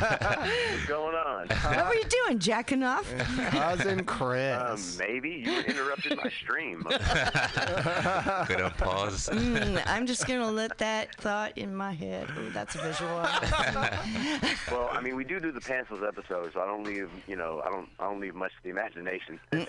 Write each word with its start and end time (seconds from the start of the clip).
What's 0.00 0.86
going 0.86 1.14
on? 1.14 1.48
What 1.70 1.86
were 1.88 1.94
you 1.94 2.04
doing? 2.26 2.38
Jacking 2.38 2.82
off? 2.82 3.10
Cousin 3.50 4.00
Um, 4.00 4.04
Chris. 4.04 4.98
maybe 4.98 5.42
you 5.44 5.60
interrupted 5.62 6.16
my 6.22 6.28
stream. 6.30 6.82
Good 6.88 8.60
on 8.60 8.70
pause. 8.72 9.28
Mm, 9.32 9.82
I'm 9.86 10.06
just 10.06 10.26
gonna 10.26 10.50
let 10.50 10.76
that 10.78 11.14
thought 11.16 11.56
in 11.56 11.74
my 11.74 11.92
head. 11.92 12.28
Oh, 12.36 12.50
that's 12.50 12.74
a 12.74 12.78
visual. 12.78 13.10
well, 14.70 14.90
I 14.92 15.00
mean, 15.02 15.16
we 15.16 15.24
do 15.24 15.40
do 15.40 15.50
the 15.52 15.60
pantsless 15.60 16.06
episode, 16.06 16.52
so 16.52 16.60
I 16.60 16.66
don't 16.66 16.84
leave. 16.84 17.08
You 17.26 17.36
know, 17.36 17.62
I 17.64 17.70
don't. 17.70 17.88
I 17.98 18.04
don't 18.04 18.20
leave 18.20 18.34
much 18.34 18.52
to 18.52 18.62
the 18.64 18.70
imagination. 18.70 19.38
you 19.52 19.64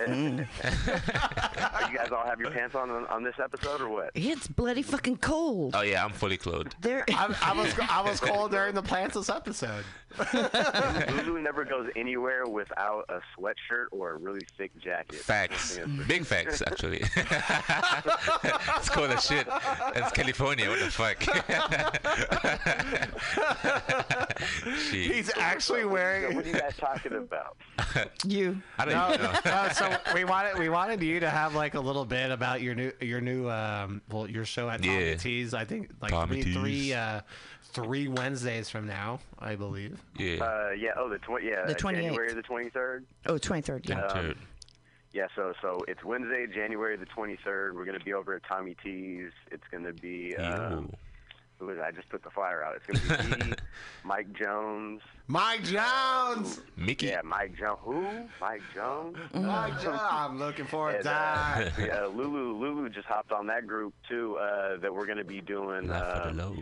guys 1.96 2.10
all 2.10 2.24
have 2.26 2.40
your 2.40 2.50
pants 2.50 2.74
on 2.74 2.90
on, 2.90 3.06
on 3.06 3.22
this 3.22 3.36
episode, 3.42 3.80
or 3.80 3.88
what? 3.88 4.10
it's 4.14 4.46
bloody 4.48 4.82
fucking 4.82 5.18
cold. 5.18 5.74
Oh 5.76 5.82
yeah, 5.82 6.04
I'm 6.04 6.12
fully 6.12 6.36
clothed. 6.36 6.74
There. 6.80 7.04
I, 7.10 7.34
I 7.42 7.52
was 7.54 7.74
I 7.90 8.02
was 8.02 8.20
cold 8.20 8.50
during 8.50 8.74
the 8.74 8.82
plantsless 8.82 9.34
episode. 9.34 9.84
Lulu 11.26 11.40
never 11.48 11.64
goes 11.64 11.88
anywhere 11.96 12.46
without 12.46 13.04
a 13.08 13.20
sweatshirt 13.38 13.86
or 13.90 14.10
a 14.12 14.16
really 14.18 14.46
thick 14.56 14.70
jacket. 14.78 15.16
Facts. 15.16 15.78
I 15.78 15.82
think 15.82 15.94
it's- 15.98 16.08
Big 16.08 16.24
facts, 16.26 16.62
actually. 16.66 17.02
it's 18.76 18.88
cold 18.90 19.10
as 19.10 19.24
shit. 19.24 19.46
It's 19.96 20.12
California. 20.12 20.68
What 20.68 20.80
the 20.80 20.90
fuck? 20.90 21.22
Shit. 24.90 25.12
He's 25.12 25.30
actually 25.36 25.82
So 25.82 25.88
wearing. 25.88 26.34
what 26.34 26.44
are 26.44 26.48
you 26.48 26.54
guys 26.54 26.76
talking 26.76 27.12
about? 27.14 27.56
you. 28.26 28.60
I 28.78 28.84
don't 28.84 28.94
No, 28.94 29.14
even 29.14 29.32
know. 29.32 29.38
no, 29.44 29.68
so 29.72 29.96
we 30.14 30.24
wanted 30.24 30.58
we 30.58 30.68
wanted 30.68 31.02
you 31.02 31.20
to 31.20 31.30
have 31.30 31.54
like 31.54 31.74
a 31.74 31.80
little 31.80 32.04
bit 32.04 32.30
about 32.30 32.60
your 32.62 32.74
new 32.74 32.92
your 33.00 33.20
new 33.20 33.48
um 33.48 34.02
well 34.10 34.28
your 34.28 34.44
show 34.44 34.68
at 34.68 34.82
Tommy 34.82 35.10
Yeah. 35.10 35.14
T's. 35.16 35.54
I 35.54 35.64
think 35.64 35.90
like 36.00 36.10
Tommy 36.10 36.42
three, 36.42 36.52
T's. 36.52 36.56
three 36.56 36.94
uh 36.94 37.20
three 37.72 38.08
Wednesdays 38.08 38.68
from 38.70 38.86
now, 38.86 39.20
I 39.38 39.56
believe. 39.56 40.00
Yeah. 40.18 40.44
Uh, 40.44 40.70
yeah. 40.78 40.90
Oh, 40.96 41.08
the 41.08 41.18
twenty. 41.18 41.48
Yeah, 41.48 41.64
The 41.66 41.74
uh, 41.74 41.78
28th. 41.78 41.94
January 42.02 42.32
the 42.34 42.42
twenty 42.42 42.68
third. 42.70 43.04
Oh, 43.26 43.34
23rd. 43.34 43.88
Yeah. 43.88 44.20
Dude. 44.22 44.38
Yeah, 45.12 45.26
so 45.36 45.52
so 45.60 45.78
it's 45.88 46.02
Wednesday, 46.04 46.46
January 46.46 46.96
the 46.96 47.04
23rd. 47.04 47.74
We're 47.74 47.84
going 47.84 47.98
to 47.98 48.04
be 48.04 48.14
over 48.14 48.34
at 48.34 48.42
Tommy 48.48 48.74
T's. 48.82 49.30
It's 49.50 49.64
going 49.70 49.84
to 49.84 49.92
be. 49.92 50.34
Um, 50.36 50.90
who 51.58 51.68
is 51.68 51.76
it? 51.78 51.82
I 51.82 51.90
just 51.92 52.08
put 52.08 52.22
the 52.24 52.30
flyer 52.30 52.64
out. 52.64 52.76
It's 52.76 52.86
going 53.06 53.20
to 53.28 53.38
be 53.38 53.50
me, 53.50 53.52
Mike 54.04 54.32
Jones. 54.32 55.02
Mike 55.28 55.62
Jones. 55.64 56.60
Mickey. 56.76 57.06
Yeah, 57.08 57.20
Mike 57.22 57.54
Jones. 57.58 57.78
Who? 57.82 58.02
Mike 58.40 58.62
Jones. 58.74 59.16
Mike 59.34 59.80
Jones. 59.82 60.00
I'm 60.02 60.38
looking 60.38 60.64
forward 60.64 60.94
And, 60.96 61.04
to 61.04 61.10
uh, 61.10 61.14
that. 61.14 61.72
yeah, 61.78 62.04
Lulu 62.06 62.56
Lulu 62.56 62.88
just 62.88 63.06
hopped 63.06 63.32
on 63.32 63.46
that 63.48 63.66
group 63.66 63.92
too. 64.08 64.36
Uh, 64.38 64.78
that 64.78 64.92
we're 64.94 65.06
going 65.06 65.18
to 65.18 65.24
be 65.24 65.40
doing. 65.42 65.88
Laugh 65.88 66.00
for 66.22 66.28
Uh, 66.28 66.32
the 66.32 66.42
low. 66.42 66.56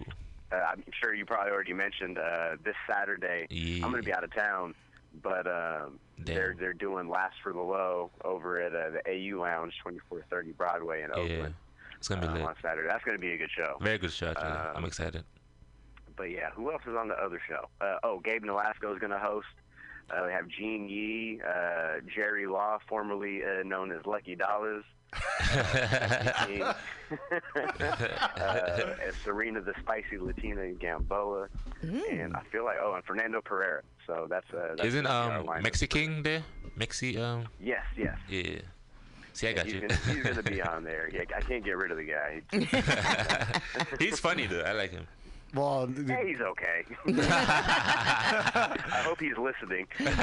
Uh, 0.52 0.56
I'm 0.56 0.84
sure 1.00 1.14
you 1.14 1.24
probably 1.24 1.52
already 1.52 1.72
mentioned 1.72 2.18
uh, 2.18 2.56
this 2.64 2.74
Saturday. 2.88 3.46
Yeah. 3.50 3.84
I'm 3.84 3.90
going 3.90 4.02
to 4.02 4.06
be 4.06 4.12
out 4.12 4.24
of 4.24 4.34
town, 4.34 4.74
but 5.22 5.46
um, 5.46 5.98
they're 6.18 6.56
they're 6.58 6.72
doing 6.72 7.08
Last 7.08 7.36
for 7.42 7.52
the 7.52 7.60
Low 7.60 8.10
over 8.24 8.60
at 8.60 8.74
uh, 8.74 8.90
the 8.90 9.00
AU 9.08 9.40
Lounge, 9.40 9.74
2430 9.82 10.52
Broadway 10.52 11.02
in 11.02 11.10
Oakland. 11.10 11.30
Yeah. 11.30 11.96
It's 11.96 12.08
gonna 12.08 12.22
be 12.22 12.28
um, 12.28 12.34
lit. 12.34 12.44
on 12.44 12.54
Saturday. 12.62 12.88
That's 12.88 13.04
going 13.04 13.16
to 13.16 13.20
be 13.20 13.32
a 13.32 13.36
good 13.36 13.50
show. 13.54 13.76
Very 13.80 13.98
good 13.98 14.12
show. 14.12 14.30
Um, 14.30 14.76
I'm 14.76 14.84
excited. 14.84 15.22
But 16.16 16.30
yeah, 16.30 16.50
who 16.50 16.70
else 16.72 16.82
is 16.86 16.96
on 16.96 17.08
the 17.08 17.14
other 17.14 17.40
show? 17.46 17.68
Uh, 17.80 17.96
oh, 18.02 18.20
Gabe 18.20 18.44
Nolasco 18.44 18.92
is 18.92 18.98
going 18.98 19.12
to 19.12 19.18
host. 19.18 19.46
Uh, 20.10 20.24
we 20.26 20.32
have 20.32 20.48
Gene 20.48 20.88
Yee, 20.88 21.40
uh, 21.46 22.00
Jerry 22.14 22.46
Law, 22.46 22.78
formerly 22.88 23.42
uh, 23.44 23.62
known 23.64 23.92
as 23.92 24.04
Lucky 24.06 24.34
Dollars. 24.34 24.84
King, 26.46 26.62
uh, 26.62 26.72
and 29.04 29.14
Serena 29.24 29.60
the 29.60 29.74
Spicy 29.80 30.18
Latina 30.18 30.70
Gamboa, 30.72 31.48
and 31.82 32.36
I 32.36 32.42
feel 32.52 32.64
like 32.64 32.76
oh, 32.82 32.94
and 32.94 33.04
Fernando 33.04 33.40
Pereira. 33.40 33.82
So 34.06 34.26
that's 34.28 34.46
uh, 34.52 34.74
that's 34.76 34.84
Isn't 34.88 35.04
that's 35.04 35.40
um 35.40 35.46
lineup. 35.46 35.62
Mexican 35.62 36.22
there? 36.22 36.42
Mexi 36.78 37.18
um 37.18 37.46
Yes, 37.60 37.84
yes. 37.96 38.16
yeah. 38.28 38.60
See, 39.32 39.48
I 39.48 39.52
got 39.52 39.64
he's 39.66 39.74
you. 39.74 39.80
Gonna, 39.82 39.94
he's 39.94 40.22
gonna 40.22 40.42
be 40.42 40.60
on 40.62 40.84
there. 40.90 41.08
Yeah, 41.12 41.22
I 41.36 41.40
can't 41.40 41.64
get 41.64 41.76
rid 41.76 41.90
of 41.90 41.96
the 41.96 42.04
guy. 42.04 42.42
He's 43.98 44.18
funny 44.18 44.46
though. 44.46 44.62
I 44.62 44.72
like 44.72 44.90
him. 44.90 45.06
Well, 45.54 45.86
Hey, 45.88 46.28
he's 46.28 46.40
okay. 46.40 46.84
I 47.06 49.02
hope 49.04 49.20
he's 49.20 49.36
listening. 49.36 49.86
Shout 49.98 50.16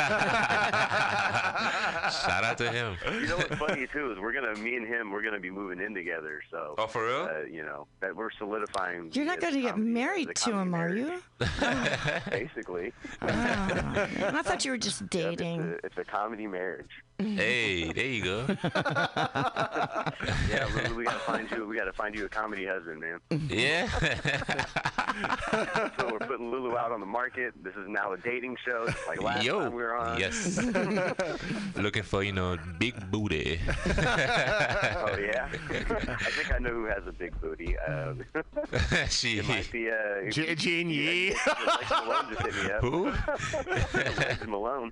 out 2.44 2.58
to 2.60 2.72
him. 2.72 2.96
You 3.12 3.28
know 3.28 3.38
what's 3.38 3.56
funny 3.56 3.88
too 3.92 4.12
is 4.14 4.20
we're 4.20 4.32
gonna 4.34 4.56
me 4.56 4.76
and 4.76 4.88
him 4.88 5.12
we're 5.12 5.22
gonna 5.24 5.40
be 5.40 5.50
moving 5.52 5.80
in 5.82 5.94
together. 5.94 6.42
So 6.52 6.76
Oh, 6.78 6.88
for 6.88 7.06
real? 7.06 7.30
uh, 7.32 7.44
you 7.50 7.64
know 7.64 7.88
that 8.00 8.16
we're 8.16 8.32
solidifying. 8.38 9.10
You're 9.14 9.26
not 9.26 9.40
going 9.42 9.54
to 9.54 9.62
get 9.62 9.72
comedy- 9.72 9.92
married 9.92 10.36
to 10.36 10.50
him, 10.52 10.72
comedy 10.72 11.02
are 11.02 11.06
you? 11.12 11.22
Basically, 12.30 12.94
Oh, 13.22 13.28
I 13.28 14.42
thought 14.44 14.64
you 14.66 14.72
were 14.72 14.78
just 14.78 15.02
Yep, 15.02 15.10
dating. 15.10 15.62
It's, 15.62 15.84
a, 15.84 15.86
it's 15.88 15.98
a 15.98 16.04
comedy 16.12 16.48
marriage. 16.48 16.90
Hey, 17.20 17.92
there 17.94 18.06
you 18.06 18.24
go. 18.24 18.46
Yeah, 20.50 20.68
Lulu, 20.76 20.96
we 20.96 21.04
gotta 21.06 21.20
find 21.20 21.50
you. 21.52 21.66
We 21.68 21.76
gotta 21.78 21.94
find 21.94 22.16
you 22.16 22.26
a 22.26 22.30
comedy 22.30 22.66
husband, 22.66 23.00
man. 23.00 23.20
Yeah. 23.50 23.88
So 25.98 26.10
we're 26.12 26.20
putting 26.20 26.52
Lulu 26.52 26.78
out 26.78 26.92
on 26.92 27.00
the 27.00 27.06
market. 27.06 27.54
This 27.64 27.74
is 27.76 27.88
now 27.88 28.14
a 28.14 28.18
dating 28.18 28.56
show, 28.64 28.86
just 28.86 29.08
like 29.08 29.22
last 29.22 29.44
Yo. 29.44 29.62
time 29.62 29.74
we 29.74 29.82
were 29.82 29.96
on. 29.96 30.20
Yes. 30.20 30.58
Looking 31.76 32.04
for 32.04 32.22
you 32.24 32.34
know 32.34 32.58
big 32.78 33.10
booty. 33.12 33.60
Oh 33.68 35.18
yeah. 35.18 35.48
I 35.52 36.30
think 36.32 36.54
I 36.54 36.60
know 36.60 36.70
who 36.70 36.86
has 36.86 37.06
a 37.08 37.12
big 37.12 37.40
booty. 37.42 37.78
Um, 37.80 38.24
she. 39.10 39.40
it 39.40 39.48
might 39.48 39.72
be 39.72 39.90
uh, 39.90 40.30
G- 40.30 40.54
Gene 40.56 40.90
Yee. 40.90 41.32
Lex 41.32 41.90
Malone 41.90 42.26
just 42.30 42.42
hit 42.42 42.56
me 42.64 42.72
up. 42.72 42.82
Who? 42.82 43.12
Lex 44.20 44.46
Malone. 44.48 44.92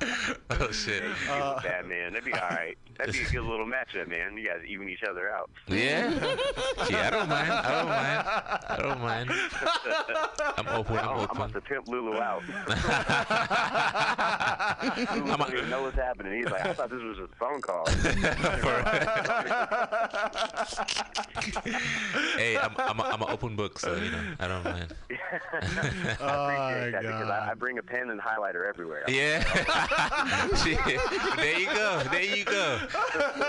oh 0.50 0.70
shit. 0.70 1.02
Uh, 1.30 1.60
Batman. 1.62 2.12
That'd 2.12 2.24
be 2.24 2.32
all 2.32 2.48
right. 2.50 2.76
That'd 2.98 3.14
be 3.14 3.22
a 3.22 3.30
good 3.30 3.42
little 3.44 3.66
matchup, 3.66 4.08
man. 4.08 4.36
You 4.36 4.46
guys 4.46 4.60
even 4.68 4.88
each 4.88 5.02
other 5.08 5.30
out. 5.30 5.50
Yeah. 5.68 6.10
Yeah, 6.90 7.06
I 7.06 7.10
don't 7.10 7.28
mind. 7.28 7.52
I 7.52 7.70
don't 7.78 7.88
mind. 7.88 8.26
I 8.68 8.76
don't 8.82 9.00
mind. 9.00 9.30
I'm 10.58 10.68
open. 10.78 10.96
I'm 10.98 11.08
I'm, 11.08 11.18
I'm 11.20 11.36
about 11.36 11.52
to 11.52 11.60
pimp 11.60 11.86
Lulu 11.86 12.18
out. 12.18 12.42
Lulu 15.14 15.36
doesn't 15.36 15.56
even 15.56 15.70
know 15.70 15.82
what's 15.82 15.96
happening. 15.96 16.34
He's 16.38 16.50
like, 16.50 16.66
I 16.66 16.72
thought 16.74 16.90
this 16.90 17.02
was 17.02 17.18
a 17.18 17.28
phone 17.38 17.60
call. 17.60 17.86
hey, 22.36 22.58
I'm 22.58 22.74
I'm 22.78 22.98
a, 22.98 23.02
I'm 23.02 23.22
an 23.22 23.28
open 23.30 23.54
book, 23.56 23.78
so 23.78 23.94
you 23.94 24.10
know 24.10 24.22
I 24.40 24.48
don't 24.48 24.64
mind. 24.64 24.94
Oh, 26.20 26.26
I 26.26 26.72
appreciate 26.72 26.92
that 26.92 27.04
my 27.04 27.10
because 27.10 27.30
I, 27.30 27.50
I 27.50 27.54
bring 27.54 27.78
a 27.78 27.82
pen 27.82 28.10
and 28.10 28.20
highlighter 28.20 28.68
everywhere. 28.68 29.04
Yeah. 29.08 29.44
Shit. 30.62 31.00
there 31.36 31.58
you 31.58 31.66
go. 31.66 32.02
There 32.10 32.22
you 32.22 32.44
go. 32.44 32.78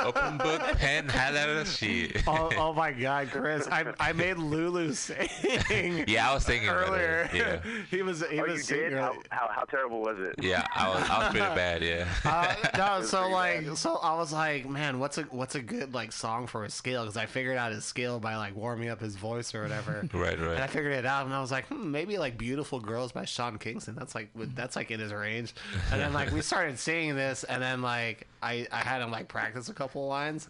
Open 0.03 0.38
book, 0.38 0.61
pen, 0.77 1.07
highlighter, 1.07 1.66
shit. 1.66 2.23
oh, 2.27 2.49
oh 2.57 2.73
my 2.73 2.91
God, 2.91 3.29
Chris! 3.31 3.67
I 3.67 3.85
I 3.99 4.13
made 4.13 4.38
Lulu 4.38 4.94
sing 4.94 5.29
Yeah, 6.07 6.29
I 6.29 6.33
was 6.33 6.44
thinking 6.45 6.69
about 6.69 6.89
earlier. 6.89 7.29
it. 7.31 7.35
Yeah. 7.35 7.59
he 7.89 8.01
was 8.01 8.23
he 8.29 8.39
Oh, 8.39 8.44
was 8.44 8.53
you 8.57 8.59
singing. 8.63 8.89
did? 8.91 8.99
How, 8.99 9.16
how, 9.29 9.49
how 9.51 9.63
terrible 9.63 10.01
was 10.01 10.17
it? 10.19 10.35
Yeah, 10.41 10.66
I 10.75 10.89
was 10.89 11.09
I 11.09 11.19
was 11.19 11.27
pretty 11.29 11.55
bad. 11.55 11.81
Yeah. 11.83 12.07
Uh, 12.33 12.55
no, 12.77 13.03
so 13.03 13.27
like, 13.29 13.65
bad. 13.65 13.77
so 13.77 13.97
I 13.97 14.15
was 14.15 14.33
like, 14.33 14.67
man, 14.67 15.00
what's 15.00 15.17
a 15.17 15.23
what's 15.23 15.55
a 15.55 15.61
good 15.61 15.94
like 15.94 16.11
song 16.11 16.47
for 16.47 16.63
his 16.63 16.73
scale? 16.73 17.03
Because 17.03 17.17
I 17.17 17.25
figured 17.25 17.57
out 17.57 17.71
his 17.71 17.85
scale 17.85 18.19
by 18.19 18.35
like 18.38 18.55
warming 18.55 18.89
up 18.89 19.00
his 19.00 19.15
voice 19.15 19.53
or 19.53 19.61
whatever. 19.61 20.07
Right, 20.13 20.39
right. 20.39 20.53
And 20.53 20.59
I 20.63 20.67
figured 20.67 20.94
it 20.94 21.05
out, 21.05 21.25
and 21.25 21.33
I 21.33 21.41
was 21.41 21.51
like, 21.51 21.67
hmm, 21.67 21.91
maybe 21.91 22.17
like 22.17 22.38
"Beautiful 22.38 22.79
Girls" 22.79 23.11
by 23.11 23.25
Sean 23.25 23.57
Kingston. 23.57 23.95
That's 23.95 24.15
like 24.15 24.29
that's 24.55 24.75
like 24.75 24.89
in 24.91 25.00
his 25.00 25.13
range. 25.13 25.53
And 25.91 26.01
then 26.01 26.13
like 26.13 26.22
we 26.31 26.41
started 26.53 26.78
singing 26.79 27.16
this, 27.16 27.44
and 27.44 27.61
then 27.61 27.81
like 27.81 28.28
I 28.41 28.67
I 28.72 28.79
had 28.79 29.01
him 29.01 29.11
like 29.11 29.28
practice 29.28 29.69
a 29.69 29.73
couple 29.73 30.07
lines, 30.07 30.50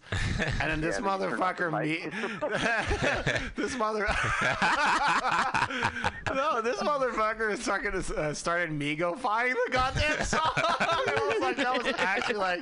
and 0.60 0.70
then 0.70 0.80
this 0.80 0.98
Yeah, 1.00 1.04
then 1.18 1.20
you 1.22 1.28
turn 1.28 1.44
off 1.44 1.56
the 1.58 1.64
motherfucker 1.64 1.82
me 1.82 2.10
this 3.56 3.76
mother 3.76 4.06
no 6.34 6.60
this 6.62 6.78
motherfucker 6.78 7.52
is 7.52 7.64
talking 7.64 7.92
to 7.92 8.14
uh, 8.16 8.34
started 8.34 8.70
Migo-fying 8.70 9.54
the 9.66 9.72
goddamn 9.72 10.24
song. 10.24 10.40
I 10.56 11.30
was 11.32 11.40
like 11.40 11.56
that 11.56 11.84
was 11.84 11.94
actually 11.98 12.36
like 12.36 12.60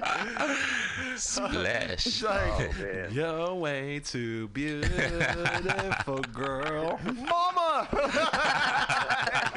Splash. 1.17 2.23
like 2.23 2.43
Oh, 2.53 3.09
you're 3.11 3.55
way 3.55 4.01
too 4.01 4.49
beautiful, 4.49 6.19
girl, 6.33 7.01
mama. 7.05 7.89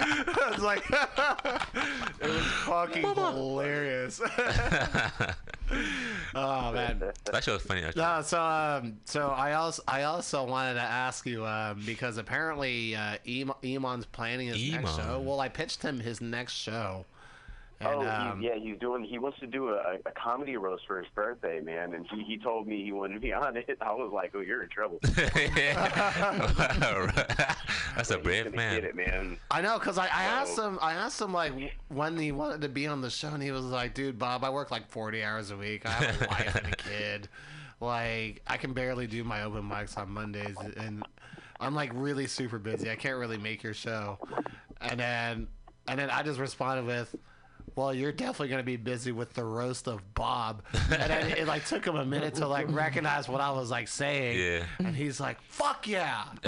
It's 0.06 0.62
like 0.62 0.84
it 2.22 2.30
was 2.30 2.44
fucking 2.66 3.04
hilarious. 3.04 4.22
oh 6.36 6.72
man. 6.72 7.02
That 7.25 7.44
show 7.44 7.54
was 7.54 7.63
funny. 7.63 7.84
Actually. 7.84 8.02
No, 8.02 8.22
so 8.22 8.42
um, 8.42 8.98
so 9.06 9.30
I 9.30 9.54
also 9.54 9.84
I 9.88 10.04
also 10.04 10.46
wanted 10.46 10.75
to 10.75 10.81
ask 10.81 11.25
you 11.25 11.46
um, 11.46 11.81
because 11.86 12.18
apparently 12.18 12.96
uh, 12.96 13.18
Em- 13.28 13.54
Emon's 13.63 14.06
planning 14.06 14.48
his 14.48 14.72
next 14.72 14.96
show. 14.96 15.22
Well, 15.25 15.40
I 15.40 15.50
pitched 15.50 15.81
him 15.81 16.00
his 16.00 16.22
next 16.22 16.54
show, 16.54 17.06
And, 17.81 17.89
oh, 17.89 18.07
um, 18.07 18.39
he, 18.39 18.48
yeah, 18.48 18.56
he's 18.56 18.80
doing. 18.80 19.04
He 19.04 19.19
wants 19.19 19.38
to 19.39 19.48
do 19.48 19.69
a, 19.69 19.98
a 20.06 20.12
comedy 20.12 20.56
roast 20.56 20.83
for 20.88 20.98
his 20.98 21.07
birthday, 21.13 21.60
man. 21.60 21.94
And 21.94 22.07
he, 22.07 22.24
he 22.24 22.38
told 22.38 22.68
me 22.68 22.83
he 22.83 22.94
wanted 22.94 23.22
me 23.22 23.33
on 23.33 23.57
it. 23.57 23.77
I 23.81 23.92
was 23.92 24.12
like, 24.13 24.31
oh, 24.33 24.39
you're 24.39 24.63
in 24.63 24.69
trouble. 24.69 25.00
That's 27.95 28.12
a 28.12 28.16
He's 28.16 28.24
brave 28.24 28.45
gonna 28.45 28.56
man. 28.56 28.75
Get 28.75 28.83
it, 28.86 28.95
man. 28.95 29.38
I 29.51 29.62
know, 29.62 29.77
cause 29.80 29.98
I, 29.98 30.06
I 30.06 30.24
asked 30.24 30.57
him. 30.57 30.80
I 30.81 30.94
asked 30.94 31.19
him 31.22 31.33
like 31.33 31.54
when 31.89 32.18
he 32.18 32.31
wanted 32.31 32.62
to 32.62 32.69
be 32.69 32.88
on 32.88 33.01
the 33.01 33.10
show, 33.10 33.30
and 33.30 33.44
he 33.44 33.51
was 33.51 33.66
like, 33.66 33.94
"Dude, 33.94 34.18
Bob, 34.18 34.44
I 34.44 34.50
work 34.50 34.71
like 34.71 34.89
forty 34.89 35.24
hours 35.24 35.51
a 35.51 35.57
week. 35.57 35.86
I 35.86 35.92
have 35.92 36.21
a 36.21 36.28
wife 36.28 36.56
and 36.56 36.74
a 36.74 36.75
kid. 36.78 37.28
Like, 37.81 38.42
I 38.48 38.56
can 38.57 38.71
barely 38.74 39.06
do 39.06 39.24
my 39.25 39.44
open 39.44 39.63
mics 39.63 39.98
on 39.98 40.10
Mondays, 40.10 40.56
and 40.78 41.04
I'm 41.60 41.75
like 41.75 41.92
really 41.94 42.28
super 42.28 42.57
busy. 42.57 42.89
I 42.89 42.95
can't 42.95 43.18
really 43.18 43.38
make 43.38 43.63
your 43.63 43.74
show." 43.74 44.18
And 44.81 45.00
then, 45.00 45.48
and 45.88 46.00
then 46.00 46.10
I 46.10 46.24
just 46.24 46.39
responded 46.39 46.86
with. 46.86 47.13
Well, 47.75 47.94
you're 47.94 48.13
definitely 48.13 48.48
gonna 48.48 48.63
be 48.63 48.77
busy 48.77 49.12
with 49.12 49.33
the 49.33 49.44
roast 49.44 49.88
of 49.88 50.13
Bob, 50.13 50.63
and 50.74 51.12
then 51.12 51.31
it 51.31 51.45
like 51.45 51.66
took 51.66 51.86
him 51.86 51.98
a 51.98 52.06
minute 52.06 52.36
to 52.36 52.48
like 52.48 52.68
recognize 52.69 53.27
what 53.27 53.42
I 53.42 53.51
was 53.51 53.69
like 53.69 53.89
saying. 53.89 54.39
Yeah. 54.39 54.63
And 54.80 54.95
he's 54.95 55.19
like, 55.19 55.42
"Fuck 55.42 55.86
yeah!" 55.86 56.24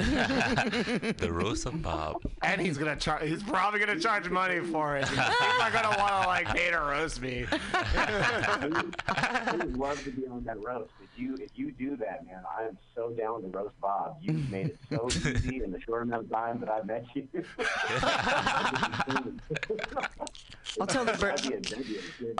The 1.18 1.30
roast 1.32 1.66
of 1.66 1.82
Bob. 1.82 2.22
And 2.44 2.62
he's 2.62 2.78
gonna 2.78 2.96
charge. 2.96 3.28
He's 3.28 3.44
probably 3.44 3.82
gonna 3.82 4.00
charge 4.00 4.30
money 4.30 4.62
for 4.62 4.96
it. 4.96 5.06
He's 5.10 5.18
not 5.18 5.74
gonna 5.74 5.98
want 5.98 6.24
to 6.24 6.28
like 6.28 6.48
pay 6.48 6.72
to 6.72 6.80
roast 6.80 7.22
me. 7.22 7.46
I 7.74 9.54
would 9.58 9.78
love 9.78 10.02
to 10.06 10.12
be 10.12 10.26
on 10.28 10.46
that 10.46 10.64
roast. 10.64 10.92
If 11.04 11.10
you 11.20 11.36
if 11.36 11.52
you 11.56 11.72
do 11.72 11.98
that, 11.98 12.26
man, 12.26 12.44
I 12.58 12.64
am 12.64 12.78
so 12.96 13.10
down 13.10 13.42
to 13.42 13.50
roast 13.50 13.78
Bob. 13.82 14.16
You 14.22 14.32
made 14.50 14.68
it 14.68 14.78
so 14.90 15.10
easy 15.10 15.62
in 15.62 15.74
the 15.74 15.82
short 15.82 16.04
amount 16.04 16.24
of 16.24 16.32
time 16.32 16.62
that 16.62 16.70
I 16.70 16.84
met 16.84 17.06
you. 17.14 17.28
I'll 20.80 20.88
tell 20.88 21.06
the 21.06 21.14
bird. 21.14 21.38
That'd 21.38 21.50
be 21.50 21.56
a, 21.56 21.60
that'd 21.62 21.88
be 21.88 21.98
a 21.98 22.02
good. 22.24 22.40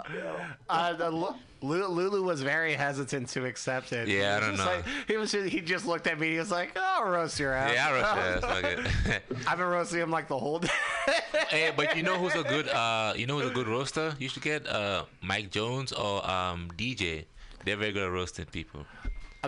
Uh, 0.68 0.92
the, 0.92 1.10
Lu- 1.10 1.34
Lu- 1.62 1.86
Lulu 1.88 2.22
was 2.22 2.40
very 2.42 2.74
hesitant 2.74 3.28
to 3.30 3.44
accept 3.46 3.92
it. 3.92 4.06
Yeah, 4.08 4.32
I 4.32 4.34
He 4.36 4.40
don't 4.40 4.50
was 4.52 4.60
know. 4.60 4.66
Like, 4.66 4.84
he 5.08 5.16
was. 5.16 5.32
Just, 5.32 5.46
he 5.48 5.60
just 5.60 5.86
looked 5.86 6.06
at 6.06 6.18
me. 6.20 6.32
He 6.32 6.38
was 6.38 6.50
like, 6.50 6.72
"Oh, 6.76 7.00
"I'll 7.04 7.10
roast 7.10 7.40
your 7.40 7.52
ass." 7.52 7.72
Yeah, 7.74 7.88
I 7.88 7.92
roast 7.92 8.42
your 8.42 8.50
ass. 8.50 8.86
Fuck 9.04 9.12
it. 9.16 9.22
I've 9.48 9.58
been 9.58 9.66
roasting 9.66 10.00
him 10.00 10.10
like 10.10 10.28
the 10.28 10.38
whole 10.38 10.60
day. 10.60 10.68
hey, 11.48 11.72
but 11.76 11.96
you 11.96 12.02
know 12.02 12.16
who's 12.18 12.34
a 12.34 12.42
good 12.44 12.68
uh 12.68 13.12
you 13.16 13.26
know 13.26 13.38
who's 13.40 13.50
a 13.50 13.54
good 13.54 13.66
roaster? 13.68 14.14
You 14.18 14.28
should 14.28 14.42
get 14.42 14.66
uh 14.68 15.04
Mike 15.22 15.50
Jones 15.50 15.92
or 15.92 16.28
um 16.30 16.70
DJ. 16.76 17.24
They're 17.64 17.76
very 17.76 17.92
good 17.92 18.04
at 18.04 18.12
roasting 18.12 18.44
people. 18.46 18.86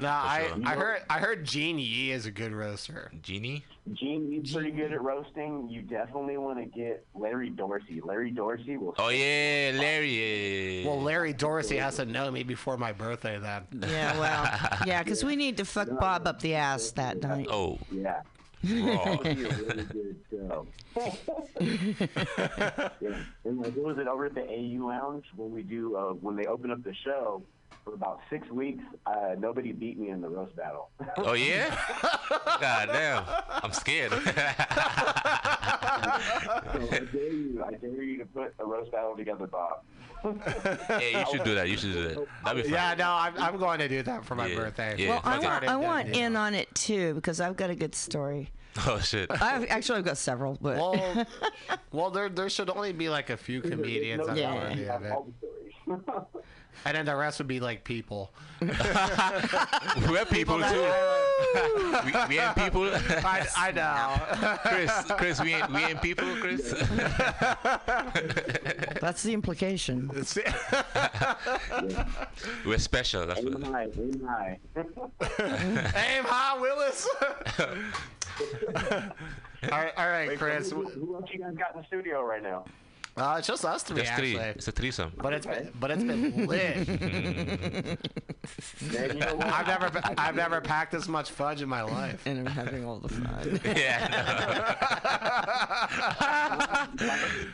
No, 0.00 0.08
I, 0.08 0.46
sure. 0.48 0.58
I 0.66 0.74
heard. 0.74 1.02
I 1.10 1.18
heard 1.18 1.44
Gene 1.44 1.78
Yee 1.78 2.12
is 2.12 2.26
a 2.26 2.30
good 2.30 2.52
roaster. 2.52 3.10
Genie? 3.22 3.64
Gene, 3.94 4.30
you're 4.32 4.42
pretty 4.52 4.70
good 4.76 4.92
at 4.92 5.02
roasting. 5.02 5.68
You 5.68 5.82
definitely 5.82 6.36
want 6.36 6.58
to 6.58 6.64
get 6.66 7.04
Larry 7.14 7.50
Dorsey. 7.50 8.00
Larry 8.04 8.30
Dorsey 8.30 8.76
will. 8.76 8.94
Oh 8.98 9.08
yeah, 9.08 9.72
Larry. 9.74 10.82
Yeah. 10.82 10.88
Well, 10.88 11.00
Larry 11.00 11.32
Dorsey 11.32 11.76
has 11.78 11.96
to 11.96 12.04
know 12.04 12.30
me 12.30 12.42
before 12.44 12.76
my 12.76 12.92
birthday. 12.92 13.38
Then. 13.38 13.62
Yeah, 13.90 14.18
well, 14.18 14.78
yeah, 14.86 15.02
because 15.02 15.24
we 15.24 15.34
need 15.34 15.56
to 15.56 15.64
fuck 15.64 15.88
Bob 15.98 16.26
up 16.26 16.40
the 16.40 16.54
ass 16.54 16.92
that 16.92 17.20
night. 17.22 17.48
oh, 17.50 17.78
Yeah. 17.90 18.20
raw. 18.62 19.12
It'll 19.12 19.24
be 19.24 19.30
a 19.30 19.48
really 19.48 19.86
yeah. 21.60 23.22
And 23.44 23.58
like, 23.58 23.74
what 23.74 23.84
was 23.86 23.98
it 23.98 24.06
over 24.06 24.26
at 24.26 24.34
the 24.34 24.42
AU 24.42 24.86
Lounge 24.86 25.24
when 25.36 25.50
we 25.52 25.62
do 25.62 25.96
uh, 25.96 26.12
when 26.12 26.36
they 26.36 26.46
open 26.46 26.70
up 26.70 26.82
the 26.84 26.94
show? 27.04 27.42
For 27.84 27.94
about 27.94 28.20
six 28.28 28.48
weeks, 28.50 28.84
uh, 29.06 29.34
nobody 29.38 29.72
beat 29.72 29.98
me 29.98 30.10
in 30.10 30.20
the 30.20 30.28
roast 30.28 30.54
battle. 30.54 30.90
Oh 31.16 31.32
yeah? 31.32 31.74
God 32.60 32.88
damn. 32.92 33.24
I'm 33.62 33.72
scared. 33.72 34.12
So 36.72 36.88
I 36.90 36.98
dare 37.12 37.32
you, 37.32 37.64
I 37.66 37.72
dare 37.74 38.02
you 38.02 38.18
to 38.18 38.26
put 38.26 38.54
a 38.58 38.64
roast 38.64 38.92
battle 38.92 39.16
together, 39.16 39.46
Bob. 39.46 39.80
hey, 41.00 41.18
you 41.18 41.24
should 41.30 41.44
do 41.44 41.54
that. 41.54 41.68
You 41.68 41.76
should 41.76 41.92
do 41.92 42.08
that. 42.08 42.26
That'd 42.44 42.64
be 42.64 42.70
fun. 42.70 42.72
Yeah, 42.78 42.94
no, 42.94 43.10
I'm, 43.10 43.36
I'm 43.38 43.56
going 43.58 43.78
to 43.80 43.88
do 43.88 44.02
that 44.02 44.24
for 44.24 44.34
my 44.34 44.46
Yeah, 44.46 44.56
birthday. 44.56 44.94
yeah. 44.98 45.08
Well, 45.10 45.20
I 45.24 45.38
want 45.38 45.64
I 45.68 45.76
want 45.76 46.08
Yeah. 46.14 46.26
in 46.26 46.36
on 46.36 46.54
it 46.54 46.72
too 46.74 47.14
because 47.14 47.40
I've 47.40 47.56
got 47.56 47.70
a 47.70 47.74
good 47.74 47.94
story. 47.94 48.50
Oh 48.86 48.98
shit. 49.00 49.30
I've 49.30 49.66
actually 49.70 49.98
I've 49.98 50.04
got 50.04 50.18
several, 50.18 50.58
but 50.60 50.76
Well, 50.76 51.26
well, 51.92 52.10
there 52.10 52.28
there 52.28 52.48
should 52.50 52.70
only 52.70 52.92
be 52.92 53.08
like 53.08 53.30
a 53.30 53.36
few 53.36 53.60
comedians 53.62 54.26
that 54.26 54.36
Yeah. 54.36 54.98
want 55.06 55.34
to 56.70 56.82
do 56.82 56.86
have 56.86 56.86
it, 56.86 56.86
all 56.86 56.86
the 56.86 56.86
stories. 56.86 56.86
and 56.86 56.96
then 56.96 57.06
the 57.06 57.16
rest 57.16 57.38
would 57.38 57.48
be 57.48 57.60
like 57.60 57.84
people. 57.84 58.30
We're 58.60 60.24
people 60.26 60.58
too. 60.60 60.86
we, 62.04 62.12
we 62.28 62.38
ain't 62.38 62.56
people. 62.56 62.90
I, 62.92 63.46
I 63.56 63.72
know. 63.72 64.58
Chris, 64.64 64.92
Chris, 65.16 65.40
we 65.40 65.54
ain't 65.54 65.70
we 65.72 65.84
ain't 65.84 66.02
people, 66.02 66.26
Chris. 66.36 66.72
that's 69.00 69.22
the 69.22 69.32
implication. 69.32 70.10
We're 72.66 72.78
special. 72.78 73.26
That's 73.26 73.40
aim 73.40 73.52
what. 73.52 73.62
high, 73.64 73.88
aim 73.98 74.26
high. 74.26 74.58
Aim 74.76 76.24
high, 76.24 76.58
Willis. 76.60 77.08
all 77.58 77.66
right, 79.70 79.92
all 79.96 80.08
right, 80.08 80.38
Chris. 80.38 80.70
Who, 80.70 80.88
who 80.88 81.14
else 81.16 81.30
you 81.32 81.38
guys 81.40 81.54
got 81.56 81.74
in 81.74 81.80
the 81.80 81.86
studio 81.86 82.22
right 82.22 82.42
now? 82.42 82.64
Uh, 83.16 83.36
it's 83.38 83.46
just 83.48 83.64
us 83.64 83.82
three, 83.82 83.96
There's 83.96 84.10
three. 84.10 84.36
actually. 84.36 84.50
It's 84.56 84.68
a 84.68 84.72
threesome. 84.72 85.12
But 85.16 85.32
it's 85.34 85.46
been, 85.46 85.70
but 85.78 85.90
it's 85.90 86.04
been 86.04 86.46
lit. 86.46 86.88
Man, 88.92 89.10
you 89.14 89.20
know? 89.20 89.38
I've 89.42 89.66
never 89.66 89.90
I've 90.16 90.34
never 90.34 90.60
packed 90.60 90.92
this 90.92 91.08
much 91.08 91.30
fudge 91.30 91.60
in 91.60 91.68
my 91.68 91.82
life. 91.82 92.22
And 92.26 92.38
I'm 92.38 92.46
having 92.46 92.84
all 92.84 92.98
the 92.98 93.08
fun. 93.08 93.60
yeah. 93.76 94.08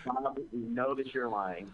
Bob, 0.05 0.39
we 0.53 0.59
know 0.69 0.95
that 0.95 1.13
you're 1.15 1.29
lying. 1.29 1.67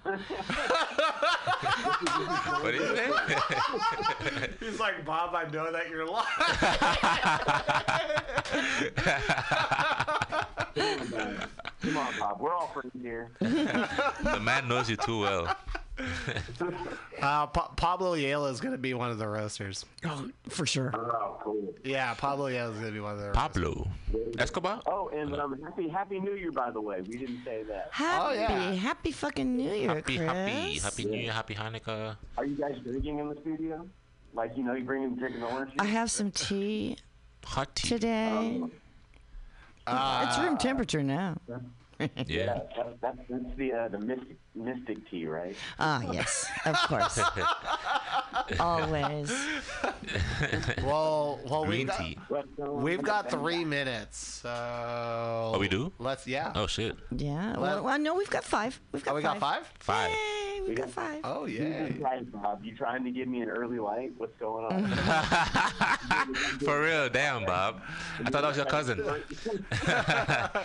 What 2.63 2.75
is 2.75 2.99
it? 2.99 4.55
He's 4.61 4.81
like, 4.81 5.05
Bob, 5.05 5.35
I 5.35 5.45
know 5.51 5.71
that 5.73 5.91
you're 5.91 6.07
lying. 6.07 6.27
Come 11.83 11.97
on, 11.97 12.13
Bob. 12.19 12.41
We're 12.41 12.53
all 12.55 12.69
friends 12.69 12.93
here. 13.01 13.31
the 13.41 14.41
man 14.41 14.69
knows 14.69 14.89
you 14.91 14.97
too 14.97 15.21
well. 15.21 15.57
Uh, 17.21 17.47
pa- 17.47 17.69
Pablo 17.77 18.15
Yale 18.15 18.47
is 18.47 18.61
gonna 18.61 18.79
be 18.79 18.95
one 18.95 19.11
of 19.11 19.19
the 19.19 19.29
roasters. 19.29 19.85
oh, 20.05 20.29
for 20.49 20.67
sure. 20.67 20.91
Oh, 20.95 21.37
cool. 21.43 21.75
Yeah, 21.85 22.15
Pablo 22.15 22.47
Yale 22.47 22.73
is 22.73 22.79
gonna 22.79 22.91
be 22.91 22.99
one 22.99 23.13
of 23.13 23.19
the 23.19 23.27
roasters. 23.27 23.37
Pablo 23.41 23.89
Escobar. 24.39 24.81
Oh, 24.87 25.09
and 25.11 25.37
um, 25.37 25.61
happy 25.63 25.89
Happy 25.89 26.19
New 26.19 26.35
Year, 26.35 26.51
by 26.51 26.71
the 26.71 26.81
way. 26.81 27.03
We 27.03 27.19
didn't 27.19 27.45
say 27.45 27.63
that. 27.65 27.89
Happy, 27.93 28.37
yeah. 28.37 28.73
happy 28.73 29.13
fucking 29.13 29.57
New 29.57 29.71
Year, 29.73 29.89
Happy, 29.95 30.17
Chris. 30.17 30.29
happy, 30.29 30.79
happy 30.79 31.05
New 31.05 31.19
Year, 31.19 31.33
happy 31.33 31.55
Hanukkah. 31.55 32.17
Are 32.39 32.45
you 32.47 32.57
guys 32.57 32.77
drinking 32.83 33.19
in 33.19 33.29
the 33.29 33.37
studio? 33.43 33.87
Like, 34.35 34.57
you 34.57 34.65
know, 34.65 34.73
you 34.75 34.85
bring 34.85 35.05
in 35.05 35.17
drinking 35.17 35.43
orange 35.45 35.71
juice? 35.73 35.77
I 35.79 35.85
have 35.85 36.11
some 36.11 36.31
tea 36.33 36.97
Hot 37.45 37.73
tea. 37.77 37.89
today. 37.89 38.63
It's 39.87 40.39
room 40.39 40.57
temperature 40.57 41.03
now. 41.03 41.37
Yeah. 42.27 42.61
That's, 42.77 42.89
that's, 43.01 43.19
that's 43.29 43.57
the 43.57 43.73
uh, 43.73 43.89
the 43.89 43.99
mystic 43.99 44.37
mystic 44.55 45.09
tea, 45.11 45.27
right? 45.27 45.55
Ah, 45.79 46.03
yes, 46.13 46.47
of 46.67 46.77
course. 46.89 47.19
Always. 48.61 49.31
Well, 50.83 51.39
well, 51.49 51.65
Green 51.65 51.79
we've 51.81 51.87
got, 51.89 51.99
tea. 51.99 52.19
But, 52.29 52.73
we've 52.73 53.03
got 53.03 53.31
three 53.31 53.65
minutes. 53.65 54.19
So. 54.43 54.49
Oh, 55.55 55.59
we 55.61 55.69
do? 55.69 55.93
Let's 55.99 56.27
yeah. 56.27 56.53
Oh 56.55 56.67
shit. 56.67 56.97
Yeah. 57.17 57.53
Well- 57.53 57.61
Well, 57.61 57.85
well, 57.85 57.99
no, 57.99 58.15
we've 58.15 58.31
got 58.31 58.45
five. 58.45 58.81
We've 58.93 59.05
got 59.05 59.13
Oh, 59.13 59.17
we 59.17 59.23
five. 59.23 59.41
got 59.41 59.41
five. 59.41 59.73
Five. 59.79 60.11
Yay, 60.11 60.61
we've 60.67 60.77
got 60.77 60.91
five. 60.91 61.21
Oh 61.25 61.45
You 61.47 61.65
yeah. 62.01 62.21
Bob, 62.33 62.65
you 62.65 62.75
trying 62.77 63.05
to 63.05 63.11
give 63.11 63.29
me 63.29 63.43
an 63.43 63.49
early 63.49 63.79
light? 63.79 64.13
What's 64.17 64.37
going 64.39 64.65
on? 64.65 64.87
For 66.61 66.83
real, 66.83 67.09
damn, 67.09 67.45
Bob. 67.45 67.81
I 68.25 68.31
thought 68.31 68.43
that 68.43 68.49
was 68.49 68.57
your 68.57 68.67
cousin. 68.67 69.03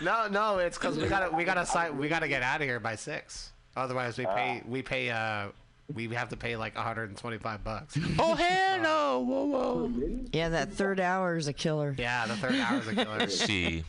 No, 0.00 0.26
no, 0.26 0.58
it's 0.58 0.73
because 0.78 0.96
we 0.98 1.08
gotta 1.08 1.34
we 1.34 1.44
gotta 1.44 1.66
sign, 1.66 1.96
we 1.98 2.08
gotta 2.08 2.28
get 2.28 2.42
out 2.42 2.60
of 2.60 2.66
here 2.66 2.80
by 2.80 2.96
six. 2.96 3.52
Otherwise, 3.76 4.16
we 4.18 4.26
pay 4.26 4.62
we 4.66 4.82
pay 4.82 5.10
uh 5.10 5.48
we 5.92 6.08
have 6.08 6.30
to 6.30 6.36
pay 6.36 6.56
like 6.56 6.74
125 6.76 7.62
bucks. 7.64 7.98
Oh 8.18 8.34
hell 8.34 8.80
no! 8.80 9.20
Whoa 9.20 9.44
whoa. 9.44 9.90
Yeah, 10.32 10.48
that 10.50 10.72
third 10.72 10.98
hour 11.00 11.36
is 11.36 11.46
a 11.48 11.52
killer. 11.52 11.94
yeah, 11.98 12.26
the 12.26 12.36
third 12.36 12.54
hour's 12.54 12.86
a 12.88 12.94
killer. 12.94 13.28
See, 13.28 13.84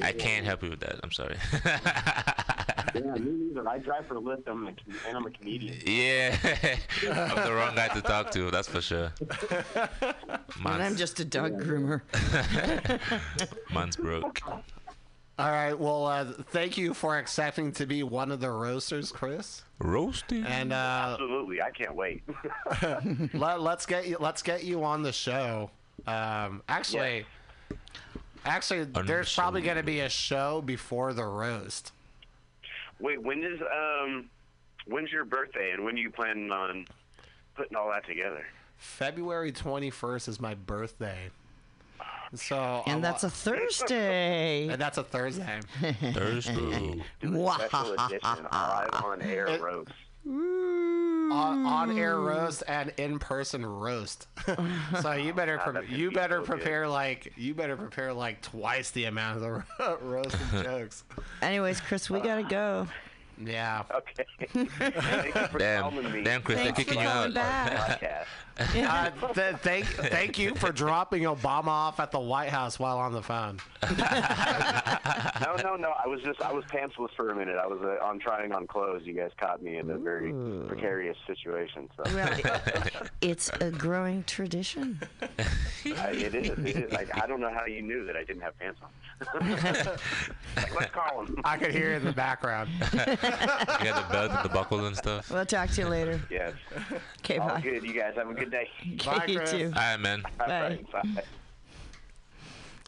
I 0.00 0.12
can't 0.12 0.46
help 0.46 0.62
you 0.62 0.70
with 0.70 0.80
that. 0.80 1.00
I'm 1.02 1.10
sorry. 1.12 1.36
yeah, 2.94 3.14
me 3.14 3.48
neither. 3.48 3.68
I 3.68 3.78
drive 3.78 4.06
for 4.06 4.14
Lyft, 4.14 4.44
I'm 4.46 4.68
a, 4.68 4.72
com- 4.72 4.98
and 5.08 5.16
I'm 5.16 5.26
a 5.26 5.30
comedian. 5.30 5.76
yeah, 5.86 6.36
I'm 7.02 7.44
the 7.44 7.52
wrong 7.52 7.74
guy 7.74 7.88
to 7.88 8.00
talk 8.00 8.30
to. 8.32 8.50
That's 8.50 8.68
for 8.68 8.80
sure. 8.80 9.12
And 10.64 10.82
I'm 10.82 10.96
just 10.96 11.20
a 11.20 11.24
dog 11.24 11.60
groomer. 11.60 12.02
man's 13.74 13.96
broke. 13.96 14.40
All 15.38 15.50
right, 15.50 15.78
well, 15.78 16.06
uh, 16.06 16.24
thank 16.50 16.76
you 16.76 16.92
for 16.92 17.16
accepting 17.16 17.72
to 17.72 17.86
be 17.86 18.02
one 18.02 18.30
of 18.30 18.40
the 18.40 18.50
roasters, 18.50 19.10
Chris. 19.10 19.62
Roasting. 19.78 20.44
And 20.44 20.72
uh, 20.72 21.16
Absolutely, 21.18 21.62
I 21.62 21.70
can't 21.70 21.94
wait. 21.94 22.22
let, 23.34 23.60
let's 23.62 23.86
get 23.86 24.06
you 24.06 24.18
let's 24.20 24.42
get 24.42 24.62
you 24.62 24.84
on 24.84 25.02
the 25.02 25.12
show. 25.12 25.70
Um, 26.06 26.62
actually, 26.68 27.24
actually, 28.44 28.80
On 28.80 28.92
the 28.92 29.02
there's 29.04 29.34
probably 29.34 29.62
gonna 29.62 29.82
be 29.82 30.00
a 30.00 30.08
show 30.08 30.60
before 30.60 31.14
the 31.14 31.24
roast. 31.24 31.92
Wait, 33.00 33.20
when 33.22 33.42
is 33.42 33.60
um, 33.62 34.28
when's 34.86 35.10
your 35.10 35.24
birthday, 35.24 35.70
and 35.72 35.84
when 35.84 35.94
are 35.94 35.98
you 35.98 36.10
planning 36.10 36.50
on 36.52 36.86
putting 37.56 37.76
all 37.76 37.90
that 37.90 38.06
together? 38.06 38.46
February 38.76 39.52
21st 39.52 40.28
is 40.28 40.40
my 40.40 40.54
birthday. 40.54 41.30
So 42.36 42.82
And 42.86 43.04
I 43.04 43.10
that's 43.10 43.22
wa- 43.22 43.28
a 43.28 43.30
Thursday. 43.30 44.68
and 44.68 44.80
that's 44.80 44.96
a 44.98 45.04
Thursday. 45.04 45.60
Thursday. 46.12 47.02
Special 47.22 47.92
edition 47.92 48.46
live 48.50 48.90
on 49.04 49.20
air 49.22 49.46
roast. 49.60 49.90
on, 50.26 51.66
on 51.66 51.98
air 51.98 52.18
roast 52.18 52.62
and 52.68 52.92
in 52.96 53.18
person 53.18 53.64
roast. 53.66 54.28
so 55.02 55.12
you 55.12 55.32
better 55.34 55.56
Wow, 55.58 55.64
pre- 55.64 55.72
that's 55.74 55.88
you 55.90 56.10
better 56.10 56.36
so 56.36 56.40
good. 56.40 56.46
prepare 56.46 56.88
like 56.88 57.32
you 57.36 57.54
better 57.54 57.76
prepare 57.76 58.12
like 58.12 58.40
twice 58.40 58.90
the 58.92 59.04
amount 59.06 59.36
of 59.36 59.42
the 59.42 59.50
ro- 59.50 59.98
roast 60.00 60.36
and 60.52 60.64
jokes. 60.64 61.04
Anyways, 61.42 61.80
Chris, 61.82 62.08
we 62.08 62.20
gotta 62.20 62.44
go. 62.44 62.86
Yeah. 63.44 63.82
Okay. 63.94 64.24
Thank 64.78 65.34
you 65.34 65.46
for 65.48 65.58
calling 65.58 65.96
me. 66.04 66.22
Damn, 66.22 66.24
damn, 66.24 66.42
Chris, 66.42 66.56
they're 66.58 66.64
Thanks 66.72 66.78
for 66.80 66.84
kicking 66.84 67.00
you 67.02 67.08
out. 67.08 67.34
back. 67.34 68.26
Podcast. 68.58 69.12
Uh, 69.22 69.32
th- 69.32 69.56
thank 69.56 69.86
thank 69.86 70.38
you 70.38 70.54
for 70.54 70.72
dropping 70.72 71.22
Obama 71.22 71.68
off 71.68 72.00
at 72.00 72.10
the 72.12 72.20
White 72.20 72.50
House 72.50 72.78
while 72.78 72.98
on 72.98 73.12
the 73.12 73.22
phone. 73.22 73.58
No, 75.42 75.56
no, 75.56 75.76
no. 75.76 75.90
I 76.02 76.06
was 76.06 76.20
just 76.22 76.40
I 76.40 76.52
was 76.52 76.64
pantsless 76.66 77.10
for 77.16 77.30
a 77.30 77.34
minute. 77.36 77.56
I 77.56 77.66
was 77.66 77.80
uh, 77.82 78.04
on 78.04 78.18
trying 78.18 78.52
on 78.52 78.66
clothes. 78.66 79.02
You 79.04 79.12
guys 79.14 79.30
caught 79.38 79.62
me 79.62 79.76
in 79.76 79.90
a 79.90 79.98
very 79.98 80.32
precarious 80.68 81.16
situation. 81.26 81.88
So 81.96 82.02
Well, 82.14 82.32
it- 82.32 83.10
it's 83.20 83.50
a 83.60 83.70
growing 83.70 84.24
tradition. 84.24 85.00
I, 85.84 86.10
it 86.12 86.34
is. 86.34 86.50
It 86.50 86.76
is. 86.76 86.92
Like, 86.92 87.10
I 87.22 87.26
don't 87.26 87.40
know 87.40 87.52
how 87.52 87.66
you 87.66 87.82
knew 87.82 88.04
that 88.06 88.16
I 88.16 88.24
didn't 88.24 88.42
have 88.42 88.58
pants 88.58 88.80
on. 88.82 89.50
like, 89.50 90.74
let's 90.74 90.90
call 90.92 91.24
him. 91.24 91.36
I 91.44 91.56
could 91.56 91.72
hear 91.72 91.92
in 91.92 92.04
the 92.04 92.12
background. 92.12 92.70
You 92.80 92.88
got 92.88 93.18
the 93.20 94.06
belt 94.10 94.30
and 94.32 94.44
the 94.44 94.50
buckle 94.52 94.86
and 94.86 94.96
stuff. 94.96 95.30
We'll 95.30 95.44
talk 95.46 95.70
to 95.70 95.80
you 95.82 95.88
later. 95.88 96.20
Yes. 96.30 96.54
Okay, 97.20 97.38
All 97.38 97.48
bye. 97.48 97.60
good. 97.60 97.82
You 97.84 97.92
guys 97.92 98.14
have 98.16 98.30
a 98.30 98.34
good 98.34 98.41
day. 98.50 98.68
Bye, 99.04 99.16
Okay, 99.16 99.32
you 99.32 99.38
Chris. 99.38 99.50
too. 99.50 99.64
All 99.66 99.80
right, 99.82 99.96
man. 100.00 100.22
All 100.40 100.46
Bye. 100.46 100.78
bye. 100.92 101.22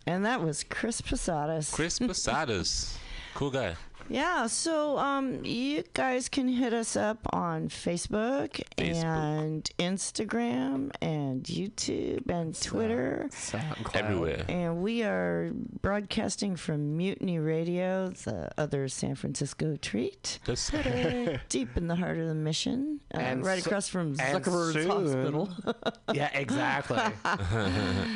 And 0.06 0.25
that 0.26 0.42
was 0.42 0.64
Chris 0.64 1.00
Posadas. 1.00 1.70
Chris 1.70 1.99
Posadas. 2.00 2.99
Cool 3.34 3.50
guy. 3.50 3.76
Yeah, 4.11 4.49
so 4.49 4.99
um, 4.99 5.42
you 5.46 5.82
guys 5.94 6.28
can 6.28 6.46
hit 6.46 6.75
us 6.75 6.94
up 6.94 7.20
on 7.32 7.70
Facebook, 7.70 8.61
Facebook. 8.76 9.02
and 9.02 9.70
Instagram 9.78 10.90
and 11.00 11.42
YouTube 11.42 12.28
and 12.28 12.54
Twitter. 12.61 13.30
SoundCloud. 13.32 13.96
Everywhere. 13.96 14.44
And 14.46 14.82
we 14.82 15.02
are 15.04 15.52
broadcasting 15.80 16.54
from 16.54 16.99
Mutiny 16.99 17.38
Radio, 17.38 18.11
the 18.11 18.50
other 18.58 18.88
San 18.88 19.14
Francisco 19.14 19.76
treat, 19.76 20.38
The 20.44 20.54
city. 20.56 21.40
deep 21.49 21.75
in 21.78 21.87
the 21.87 21.96
heart 21.96 22.18
of 22.18 22.28
the 22.28 22.34
mission, 22.34 23.00
uh, 23.14 23.21
And 23.21 23.44
right 23.44 23.62
so- 23.62 23.68
across 23.68 23.88
from 23.88 24.14
Zuckerberg's 24.16 24.73
soon- 24.75 24.90
Hospital. 24.90 25.49
Yeah, 26.14 26.30
exactly. 26.35 26.99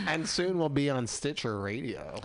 and 0.07 0.28
soon 0.28 0.59
we'll 0.59 0.69
be 0.69 0.90
on 0.90 1.07
Stitcher 1.07 1.59
Radio. 1.61 2.21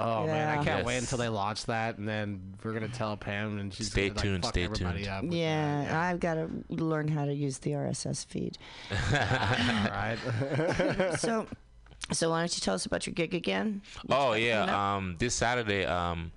Oh 0.00 0.26
man, 0.26 0.58
I 0.58 0.64
can't 0.64 0.84
wait 0.86 0.98
until 0.98 1.18
they 1.18 1.28
launch 1.28 1.64
that, 1.66 1.98
and 1.98 2.06
then 2.08 2.54
we're 2.62 2.72
gonna 2.72 2.88
tell 2.88 3.16
Pam, 3.16 3.58
and 3.58 3.72
she's 3.74 3.90
Stay 3.90 4.08
gonna, 4.10 4.20
tuned, 4.20 4.44
fuck 4.44 4.52
stay 4.52 4.66
tuned. 4.68 5.06
up. 5.08 5.22
with 5.24 5.32
yeah, 5.32 5.90
I've 6.10 6.20
got 6.20 6.34
to 6.34 6.48
learn 6.68 7.08
how 7.08 7.24
to 7.24 7.32
use 7.34 7.58
the 7.58 7.72
RSS 7.72 8.24
feed. 8.26 8.58
yeah. 9.10 9.86
All 9.90 10.98
right. 11.00 11.18
so, 11.18 11.46
so 12.12 12.30
why 12.30 12.40
don't 12.40 12.54
you 12.56 12.60
tell 12.60 12.74
us 12.74 12.86
about 12.86 13.06
your 13.06 13.14
gig 13.14 13.34
again? 13.34 13.82
Oh 14.10 14.34
yeah. 14.34 14.96
Um, 14.96 15.16
this 15.18 15.34
Saturday, 15.34 15.84
um, 15.84 16.30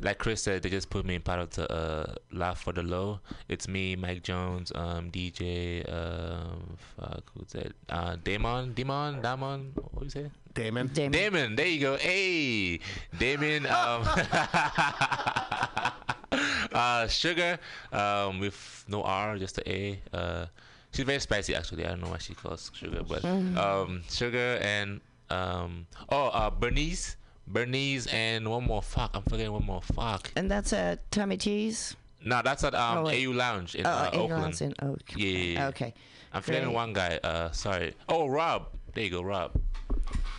like 0.00 0.18
Chris 0.18 0.42
said, 0.42 0.62
they 0.62 0.70
just 0.70 0.90
put 0.90 1.04
me 1.04 1.14
in 1.14 1.22
part 1.22 1.40
of 1.40 1.50
the 1.50 1.70
uh, 1.70 2.14
Laugh 2.32 2.60
for 2.60 2.72
the 2.72 2.82
Low. 2.82 3.20
It's 3.48 3.68
me, 3.68 3.96
Mike 3.96 4.22
Jones, 4.22 4.72
um, 4.74 5.10
DJ, 5.10 5.90
um, 5.92 6.76
fuck, 6.96 7.22
who's 7.34 7.52
that? 7.52 7.72
Uh, 7.88 8.16
Damon, 8.22 8.74
Damon, 8.74 9.22
Damon. 9.22 9.72
What 9.74 10.00
do 10.00 10.04
you 10.04 10.10
say? 10.10 10.30
Damon. 10.52 10.88
Damon. 10.88 11.12
Damon. 11.12 11.56
There 11.56 11.66
you 11.66 11.80
go. 11.80 11.96
Hey, 11.96 12.80
Damon. 13.18 13.66
Um, 13.74 14.02
uh, 16.72 17.06
Sugar. 17.08 17.58
Um, 17.92 18.40
with 18.40 18.84
no 18.88 19.02
R, 19.02 19.38
just 19.38 19.56
the 19.56 19.70
A. 19.70 20.00
Uh, 20.12 20.46
she's 20.92 21.04
very 21.04 21.20
spicy 21.20 21.54
actually. 21.54 21.84
I 21.84 21.90
don't 21.90 22.00
know 22.00 22.10
why 22.10 22.18
she 22.18 22.34
calls 22.34 22.70
Sugar, 22.74 23.02
but 23.06 23.24
um, 23.24 24.02
Sugar 24.08 24.58
and 24.60 25.00
um, 25.30 25.86
oh, 26.10 26.28
uh, 26.28 26.50
Bernice. 26.50 27.16
Bernice 27.46 28.06
and 28.06 28.48
one 28.48 28.64
more. 28.64 28.82
Fuck, 28.82 29.10
I'm 29.14 29.22
forgetting 29.22 29.52
one 29.52 29.64
more. 29.66 29.82
Fuck. 29.82 30.30
And 30.36 30.50
that's 30.50 30.72
at 30.72 31.10
Tommy 31.10 31.36
T's. 31.36 31.96
No, 32.24 32.40
that's 32.42 32.64
at 32.64 32.74
um, 32.74 32.98
Oh. 32.98 33.08
AU 33.08 33.30
Lounge 33.32 33.74
in 33.74 33.86
Oh, 33.86 33.90
uh, 33.90 34.10
Oakland. 34.14 34.60
in 34.62 34.74
Oak. 34.80 35.00
Yeah, 35.14 35.26
yeah, 35.28 35.38
yeah. 35.58 35.68
Okay. 35.68 35.92
I'm 36.32 36.42
forgetting 36.42 36.68
Great. 36.68 36.74
one 36.74 36.92
guy. 36.94 37.20
Uh, 37.22 37.50
sorry. 37.52 37.94
Oh, 38.08 38.26
Rob. 38.28 38.68
There 38.94 39.04
you 39.04 39.10
go, 39.10 39.22
Rob. 39.22 39.52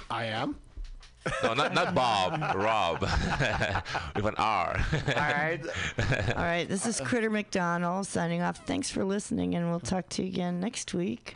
I 0.10 0.26
am. 0.26 0.56
No, 1.44 1.54
not 1.54 1.74
not 1.74 1.94
Bob. 1.96 2.40
Rob 2.56 3.02
with 4.16 4.26
an 4.26 4.36
R. 4.38 4.78
All 4.94 5.14
right. 5.16 5.60
All 6.36 6.44
right. 6.44 6.66
This 6.68 6.86
is 6.86 7.00
Critter 7.02 7.30
McDonald 7.30 8.06
signing 8.08 8.42
off. 8.42 8.58
Thanks 8.66 8.90
for 8.92 9.04
listening, 9.04 9.56
and 9.56 9.70
we'll 9.70 9.80
talk 9.80 10.08
to 10.10 10.22
you 10.24 10.28
again 10.30 10.60
next 10.60 10.94
week. 10.94 11.36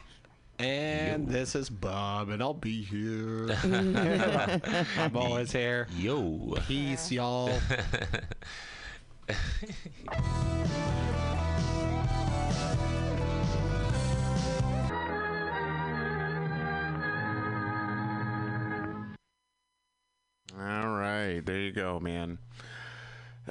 And 0.59 1.25
this 1.29 1.55
is 1.55 1.69
Bob, 1.69 2.27
and 2.27 2.43
I'll 2.43 2.53
be 2.53 2.81
here. 2.81 3.57
I'm 4.97 5.15
always 5.15 5.53
here. 5.53 5.87
Yo. 5.95 6.53
Peace, 6.67 7.13
y'all. 7.13 7.57
All 20.59 20.89
right, 20.89 21.39
there 21.45 21.59
you 21.59 21.71
go, 21.71 22.01
man. 22.01 22.37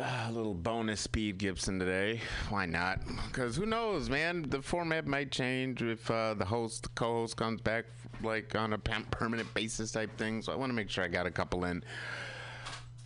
Ah, 0.01 0.29
a 0.29 0.33
little 0.33 0.55
bonus 0.55 1.01
Speed 1.01 1.39
Gibson 1.39 1.79
today. 1.81 2.21
Why 2.51 2.67
not? 2.67 3.01
Because 3.27 3.57
who 3.57 3.67
knows, 3.67 4.09
man? 4.09 4.45
The 4.49 4.63
format 4.63 5.09
might 5.09 5.33
change 5.33 5.83
if 5.83 6.09
uh, 6.09 6.35
the 6.35 6.45
host, 6.45 6.85
the 6.85 6.89
co-host, 6.91 7.37
comes 7.37 7.61
back 7.61 7.87
like 8.23 8.55
on 8.55 8.75
a 8.75 8.79
permanent 8.79 9.53
basis 9.55 9.91
type 9.91 10.17
thing. 10.17 10.41
So 10.43 10.53
I 10.53 10.57
want 10.57 10.71
to 10.71 10.75
make 10.75 10.89
sure 10.89 11.03
I 11.03 11.09
got 11.09 11.27
a 11.27 11.33
couple 11.33 11.65
in. 11.65 11.83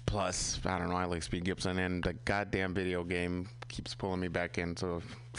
Plus, 0.04 0.60
I 0.66 0.78
don't 0.78 0.90
know. 0.90 0.96
I 0.96 1.06
like 1.06 1.22
Speed 1.22 1.44
Gibson, 1.44 1.78
and 1.78 2.04
the 2.04 2.12
goddamn 2.12 2.74
video 2.74 3.04
game 3.04 3.48
keeps 3.68 3.94
pulling 3.94 4.20
me 4.20 4.28
back 4.28 4.58
in. 4.58 4.76
So 4.76 5.00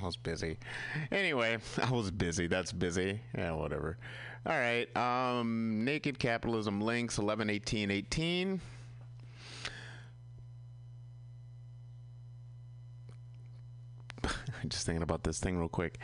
I 0.00 0.04
was 0.04 0.16
busy. 0.16 0.56
Anyway, 1.10 1.58
I 1.82 1.90
was 1.90 2.12
busy. 2.12 2.46
That's 2.46 2.70
busy. 2.70 3.20
Yeah, 3.36 3.52
whatever. 3.52 3.98
All 4.46 4.56
right. 4.56 4.96
Um, 4.96 5.84
Naked 5.84 6.20
Capitalism 6.20 6.80
links 6.80 7.18
11, 7.18 7.50
18, 7.50 7.90
18. 7.90 8.60
Just 14.68 14.86
thinking 14.86 15.02
about 15.02 15.24
this 15.24 15.40
thing 15.40 15.58
real 15.58 15.68
quick. 15.68 15.98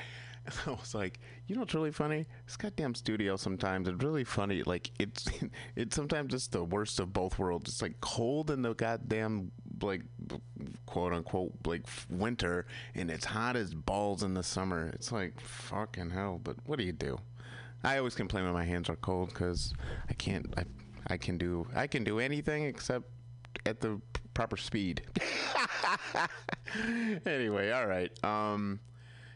I 0.67 0.71
was 0.71 0.95
like, 0.95 1.19
you 1.47 1.55
know 1.55 1.61
what's 1.63 1.75
really 1.75 1.91
funny? 1.91 2.27
This 2.47 2.57
goddamn 2.57 2.95
studio 2.95 3.37
sometimes 3.37 3.89
it's 3.89 4.03
really 4.03 4.25
funny. 4.25 4.63
Like 4.63 4.91
it's 4.99 5.29
it's 5.77 5.97
sometimes 5.97 6.31
just 6.31 6.53
the 6.53 6.65
worst 6.65 7.01
of 7.01 7.13
both 7.13 7.39
worlds. 7.39 7.71
It's 7.71 7.83
like 7.83 8.01
cold 8.01 8.51
in 8.51 8.63
the 8.63 8.75
goddamn 8.75 9.53
like 9.83 10.03
quote 10.87 11.13
unquote 11.13 11.53
like 11.67 11.83
winter, 12.09 12.67
and 12.95 13.11
it's 13.11 13.25
hot 13.25 13.57
as 13.57 13.75
balls 13.75 14.23
in 14.23 14.35
the 14.35 14.43
summer. 14.43 14.91
It's 14.95 15.13
like 15.13 15.39
fucking 15.41 16.11
hell. 16.11 16.41
But 16.43 16.57
what 16.67 16.79
do 16.79 16.85
you 16.85 16.93
do? 16.93 17.19
I 17.85 17.99
always 17.99 18.15
complain 18.15 18.45
when 18.45 18.55
my 18.55 18.65
hands 18.65 18.89
are 18.89 18.97
cold 18.97 19.29
because 19.29 19.73
I 20.09 20.15
can't. 20.15 20.53
I 20.57 20.65
I 21.09 21.17
can 21.17 21.39
do 21.39 21.67
I 21.75 21.87
can 21.87 22.05
do 22.05 22.19
anything 22.19 22.65
except 22.65 23.07
at 23.67 23.81
the 23.81 24.01
proper 24.39 24.57
speed. 24.57 25.03
anyway, 27.27 27.73
all 27.73 27.89
right. 27.89 28.25
Um, 28.25 28.79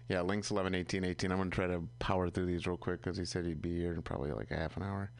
yeah, 0.08 0.20
links 0.20 0.52
11, 0.52 0.76
18, 0.76 1.02
18. 1.02 1.32
I'm 1.32 1.38
going 1.38 1.50
to 1.50 1.54
try 1.56 1.66
to 1.66 1.82
power 1.98 2.30
through 2.30 2.46
these 2.46 2.68
real 2.68 2.76
quick 2.76 3.02
because 3.02 3.16
he 3.16 3.24
said 3.24 3.44
he'd 3.44 3.60
be 3.60 3.76
here 3.80 3.94
in 3.94 4.02
probably 4.02 4.30
like 4.30 4.52
a 4.52 4.56
half 4.56 4.76
an 4.76 4.84
hour. 4.84 5.10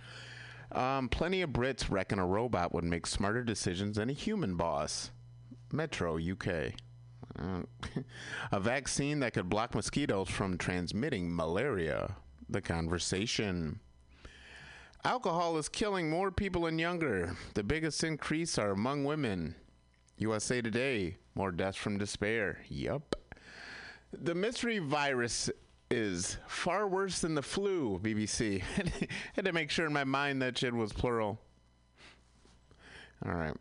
Um, 0.71 1.09
plenty 1.09 1.43
of 1.43 1.51
Brits 1.51 1.91
reckon 1.91 2.21
a 2.21 2.25
robot 2.25 2.73
would 2.73 2.85
make 2.85 3.09
smarter 3.09 3.43
decisions 3.43 3.97
than 3.97 4.09
a 4.09 4.12
human 4.12 4.55
boss. 4.55 5.11
Metro, 5.73 6.17
UK. 6.17 6.75
A 8.53 8.61
vaccine 8.61 9.19
that 9.19 9.33
could 9.33 9.49
block 9.49 9.75
mosquitoes 9.75 10.29
from 10.29 10.59
transmitting 10.59 11.35
malaria. 11.35 12.15
The 12.49 12.61
conversation. 12.61 13.81
Alcohol 15.05 15.57
is 15.57 15.69
killing 15.69 16.09
more 16.09 16.31
people 16.31 16.67
and 16.67 16.79
younger. 16.79 17.37
The 17.55 17.65
biggest 17.65 18.05
increase 18.05 18.59
are 18.59 18.71
among 18.71 19.03
women. 19.03 19.57
USA 20.23 20.62
Today, 20.62 21.17
more 21.35 21.50
deaths 21.50 21.76
from 21.76 21.99
despair. 21.99 22.61
Yup. 22.69 23.17
The 24.12 24.35
mystery 24.35 24.79
virus 24.79 25.50
is 25.91 26.38
far 26.47 26.87
worse 26.87 27.21
than 27.21 27.35
the 27.35 27.43
flu, 27.43 27.99
BBC. 28.00 28.61
Had 29.35 29.45
to 29.45 29.52
make 29.52 29.71
sure 29.71 29.87
in 29.87 29.93
my 29.93 30.05
mind 30.05 30.41
that 30.41 30.57
shit 30.57 30.73
was 30.73 30.93
plural. 30.93 31.41
All 33.26 33.35
right. 33.35 33.57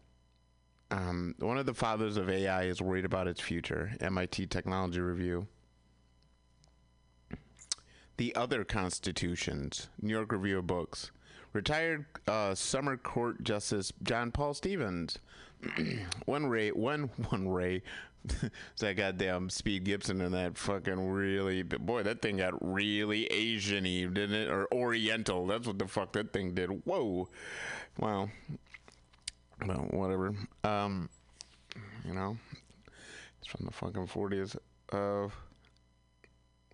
Um, 0.92 1.34
one 1.40 1.58
of 1.58 1.66
the 1.66 1.74
fathers 1.74 2.18
of 2.18 2.30
AI 2.30 2.64
is 2.64 2.82
worried 2.82 3.06
about 3.06 3.28
its 3.28 3.42
future. 3.42 3.94
MIT 4.00 4.48
Technology 4.48 5.00
Review. 5.00 5.48
The 8.18 8.36
Other 8.36 8.64
Constitutions, 8.64 9.90
New 10.00 10.14
York 10.14 10.32
Review 10.32 10.60
of 10.60 10.68
Books. 10.68 11.12
Retired 11.54 12.06
uh, 12.28 12.56
summer 12.56 12.96
court 12.96 13.44
justice 13.44 13.92
John 14.04 14.32
Paul 14.32 14.54
Stevens. 14.54 15.20
one 16.26 16.48
Ray, 16.48 16.72
one 16.72 17.10
one 17.30 17.50
Ray. 17.50 17.82
it's 18.24 18.44
that 18.80 18.96
goddamn 18.96 19.50
Speed 19.50 19.84
Gibson 19.84 20.22
and 20.22 20.34
that 20.34 20.58
fucking 20.58 21.10
really 21.10 21.64
boy. 21.64 22.04
That 22.04 22.22
thing 22.22 22.38
got 22.38 22.54
really 22.62 23.26
Asian-y, 23.26 24.06
didn't 24.14 24.34
it? 24.34 24.50
Or 24.50 24.68
Oriental. 24.74 25.46
That's 25.46 25.68
what 25.68 25.78
the 25.78 25.88
fuck 25.88 26.14
that 26.14 26.32
thing 26.32 26.54
did. 26.54 26.70
Whoa, 26.86 27.28
wow. 28.00 28.30
Well, 29.66 29.88
whatever. 29.92 30.34
Um, 30.64 31.10
you 32.06 32.14
know, 32.14 32.38
it's 33.40 33.48
from 33.48 33.66
the 33.66 33.72
fucking 33.72 34.08
forties. 34.08 34.56
Uh, 34.92 35.28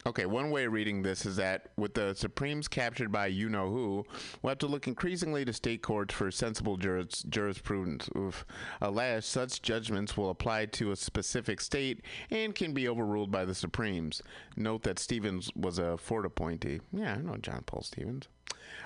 okay, 0.07 0.25
one 0.25 0.49
way 0.51 0.65
of 0.65 0.71
reading 0.71 1.01
this 1.01 1.25
is 1.25 1.35
that 1.35 1.69
with 1.75 1.93
the 1.93 2.13
Supremes 2.13 2.67
captured 2.67 3.11
by 3.11 3.27
you 3.27 3.49
know 3.49 3.69
who, 3.69 4.05
we'll 4.41 4.51
have 4.51 4.57
to 4.59 4.67
look 4.67 4.87
increasingly 4.87 5.43
to 5.43 5.51
state 5.51 5.81
courts 5.81 6.13
for 6.13 6.31
sensible 6.31 6.77
juris, 6.77 7.23
jurisprudence. 7.23 8.09
Oof. 8.15 8.45
Alas, 8.81 9.25
such 9.25 9.61
judgments 9.61 10.15
will 10.15 10.29
apply 10.29 10.65
to 10.67 10.91
a 10.91 10.95
specific 10.95 11.59
state 11.59 12.01
and 12.31 12.55
can 12.55 12.73
be 12.73 12.87
overruled 12.87 13.31
by 13.31 13.43
the 13.43 13.53
Supremes. 13.53 14.21
Note 14.55 14.83
that 14.83 14.97
Stevens 14.97 15.51
was 15.55 15.77
a 15.77 15.97
Ford 15.97 16.25
appointee. 16.25 16.79
Yeah, 16.93 17.15
I 17.15 17.17
know 17.17 17.35
John 17.37 17.63
Paul 17.65 17.81
Stevens. 17.81 18.29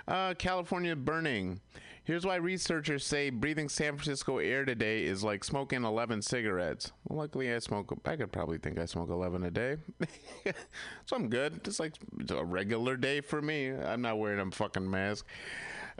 Uh, 0.08 0.34
California 0.34 0.96
burning. 0.96 1.62
Here's 2.03 2.25
why 2.25 2.38
researchers 2.38 3.05
say 3.05 3.29
breathing 3.29 3.70
San 3.70 3.96
Francisco 3.96 4.39
air 4.39 4.65
today 4.65 5.03
is 5.03 5.24
like 5.24 5.43
smoking 5.43 5.84
11 5.84 6.24
cigarettes. 6.24 6.91
Well, 7.08 7.20
luckily 7.20 7.53
I 7.53 7.60
smoke. 7.60 7.96
I 8.05 8.15
could 8.15 8.31
probably 8.31 8.58
think 8.58 8.79
I 8.79 8.86
smoke 8.86 9.10
11 9.10 9.43
a 9.43 9.51
day, 9.51 9.77
so 11.05 11.15
I'm 11.15 11.29
good. 11.29 11.62
It's 11.63 11.79
like 11.79 11.93
a 12.29 12.43
regular 12.43 12.98
day 12.98 13.22
for 13.22 13.39
me. 13.39 13.70
I'm 13.70 14.01
not 14.01 14.17
wearing 14.17 14.39
a 14.39 14.50
fucking 14.50 14.89
mask. 14.89 15.27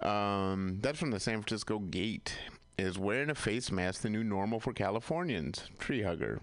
Um, 0.01 0.79
that's 0.81 0.98
from 0.98 1.12
the 1.12 1.20
San 1.20 1.41
Francisco 1.41 1.77
Gate. 1.79 2.36
Is 2.79 2.98
wearing 2.98 3.29
a 3.29 3.36
face 3.36 3.70
mask 3.72 4.01
the 4.01 4.10
new 4.10 4.24
normal 4.24 4.60
for 4.60 4.74
Californians? 4.74 5.70
Tree 5.77 6.01
hugger. 6.01 6.41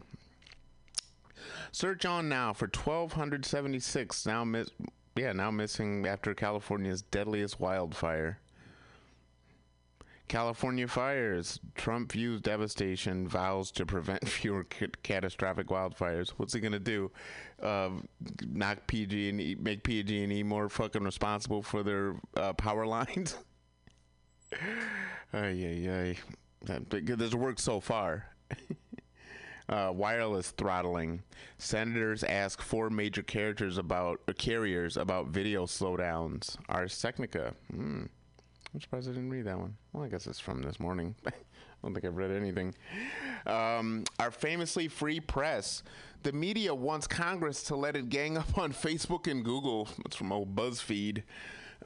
Search 1.73 2.05
on 2.05 2.29
now 2.29 2.53
for 2.53 2.67
1,276 2.67 4.25
now 4.25 4.45
miss. 4.45 4.71
Yeah, 5.17 5.33
now 5.33 5.51
missing 5.51 6.07
after 6.07 6.33
California's 6.33 7.03
deadliest 7.03 7.59
wildfire. 7.59 8.39
California 10.29 10.87
fires. 10.87 11.59
Trump 11.75 12.13
views 12.13 12.41
devastation, 12.41 13.27
vows 13.27 13.71
to 13.73 13.87
prevent 13.87 14.27
fewer 14.29 14.65
ca- 14.65 14.87
catastrophic 15.03 15.69
wildfires. 15.69 16.31
What's 16.37 16.53
he 16.53 16.61
gonna 16.61 16.79
do? 16.79 17.11
Uh, 17.63 17.91
knock 18.47 18.87
PG 18.87 19.31
and 19.31 19.41
e, 19.41 19.57
make 19.59 19.83
PG 19.83 20.23
and 20.23 20.33
E 20.33 20.43
more 20.43 20.69
fucking 20.69 21.03
responsible 21.03 21.63
for 21.63 21.83
their 21.83 22.15
uh, 22.37 22.53
power 22.53 22.87
lines? 22.97 23.37
Ay. 25.33 26.17
That, 26.65 26.89
but 26.89 27.07
this 27.07 27.35
worked 27.35 27.61
so 27.61 27.81
far. 27.81 28.27
Uh, 29.69 29.93
wireless 29.95 30.53
throttling. 30.53 31.23
Senators 31.59 32.25
ask 32.25 32.63
four 32.63 32.89
major 32.89 33.23
characters 33.23 33.77
about 33.77 34.19
uh, 34.27 34.33
carriers 34.33 34.97
about 34.97 35.27
video 35.27 35.67
slowdowns. 35.67 36.57
Ars 36.71 36.99
Technica. 36.99 37.53
Hmm. 37.71 38.05
I'm 38.75 38.81
surprised 38.81 39.09
I 39.09 39.13
didn't 39.13 39.31
read 39.31 39.47
that 39.47 39.59
one. 39.59 39.77
Well, 39.93 40.05
I 40.05 40.09
guess 40.09 40.27
it's 40.27 40.41
from 40.41 40.63
this 40.63 40.79
morning. 40.79 41.15
I 41.27 41.33
don't 41.83 41.95
think 41.95 42.05
I've 42.05 42.17
read 42.17 42.31
anything. 42.31 42.75
Um, 43.47 44.05
our 44.19 44.31
famously 44.31 44.89
free 44.89 45.21
press. 45.21 45.83
The 46.23 46.33
media 46.33 46.75
wants 46.75 47.07
Congress 47.07 47.63
to 47.65 47.77
let 47.77 47.97
it 47.97 48.09
gang 48.09 48.37
up 48.37 48.59
on 48.59 48.73
Facebook 48.73 49.31
and 49.31 49.45
Google. 49.45 49.89
That's 50.03 50.17
from 50.17 50.33
old 50.33 50.55
BuzzFeed. 50.57 51.23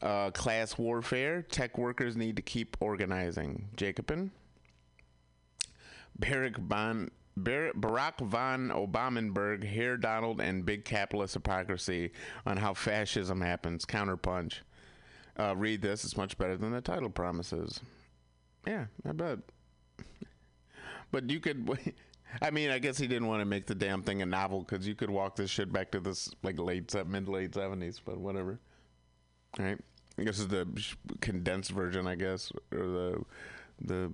Uh, 0.01 0.31
class 0.31 0.79
warfare. 0.79 1.43
Tech 1.43 1.77
workers 1.77 2.17
need 2.17 2.37
to 2.37 2.43
keep 2.43 2.77
organizing. 2.81 3.69
Jacobin. 3.77 4.31
Barack. 6.19 7.11
Bar- 7.35 7.73
Barack 7.75 8.21
von 8.21 8.71
Obamenburg, 8.71 9.65
Herr 9.65 9.97
Donald, 9.97 10.41
and 10.41 10.67
Big 10.67 10.85
Capitalist 10.85 11.35
Hypocrisy 11.35 12.13
on 12.45 12.59
how 12.59 12.75
fascism 12.75 13.41
happens. 13.41 13.85
Counterpunch. 13.85 14.61
Uh, 15.39 15.55
read 15.57 15.83
this; 15.83 16.05
it's 16.05 16.17
much 16.17 16.37
better 16.37 16.57
than 16.57 16.73
the 16.73 16.81
title 16.81 17.11
promises. 17.11 17.81
Yeah, 18.67 18.87
I 19.09 19.13
bet. 19.13 19.39
But 21.11 21.31
you 21.31 21.41
could. 21.41 21.69
I 22.43 22.51
mean, 22.51 22.71
I 22.71 22.79
guess 22.79 22.97
he 22.97 23.07
didn't 23.07 23.29
want 23.29 23.41
to 23.41 23.45
make 23.45 23.67
the 23.67 23.75
damn 23.75 24.03
thing 24.03 24.23
a 24.23 24.27
novel 24.27 24.61
because 24.61 24.87
you 24.87 24.95
could 24.95 25.11
walk 25.11 25.37
this 25.37 25.51
shit 25.51 25.71
back 25.71 25.91
to 25.93 26.01
this 26.01 26.31
like 26.43 26.59
late 26.59 26.95
mid 27.07 27.29
late 27.29 27.55
seventies. 27.55 28.01
But 28.03 28.19
whatever. 28.19 28.59
All 29.59 29.67
right. 29.67 29.79
I 30.19 30.25
guess 30.25 30.41
it's 30.41 30.49
the 30.49 30.67
condensed 31.21 31.71
version. 31.71 32.07
I 32.07 32.15
guess 32.15 32.53
or 32.73 32.87
the 32.87 33.25
the 33.81 34.13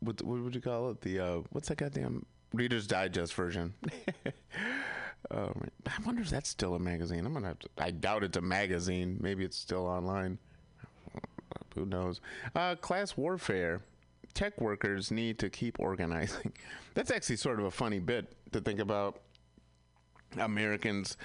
what 0.00 0.22
what 0.22 0.40
would 0.40 0.54
you 0.54 0.60
call 0.60 0.90
it? 0.90 1.00
The 1.00 1.20
uh, 1.20 1.40
what's 1.50 1.68
that 1.68 1.78
goddamn 1.78 2.26
Reader's 2.52 2.86
Digest 2.86 3.34
version? 3.34 3.74
Um, 5.30 5.68
I 5.86 6.02
wonder 6.04 6.22
if 6.22 6.30
that's 6.30 6.50
still 6.50 6.74
a 6.74 6.78
magazine. 6.78 7.24
I'm 7.24 7.32
gonna 7.32 7.48
have 7.48 7.58
to. 7.60 7.68
I 7.78 7.90
doubt 7.90 8.24
it's 8.24 8.36
a 8.36 8.42
magazine. 8.42 9.18
Maybe 9.20 9.44
it's 9.44 9.56
still 9.56 9.86
online. 9.86 10.38
Who 11.74 11.86
knows? 11.86 12.20
Uh, 12.54 12.76
class 12.76 13.16
warfare. 13.16 13.82
Tech 14.32 14.60
workers 14.60 15.10
need 15.10 15.38
to 15.38 15.48
keep 15.48 15.78
organizing. 15.78 16.52
That's 16.94 17.10
actually 17.10 17.36
sort 17.36 17.60
of 17.60 17.66
a 17.66 17.70
funny 17.70 18.00
bit 18.00 18.32
to 18.52 18.60
think 18.60 18.80
about. 18.80 19.20
Americans, 20.36 21.16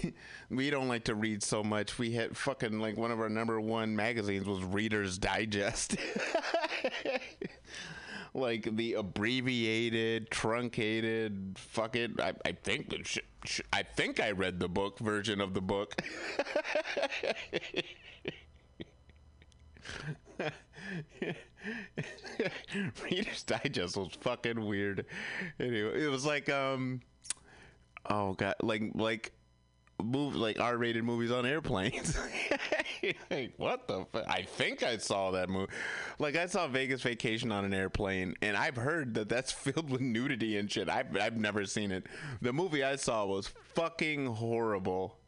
we 0.50 0.68
don't 0.68 0.86
like 0.88 1.04
to 1.04 1.14
read 1.14 1.42
so 1.42 1.64
much. 1.64 1.98
We 1.98 2.12
had 2.12 2.36
fucking 2.36 2.78
like 2.78 2.98
one 2.98 3.10
of 3.10 3.18
our 3.18 3.30
number 3.30 3.58
one 3.58 3.96
magazines 3.96 4.46
was 4.46 4.62
Reader's 4.62 5.16
Digest. 5.16 5.96
like 8.34 8.76
the 8.76 8.94
abbreviated, 8.94 10.30
truncated, 10.30 11.56
fuck 11.58 11.96
it. 11.96 12.20
I, 12.20 12.34
I 12.44 12.52
think 12.52 12.94
sh- 13.04 13.18
sh- 13.44 13.60
I 13.72 13.82
think 13.82 14.20
I 14.20 14.32
read 14.32 14.60
the 14.60 14.68
book 14.68 14.98
version 14.98 15.40
of 15.40 15.54
the 15.54 15.60
book. 15.60 16.00
Reader's 23.04 23.42
Digest 23.44 23.96
was 23.96 24.12
fucking 24.20 24.64
weird. 24.64 25.06
Anyway, 25.58 26.02
it 26.02 26.08
was 26.08 26.24
like 26.24 26.48
um, 26.48 27.00
oh 28.08 28.34
god, 28.34 28.54
like 28.62 28.82
like 28.94 29.32
move 30.02 30.34
like 30.34 30.58
R-rated 30.58 31.04
movies 31.04 31.30
on 31.30 31.46
airplanes. 31.46 32.18
like, 33.30 33.52
what 33.56 33.86
the? 33.86 34.06
Fu- 34.12 34.22
I 34.26 34.42
think 34.42 34.82
I 34.82 34.96
saw 34.96 35.30
that 35.32 35.48
movie. 35.48 35.72
Like 36.18 36.36
I 36.36 36.46
saw 36.46 36.66
Vegas 36.68 37.02
Vacation 37.02 37.52
on 37.52 37.64
an 37.64 37.74
airplane, 37.74 38.34
and 38.42 38.56
I've 38.56 38.76
heard 38.76 39.14
that 39.14 39.28
that's 39.28 39.52
filled 39.52 39.90
with 39.90 40.00
nudity 40.00 40.56
and 40.56 40.70
shit. 40.70 40.88
I've 40.88 41.16
I've 41.16 41.36
never 41.36 41.66
seen 41.66 41.92
it. 41.92 42.06
The 42.40 42.52
movie 42.52 42.82
I 42.82 42.96
saw 42.96 43.26
was 43.26 43.48
fucking 43.48 44.26
horrible, 44.26 45.18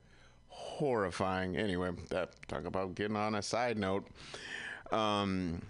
horrifying. 0.72 1.56
Anyway, 1.56 1.90
that 2.10 2.30
talk 2.48 2.64
about 2.64 2.94
getting 2.94 3.16
on 3.16 3.34
a 3.34 3.42
side 3.42 3.78
note. 3.78 4.06
Um, 4.90 5.62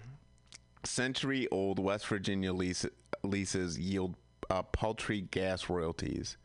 century-old 0.83 1.79
West 1.79 2.07
Virginia 2.07 2.53
lease, 2.53 2.85
leases 3.23 3.77
yield 3.77 4.15
uh, 4.49 4.63
paltry 4.63 5.21
gas 5.21 5.69
royalties. 5.69 6.37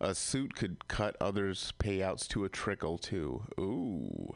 A 0.00 0.14
suit 0.14 0.54
could 0.54 0.88
cut 0.88 1.16
others' 1.20 1.72
payouts 1.78 2.26
to 2.28 2.44
a 2.44 2.48
trickle 2.48 2.98
too. 2.98 3.42
Ooh, 3.58 4.32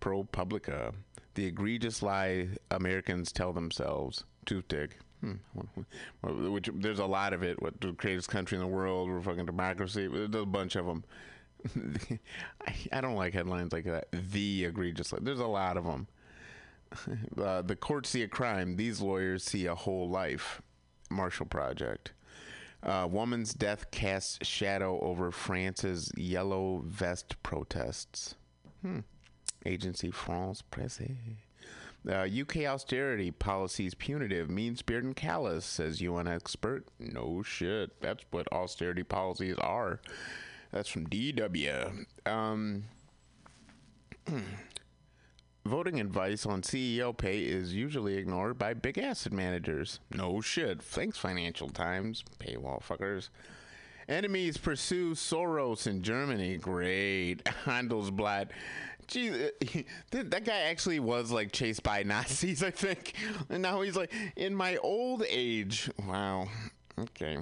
ProPublica. 0.00 0.94
The 1.34 1.46
egregious 1.46 2.02
lie 2.02 2.48
Americans 2.70 3.32
tell 3.32 3.52
themselves. 3.52 4.24
Truthdig. 4.46 4.92
Hmm. 5.20 5.34
Which 6.52 6.70
there's 6.72 6.98
a 6.98 7.06
lot 7.06 7.32
of 7.32 7.42
it. 7.42 7.60
What 7.60 7.80
the 7.80 7.92
greatest 7.92 8.28
country 8.28 8.56
in 8.56 8.62
the 8.62 8.68
world? 8.68 9.08
We're 9.08 9.20
fucking 9.20 9.46
democracy. 9.46 10.06
There's 10.06 10.34
a 10.34 10.46
bunch 10.46 10.76
of 10.76 10.86
them. 10.86 11.04
I, 12.66 12.74
I 12.92 13.00
don't 13.00 13.14
like 13.14 13.34
headlines 13.34 13.72
like 13.72 13.84
that. 13.84 14.08
The 14.12 14.64
egregious. 14.64 15.12
There's 15.20 15.40
a 15.40 15.46
lot 15.46 15.76
of 15.76 15.84
them. 15.84 16.06
Uh, 17.36 17.60
the 17.62 17.76
courts 17.76 18.08
see 18.08 18.22
a 18.22 18.28
crime. 18.28 18.76
These 18.76 19.00
lawyers 19.00 19.42
see 19.42 19.66
a 19.66 19.74
whole 19.74 20.08
life. 20.08 20.62
Marshall 21.10 21.46
Project. 21.46 22.12
Uh, 22.82 23.06
woman's 23.10 23.52
death 23.52 23.90
casts 23.90 24.46
shadow 24.46 24.98
over 25.00 25.30
France's 25.30 26.10
yellow 26.16 26.82
vest 26.86 27.42
protests. 27.42 28.36
Hmm. 28.82 29.00
Agency 29.64 30.10
France 30.10 30.62
Presse. 30.62 31.10
Uh, 32.08 32.28
UK 32.40 32.58
austerity 32.58 33.32
policies 33.32 33.94
punitive, 33.94 34.48
mean 34.48 34.76
spirited, 34.76 35.06
and 35.06 35.16
callous, 35.16 35.64
says 35.64 36.00
UN 36.00 36.28
expert. 36.28 36.86
No 37.00 37.42
shit. 37.42 38.00
That's 38.00 38.24
what 38.30 38.50
austerity 38.52 39.02
policies 39.02 39.56
are. 39.58 40.00
That's 40.72 40.88
from 40.88 41.06
DW. 41.06 42.04
Um, 42.26 42.84
voting 45.64 46.00
advice 46.00 46.46
on 46.46 46.62
CEO 46.62 47.16
pay 47.16 47.40
is 47.40 47.74
usually 47.74 48.16
ignored 48.16 48.58
by 48.58 48.74
big 48.74 48.98
asset 48.98 49.32
managers. 49.32 50.00
No 50.14 50.40
shit. 50.40 50.82
Thanks, 50.82 51.18
Financial 51.18 51.68
Times. 51.68 52.24
Paywall 52.38 52.82
fuckers. 52.82 53.28
Enemies 54.08 54.56
pursue 54.56 55.14
Soros 55.14 55.86
in 55.86 56.02
Germany. 56.02 56.56
Great. 56.56 57.44
Handelsblatt. 57.64 58.50
Gee, 59.08 59.30
uh, 59.30 59.82
that 60.10 60.44
guy 60.44 60.60
actually 60.62 61.00
was 61.00 61.30
like 61.30 61.52
chased 61.52 61.82
by 61.82 62.02
Nazis, 62.02 62.62
I 62.62 62.70
think. 62.70 63.14
And 63.48 63.62
now 63.62 63.80
he's 63.80 63.96
like, 63.96 64.12
in 64.36 64.54
my 64.54 64.76
old 64.78 65.24
age. 65.28 65.90
Wow. 66.06 66.48
Okay. 66.98 67.38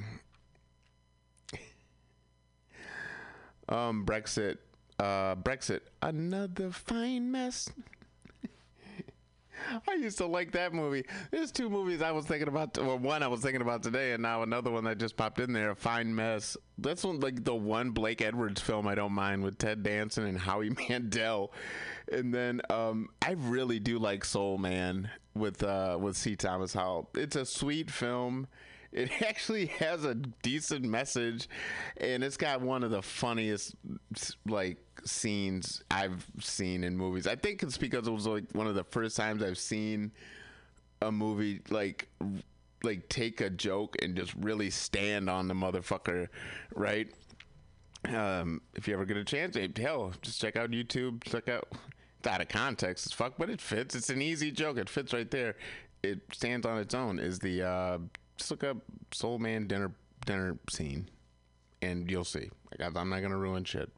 Um, 3.68 4.04
Brexit. 4.04 4.58
Uh, 4.98 5.36
Brexit. 5.36 5.80
Another 6.02 6.70
fine 6.70 7.30
mess. 7.30 7.70
I 9.88 9.94
used 9.94 10.18
to 10.18 10.26
like 10.26 10.52
that 10.52 10.72
movie. 10.72 11.04
There's 11.30 11.50
two 11.50 11.70
movies 11.70 12.02
I 12.02 12.12
was 12.12 12.26
thinking 12.26 12.48
about. 12.48 12.76
Well, 12.76 12.98
one 12.98 13.22
I 13.22 13.28
was 13.28 13.40
thinking 13.40 13.62
about 13.62 13.82
today, 13.82 14.12
and 14.12 14.22
now 14.22 14.42
another 14.42 14.70
one 14.70 14.84
that 14.84 14.98
just 14.98 15.16
popped 15.16 15.40
in 15.40 15.52
there. 15.52 15.74
Fine 15.74 16.14
mess. 16.14 16.56
That's 16.78 17.04
one, 17.04 17.20
like 17.20 17.44
the 17.44 17.54
one 17.54 17.90
Blake 17.90 18.20
Edwards 18.20 18.60
film 18.60 18.86
I 18.86 18.94
don't 18.94 19.12
mind 19.12 19.42
with 19.42 19.58
Ted 19.58 19.82
Danson 19.82 20.26
and 20.26 20.38
Howie 20.38 20.70
Mandel. 20.70 21.52
And 22.12 22.34
then 22.34 22.60
um, 22.70 23.08
I 23.22 23.32
really 23.32 23.78
do 23.78 23.98
like 23.98 24.24
Soul 24.24 24.58
Man 24.58 25.10
with 25.34 25.62
uh, 25.62 25.98
with 26.00 26.16
C. 26.16 26.36
Thomas 26.36 26.74
Howell. 26.74 27.10
It's 27.14 27.36
a 27.36 27.46
sweet 27.46 27.90
film. 27.90 28.46
It 28.94 29.10
actually 29.22 29.66
has 29.66 30.04
a 30.04 30.14
decent 30.14 30.84
message, 30.84 31.48
and 31.98 32.24
it's 32.24 32.36
got 32.36 32.60
one 32.62 32.82
of 32.84 32.90
the 32.90 33.02
funniest 33.02 33.74
like 34.46 34.78
scenes 35.04 35.82
I've 35.90 36.24
seen 36.40 36.84
in 36.84 36.96
movies. 36.96 37.26
I 37.26 37.34
think 37.34 37.62
it's 37.62 37.76
because 37.76 38.06
it 38.06 38.12
was 38.12 38.26
like 38.26 38.44
one 38.52 38.66
of 38.68 38.76
the 38.76 38.84
first 38.84 39.16
times 39.16 39.42
I've 39.42 39.58
seen 39.58 40.12
a 41.02 41.10
movie 41.12 41.60
like 41.68 42.08
like 42.84 43.08
take 43.08 43.40
a 43.40 43.50
joke 43.50 43.96
and 44.02 44.14
just 44.14 44.32
really 44.40 44.70
stand 44.70 45.28
on 45.28 45.48
the 45.48 45.54
motherfucker, 45.54 46.28
right? 46.74 47.08
Um, 48.06 48.60
if 48.74 48.86
you 48.86 48.94
ever 48.94 49.04
get 49.04 49.16
a 49.16 49.24
chance, 49.24 49.56
hell, 49.76 50.12
just 50.22 50.40
check 50.40 50.56
out 50.56 50.70
YouTube. 50.70 51.24
Check 51.24 51.48
out. 51.48 51.68
It's 52.18 52.28
out 52.28 52.40
of 52.40 52.48
context 52.48 53.06
as 53.06 53.12
fuck, 53.12 53.34
but 53.38 53.50
it 53.50 53.60
fits. 53.60 53.94
It's 53.94 54.10
an 54.10 54.22
easy 54.22 54.50
joke. 54.52 54.78
It 54.78 54.88
fits 54.88 55.12
right 55.12 55.30
there. 55.30 55.56
It 56.02 56.20
stands 56.32 56.66
on 56.66 56.78
its 56.78 56.94
own. 56.94 57.18
Is 57.18 57.38
the 57.38 57.62
uh, 57.62 57.98
just 58.36 58.50
look 58.50 58.64
up 58.64 58.78
Soul 59.12 59.38
Man 59.38 59.66
dinner 59.66 59.92
dinner 60.26 60.58
scene, 60.70 61.08
and 61.82 62.10
you'll 62.10 62.24
see. 62.24 62.50
I'm 62.80 63.08
not 63.08 63.20
gonna 63.20 63.36
ruin 63.36 63.64
shit. 63.64 63.90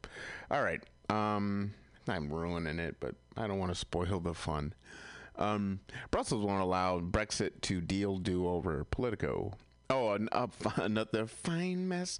All 0.50 0.62
right. 0.62 0.82
Um, 1.08 1.72
I'm 2.08 2.32
ruining 2.32 2.78
it, 2.78 2.96
but 3.00 3.14
I 3.36 3.46
don't 3.46 3.58
want 3.58 3.72
to 3.72 3.78
spoil 3.78 4.20
the 4.20 4.34
fun. 4.34 4.74
Um, 5.36 5.80
Brussels 6.10 6.44
won't 6.44 6.62
allow 6.62 7.00
Brexit 7.00 7.60
to 7.62 7.80
deal 7.80 8.18
do 8.18 8.48
over 8.48 8.84
Politico. 8.84 9.52
Oh, 9.88 10.18
uh, 10.32 10.46
another 10.76 11.26
fine 11.26 11.88
mess 11.88 12.18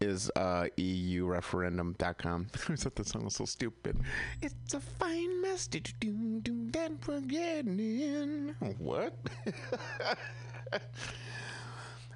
is 0.00 0.30
uh, 0.36 0.66
EUreferendum.com. 0.76 2.46
I 2.68 2.76
thought 2.76 2.96
that 2.96 3.06
song 3.06 3.24
was 3.24 3.36
so 3.36 3.44
stupid. 3.44 4.00
It's 4.42 4.74
a 4.74 4.80
fine 4.80 5.40
mess. 5.42 5.66
Did 5.66 5.88
you 5.88 5.94
do, 6.00 6.40
do 6.40 6.70
that 6.72 6.92
for 7.00 7.20
getting 7.20 7.78
in? 7.78 8.56
What? 8.78 9.14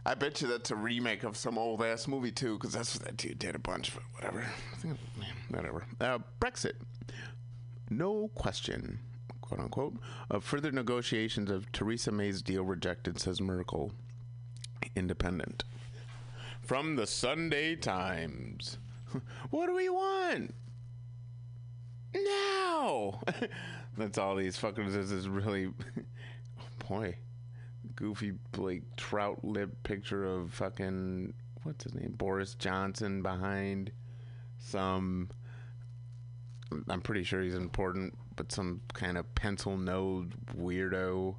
I 0.08 0.14
bet 0.14 0.40
you 0.40 0.48
that's 0.48 0.70
a 0.70 0.74
remake 0.74 1.22
of 1.22 1.36
some 1.36 1.58
old 1.58 1.82
ass 1.82 2.08
movie 2.08 2.32
too, 2.32 2.54
because 2.54 2.72
that's 2.72 2.96
what 2.96 3.04
that 3.04 3.18
dude 3.18 3.38
did 3.38 3.54
a 3.54 3.58
bunch. 3.58 3.92
But 3.94 4.04
whatever, 4.14 4.46
whatever. 5.50 5.84
Uh, 6.00 6.20
Brexit, 6.40 6.76
no 7.90 8.28
question, 8.34 9.00
quote 9.42 9.60
unquote, 9.60 9.98
of 10.30 10.44
further 10.44 10.72
negotiations 10.72 11.50
of 11.50 11.70
Theresa 11.72 12.10
May's 12.10 12.40
deal 12.40 12.62
rejected, 12.62 13.20
says 13.20 13.42
Merkel. 13.42 13.92
Independent. 14.96 15.64
From 16.62 16.96
the 16.96 17.06
Sunday 17.06 17.76
Times. 17.76 18.78
what 19.50 19.66
do 19.66 19.74
we 19.74 19.90
want? 19.90 20.54
Now! 22.14 23.20
That's 23.98 24.16
all 24.16 24.36
these 24.36 24.56
fuckers 24.56 24.96
is, 24.96 25.12
is 25.12 25.28
really. 25.28 25.66
oh 25.66 26.62
boy 26.88 27.16
goofy 27.98 28.32
like 28.56 28.84
trout 28.96 29.44
lip 29.44 29.70
picture 29.82 30.24
of 30.24 30.54
fucking 30.54 31.34
what's 31.64 31.82
his 31.82 31.94
name 31.94 32.14
Boris 32.16 32.54
Johnson 32.54 33.22
behind 33.22 33.90
some 34.56 35.28
I'm 36.88 37.00
pretty 37.00 37.24
sure 37.24 37.42
he's 37.42 37.56
important 37.56 38.16
but 38.36 38.52
some 38.52 38.82
kind 38.94 39.18
of 39.18 39.34
pencil 39.34 39.76
nosed 39.76 40.30
weirdo 40.56 41.34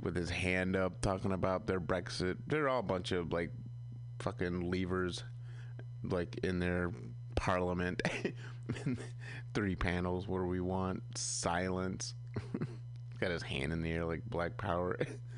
with 0.00 0.16
his 0.16 0.28
hand 0.28 0.74
up 0.74 1.00
talking 1.02 1.30
about 1.30 1.68
their 1.68 1.80
Brexit. 1.80 2.36
They're 2.48 2.68
all 2.68 2.80
a 2.80 2.82
bunch 2.82 3.12
of 3.12 3.32
like 3.32 3.52
fucking 4.18 4.68
levers 4.72 5.22
like 6.02 6.40
in 6.42 6.58
their 6.58 6.90
parliament. 7.36 8.02
Three 9.54 9.76
panels 9.76 10.26
what 10.26 10.38
do 10.38 10.46
we 10.46 10.60
want 10.60 11.04
silence. 11.16 12.14
Got 13.20 13.30
his 13.30 13.42
hand 13.42 13.72
in 13.72 13.82
the 13.82 13.92
air 13.92 14.04
like 14.04 14.24
black 14.28 14.56
power 14.56 14.98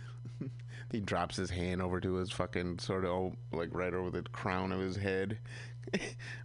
he 0.95 1.01
drops 1.01 1.35
his 1.35 1.51
hand 1.51 1.83
over 1.83 1.99
to 2.01 2.15
his 2.15 2.31
fucking 2.31 2.79
sort 2.79 3.05
of 3.05 3.11
oh, 3.11 3.35
like 3.51 3.69
right 3.73 3.93
over 3.93 4.11
the 4.11 4.23
crown 4.23 4.71
of 4.71 4.81
his 4.81 4.97
head. 4.97 5.39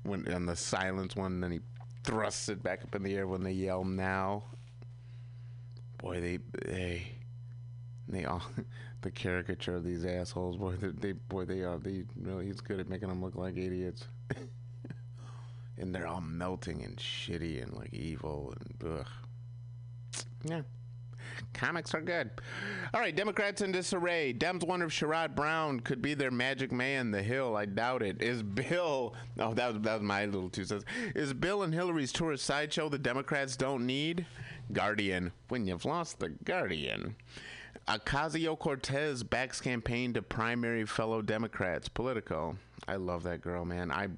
When 0.03 0.27
on 0.33 0.47
the 0.47 0.55
silence 0.55 1.15
one 1.15 1.33
and 1.33 1.43
then 1.43 1.51
he 1.51 1.59
thrusts 2.03 2.49
it 2.49 2.61
back 2.61 2.83
up 2.83 2.95
in 2.95 3.03
the 3.03 3.15
air 3.15 3.27
when 3.27 3.43
they 3.43 3.51
yell 3.51 3.83
now. 3.83 4.43
Boy 5.99 6.19
they 6.19 6.39
they 6.65 7.11
they 8.07 8.25
all 8.25 8.41
the 9.01 9.11
caricature 9.11 9.75
of 9.75 9.83
these 9.83 10.03
assholes 10.03 10.57
boy 10.57 10.75
they, 10.75 10.89
they 10.89 11.11
boy 11.13 11.45
they 11.45 11.61
are 11.61 11.77
they 11.77 12.03
really 12.19 12.47
he's 12.47 12.59
good 12.59 12.79
at 12.79 12.89
making 12.89 13.07
them 13.07 13.23
look 13.23 13.35
like 13.35 13.55
idiots. 13.55 14.07
And 15.77 15.95
they're 15.95 16.07
all 16.07 16.19
melting 16.19 16.83
and 16.83 16.97
shitty 16.97 17.63
and 17.63 17.71
like 17.71 17.93
evil 17.93 18.53
and 18.59 18.99
ugh. 18.99 19.07
Yeah 20.43 20.61
Comics 21.53 21.93
are 21.93 22.01
good. 22.01 22.29
All 22.93 23.01
right, 23.01 23.15
Democrats 23.15 23.61
in 23.61 23.71
disarray. 23.71 24.33
Dems 24.33 24.65
wonder 24.65 24.85
if 24.85 24.91
Sherrod 24.91 25.35
Brown 25.35 25.79
could 25.79 26.01
be 26.01 26.13
their 26.13 26.31
magic 26.31 26.71
man. 26.71 27.11
The 27.11 27.21
Hill, 27.21 27.55
I 27.55 27.65
doubt 27.65 28.01
it. 28.03 28.21
Is 28.21 28.43
Bill? 28.43 29.13
Oh, 29.37 29.53
that 29.53 29.73
was 29.73 29.81
that 29.81 29.93
was 29.95 30.03
my 30.03 30.25
little 30.25 30.49
two 30.49 30.65
cents. 30.65 30.85
Is 31.15 31.33
Bill 31.33 31.63
and 31.63 31.73
Hillary's 31.73 32.11
tourist 32.11 32.45
sideshow 32.45 32.87
the 32.89 32.97
Democrats 32.97 33.55
don't 33.55 33.85
need? 33.85 34.25
Guardian. 34.71 35.31
When 35.49 35.65
you've 35.65 35.85
lost 35.85 36.19
the 36.19 36.29
Guardian. 36.29 37.15
Ocasio 37.87 38.57
Cortez 38.57 39.23
backs 39.23 39.59
campaign 39.59 40.13
to 40.13 40.21
primary 40.21 40.85
fellow 40.85 41.21
Democrats. 41.21 41.89
Politico. 41.89 42.57
I 42.87 42.95
love 42.97 43.23
that 43.23 43.41
girl, 43.41 43.65
man. 43.65 43.91
I 43.91 44.09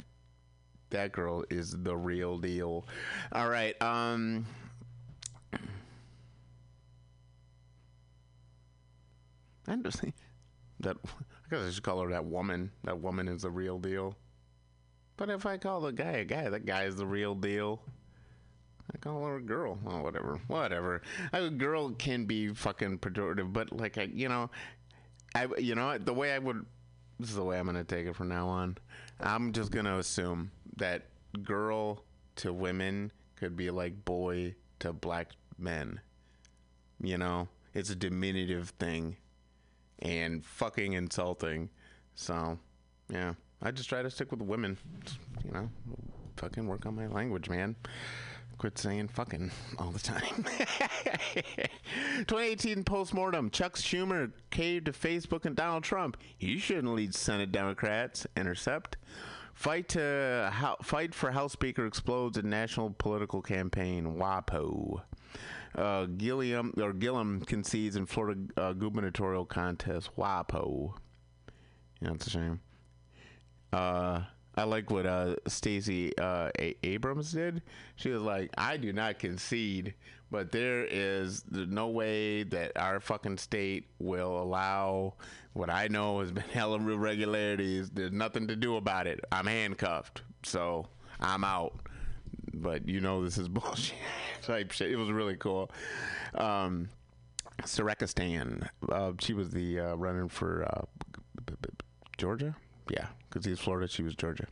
that 0.90 1.14
girl 1.14 1.46
is 1.50 1.72
the 1.84 1.96
real 1.96 2.38
deal. 2.38 2.86
All 3.32 3.50
right. 3.50 3.82
Um 3.82 4.46
I 9.68 9.76
just 9.78 10.04
that 10.82 10.98
I 11.04 11.50
guess 11.50 11.62
I 11.62 11.70
should 11.72 11.84
call 11.84 12.02
her 12.02 12.10
that 12.10 12.26
woman. 12.26 12.72
That 12.84 13.00
woman 13.00 13.28
is 13.28 13.44
the 13.44 13.52
real 13.52 13.78
deal. 13.80 14.16
But 15.18 15.30
if 15.30 15.46
I 15.46 15.58
call 15.58 15.82
the 15.82 15.92
guy 15.92 16.14
a 16.14 16.26
guy, 16.26 16.50
that 16.50 16.66
guy 16.66 16.86
is 16.86 16.96
the 16.96 17.06
real 17.06 17.36
deal. 17.36 17.82
I 18.94 18.98
call 18.98 19.24
her 19.26 19.38
a 19.38 19.42
girl. 19.42 19.78
Oh, 19.86 20.02
whatever, 20.02 20.40
whatever. 20.48 21.02
A 21.32 21.50
girl 21.50 21.92
can 21.92 22.26
be 22.26 22.54
fucking 22.54 23.00
pejorative, 23.00 23.54
but 23.54 23.72
like 23.72 23.98
I, 23.98 24.10
you 24.14 24.28
know, 24.28 24.50
I, 25.36 25.48
you 25.58 25.76
know, 25.76 25.98
the 25.98 26.14
way 26.14 26.34
I 26.34 26.40
would. 26.40 26.66
This 27.20 27.30
is 27.30 27.36
the 27.36 27.44
way 27.44 27.60
I'm 27.60 27.68
gonna 27.68 27.84
take 27.84 28.08
it 28.08 28.16
from 28.16 28.30
now 28.30 28.48
on. 28.48 28.78
I'm 29.20 29.54
just 29.54 29.72
gonna 29.72 30.00
assume 30.00 30.52
that 30.78 31.06
girl 31.44 32.04
to 32.38 32.52
women 32.52 33.12
could 33.36 33.56
be 33.56 33.70
like 33.70 34.04
boy 34.04 34.56
to 34.80 34.92
black 34.92 35.32
men. 35.58 36.02
You 37.00 37.20
know, 37.20 37.48
it's 37.74 37.92
a 37.92 37.96
diminutive 37.96 38.70
thing 38.80 39.18
and 40.02 40.44
fucking 40.46 40.94
insulting. 40.94 41.70
So, 42.16 42.58
yeah, 43.10 43.34
I 43.62 43.72
just 43.72 43.90
try 43.90 44.02
to 44.02 44.10
stick 44.10 44.32
with 44.32 44.42
women. 44.42 44.78
You 45.46 45.52
know, 45.52 45.70
fucking 46.38 46.68
work 46.68 46.86
on 46.86 46.96
my 46.96 47.08
language, 47.08 47.50
man. 47.50 47.76
Quit 48.58 48.78
saying 48.78 49.08
fucking 49.08 49.52
all 49.80 49.90
the 49.90 50.00
time. 50.00 50.46
2018 52.28 52.84
postmortem. 52.84 53.50
Chuck 53.50 53.76
Schumer 53.76 54.32
caved 54.52 54.86
to 54.86 54.92
Facebook 54.92 55.46
and 55.46 55.56
Donald 55.56 55.84
Trump. 55.84 56.16
He 56.38 56.60
shouldn't 56.60 56.94
lead 56.94 57.16
Senate 57.16 57.52
Democrats. 57.52 58.28
Intercept. 58.38 58.98
Fight 59.56 59.90
to 59.90 60.52
fight 60.84 61.16
for 61.16 61.32
House 61.32 61.54
Speaker 61.54 61.88
explodes 61.88 62.38
in 62.38 62.50
national 62.50 62.92
political 62.92 63.42
campaign. 63.42 64.16
WAPO. 64.16 65.02
Uh, 65.76 66.06
Gilliam 66.06 66.74
or 66.78 66.94
Gillum 66.94 67.42
concedes 67.42 67.96
in 67.96 68.06
Florida 68.06 68.42
uh, 68.58 68.74
gubernatorial 68.74 69.46
contest. 69.46 70.10
WAPO. 70.18 70.94
Yeah, 72.02 72.10
that's 72.10 72.28
a 72.28 72.30
shame. 72.30 72.60
Uh, 73.72 74.22
I 74.56 74.64
like 74.64 74.90
what 74.92 75.06
uh, 75.06 75.36
Stacey 75.48 76.18
uh, 76.18 76.50
A- 76.60 76.76
Abrams 76.84 77.32
did. 77.32 77.62
She 77.96 78.10
was 78.10 78.22
like, 78.22 78.50
"I 78.58 78.76
do 78.76 78.92
not 78.92 79.18
concede, 79.20 79.94
but 80.30 80.52
there 80.52 80.86
is 80.86 81.46
no 81.50 81.88
way 81.88 82.44
that 82.44 82.74
our 82.76 83.00
fucking 83.00 83.38
state 83.38 83.88
will 84.00 84.42
allow 84.42 85.14
what 85.54 85.70
I 85.70 85.88
know 85.88 86.20
has 86.20 86.32
been 86.32 86.44
hell 86.54 86.74
of 86.74 86.88
irregularities. 86.88 87.90
There's 87.92 88.12
nothing 88.12 88.48
to 88.48 88.56
do 88.58 88.76
about 88.76 89.08
it. 89.08 89.22
I'm 89.32 89.48
handcuffed, 89.48 90.22
so 90.44 90.86
I'm 91.22 91.46
out. 91.46 91.80
But 92.54 92.88
you 92.88 93.02
know 93.02 93.24
this 93.24 93.38
is 93.38 93.48
bullshit 93.50 93.98
type 94.42 94.72
shit. 94.72 94.92
It 94.92 94.98
was 94.98 95.12
really 95.12 95.36
cool. 95.36 95.72
Um, 96.36 96.90
Syraqistan. 97.64 98.68
Uh, 98.90 99.14
she 99.20 99.34
was 99.34 99.52
the 99.52 99.80
uh, 99.80 99.96
running 99.96 100.30
for 100.30 100.64
uh, 100.64 100.86
Georgia. 102.18 102.56
Yeah, 102.90 103.08
because 103.30 103.46
he's 103.46 103.60
Florida, 103.60 103.88
she 103.88 104.04
was 104.04 104.16
Georgia. 104.16 104.48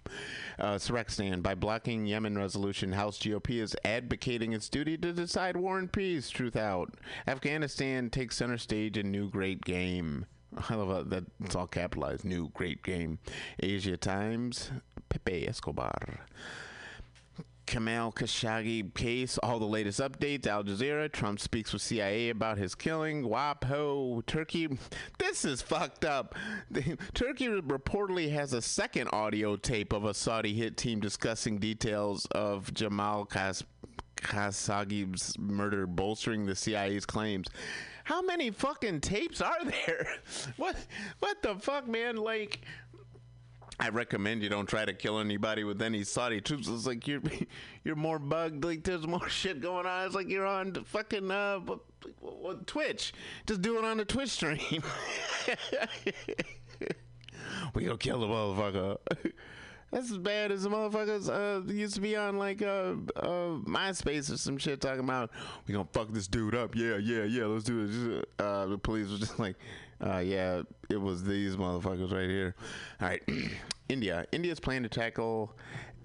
Uh, 0.58 0.76
Syraqistan. 0.76 1.42
By 1.42 1.56
blocking 1.56 2.06
Yemen 2.06 2.38
resolution, 2.38 2.94
House 2.94 3.20
GOP 3.20 3.62
is 3.62 3.76
advocating 3.84 4.54
its 4.54 4.70
duty 4.70 4.98
to 4.98 5.12
decide 5.12 5.58
war 5.58 5.78
and 5.78 5.92
peace. 5.92 6.32
Truthout. 6.32 6.94
Afghanistan 7.28 8.10
takes 8.10 8.38
center 8.38 8.58
stage 8.58 8.98
in 8.98 9.12
new 9.12 9.30
great 9.30 9.62
game. 9.64 10.26
I 10.70 10.76
love 10.76 11.10
that. 11.10 11.26
It's 11.44 11.56
all 11.56 11.68
capitalized. 11.68 12.24
New 12.24 12.50
great 12.50 12.84
game. 12.84 13.20
Asia 13.62 13.98
Times. 13.98 14.72
Pepe 15.10 15.48
Escobar. 15.48 16.22
Kamal 17.70 18.12
Khashoggi 18.12 18.92
case, 18.96 19.38
all 19.38 19.60
the 19.60 19.66
latest 19.66 20.00
updates. 20.00 20.48
Al 20.48 20.64
Jazeera, 20.64 21.12
Trump 21.12 21.40
speaks 21.40 21.72
with 21.72 21.84
CIA 21.84 22.30
about 22.30 22.58
his 22.58 22.74
killing. 22.74 23.22
WAPO, 23.22 24.26
Turkey. 24.26 24.68
This 25.20 25.46
is 25.46 25.62
fucked 25.62 26.04
up. 26.04 26.34
Turkey 27.14 27.46
reportedly 27.46 28.32
has 28.32 28.54
a 28.54 28.62
second 28.64 29.10
audio 29.14 29.56
tape 29.56 29.94
of 29.94 30.04
a 30.06 30.16
Saudi 30.16 30.54
hit 30.56 30.78
team 30.78 31.00
discussing 31.00 31.60
details 31.60 32.26
of 32.32 32.74
Jamal 32.74 33.26
Khas- 33.26 33.64
Khashoggi's 34.18 35.38
murder, 35.38 35.86
bolstering 35.86 36.48
the 36.48 36.56
CIA's 36.56 37.06
claims. 37.06 37.48
How 38.04 38.24
many 38.24 38.50
fucking 38.50 39.02
tapes 39.02 39.42
are 39.42 39.64
there? 39.64 40.08
What? 40.58 40.76
What 41.20 41.44
the 41.44 41.54
fuck, 41.54 41.88
man? 41.88 42.18
Like. 42.18 42.62
I 43.80 43.90
recommend 43.90 44.44
you 44.44 44.50
don't 44.50 44.68
try 44.68 44.84
to 44.84 44.94
kill 44.94 45.20
anybody 45.20 45.64
with 45.64 45.82
any 45.82 46.04
Saudi 46.04 46.42
troops. 46.42 46.68
It's 46.68 46.86
like 46.86 47.08
you're 47.08 47.22
you're 47.84 47.96
more 47.96 48.20
bugged. 48.20 48.66
Like 48.66 48.84
there's 48.84 49.08
more 49.08 49.30
shit 49.30 49.62
going 49.62 49.86
on. 49.86 50.06
It's 50.06 50.16
like 50.16 50.30
you're 50.30 50.46
on 50.46 50.74
fucking 50.74 51.32
uh, 51.32 51.60
Twitch. 52.66 53.14
Just 53.48 53.62
do 53.62 53.78
it 53.78 53.86
on 53.86 53.98
the 53.98 54.06
Twitch 54.06 54.30
stream. 54.30 54.60
we 57.74 57.86
gonna 57.86 57.98
kill 57.98 58.20
the 58.20 58.28
motherfucker. 58.28 58.98
That's 59.92 60.12
as 60.12 60.18
bad 60.18 60.52
as 60.52 60.64
the 60.64 60.70
motherfuckers 60.70 61.30
uh, 61.30 61.66
used 61.72 61.96
to 61.96 62.02
be 62.02 62.16
on 62.16 62.38
like 62.38 62.62
uh, 62.62 62.94
uh, 63.16 63.58
MySpace 63.66 64.32
or 64.32 64.38
some 64.38 64.58
shit 64.58 64.82
talking 64.82 65.04
about 65.04 65.32
we 65.66 65.74
gonna 65.74 65.88
fuck 65.94 66.12
this 66.12 66.28
dude 66.28 66.54
up. 66.54 66.76
Yeah, 66.76 66.98
yeah, 66.98 67.24
yeah. 67.24 67.46
Let's 67.46 67.64
do 67.64 68.20
it. 68.20 68.30
Uh, 68.38 68.68
the 68.68 68.78
police 68.78 69.10
was 69.10 69.22
just 69.22 69.40
like, 69.40 69.56
uh, 70.06 70.20
yeah, 70.20 70.62
it 70.90 71.00
was 71.00 71.24
these 71.24 71.56
motherfuckers 71.56 72.12
right 72.12 72.30
here. 72.30 72.56
All 73.02 73.08
right, 73.08 73.22
India. 73.90 74.26
India's 74.32 74.60
plan 74.60 74.84
to 74.84 74.90
tackle 74.90 75.56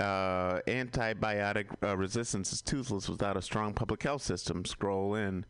uh, 0.00 0.60
antibiotic 0.66 1.66
uh, 1.82 1.96
resistance 1.96 2.52
is 2.52 2.60
toothless 2.62 3.08
without 3.08 3.36
a 3.36 3.42
strong 3.42 3.72
public 3.72 4.02
health 4.02 4.22
system. 4.22 4.64
Scroll 4.64 5.14
in. 5.14 5.44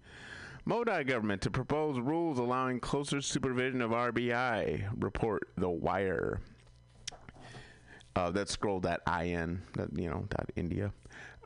Modi 0.66 1.04
government 1.04 1.42
to 1.42 1.50
propose 1.50 1.98
rules 1.98 2.38
allowing 2.38 2.80
closer 2.80 3.20
supervision 3.20 3.82
of 3.82 3.90
RBI. 3.90 4.88
Report 4.98 5.48
The 5.56 5.68
Wire. 5.68 6.40
Uh, 8.16 8.30
that's 8.30 8.52
scroll.in, 8.52 9.60
that, 9.74 9.88
you 9.98 10.08
know, 10.08 10.24
dot 10.30 10.48
India. 10.54 10.92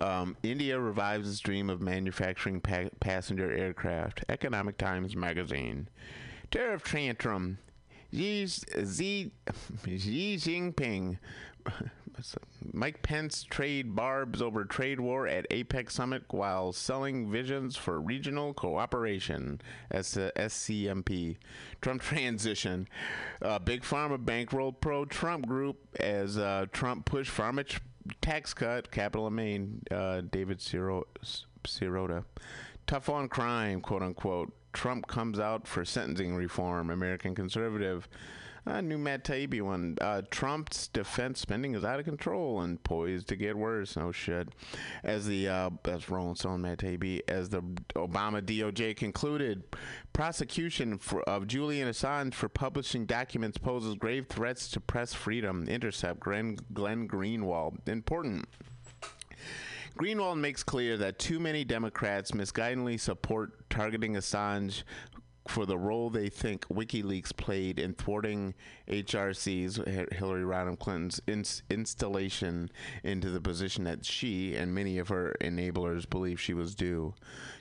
Um, 0.00 0.36
India 0.42 0.78
revives 0.78 1.28
its 1.28 1.40
dream 1.40 1.70
of 1.70 1.80
manufacturing 1.80 2.60
pa- 2.60 2.90
passenger 3.00 3.50
aircraft. 3.50 4.24
Economic 4.28 4.76
Times 4.76 5.16
magazine. 5.16 5.88
Tariff 6.50 6.84
tantrum. 6.84 7.58
Xi, 8.12 9.30
Jinping. 9.46 11.18
Mike 12.72 13.02
Pence 13.02 13.44
trade 13.44 13.94
barbs 13.94 14.42
over 14.42 14.64
trade 14.64 14.98
war 14.98 15.28
at 15.28 15.48
APEC 15.50 15.90
summit 15.90 16.24
while 16.30 16.72
selling 16.72 17.30
visions 17.30 17.76
for 17.76 18.00
regional 18.00 18.54
cooperation. 18.54 19.60
As 19.90 20.14
SCMP. 20.14 21.36
Trump 21.80 22.02
transition. 22.02 22.88
Uh, 23.40 23.58
Big 23.58 23.82
Pharma 23.82 24.18
bankrolled 24.18 24.80
pro 24.80 25.04
Trump 25.04 25.46
group 25.46 25.76
as 26.00 26.38
uh, 26.38 26.66
Trump 26.72 27.04
pushed 27.04 27.30
pharma 27.34 27.64
tax 28.20 28.54
cut. 28.54 28.90
Capital 28.90 29.30
& 29.30 29.32
Main. 29.32 29.82
Uh, 29.90 30.22
David 30.22 30.58
Siro- 30.58 31.04
Sirota. 31.64 32.24
Tough 32.86 33.08
on 33.10 33.28
crime, 33.28 33.80
quote 33.80 34.02
unquote. 34.02 34.52
Trump 34.78 35.08
comes 35.08 35.40
out 35.40 35.66
for 35.66 35.84
sentencing 35.84 36.36
reform. 36.36 36.88
American 36.88 37.34
conservative. 37.34 38.08
Uh, 38.64 38.80
new 38.80 38.96
Matt 38.96 39.24
Taibbi 39.24 39.60
one. 39.60 39.98
Uh, 40.00 40.22
Trump's 40.30 40.86
defense 40.86 41.40
spending 41.40 41.74
is 41.74 41.84
out 41.84 41.98
of 41.98 42.04
control 42.04 42.60
and 42.60 42.80
poised 42.84 43.26
to 43.26 43.34
get 43.34 43.56
worse. 43.56 43.96
Oh 43.96 44.12
shit. 44.12 44.50
As 45.02 45.26
the 45.26 45.48
uh, 45.48 45.70
that's 45.82 46.08
Rolling 46.08 46.36
Stone 46.36 46.62
Matt 46.62 46.78
Taibbi. 46.78 47.22
As 47.26 47.48
the 47.48 47.60
Obama 47.96 48.40
DOJ 48.40 48.96
concluded, 48.96 49.64
prosecution 50.12 50.96
for, 50.96 51.22
of 51.22 51.48
Julian 51.48 51.88
Assange 51.88 52.32
for 52.32 52.48
publishing 52.48 53.04
documents 53.04 53.58
poses 53.58 53.96
grave 53.96 54.26
threats 54.28 54.68
to 54.68 54.80
press 54.80 55.12
freedom. 55.12 55.66
Intercept. 55.68 56.20
Glenn, 56.20 56.56
Glenn 56.72 57.08
Greenwald. 57.08 57.88
Important. 57.88 58.46
Greenwald 59.98 60.38
makes 60.38 60.62
clear 60.62 60.96
that 60.96 61.18
too 61.18 61.40
many 61.40 61.64
Democrats 61.64 62.30
misguidedly 62.30 63.00
support 63.00 63.68
targeting 63.68 64.14
Assange 64.14 64.84
for 65.48 65.66
the 65.66 65.76
role 65.76 66.08
they 66.08 66.28
think 66.28 66.64
WikiLeaks 66.68 67.36
played 67.36 67.80
in 67.80 67.94
thwarting 67.94 68.54
HRC's 68.86 69.76
Hillary 70.14 70.44
Rodham 70.44 70.78
Clinton's 70.78 71.20
ins- 71.26 71.62
installation 71.68 72.70
into 73.02 73.30
the 73.30 73.40
position 73.40 73.82
that 73.84 74.04
she 74.04 74.54
and 74.54 74.72
many 74.72 74.98
of 74.98 75.08
her 75.08 75.34
enablers 75.40 76.08
believe 76.08 76.40
she 76.40 76.54
was 76.54 76.76
due. 76.76 77.14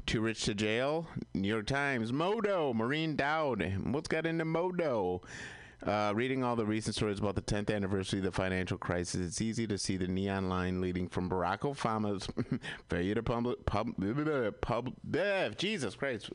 Too 0.06 0.22
rich 0.22 0.44
to 0.44 0.54
jail? 0.54 1.08
New 1.34 1.48
York 1.48 1.66
Times. 1.66 2.14
Modo. 2.14 2.72
Maureen 2.72 3.16
Dowd. 3.16 3.74
What's 3.86 4.10
got 4.10 4.28
into 4.28 4.46
Modo? 4.46 5.22
Uh, 5.86 6.12
reading 6.16 6.44
all 6.44 6.56
the 6.56 6.66
recent 6.66 6.96
stories 6.96 7.20
about 7.20 7.36
the 7.36 7.42
10th 7.42 7.74
anniversary 7.74 8.20
of 8.20 8.26
the 8.26 8.32
financial 8.32 8.78
crisis, 8.78 9.22
it's 9.22 9.42
easy 9.42 9.68
to 9.68 9.78
see 9.78 9.96
the 9.96 10.08
neon 10.08 10.50
line 10.50 10.82
leading 10.82 11.08
from 11.08 11.30
Barack 11.30 11.60
Obama's 11.60 12.28
failure 12.90 13.14
to 13.14 13.22
public, 13.22 13.64
pub, 13.66 13.94
pub, 14.62 14.92
pub, 15.06 15.58
Jesus 15.58 15.96
Christ, 15.96 16.32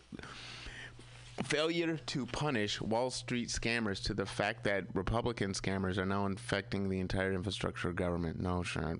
failure 1.42 1.96
to 1.96 2.26
punish 2.26 2.81
Wall 2.81 3.11
Street 3.11 3.48
scammers 3.48 4.02
to 4.05 4.14
the 4.14 4.26
fact 4.26 4.62
that 4.64 4.85
Republican 4.94 5.52
scammers 5.52 5.98
are 5.98 6.07
now 6.07 6.26
infecting 6.26 6.88
the 6.88 7.00
entire 7.00 7.33
infrastructure 7.33 7.88
of 7.88 7.96
government. 7.96 8.40
No, 8.40 8.62
sure. 8.62 8.98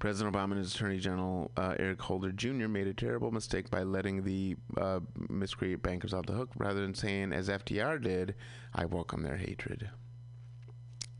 President 0.00 0.34
Obama 0.34 0.52
and 0.52 0.58
his 0.58 0.74
Attorney 0.74 0.98
General 0.98 1.50
uh, 1.58 1.74
Eric 1.78 2.00
Holder 2.00 2.32
Jr. 2.32 2.68
made 2.68 2.86
a 2.86 2.94
terrible 2.94 3.30
mistake 3.30 3.70
by 3.70 3.82
letting 3.82 4.24
the 4.24 4.56
uh, 4.78 5.00
miscreant 5.28 5.82
bankers 5.82 6.14
off 6.14 6.24
the 6.24 6.32
hook 6.32 6.48
rather 6.56 6.80
than 6.80 6.94
saying, 6.94 7.34
as 7.34 7.50
FDR 7.50 8.02
did, 8.02 8.34
I 8.74 8.86
welcome 8.86 9.22
their 9.22 9.36
hatred. 9.36 9.90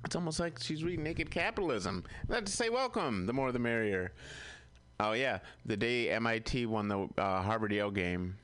It's 0.06 0.16
almost 0.16 0.40
like 0.40 0.58
she's 0.58 0.82
reading 0.82 1.04
Naked 1.04 1.30
Capitalism. 1.30 2.04
Not 2.26 2.46
to 2.46 2.52
say 2.52 2.70
welcome, 2.70 3.26
the 3.26 3.34
more 3.34 3.52
the 3.52 3.58
merrier. 3.58 4.12
Oh, 4.98 5.12
yeah. 5.12 5.40
The 5.66 5.76
day 5.76 6.08
MIT 6.08 6.64
won 6.64 6.88
the 6.88 7.06
uh, 7.18 7.42
Harvard 7.42 7.72
Yale 7.72 7.90
game. 7.90 8.38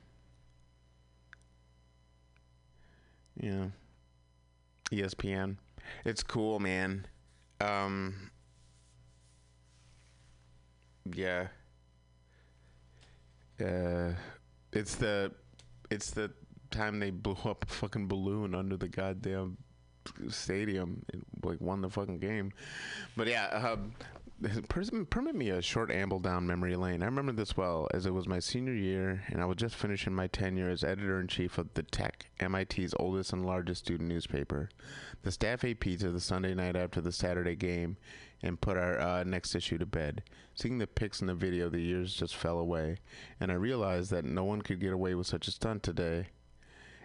Yeah. 3.41 3.65
ESPN. 4.91 5.57
It's 6.05 6.21
cool, 6.21 6.59
man. 6.59 7.07
Um, 7.59 8.29
yeah. 11.15 11.47
Uh, 13.59 14.13
it's 14.71 14.95
the 14.95 15.31
it's 15.89 16.11
the 16.11 16.31
time 16.69 16.99
they 16.99 17.09
blew 17.09 17.37
up 17.45 17.65
a 17.67 17.73
fucking 17.73 18.07
balloon 18.07 18.53
under 18.53 18.77
the 18.77 18.87
goddamn 18.87 19.57
stadium 20.29 21.03
and 21.11 21.23
like 21.43 21.59
won 21.61 21.81
the 21.81 21.89
fucking 21.89 22.19
game. 22.19 22.51
But 23.15 23.27
yeah, 23.27 23.47
um, 23.47 23.93
permit, 25.09 25.35
me 25.35 25.49
a 25.49 25.61
short 25.61 25.91
amble 25.91 26.19
down 26.19 26.45
memory 26.45 26.75
lane. 26.75 27.01
I 27.01 27.05
remember 27.05 27.31
this 27.31 27.57
well 27.57 27.87
as 27.93 28.05
it 28.05 28.13
was 28.13 28.27
my 28.27 28.39
senior 28.39 28.73
year 28.73 29.23
and 29.27 29.41
I 29.41 29.45
was 29.45 29.57
just 29.57 29.75
finishing 29.75 30.13
my 30.13 30.27
tenure 30.27 30.69
as 30.69 30.83
editor 30.83 31.19
in 31.19 31.27
chief 31.27 31.57
of 31.57 31.73
the 31.73 31.83
Tech, 31.83 32.27
MIT's 32.39 32.93
oldest 32.99 33.33
and 33.33 33.45
largest 33.45 33.85
student 33.85 34.09
newspaper. 34.09 34.69
The 35.23 35.31
staff 35.31 35.63
ate 35.63 35.79
pizza 35.79 36.09
the 36.09 36.19
Sunday 36.19 36.53
night 36.53 36.75
after 36.75 37.01
the 37.01 37.11
Saturday 37.11 37.55
game 37.55 37.97
and 38.41 38.61
put 38.61 38.77
our 38.77 38.99
uh, 38.99 39.23
next 39.23 39.55
issue 39.55 39.77
to 39.77 39.85
bed. 39.85 40.23
Seeing 40.53 40.77
the 40.77 40.87
pics 40.87 41.21
in 41.21 41.27
the 41.27 41.35
video, 41.35 41.69
the 41.69 41.79
years 41.79 42.13
just 42.13 42.35
fell 42.35 42.59
away, 42.59 42.97
and 43.39 43.51
I 43.51 43.55
realized 43.55 44.11
that 44.11 44.25
no 44.25 44.43
one 44.43 44.61
could 44.61 44.79
get 44.79 44.93
away 44.93 45.15
with 45.15 45.27
such 45.27 45.47
a 45.47 45.51
stunt 45.51 45.83
today. 45.83 46.27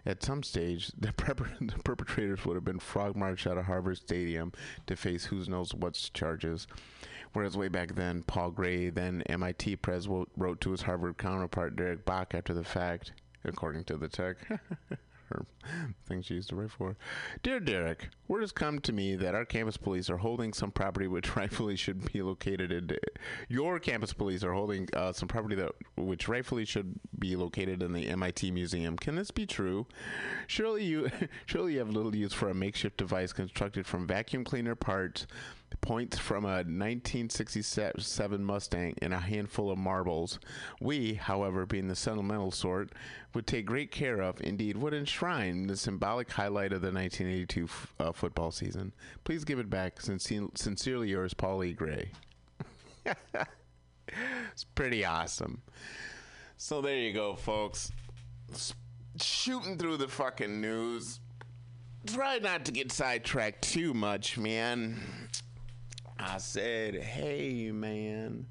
At 0.04 0.22
some 0.22 0.42
stage, 0.42 0.88
the, 0.98 1.12
the 1.60 1.78
perpetrators 1.84 2.44
would 2.44 2.56
have 2.56 2.64
been 2.64 2.78
frog 2.78 3.16
marched 3.16 3.46
out 3.46 3.58
of 3.58 3.66
Harvard 3.66 3.98
Stadium 3.98 4.52
to 4.86 4.96
face 4.96 5.26
who 5.26 5.44
knows 5.44 5.74
what 5.74 5.94
charges. 6.12 6.66
Whereas 7.32 7.56
way 7.56 7.68
back 7.68 7.94
then, 7.94 8.22
Paul 8.22 8.50
Gray, 8.50 8.90
then 8.90 9.22
MIT 9.22 9.76
pres, 9.76 10.06
wrote 10.08 10.60
to 10.60 10.70
his 10.70 10.82
Harvard 10.82 11.16
counterpart 11.16 11.76
Derek 11.76 12.04
Bok 12.04 12.34
after 12.34 12.52
the 12.52 12.64
fact, 12.64 13.12
according 13.44 13.84
to 13.84 13.96
the 13.96 14.08
tech. 14.08 14.36
Her 15.32 15.46
thing 16.06 16.22
she 16.22 16.34
used 16.34 16.50
to 16.50 16.56
write 16.56 16.70
for. 16.70 16.96
Dear 17.42 17.60
Derek, 17.60 18.08
word 18.28 18.42
has 18.42 18.52
come 18.52 18.80
to 18.80 18.92
me 18.92 19.16
that 19.16 19.34
our 19.34 19.44
campus 19.44 19.76
police 19.76 20.10
are 20.10 20.18
holding 20.18 20.52
some 20.52 20.70
property 20.70 21.06
which 21.06 21.36
rightfully 21.36 21.76
should 21.76 22.12
be 22.12 22.22
located 22.22 22.72
in. 22.72 22.90
Your 23.48 23.78
campus 23.78 24.12
police 24.12 24.44
are 24.44 24.52
holding 24.52 24.88
uh, 24.94 25.12
some 25.12 25.28
property 25.28 25.54
that 25.56 25.72
which 25.96 26.28
rightfully 26.28 26.64
should 26.64 26.94
be 27.18 27.36
located 27.36 27.82
in 27.82 27.92
the 27.92 28.08
MIT 28.08 28.50
museum. 28.50 28.96
Can 28.96 29.14
this 29.14 29.30
be 29.30 29.46
true? 29.46 29.86
Surely 30.46 30.84
you, 30.84 31.10
surely 31.46 31.74
you 31.74 31.78
have 31.78 31.90
little 31.90 32.14
use 32.14 32.32
for 32.32 32.48
a 32.48 32.54
makeshift 32.54 32.96
device 32.96 33.32
constructed 33.32 33.86
from 33.86 34.06
vacuum 34.06 34.44
cleaner 34.44 34.74
parts 34.74 35.26
points 35.80 36.18
from 36.18 36.44
a 36.44 36.62
1967 36.64 38.44
Mustang 38.44 38.94
and 39.00 39.12
a 39.14 39.18
handful 39.18 39.70
of 39.70 39.78
marbles. 39.78 40.38
We, 40.80 41.14
however, 41.14 41.66
being 41.66 41.88
the 41.88 41.96
sentimental 41.96 42.50
sort, 42.50 42.90
would 43.34 43.46
take 43.46 43.66
great 43.66 43.90
care 43.90 44.20
of, 44.20 44.40
indeed, 44.40 44.76
would 44.76 44.94
enshrine 44.94 45.66
the 45.66 45.76
symbolic 45.76 46.30
highlight 46.30 46.72
of 46.72 46.82
the 46.82 46.92
1982 46.92 47.64
f- 47.64 47.94
uh, 47.98 48.12
football 48.12 48.50
season. 48.50 48.92
Please 49.24 49.44
give 49.44 49.58
it 49.58 49.70
back. 49.70 50.00
Sincer- 50.00 50.48
sincerely 50.54 51.08
yours, 51.08 51.34
Paul 51.34 51.64
E. 51.64 51.72
Gray. 51.72 52.10
it's 54.52 54.64
pretty 54.74 55.04
awesome. 55.04 55.62
So 56.56 56.80
there 56.80 56.98
you 56.98 57.12
go, 57.12 57.34
folks. 57.34 57.92
Shooting 59.20 59.78
through 59.78 59.96
the 59.96 60.08
fucking 60.08 60.60
news. 60.60 61.20
Try 62.06 62.38
not 62.38 62.64
to 62.64 62.72
get 62.72 62.90
sidetracked 62.90 63.62
too 63.62 63.94
much, 63.94 64.36
man. 64.36 65.00
I 66.24 66.38
said, 66.38 66.94
hey, 66.94 67.72
man, 67.72 68.46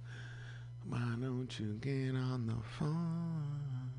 why 0.87 1.15
don't 1.19 1.57
you 1.57 1.77
get 1.79 2.15
on 2.15 2.47
the 2.47 2.61
phone? 2.77 3.91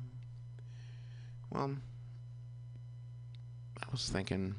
Well, 1.49 1.75
I 3.81 3.85
was 3.91 4.09
thinking, 4.09 4.53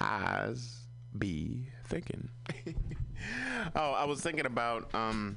I's 0.00 0.78
be 1.18 1.68
thinking. 1.86 2.30
oh, 3.76 3.92
I 3.92 4.04
was 4.06 4.22
thinking 4.22 4.46
about, 4.46 4.92
um, 4.94 5.36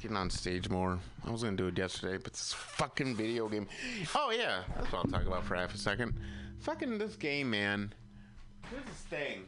getting 0.00 0.16
on 0.16 0.30
stage 0.30 0.68
more. 0.68 0.98
I 1.24 1.30
was 1.30 1.44
gonna 1.44 1.56
do 1.56 1.68
it 1.68 1.78
yesterday, 1.78 2.18
but 2.22 2.32
this 2.32 2.52
fucking 2.52 3.14
video 3.14 3.48
game. 3.48 3.68
Oh 4.16 4.32
yeah, 4.36 4.62
that's 4.74 4.90
what 4.92 5.04
I'll 5.04 5.12
talk 5.12 5.26
about 5.26 5.44
for 5.44 5.54
half 5.54 5.74
a 5.74 5.78
second. 5.78 6.14
Fucking 6.60 6.98
this 6.98 7.14
game, 7.14 7.50
man. 7.50 7.92
Here's 8.68 8.84
this 8.84 9.02
thing. 9.10 9.44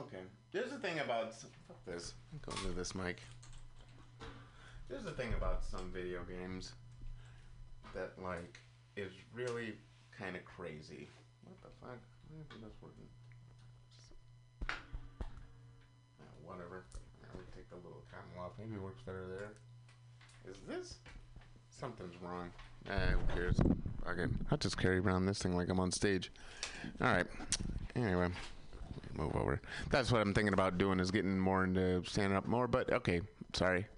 Okay, 0.00 0.22
there's 0.52 0.72
a 0.72 0.78
thing 0.78 0.98
about 1.00 1.34
fuck 1.34 1.84
this. 1.86 2.14
Go 2.42 2.52
to 2.52 2.68
this 2.68 2.94
mic. 2.94 3.20
There's 4.88 5.06
a 5.06 5.12
thing 5.12 5.34
about 5.34 5.64
some 5.64 5.90
video 5.92 6.20
games 6.24 6.72
that 7.94 8.12
like 8.22 8.58
is 8.96 9.12
really 9.32 9.74
kind 10.18 10.36
of 10.36 10.44
crazy. 10.44 11.08
What 11.44 11.60
the 11.62 11.68
fuck? 11.80 11.98
Why 12.28 12.40
isn't 12.48 12.62
this 12.62 12.76
working? 12.80 13.06
Whatever. 16.44 16.84
I 17.22 17.36
would 17.36 17.52
take 17.52 17.68
the 17.70 17.76
little 17.76 18.04
cotton 18.10 18.30
off. 18.40 18.52
Maybe 18.58 18.76
it 18.76 18.82
works 18.82 19.02
better 19.04 19.26
there. 19.26 20.50
Is 20.50 20.58
this? 20.68 20.98
Something's 21.70 22.14
wrong. 22.22 22.50
Eh, 22.88 23.10
who 23.10 23.34
cares? 23.34 23.58
Fucking. 24.04 24.46
I'll 24.50 24.58
just 24.58 24.78
carry 24.78 24.98
around 24.98 25.26
this 25.26 25.38
thing 25.38 25.56
like 25.56 25.68
I'm 25.68 25.80
on 25.80 25.90
stage. 25.90 26.30
Alright. 27.02 27.26
Anyway. 27.96 28.28
Move 29.16 29.34
over. 29.36 29.60
That's 29.90 30.12
what 30.12 30.20
I'm 30.20 30.34
thinking 30.34 30.52
about 30.52 30.78
doing 30.78 31.00
is 31.00 31.10
getting 31.10 31.38
more 31.38 31.64
into 31.64 32.02
standing 32.04 32.36
up 32.36 32.46
more, 32.46 32.66
but 32.68 32.92
okay. 32.92 33.22
Sorry. 33.52 33.86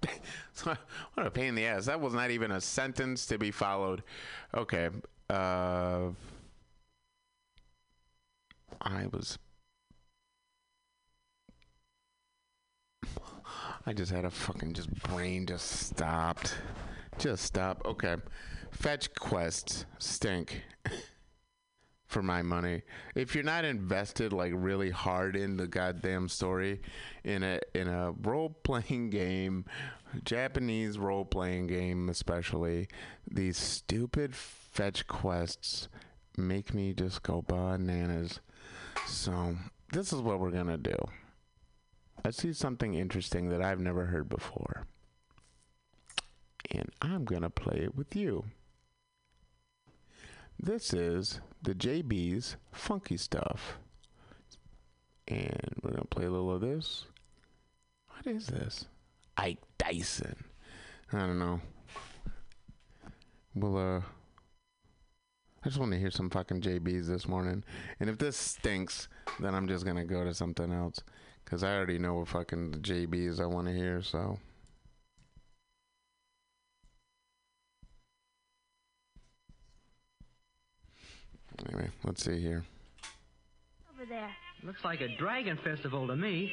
What 1.14 1.26
a 1.26 1.30
pain 1.30 1.48
in 1.48 1.54
the 1.54 1.66
ass. 1.66 1.86
That 1.86 2.00
was 2.00 2.14
not 2.14 2.30
even 2.30 2.50
a 2.50 2.60
sentence 2.60 3.26
to 3.26 3.38
be 3.38 3.50
followed. 3.50 4.02
Okay. 4.54 4.88
Uh, 5.30 6.10
I 8.80 9.06
was 9.12 9.38
I 13.86 13.92
just 13.92 14.12
had 14.12 14.24
a 14.24 14.30
fucking 14.30 14.74
just 14.74 14.92
brain 15.04 15.46
just 15.46 15.66
stopped. 15.66 16.56
Just 17.18 17.44
stop. 17.44 17.82
Okay. 17.84 18.16
Fetch 18.70 19.14
quests 19.14 19.86
stink 19.98 20.62
for 22.08 22.22
my 22.22 22.40
money. 22.42 22.82
If 23.14 23.34
you're 23.34 23.44
not 23.44 23.66
invested 23.66 24.32
like 24.32 24.52
really 24.54 24.90
hard 24.90 25.36
in 25.36 25.58
the 25.58 25.68
goddamn 25.68 26.28
story 26.28 26.80
in 27.22 27.42
a 27.42 27.60
in 27.74 27.86
a 27.86 28.12
role 28.12 28.48
playing 28.62 29.10
game, 29.10 29.66
Japanese 30.24 30.98
role 30.98 31.26
playing 31.26 31.68
game 31.68 32.08
especially, 32.08 32.88
these 33.30 33.58
stupid 33.58 34.34
fetch 34.34 35.06
quests 35.06 35.88
make 36.36 36.72
me 36.72 36.94
just 36.94 37.22
go 37.22 37.42
bananas. 37.42 38.40
So, 39.06 39.56
this 39.92 40.12
is 40.12 40.20
what 40.20 40.40
we're 40.40 40.50
going 40.50 40.66
to 40.66 40.76
do. 40.76 40.96
I 42.24 42.30
see 42.30 42.52
something 42.52 42.94
interesting 42.94 43.50
that 43.50 43.62
I've 43.62 43.80
never 43.80 44.06
heard 44.06 44.28
before. 44.28 44.86
And 46.70 46.90
I'm 47.00 47.24
going 47.24 47.42
to 47.42 47.50
play 47.50 47.78
it 47.78 47.96
with 47.96 48.16
you. 48.16 48.44
This 50.58 50.92
is 50.92 51.40
the 51.62 51.74
JB's 51.74 52.56
Funky 52.72 53.16
Stuff. 53.16 53.78
And 55.26 55.74
we're 55.82 55.90
going 55.90 56.02
to 56.02 56.08
play 56.08 56.24
a 56.24 56.30
little 56.30 56.52
of 56.54 56.60
this. 56.60 57.04
What 58.08 58.26
is 58.26 58.46
this? 58.46 58.86
Ike 59.36 59.58
Dyson. 59.76 60.44
I 61.12 61.18
don't 61.18 61.38
know. 61.38 61.60
Well, 63.54 63.76
uh, 63.76 64.00
I 65.64 65.68
just 65.68 65.78
want 65.78 65.92
to 65.92 65.98
hear 65.98 66.10
some 66.10 66.30
fucking 66.30 66.62
JBs 66.62 67.06
this 67.06 67.28
morning. 67.28 67.64
And 68.00 68.08
if 68.08 68.18
this 68.18 68.36
stinks, 68.36 69.08
then 69.40 69.54
I'm 69.54 69.68
just 69.68 69.84
going 69.84 69.96
to 69.96 70.04
go 70.04 70.24
to 70.24 70.32
something 70.32 70.72
else. 70.72 71.00
Because 71.44 71.62
I 71.62 71.76
already 71.76 71.98
know 71.98 72.14
what 72.14 72.28
fucking 72.28 72.76
JBs 72.80 73.40
I 73.40 73.46
want 73.46 73.66
to 73.68 73.74
hear, 73.74 74.02
so. 74.02 74.38
Anyway, 81.66 81.90
let's 82.04 82.24
see 82.24 82.40
here. 82.40 82.64
Over 83.94 84.06
there. 84.08 84.30
Looks 84.62 84.84
like 84.84 85.00
a 85.00 85.16
dragon 85.16 85.58
festival 85.62 86.06
to 86.06 86.16
me. 86.16 86.52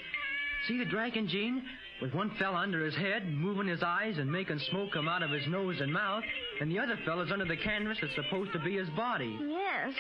See 0.67 0.77
the 0.77 0.85
dragon, 0.85 1.27
Gene? 1.27 1.63
With 2.01 2.13
one 2.13 2.31
fella 2.37 2.57
under 2.57 2.83
his 2.83 2.95
head, 2.95 3.25
moving 3.27 3.67
his 3.67 3.81
eyes 3.81 4.17
and 4.17 4.29
making 4.29 4.59
smoke 4.69 4.91
come 4.91 5.07
out 5.07 5.23
of 5.23 5.29
his 5.29 5.47
nose 5.47 5.77
and 5.79 5.91
mouth, 5.91 6.23
and 6.59 6.69
the 6.69 6.77
other 6.77 6.99
fella's 7.05 7.31
under 7.31 7.45
the 7.45 7.55
canvas 7.55 7.97
that's 8.01 8.13
supposed 8.15 8.51
to 8.51 8.59
be 8.59 8.75
his 8.75 8.89
body. 8.89 9.37
Yes. 9.41 9.93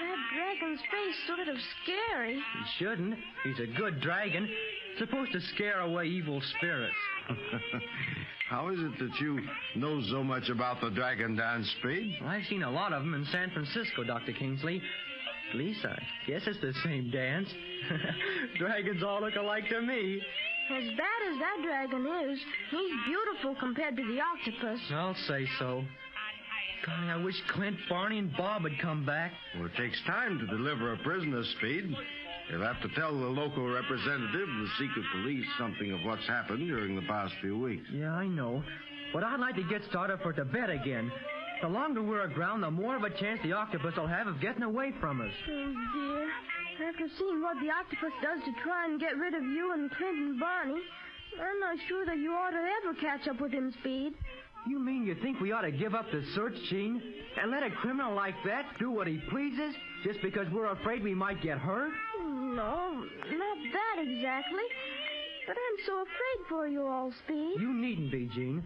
That 0.00 0.16
dragon's 0.34 0.80
face 0.80 1.16
sort 1.26 1.48
of 1.48 1.56
scary. 1.82 2.34
He 2.34 2.84
shouldn't. 2.84 3.14
He's 3.44 3.60
a 3.60 3.78
good 3.78 4.00
dragon. 4.00 4.48
Supposed 4.98 5.32
to 5.32 5.40
scare 5.54 5.80
away 5.80 6.06
evil 6.06 6.42
spirits. 6.56 6.96
How 8.50 8.70
is 8.70 8.80
it 8.80 8.98
that 8.98 9.20
you 9.20 9.40
know 9.76 10.00
so 10.10 10.24
much 10.24 10.48
about 10.48 10.80
the 10.80 10.90
dragon 10.90 11.36
dance, 11.36 11.70
Speed? 11.78 12.18
I've 12.24 12.46
seen 12.46 12.64
a 12.64 12.70
lot 12.70 12.92
of 12.92 13.02
them 13.02 13.14
in 13.14 13.24
San 13.26 13.50
Francisco, 13.50 14.02
Dr. 14.02 14.32
Kingsley. 14.32 14.82
At 15.50 15.56
least 15.56 15.84
I 15.84 16.02
guess 16.26 16.42
it's 16.46 16.60
the 16.60 16.72
same 16.82 17.10
dance. 17.10 17.48
Dragons 18.58 19.02
all 19.02 19.20
look 19.20 19.36
alike 19.36 19.68
to 19.70 19.80
me. 19.80 20.20
As 20.70 20.84
bad 20.96 21.20
as 21.32 21.38
that 21.38 21.58
dragon 21.62 22.06
is, 22.30 22.38
he's 22.70 22.92
beautiful 23.06 23.56
compared 23.58 23.96
to 23.96 24.04
the 24.04 24.20
octopus. 24.20 24.80
I'll 24.92 25.16
say 25.26 25.46
so. 25.58 25.82
Golly, 26.84 27.08
I 27.08 27.16
wish 27.16 27.34
Clint, 27.48 27.76
Barney, 27.88 28.18
and 28.18 28.36
Bob 28.36 28.62
had 28.62 28.78
come 28.80 29.04
back. 29.04 29.32
Well, 29.56 29.66
it 29.66 29.74
takes 29.76 30.00
time 30.06 30.38
to 30.38 30.46
deliver 30.46 30.92
a 30.92 30.98
prisoner, 30.98 31.42
Speed. 31.58 31.96
You'll 32.50 32.62
have 32.62 32.80
to 32.82 32.88
tell 32.94 33.12
the 33.12 33.26
local 33.26 33.68
representative 33.68 34.48
of 34.48 34.58
the 34.58 34.68
secret 34.78 35.04
police 35.12 35.44
something 35.58 35.90
of 35.92 36.00
what's 36.04 36.26
happened 36.26 36.66
during 36.66 36.96
the 36.96 37.02
past 37.02 37.34
few 37.40 37.58
weeks. 37.58 37.84
Yeah, 37.92 38.12
I 38.12 38.26
know. 38.26 38.62
But 39.12 39.24
I'd 39.24 39.40
like 39.40 39.56
to 39.56 39.64
get 39.64 39.82
started 39.88 40.20
for 40.22 40.32
Tibet 40.32 40.70
again. 40.70 41.10
The 41.62 41.68
longer 41.68 42.02
we're 42.02 42.22
aground, 42.22 42.62
the 42.62 42.70
more 42.70 42.94
of 42.94 43.02
a 43.02 43.10
chance 43.10 43.40
the 43.42 43.52
octopus 43.52 43.96
will 43.96 44.06
have 44.06 44.26
of 44.26 44.40
getting 44.40 44.62
away 44.62 44.92
from 45.00 45.20
us. 45.20 45.32
Oh, 45.50 45.74
dear. 45.94 46.30
After 46.86 47.08
seeing 47.18 47.42
what 47.42 47.56
the 47.60 47.70
octopus 47.70 48.12
does 48.22 48.38
to 48.44 48.52
try 48.62 48.86
and 48.86 49.00
get 49.00 49.16
rid 49.18 49.34
of 49.34 49.42
you 49.42 49.72
and 49.72 49.90
Clint 49.90 50.16
and 50.16 50.38
Barney, 50.40 50.80
I'm 51.40 51.60
not 51.60 51.76
sure 51.88 52.06
that 52.06 52.18
you 52.18 52.32
ought 52.32 52.50
to 52.50 52.64
ever 52.82 52.94
catch 52.94 53.26
up 53.26 53.40
with 53.40 53.52
him, 53.52 53.72
Speed. 53.80 54.14
You 54.68 54.78
mean 54.78 55.04
you 55.04 55.16
think 55.16 55.40
we 55.40 55.50
ought 55.50 55.62
to 55.62 55.72
give 55.72 55.94
up 55.94 56.10
the 56.12 56.22
search, 56.34 56.54
Gene, 56.68 57.02
and 57.40 57.50
let 57.50 57.62
a 57.62 57.70
criminal 57.70 58.14
like 58.14 58.34
that 58.44 58.64
do 58.78 58.90
what 58.90 59.06
he 59.06 59.18
pleases 59.28 59.74
just 60.04 60.20
because 60.22 60.46
we're 60.52 60.70
afraid 60.70 61.02
we 61.02 61.14
might 61.14 61.42
get 61.42 61.58
hurt? 61.58 61.90
No, 62.20 63.04
not 63.04 63.58
that 63.72 63.96
exactly. 63.98 64.62
But 65.46 65.56
I'm 65.56 65.86
so 65.86 66.02
afraid 66.02 66.48
for 66.48 66.68
you 66.68 66.86
all, 66.86 67.12
Speed. 67.24 67.54
You 67.58 67.72
needn't 67.72 68.12
be, 68.12 68.30
Gene. 68.34 68.62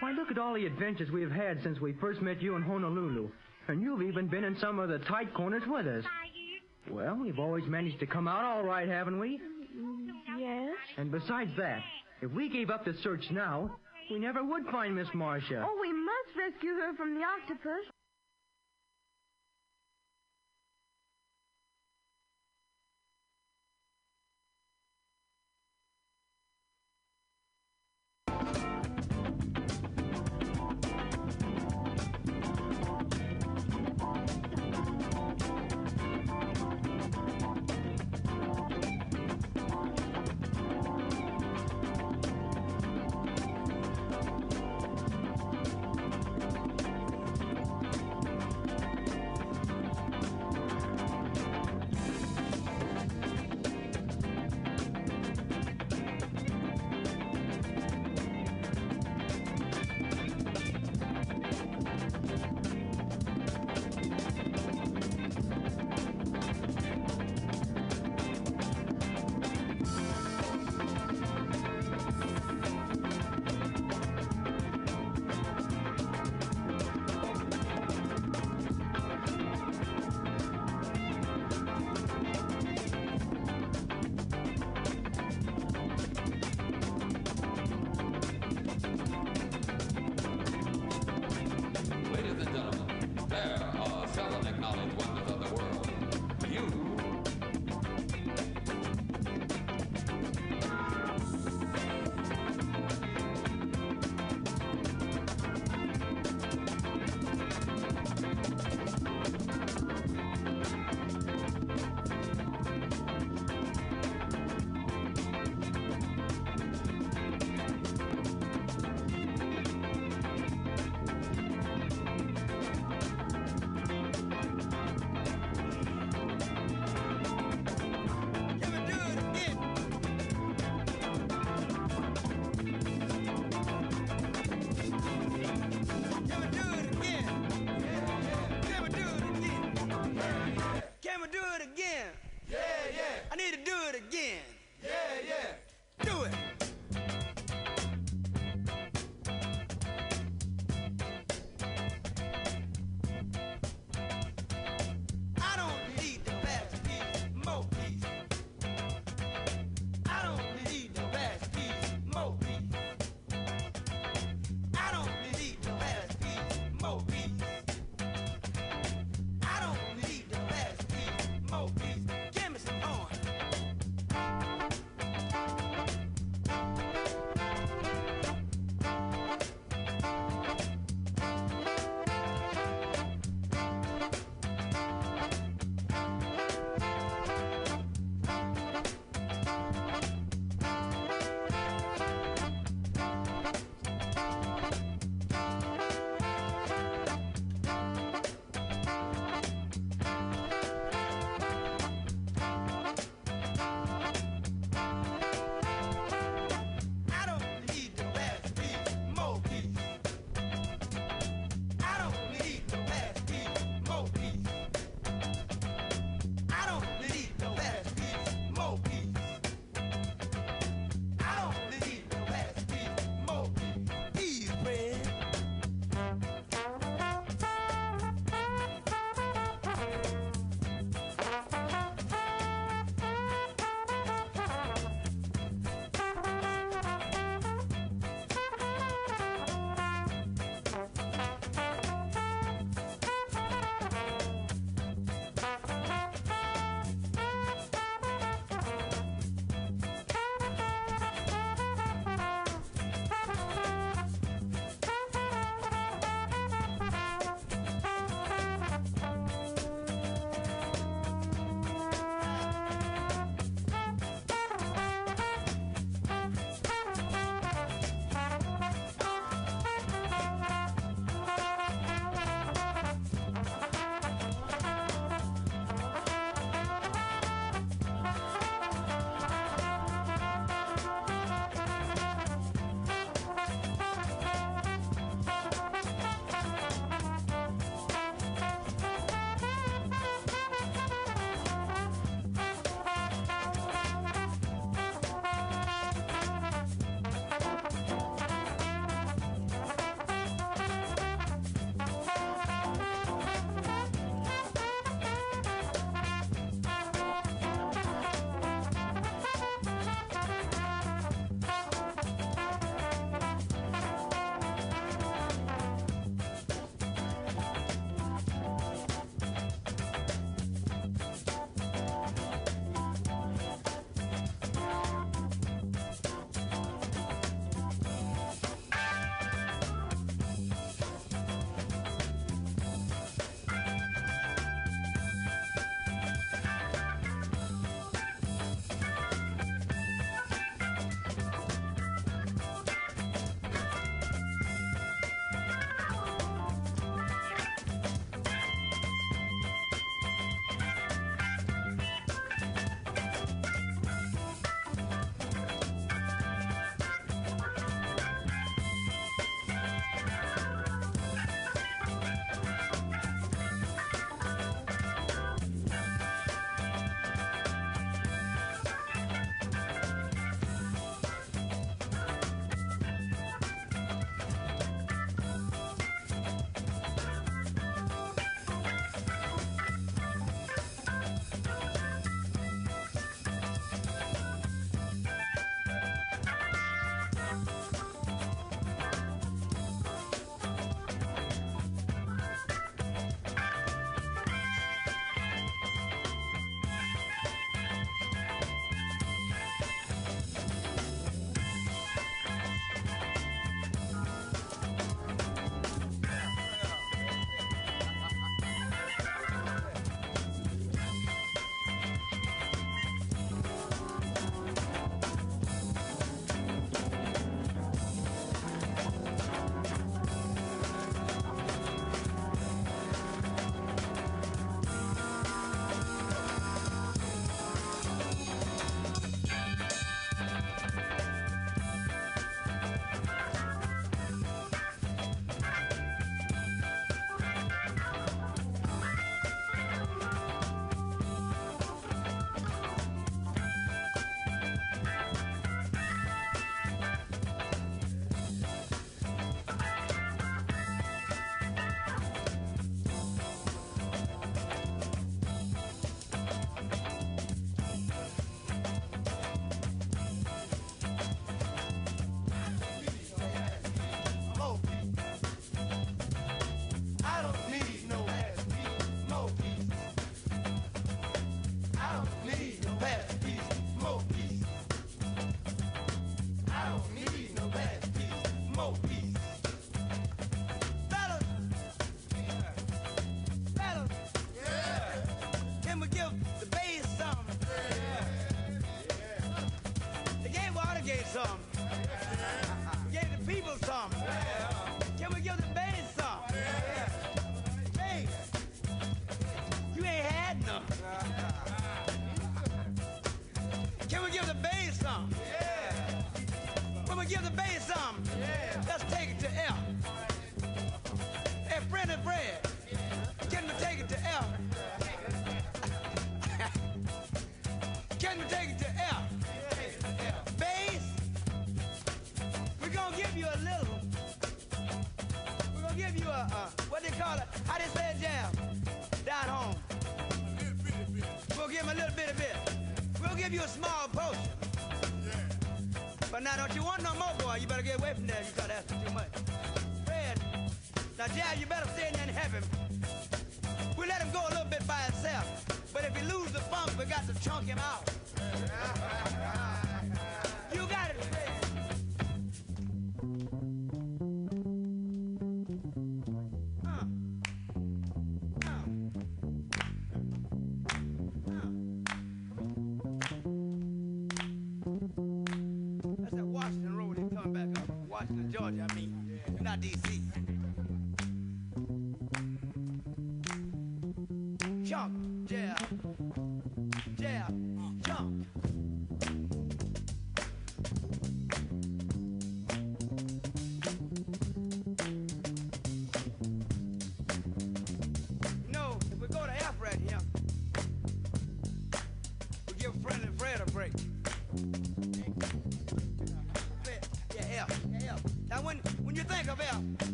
Why, 0.00 0.12
look 0.12 0.30
at 0.30 0.38
all 0.38 0.54
the 0.54 0.66
adventures 0.66 1.10
we've 1.10 1.30
had 1.30 1.62
since 1.62 1.80
we 1.80 1.92
first 1.94 2.20
met 2.20 2.42
you 2.42 2.56
in 2.56 2.62
Honolulu. 2.62 3.28
And 3.68 3.82
you've 3.82 4.02
even 4.02 4.26
been 4.28 4.44
in 4.44 4.56
some 4.58 4.78
of 4.78 4.88
the 4.88 4.98
tight 5.00 5.32
corners 5.34 5.62
with 5.66 5.86
us. 5.86 6.04
Well, 6.90 7.16
we've 7.20 7.38
always 7.38 7.64
managed 7.66 8.00
to 8.00 8.06
come 8.06 8.28
out 8.28 8.44
all 8.44 8.62
right, 8.62 8.88
haven't 8.88 9.18
we? 9.18 9.40
Yes? 10.38 10.76
And 10.96 11.10
besides 11.10 11.50
that, 11.58 11.82
if 12.22 12.30
we 12.32 12.48
gave 12.48 12.70
up 12.70 12.84
the 12.84 12.94
search 13.02 13.30
now, 13.30 13.76
we 14.10 14.18
never 14.18 14.42
would 14.44 14.64
find 14.66 14.94
Miss 14.96 15.08
Marcia. 15.14 15.64
Oh, 15.68 15.78
we 15.80 15.92
must 15.92 16.36
rescue 16.36 16.74
her 16.74 16.94
from 16.96 17.14
the 17.14 17.24
octopus. 17.24 17.84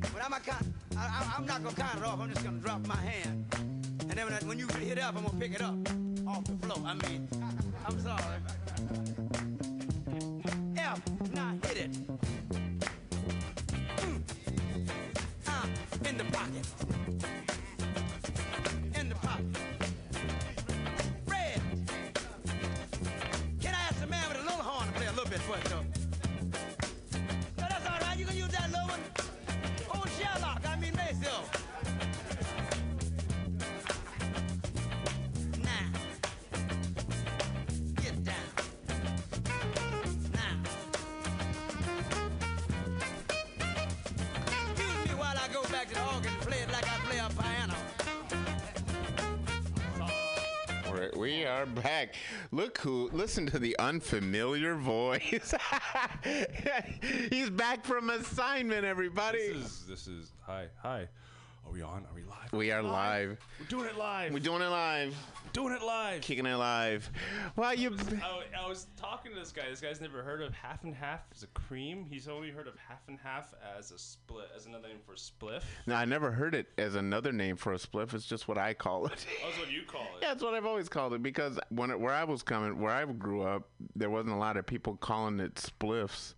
But 0.00 0.24
I'm, 0.24 0.30
not 0.30 0.42
I, 0.96 1.34
I'm 1.36 1.46
not 1.46 1.62
gonna 1.62 1.76
count 1.76 1.96
it 1.98 2.04
off. 2.04 2.20
I'm 2.20 2.30
just 2.30 2.44
gonna 2.44 2.58
drop 2.58 2.86
my 2.86 2.96
hand. 2.96 3.44
And 4.08 4.12
then 4.12 4.26
when, 4.26 4.34
I, 4.34 4.38
when 4.46 4.58
you 4.58 4.66
hit 4.78 4.98
it 4.98 4.98
up, 4.98 5.16
I'm 5.16 5.24
gonna 5.24 5.38
pick 5.38 5.54
it 5.54 5.62
up 5.62 5.74
off 6.26 6.44
the 6.44 6.56
floor. 6.66 6.78
I 6.86 6.94
mean, 6.94 7.28
I'm 7.86 8.00
sorry. 8.00 8.22
F, 10.76 11.00
now 11.32 11.54
Look 52.52 52.78
who, 52.78 53.08
listen 53.12 53.46
to 53.46 53.60
the 53.60 53.78
unfamiliar 53.78 54.74
voice. 54.74 55.54
He's 57.30 57.48
back 57.48 57.84
from 57.84 58.10
assignment, 58.10 58.84
everybody. 58.84 59.52
This 59.52 59.56
is 59.56 59.84
this 59.86 60.06
is 60.08 60.32
hi 60.40 60.66
hi. 60.82 61.06
Are 61.64 61.72
we 61.72 61.80
on? 61.80 62.04
Are 62.06 62.14
we 62.14 62.24
live? 62.24 62.52
We 62.52 62.72
are 62.72 62.82
live. 62.82 63.38
We're 63.60 63.66
doing 63.66 63.86
it 63.86 63.96
live. 63.96 64.32
We're 64.32 64.40
doing 64.40 64.62
it 64.62 64.68
live. 64.68 65.14
Doing 65.52 65.74
it 65.74 65.82
live. 65.82 66.22
Kicking 66.22 66.46
it 66.46 66.56
live. 66.56 67.10
Well, 67.56 67.74
you. 67.74 67.96
I, 68.22 68.64
I 68.64 68.68
was 68.68 68.86
talking 68.96 69.32
to 69.32 69.38
this 69.38 69.52
guy. 69.52 69.62
This 69.68 69.80
guy's 69.80 70.00
never 70.00 70.22
heard 70.22 70.42
of 70.42 70.54
half 70.54 70.84
and 70.84 70.94
half 70.94 71.20
as 71.34 71.42
a 71.42 71.46
cream. 71.48 72.06
He's 72.08 72.28
only 72.28 72.50
heard 72.50 72.68
of 72.68 72.74
half 72.88 73.00
and 73.08 73.18
half 73.22 73.54
as 73.78 73.90
a 73.90 73.98
split, 73.98 74.48
as 74.56 74.66
another 74.66 74.88
name 74.88 74.98
for 75.04 75.14
spliff. 75.14 75.62
No, 75.86 75.94
I 75.94 76.04
never 76.04 76.30
heard 76.30 76.54
it 76.54 76.68
as 76.78 76.94
another 76.94 77.32
name 77.32 77.56
for 77.56 77.72
a 77.72 77.78
spliff. 77.78 78.14
It's 78.14 78.26
just 78.26 78.48
what 78.48 78.58
I 78.58 78.74
call 78.74 79.06
it. 79.06 79.26
Oh, 79.42 79.46
that's 79.46 79.58
what 79.58 79.70
you 79.70 79.82
call 79.86 80.02
it. 80.02 80.06
Yeah, 80.22 80.28
that's 80.28 80.42
what 80.42 80.54
I've 80.54 80.66
always 80.66 80.88
called 80.88 81.14
it 81.14 81.22
because 81.22 81.58
when 81.70 81.90
it, 81.90 81.98
where 81.98 82.12
I 82.12 82.24
was 82.24 82.42
coming, 82.42 82.78
where 82.78 82.92
I 82.92 83.04
grew 83.06 83.42
up, 83.42 83.68
there 83.96 84.10
wasn't 84.10 84.34
a 84.34 84.38
lot 84.38 84.56
of 84.56 84.66
people 84.66 84.96
calling 84.96 85.40
it 85.40 85.54
spliffs, 85.54 86.34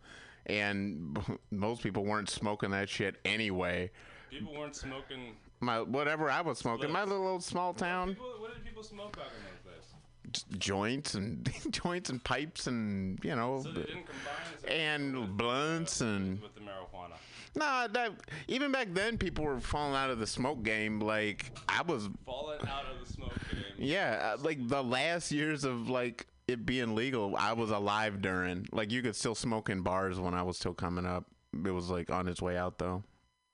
and 0.46 1.18
most 1.50 1.82
people 1.82 2.04
weren't 2.04 2.30
smoking 2.30 2.70
that 2.70 2.88
shit 2.88 3.16
anyway. 3.24 3.90
People 4.30 4.54
weren't 4.54 4.76
smoking. 4.76 5.36
My 5.62 5.80
whatever 5.80 6.28
I 6.30 6.40
was 6.40 6.58
smoking, 6.58 6.90
my 6.90 7.04
little 7.04 7.26
old 7.26 7.44
small 7.44 7.72
town 7.72 8.08
People, 8.10 8.26
what 8.40 8.52
did 8.54 8.64
people 8.64 8.82
smoke 8.82 9.16
back 9.16 9.26
in 9.26 9.70
those 9.70 10.42
days? 10.42 10.58
joints 10.58 11.14
and 11.14 11.48
joints 11.70 12.10
and 12.10 12.22
pipes 12.24 12.66
and 12.66 13.18
you 13.22 13.34
know 13.36 13.60
So 13.62 13.68
they 13.70 13.82
didn't 13.82 14.06
combine 14.06 14.54
as 14.56 14.64
a- 14.64 14.72
and 14.72 15.36
blunts 15.36 16.00
and 16.00 16.40
with 16.42 16.54
the 16.54 16.60
marijuana. 16.62 17.14
Nah, 17.54 17.86
that 17.88 18.12
even 18.48 18.72
back 18.72 18.88
then 18.92 19.18
people 19.18 19.44
were 19.44 19.60
falling 19.60 19.94
out 19.94 20.10
of 20.10 20.18
the 20.18 20.26
smoke 20.26 20.62
game. 20.62 20.98
Like 21.00 21.52
I 21.68 21.82
was, 21.82 22.08
Falling 22.24 22.60
out 22.66 22.84
of 22.90 23.06
the 23.06 23.12
smoke 23.12 23.34
game. 23.50 23.62
yeah, 23.78 24.32
uh, 24.34 24.42
like 24.42 24.66
the 24.68 24.82
last 24.82 25.30
years 25.30 25.62
of 25.64 25.88
like 25.90 26.26
it 26.48 26.64
being 26.66 26.94
legal, 26.94 27.36
I 27.38 27.52
was 27.52 27.70
alive 27.70 28.20
during. 28.22 28.66
Like 28.72 28.90
you 28.90 29.02
could 29.02 29.14
still 29.14 29.34
smoke 29.34 29.68
in 29.68 29.82
bars 29.82 30.18
when 30.18 30.32
I 30.34 30.42
was 30.42 30.56
still 30.56 30.72
coming 30.74 31.04
up. 31.06 31.26
It 31.52 31.70
was 31.70 31.90
like 31.90 32.10
on 32.10 32.26
its 32.26 32.40
way 32.40 32.56
out 32.56 32.78
though. 32.78 33.04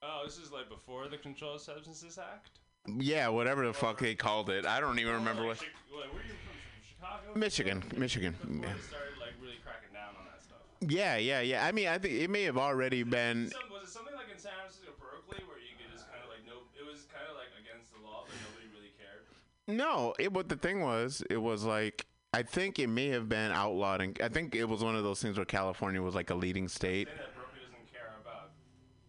Oh, 0.09 0.22
this 0.24 0.38
is 0.38 0.50
like 0.50 0.68
before 0.68 1.09
the 1.09 1.18
Controlled 1.18 1.61
Substances 1.61 2.18
Act. 2.18 2.50
Yeah, 2.86 3.28
whatever 3.28 3.66
the 3.66 3.74
fuck 3.74 3.98
they 3.98 4.14
called 4.14 4.48
it. 4.48 4.64
I 4.64 4.80
don't 4.80 4.98
even 4.98 5.14
remember 5.14 5.44
what. 5.44 5.59
Chi- 5.59 5.66
like, 5.94 6.12
where 6.12 6.22
are 6.22 6.24
you 6.24 6.32
from? 6.32 6.56
Chicago? 6.88 7.38
Michigan, 7.38 7.82
Michigan. 7.96 8.34
Yeah. 8.42 8.72
started 8.88 9.18
like 9.20 9.34
really 9.42 9.61
cracking 9.62 9.92
down 9.92 10.16
on 10.18 10.24
that 10.32 10.40
stuff. 10.42 10.64
Yeah, 10.80 11.16
yeah, 11.16 11.40
yeah. 11.40 11.66
I 11.66 11.72
mean, 11.72 11.88
I 11.88 11.98
think 11.98 12.14
it 12.14 12.30
may 12.30 12.44
have 12.44 12.56
already 12.56 13.02
been. 13.02 13.50
Some, 13.50 13.61
was 13.70 13.88
it 13.88 13.92
something 13.92 14.14
like 14.14 14.32
in 14.32 14.38
San 14.38 14.52
Francisco, 14.59 14.92
Berkeley, 14.98 15.44
where 15.46 15.59
you 15.59 15.76
could 15.76 15.92
just 15.92 16.09
kind 16.11 16.22
of 16.24 16.30
like 16.30 16.40
no, 16.46 16.64
it 16.72 16.86
was 16.88 17.04
kind 17.12 17.28
of 17.28 17.36
like 17.36 17.52
against 17.61 17.92
the 17.92 18.00
law, 18.00 18.24
but 18.24 18.34
nobody 18.48 18.66
really 18.72 18.92
cared. 18.96 19.28
No, 19.68 20.14
it. 20.18 20.32
What 20.32 20.48
the 20.48 20.56
thing 20.56 20.80
was, 20.80 21.22
it 21.28 21.36
was 21.36 21.64
like 21.64 22.06
I 22.32 22.42
think 22.42 22.78
it 22.78 22.88
may 22.88 23.09
have 23.09 23.28
been 23.28 23.52
outlawed, 23.52 24.00
and 24.00 24.18
I 24.22 24.28
think 24.28 24.54
it 24.54 24.64
was 24.64 24.84
one 24.84 24.96
of 24.96 25.02
those 25.02 25.20
things 25.20 25.36
where 25.36 25.46
California 25.46 26.00
was 26.00 26.14
like 26.14 26.30
a 26.30 26.34
leading 26.34 26.68
state. 26.68 27.09
Saying 27.09 27.18
that 27.18 27.34
Berkeley 27.36 27.61
doesn't 27.64 27.92
care 27.92 28.12
about 28.20 28.50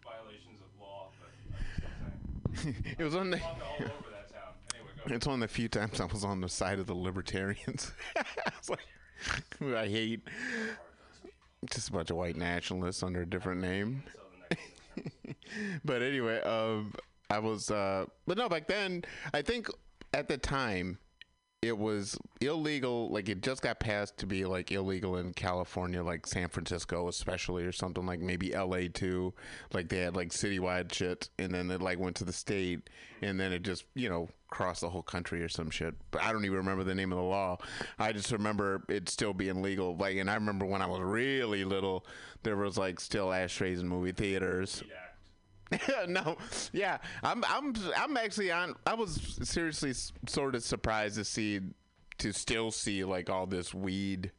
violations 0.03 0.59
of 0.63 0.71
law, 0.79 1.11
but 1.19 1.29
I'm 1.51 1.63
just 1.63 1.79
saying. 1.83 2.48
It 2.65 3.03
was 3.03 3.15
on 3.15 3.31
the. 3.31 3.37
Walk 3.37 3.61
all 3.61 3.75
over 3.75 4.09
that 4.11 4.29
town. 4.29 4.53
Anyway. 4.75 5.15
It's 5.15 5.27
one 5.27 5.35
of 5.35 5.49
the 5.49 5.53
few 5.53 5.67
times 5.67 5.99
I 5.99 6.05
was 6.05 6.23
on 6.23 6.41
the 6.41 6.49
side 6.49 6.79
of 6.79 6.87
the 6.87 6.95
libertarians. 6.95 7.91
It's 8.57 8.69
like, 8.69 8.79
I 9.61 9.87
hate. 9.87 10.21
Just 11.71 11.89
a 11.89 11.91
bunch 11.91 12.09
of 12.09 12.17
white 12.17 12.37
nationalists 12.37 13.03
under 13.03 13.21
a 13.21 13.25
different 13.25 13.61
name. 13.61 14.03
So 14.13 14.19
the 14.31 14.55
next 14.55 15.83
but 15.85 16.01
anyway, 16.01 16.41
um, 16.41 16.93
I 17.29 17.39
was, 17.39 17.69
uh, 17.69 18.05
but 18.25 18.37
no, 18.37 18.49
back 18.49 18.67
then, 18.67 19.03
I 19.33 19.41
think 19.41 19.67
at 20.13 20.27
the 20.27 20.37
time, 20.37 20.97
it 21.61 21.77
was 21.77 22.17
illegal. 22.39 23.09
Like 23.09 23.27
it 23.27 23.41
just 23.41 23.61
got 23.61 23.79
passed 23.79 24.17
to 24.19 24.25
be 24.25 24.45
like 24.45 24.71
illegal 24.71 25.17
in 25.17 25.33
California, 25.33 26.03
like 26.03 26.25
San 26.25 26.47
Francisco, 26.47 27.07
especially, 27.07 27.65
or 27.65 27.71
something 27.71 28.05
like 28.05 28.21
maybe 28.21 28.53
L.A. 28.53 28.87
too. 28.87 29.33
Like 29.73 29.89
they 29.89 29.99
had 29.99 30.15
like 30.15 30.29
citywide 30.29 30.93
shit, 30.93 31.29
and 31.37 31.53
then 31.53 31.69
it 31.69 31.81
like 31.81 31.99
went 31.99 32.15
to 32.17 32.23
the 32.23 32.33
state, 32.33 32.89
and 33.21 33.39
then 33.39 33.51
it 33.51 33.63
just 33.63 33.85
you 33.93 34.09
know 34.09 34.29
crossed 34.49 34.81
the 34.81 34.89
whole 34.89 35.03
country 35.03 35.43
or 35.43 35.49
some 35.49 35.69
shit. 35.69 35.95
But 36.11 36.23
I 36.23 36.31
don't 36.31 36.45
even 36.45 36.57
remember 36.57 36.83
the 36.83 36.95
name 36.95 37.11
of 37.11 37.17
the 37.17 37.23
law. 37.23 37.57
I 37.97 38.13
just 38.13 38.31
remember 38.31 38.83
it 38.87 39.09
still 39.09 39.33
being 39.33 39.61
legal. 39.61 39.97
Like, 39.97 40.17
and 40.17 40.29
I 40.29 40.35
remember 40.35 40.65
when 40.65 40.81
I 40.81 40.87
was 40.87 41.01
really 41.01 41.65
little, 41.65 42.05
there 42.43 42.55
was 42.55 42.77
like 42.77 42.99
still 42.99 43.33
ashtrays 43.33 43.81
in 43.81 43.87
movie 43.87 44.13
theaters. 44.13 44.81
Act. 44.81 45.08
no, 46.07 46.37
yeah, 46.73 46.97
I'm, 47.23 47.43
I'm, 47.47 47.73
I'm 47.95 48.17
actually 48.17 48.51
on. 48.51 48.75
I 48.87 48.93
was 48.95 49.37
seriously 49.43 49.91
s- 49.91 50.11
sort 50.27 50.55
of 50.55 50.63
surprised 50.63 51.15
to 51.15 51.23
see, 51.25 51.59
to 52.17 52.33
still 52.33 52.71
see 52.71 53.03
like 53.03 53.29
all 53.29 53.45
this 53.45 53.73
weed 53.73 54.31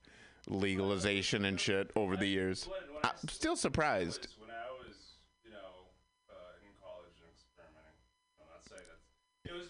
legalization 0.48 1.44
and 1.44 1.60
shit 1.60 1.90
over 1.94 2.16
the 2.16 2.26
years. 2.26 2.68
I'm 3.04 3.28
still 3.28 3.54
surprised. 3.56 4.26
When 4.40 4.50
I 4.50 4.66
was, 4.82 4.96
you 5.44 5.50
know, 5.52 5.86
uh, 6.28 6.34
in 6.66 6.72
college 6.82 7.14
and 7.22 7.30
experimenting, 7.30 7.94
I'm 8.42 8.50
not 8.50 8.64
saying 8.66 8.82
that 8.90 8.98
it 9.50 9.54
was. 9.54 9.68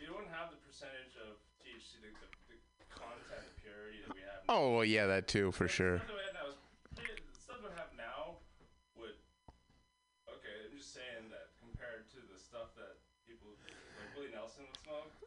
You 0.00 0.06
don't 0.12 0.28
have 0.28 0.50
the 0.52 0.60
percentage 0.60 1.16
of 1.24 1.40
THC, 1.64 2.04
the, 2.04 2.12
the, 2.52 2.56
the 2.84 2.88
content 2.92 3.48
purity 3.64 4.04
that 4.06 4.12
we 4.14 4.20
have. 4.28 4.44
now. 4.44 4.52
Oh 4.60 4.76
well, 4.76 4.84
yeah, 4.84 5.06
that 5.06 5.26
too 5.26 5.52
for 5.52 5.68
sure. 5.68 5.98
That 6.04 6.12
we 6.12 6.20
had 6.20 6.36
now 6.36 6.52
is 6.52 6.58
pretty- 6.94 7.22
the 7.24 7.32
stuff 7.40 7.64
we 7.64 7.72
have 7.80 7.90
now 7.96 8.36
would. 9.00 9.16
Okay, 10.28 10.56
I'm 10.67 10.67
just 10.78 10.94
saying 10.94 11.26
that 11.34 11.50
compared 11.58 12.06
to 12.14 12.22
the 12.30 12.38
stuff 12.38 12.70
that 12.78 13.02
people 13.26 13.50
like 13.98 14.14
Willie 14.14 14.30
Nelson 14.30 14.62
would 14.62 14.78
smoke. 14.78 15.10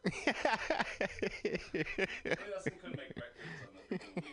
Willie 2.24 2.48
Nelson 2.48 2.72
couldn't 2.80 2.96
make 2.96 3.12
records 3.12 3.60
on 3.68 3.76
the 3.76 3.84
freaking 3.92 4.32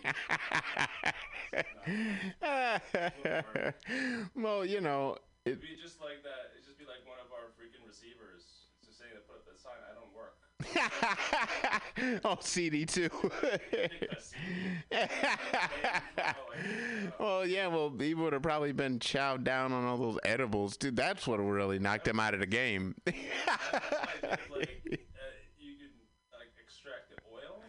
well, 4.40 4.64
you 4.64 4.80
know, 4.80 5.20
it, 5.44 5.60
It'd 5.60 5.60
be 5.60 5.76
just 5.76 6.00
like 6.00 6.24
that. 6.24 6.56
It'd 6.56 6.64
just 6.64 6.80
be 6.80 6.88
like 6.88 7.04
one 7.04 7.20
of 7.20 7.36
our 7.36 7.52
freaking 7.60 7.84
receivers 7.84 8.72
just 8.80 8.96
saying 8.96 9.12
to 9.12 9.24
put 9.28 9.44
up 9.44 9.46
that 9.52 9.60
sign, 9.60 9.76
I 9.92 9.92
don't 10.00 10.16
work. 10.16 10.40
oh, 12.26 12.38
CD 12.42 12.86
too. 12.86 13.10
well, 17.20 17.46
yeah, 17.46 17.68
well, 17.68 17.94
he 17.98 18.14
would 18.14 18.34
have 18.34 18.42
probably 18.42 18.72
been 18.74 19.00
chowed 19.00 19.44
down 19.44 19.72
on 19.72 19.86
all 19.86 19.98
those 19.98 20.18
edibles, 20.24 20.76
dude. 20.78 20.96
That's 20.96 21.26
what 21.28 21.38
really 21.38 21.80
knocked 21.80 22.08
him 22.08 22.20
out 22.20 22.34
of 22.34 22.40
the 22.42 22.46
game. 22.46 22.96
Uh, 24.22 24.36
you 25.58 25.76
could 25.80 26.42
extract 26.62 27.10
the 27.10 27.18
oil. 27.34 27.64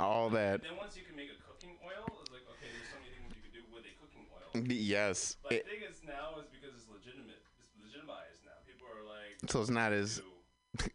all 0.00 0.28
that. 0.30 0.62
Then 0.62 0.76
once 0.76 0.96
you 0.96 1.02
can 1.04 1.16
make 1.16 1.28
a 1.32 1.40
cooking 1.42 1.76
oil, 1.84 2.04
it's 2.20 2.30
like 2.30 2.42
okay, 2.52 2.68
there's 2.70 2.88
so 2.92 2.96
many 3.00 3.10
things 3.16 3.32
you 3.34 3.42
could 3.42 3.56
do 3.56 3.64
with 3.72 3.84
a 3.88 3.94
cooking 3.96 4.26
oil. 4.30 4.62
Yes. 4.68 5.36
But 5.42 5.52
It- 5.52 5.64
I 5.66 5.70
think 5.70 5.82
it's 5.88 6.04
now 6.04 6.36
is 6.38 6.46
because 6.52 6.76
it's 6.76 6.86
legitimate. 6.92 7.40
It's 7.64 7.72
legitimized 7.82 8.44
now. 8.44 8.60
People 8.68 8.86
are 8.92 9.02
like, 9.08 9.40
so 9.50 9.60
it's 9.60 9.70
not 9.70 9.92
as 9.92 10.20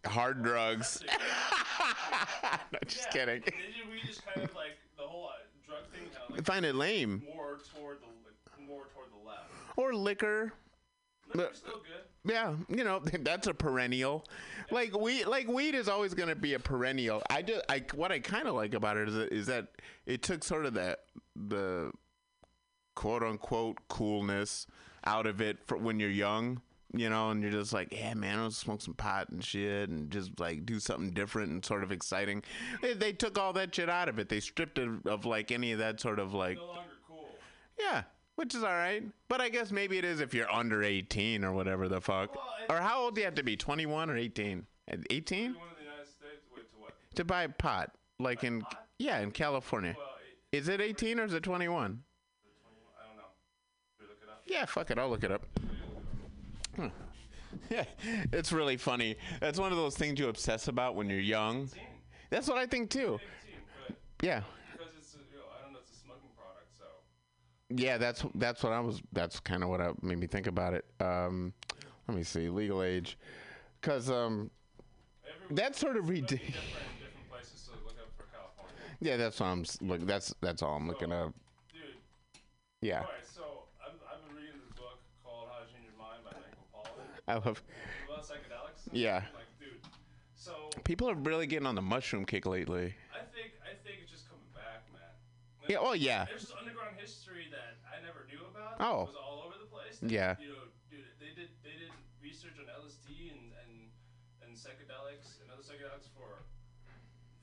hard 0.06 0.44
drugs. 0.44 1.04
no, 2.72 2.80
just 2.86 3.06
yeah. 3.08 3.12
kidding. 3.12 3.42
Did 3.42 3.54
you- 3.76 3.84
We 3.92 4.08
just 4.08 4.26
kind 4.26 4.44
of 4.48 4.54
like 4.56 4.78
the 4.98 5.04
whole 5.04 5.28
uh, 5.28 5.32
drug 5.66 5.84
thing 5.92 6.02
kind 6.14 6.30
of 6.30 6.36
like 6.36 6.46
find 6.46 6.66
it 6.66 6.76
lame. 6.76 7.24
more 7.34 7.58
toward 7.76 7.98
the 8.02 8.06
like, 8.26 8.68
more 8.68 8.84
toward 8.94 9.08
the 9.12 9.28
left. 9.28 9.50
Or 9.78 9.94
liquor. 9.94 10.54
Liquor's 11.34 11.58
still 11.58 11.74
good. 11.74 12.32
Yeah, 12.32 12.54
you 12.70 12.84
know 12.84 13.00
that's 13.22 13.48
a 13.48 13.54
perennial. 13.54 14.24
Like 14.72 14.98
weed, 14.98 15.26
like 15.26 15.48
weed 15.48 15.76
is 15.76 15.90
always 15.90 16.14
going 16.14 16.30
to 16.30 16.36
be 16.36 16.54
a 16.54 16.60
perennial. 16.60 17.22
I 17.30 17.42
just, 17.42 17.64
I 17.70 17.84
what 17.96 18.12
I 18.12 18.20
kind 18.20 18.48
of 18.48 18.56
like 18.56 18.74
about 18.74 18.98
it 18.98 19.10
is 19.10 19.16
that, 19.16 19.34
is 19.34 19.46
that 19.48 19.68
it 20.06 20.22
took 20.22 20.44
sort 20.44 20.66
of 20.66 20.74
that 20.76 21.00
the 21.36 21.92
quote 22.96 23.24
unquote 23.24 23.78
coolness 23.90 24.68
out 25.06 25.26
of 25.28 25.42
it 25.42 25.58
for 25.66 25.78
when 25.78 26.00
you're 26.00 26.10
young, 26.10 26.62
you 26.94 27.10
know, 27.10 27.32
and 27.32 27.42
you're 27.42 27.52
just 27.52 27.74
like, 27.74 27.92
yeah, 27.92 28.14
man, 28.14 28.38
I'll 28.40 28.52
smoke 28.52 28.82
some 28.82 28.94
pot 28.94 29.30
and 29.30 29.44
shit, 29.44 29.90
and 29.90 30.10
just 30.12 30.40
like 30.40 30.66
do 30.66 30.80
something 30.80 31.12
different 31.12 31.52
and 31.52 31.66
sort 31.66 31.84
of 31.84 31.92
exciting. 31.92 32.44
They, 32.82 32.94
they 32.94 33.14
took 33.14 33.38
all 33.40 33.52
that 33.54 33.74
shit 33.74 33.90
out 33.90 34.10
of 34.10 34.20
it. 34.20 34.30
They 34.30 34.40
stripped 34.40 34.78
it 34.78 34.90
of 35.06 35.26
like 35.26 35.52
any 35.52 35.72
of 35.72 35.80
that 35.80 36.00
sort 36.00 36.20
of 36.20 36.34
like, 36.34 36.58
No 36.58 36.66
longer 36.66 36.82
cool. 37.08 37.30
yeah, 37.80 38.04
which 38.36 38.54
is 38.54 38.64
all 38.64 38.70
right. 38.74 39.04
But 39.28 39.42
I 39.42 39.50
guess 39.50 39.72
maybe 39.72 39.98
it 39.98 40.06
is 40.06 40.20
if 40.20 40.34
you're 40.34 40.52
under 40.52 40.84
18 40.84 41.44
or 41.44 41.52
whatever 41.54 41.88
the 41.90 42.00
fuck. 42.00 42.36
Well, 42.36 42.46
Or 42.70 42.78
how 42.82 43.02
old 43.02 43.16
do 43.16 43.22
you 43.22 43.26
have 43.26 43.36
to 43.36 43.44
be? 43.44 43.56
21 43.58 44.10
or 44.10 44.18
18? 44.18 44.66
18 45.10 45.54
One 45.56 45.68
of 45.72 45.78
the 45.78 45.84
United 45.84 46.08
States. 46.08 46.46
Wait 46.56 46.70
to 46.72 46.78
what? 46.80 46.94
to 47.16 47.26
buy 47.26 47.48
pot, 47.48 47.92
like 48.20 48.44
in 48.44 48.64
yeah, 49.00 49.20
in 49.22 49.32
California. 49.32 49.96
Is 50.52 50.68
it 50.68 50.80
18 50.80 51.20
or 51.20 51.26
is 51.26 51.34
it 51.34 51.42
21? 51.42 51.74
I 51.74 53.08
don't 53.08 53.18
know. 53.18 53.24
Should 53.98 54.04
we 54.04 54.08
look 54.10 54.20
it 54.22 54.30
up? 54.30 54.44
Yeah, 54.46 54.66
fuck 54.66 54.92
it, 54.92 55.00
I'll 55.00 55.10
look 55.10 55.24
it 55.24 55.32
up. 55.32 55.46
Yeah, 57.70 57.86
it's 58.32 58.52
really 58.52 58.78
funny. 58.78 59.16
That's 59.40 59.60
one 59.60 59.72
of 59.72 59.78
those 59.78 59.96
things 59.96 60.20
you 60.20 60.28
obsess 60.28 60.68
about 60.68 60.96
when 60.96 61.08
you're 61.08 61.20
young. 61.20 61.70
That's 62.32 62.48
what 62.48 62.58
I 62.58 62.66
think 62.66 62.90
too. 62.90 63.20
Yeah. 64.22 64.42
Because 64.72 64.94
it's 64.98 65.16
you 65.32 65.38
know, 65.38 65.44
I 65.56 65.64
don't 65.64 65.74
know, 65.74 65.80
it's 65.80 65.92
a 65.92 66.04
smoking 66.04 66.30
product, 66.36 66.76
so. 66.76 66.86
Yeah, 67.70 67.98
that's 67.98 68.26
that's 68.36 68.64
what 68.64 68.74
I 68.74 68.80
was. 68.80 69.02
That's 69.12 69.40
kind 69.40 69.64
of 69.64 69.70
what 69.70 69.82
I, 69.82 69.92
made 70.02 70.18
me 70.18 70.28
think 70.28 70.48
about 70.48 70.74
it. 70.74 70.86
Um, 71.00 71.54
let 72.08 72.18
me 72.18 72.24
see, 72.24 72.50
legal 72.50 72.82
age, 72.82 73.18
because 73.80 74.10
um, 74.10 74.50
that's 75.52 75.80
sort 75.80 75.98
of 75.98 76.10
ridiculous. 76.10 76.56
Different, 76.56 77.00
different 77.00 77.30
places, 77.30 77.52
so 77.68 77.72
look 77.86 77.98
up 78.00 78.10
for 78.18 78.26
California. 78.36 78.76
Yeah, 79.00 79.18
that's 79.18 79.40
what 79.40 79.46
I'm 79.46 79.64
look. 79.82 80.08
That's 80.08 80.34
that's 80.42 80.64
all 80.64 80.76
I'm 80.76 80.88
looking 80.88 81.12
up. 81.12 81.34
Dude. 81.72 81.82
Yeah, 82.82 83.04
I 87.28 87.36
love. 87.36 87.64
Psychedelics. 88.20 88.84
Yeah. 88.92 89.24
Like, 89.36 89.48
dude. 89.60 89.80
So, 90.36 90.70
People 90.84 91.10
are 91.10 91.16
really 91.16 91.48
getting 91.48 91.68
on 91.68 91.76
the 91.76 91.82
mushroom 91.82 92.26
kick 92.26 92.46
lately. 92.46 92.96
I 93.16 93.24
think, 93.32 93.56
I 93.64 93.76
think 93.84 94.04
it's 94.04 94.12
just 94.12 94.28
coming 94.28 94.48
back, 94.52 94.84
man. 94.92 95.08
Yeah, 95.68 95.80
well, 95.80 95.96
yeah. 95.96 96.26
There's 96.28 96.48
this 96.48 96.56
underground 96.56 97.00
history 97.00 97.48
that 97.52 97.80
I 97.88 98.04
never 98.04 98.28
knew 98.28 98.44
about. 98.52 98.76
Oh. 98.84 99.08
It 99.08 99.16
was 99.16 99.20
all 99.20 99.44
over 99.48 99.56
the 99.56 99.68
place. 99.72 100.00
Yeah. 100.04 100.36
You 100.40 100.52
know, 100.52 100.68
dude, 100.92 101.08
they 101.20 101.32
did 101.32 101.52
they 101.64 101.76
did 101.80 101.92
research 102.20 102.60
on 102.60 102.68
LSD 102.68 103.32
and 103.32 103.56
and, 103.64 103.72
and 104.44 104.52
psychedelics 104.56 105.40
and 105.40 105.48
other 105.48 105.64
psychedelics 105.64 106.12
for 106.12 106.44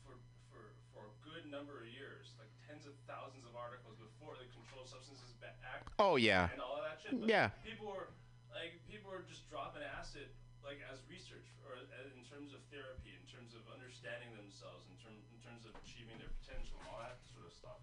for 0.05 0.21
for 0.53 0.77
for 0.93 1.09
a 1.09 1.15
good 1.25 1.49
number 1.49 1.81
of 1.81 1.89
years, 1.89 2.37
like 2.37 2.53
tens 2.69 2.85
of 2.85 2.93
thousands 3.09 3.49
of 3.49 3.57
articles 3.57 3.97
before 3.97 4.37
the 4.37 4.45
Controlled 4.53 4.89
Substances 4.93 5.33
Act. 5.65 5.89
Oh, 5.99 6.17
yeah. 6.17 6.49
And 6.53 6.61
all 6.61 6.77
of 6.77 6.85
that 6.85 6.99
shit. 7.03 7.21
But 7.21 7.29
Yeah. 7.29 7.49
People 7.65 7.93
were 7.93 8.09
like 8.61 8.77
people 8.85 9.09
are 9.09 9.25
just 9.25 9.49
dropping 9.49 9.81
acid 9.81 10.29
like 10.61 10.85
as 10.93 11.01
research 11.09 11.49
or 11.65 11.81
as, 11.81 11.89
in 12.13 12.21
terms 12.29 12.53
of 12.53 12.61
therapy, 12.69 13.17
in 13.17 13.25
terms 13.25 13.57
of 13.57 13.65
understanding 13.73 14.29
themselves, 14.37 14.85
in 14.93 14.97
term 15.01 15.17
in 15.33 15.41
terms 15.41 15.65
of 15.65 15.73
achieving 15.81 16.21
their 16.21 16.29
potential, 16.45 16.77
all 16.85 17.01
that 17.01 17.25
sort 17.33 17.49
of 17.49 17.57
stuff. 17.57 17.81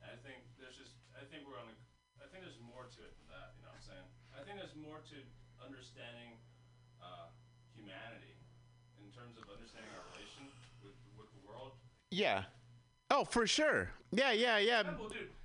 And 0.00 0.08
I 0.08 0.16
think 0.24 0.40
there's 0.56 0.80
just 0.80 0.96
I 1.12 1.28
think 1.28 1.44
we're 1.44 1.60
on 1.60 1.68
a 1.68 1.76
I 2.24 2.26
think 2.32 2.40
there's 2.48 2.56
more 2.64 2.88
to 2.88 3.00
it 3.04 3.12
than 3.20 3.28
that. 3.36 3.52
You 3.60 3.68
know 3.68 3.76
what 3.76 3.84
I'm 3.84 3.84
saying? 3.84 4.08
I 4.32 4.40
think 4.40 4.56
there's 4.56 4.78
more 4.80 5.04
to 5.12 5.18
understanding 5.60 6.40
uh, 7.04 7.28
humanity 7.76 8.40
in 8.96 9.12
terms 9.12 9.36
of 9.36 9.44
understanding 9.52 9.92
our 9.92 10.08
relation 10.16 10.48
with 10.80 10.96
with 11.20 11.28
the 11.36 11.44
world. 11.44 11.76
Yeah. 12.08 12.48
Oh, 13.12 13.28
for 13.28 13.44
sure. 13.44 13.92
Yeah, 14.14 14.32
yeah, 14.32 14.58
yeah. 14.58 14.82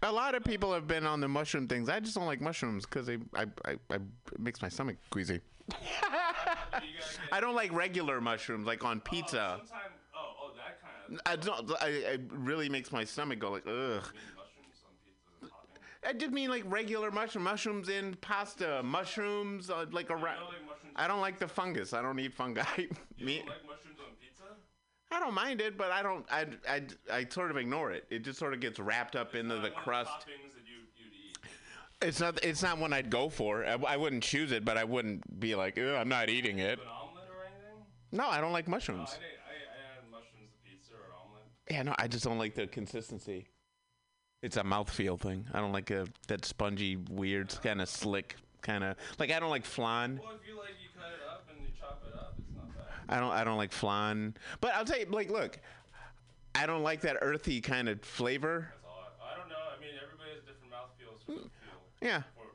A 0.04 0.12
lot 0.12 0.36
of 0.36 0.44
people 0.44 0.74
have 0.74 0.88
been 0.88 1.06
on 1.06 1.20
the 1.20 1.28
mushroom 1.28 1.68
things. 1.68 1.90
I 1.90 2.00
just 2.00 2.16
don't 2.16 2.26
like 2.26 2.42
mushrooms 2.42 2.86
because 2.86 3.08
they, 3.08 3.18
I, 3.36 3.46
I, 3.66 3.76
I, 3.90 3.96
it 3.96 4.40
makes 4.40 4.62
my 4.62 4.70
stomach 4.70 4.98
queasy. 5.10 5.42
I 7.32 7.40
don't 7.40 7.56
like 7.56 7.72
regular 7.74 8.22
mushrooms, 8.22 8.66
like 8.66 8.84
on 8.86 9.02
pizza. 9.02 9.58
Sometime, 9.60 9.80
oh, 10.16 10.34
oh, 10.44 10.52
that 10.56 10.80
kind 10.82 11.20
of. 11.20 11.22
I 11.26 11.36
don't. 11.36 11.82
I, 11.82 11.88
it 12.14 12.22
really 12.32 12.70
makes 12.70 12.92
my 12.92 13.04
stomach 13.04 13.40
go 13.40 13.52
like 13.52 13.68
ugh. 13.68 14.04
I 16.08 16.14
just 16.14 16.32
mean 16.32 16.50
like 16.50 16.64
regular 16.66 17.12
mushroom, 17.12 17.44
mushrooms 17.44 17.90
in 17.90 18.16
pasta, 18.22 18.82
mushrooms 18.84 19.70
uh, 19.70 19.86
like 19.92 20.10
around. 20.10 20.54
I 20.96 21.08
don't 21.08 21.22
like 21.22 21.40
the 21.40 21.48
fungus. 21.48 21.94
I 21.94 22.02
don't 22.02 22.20
eat 22.20 22.34
fungi. 22.34 22.64
Me, 23.20 23.40
Like 23.40 23.48
mushrooms? 23.68 23.99
I 25.12 25.20
don't 25.20 25.34
mind 25.34 25.60
it, 25.62 25.78
but 25.78 25.92
I 25.92 26.04
don't. 26.04 26.26
I, 26.32 26.46
I, 26.70 26.82
I 27.12 27.26
sort 27.30 27.50
of 27.52 27.58
ignore 27.58 27.92
it. 27.92 28.06
It 28.10 28.24
just 28.24 28.38
sort 28.38 28.54
of 28.54 28.60
gets 28.60 28.80
wrapped 28.80 29.16
up 29.16 29.34
into 29.36 29.58
the 29.60 29.72
crust. 29.72 30.12
Toppings 30.12 30.54
that 30.54 30.66
you 30.68 30.82
you'd 30.98 31.14
eat. 31.14 31.38
It's 32.02 32.20
not. 32.20 32.44
It's 32.44 32.62
not 32.62 32.78
one 32.78 32.94
I'd 32.94 33.10
go 33.10 33.28
for. 33.30 33.66
I, 33.66 33.78
I 33.88 33.98
wouldn't 33.98 34.24
choose 34.24 34.52
it, 34.52 34.64
but 34.64 34.78
I 34.78 34.84
wouldn't 34.84 35.40
be 35.40 35.56
like, 35.56 35.78
"Ugh, 35.80 35.96
I'm 35.96 36.10
not 36.10 36.30
eating 36.30 36.60
it. 36.60 36.80
An 36.80 36.86
omelet 36.88 37.24
or 37.30 37.44
anything? 37.46 37.86
No, 38.12 38.28
I 38.28 38.40
don't 38.40 38.52
like 38.54 38.68
No, 38.68 38.74
I, 38.74 38.78
mushrooms. 38.78 39.10
I, 39.10 39.16
I 39.16 39.98
add 39.98 40.12
mushrooms 40.12 40.52
to 40.52 40.70
pizza 40.70 40.94
or 40.94 41.16
omelet. 41.26 41.44
Yeah, 41.72 41.84
no, 41.84 41.96
I 41.98 42.08
just 42.08 42.24
don't 42.24 42.38
like 42.38 42.54
the 42.54 42.68
consistency. 42.68 43.48
It's 44.42 44.58
a 44.58 44.64
mouthfeel 44.64 45.20
thing. 45.20 45.46
I 45.54 45.60
don't 45.60 45.74
like 45.74 45.90
a, 45.92 46.06
that 46.28 46.46
spongy, 46.46 46.96
weird, 47.10 47.54
kind 47.62 47.82
of 47.82 47.90
slick, 47.90 48.36
kind 48.62 48.84
of 48.84 48.96
like 49.18 49.32
I 49.32 49.40
don't 49.40 49.50
like 49.50 49.66
flan. 49.66 50.20
Well, 50.24 50.36
if 50.42 50.48
you 50.48 50.56
like, 50.56 50.70
you 50.82 50.90
cut 50.98 51.10
it 51.12 51.20
up 51.28 51.46
and 51.50 51.60
you 51.60 51.74
chop 51.78 52.02
it 52.08 52.16
up. 52.16 52.36
It's 52.38 52.56
not 52.56 52.70
bad. 52.78 52.99
I 53.10 53.20
don't. 53.20 53.32
I 53.32 53.44
don't 53.44 53.58
like 53.58 53.72
flan. 53.72 54.36
But 54.62 54.74
I'll 54.76 54.86
tell 54.86 55.00
you, 55.00 55.06
like, 55.08 55.30
look, 55.32 55.60
I 56.56 56.66
don't 56.66 56.84
like 56.84 57.02
that 57.02 57.18
earthy 57.22 57.60
kind 57.62 57.90
of 57.90 58.02
flavor. 58.02 58.70
That's 58.72 58.86
all. 58.86 59.04
I, 59.22 59.34
I 59.34 59.38
don't 59.38 59.50
know. 59.50 59.56
I 59.76 59.80
mean, 59.82 59.90
everybody 60.02 60.30
has 60.36 60.42
different 60.44 60.72
mouthfeels 60.72 61.22
for 61.26 61.32
the 61.34 61.50
feel. 61.50 61.80
Yeah, 62.08 62.22
For 62.36 62.46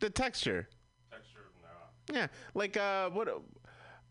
the 0.00 0.10
texture. 0.10 0.68
texture. 1.10 1.40
Nah. 2.12 2.14
Yeah, 2.16 2.26
like 2.54 2.76
uh, 2.76 3.10
what? 3.10 3.28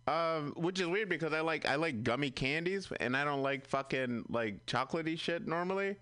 Um, 0.06 0.52
which 0.58 0.82
is 0.82 0.88
weird 0.88 1.08
because 1.08 1.32
I 1.32 1.40
like 1.40 1.66
I 1.66 1.76
like 1.76 2.04
gummy 2.04 2.30
candies 2.30 2.90
and 3.00 3.16
I 3.16 3.24
don't 3.24 3.42
like 3.42 3.66
fucking 3.66 4.26
like 4.30 4.66
chocolatey 4.66 5.18
shit 5.18 5.48
normally, 5.48 5.96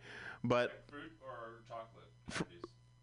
but 0.44 0.84
Fruit 0.89 1.12
or 1.22 1.62
chocolate 1.68 2.08
candies? 2.32 2.58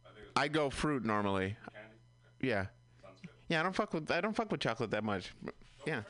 I 0.05 0.09
think 0.15 0.27
I 0.35 0.49
go 0.49 0.71
fruit 0.71 1.05
normally. 1.05 1.57
candy. 1.73 1.97
Yeah. 2.41 2.67
Sounds 3.01 3.21
good. 3.21 3.31
Yeah, 3.49 3.61
I 3.61 3.63
don't 3.63 3.77
fuck 3.77 3.95
with 3.95 4.11
I 4.11 4.21
don't 4.21 4.35
fuck 4.35 4.51
with 4.51 4.61
chocolate 4.61 4.91
that 4.91 5.05
much. 5.05 5.33
Yeah. 5.87 5.95
Worries. 5.97 6.05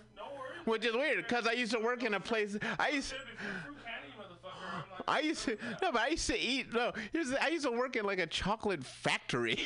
Which 0.68 0.84
is 0.84 0.94
weird 0.94 1.18
because 1.26 1.46
I 1.46 1.52
used 1.52 1.72
to 1.72 1.78
work 1.80 2.02
in 2.02 2.14
a 2.14 2.20
place. 2.20 2.56
I 2.78 2.90
used. 2.90 3.12
If 3.12 3.18
you're 3.42 3.50
a 3.50 3.62
fruit 3.64 3.76
candy, 3.84 4.08
motherfucker, 4.18 4.74
I'm 4.74 4.84
not. 4.90 5.04
I 5.08 5.20
used 5.20 5.44
to 5.46 5.56
no, 5.82 5.92
but 5.92 6.00
I 6.02 6.08
used 6.08 6.26
to 6.28 6.38
eat 6.38 6.72
no. 6.72 6.92
Here's 7.12 7.32
I 7.32 7.48
used 7.48 7.64
to 7.64 7.70
work 7.72 7.96
in 7.96 8.04
like 8.04 8.18
a 8.18 8.26
chocolate 8.26 8.84
factory. 8.84 9.58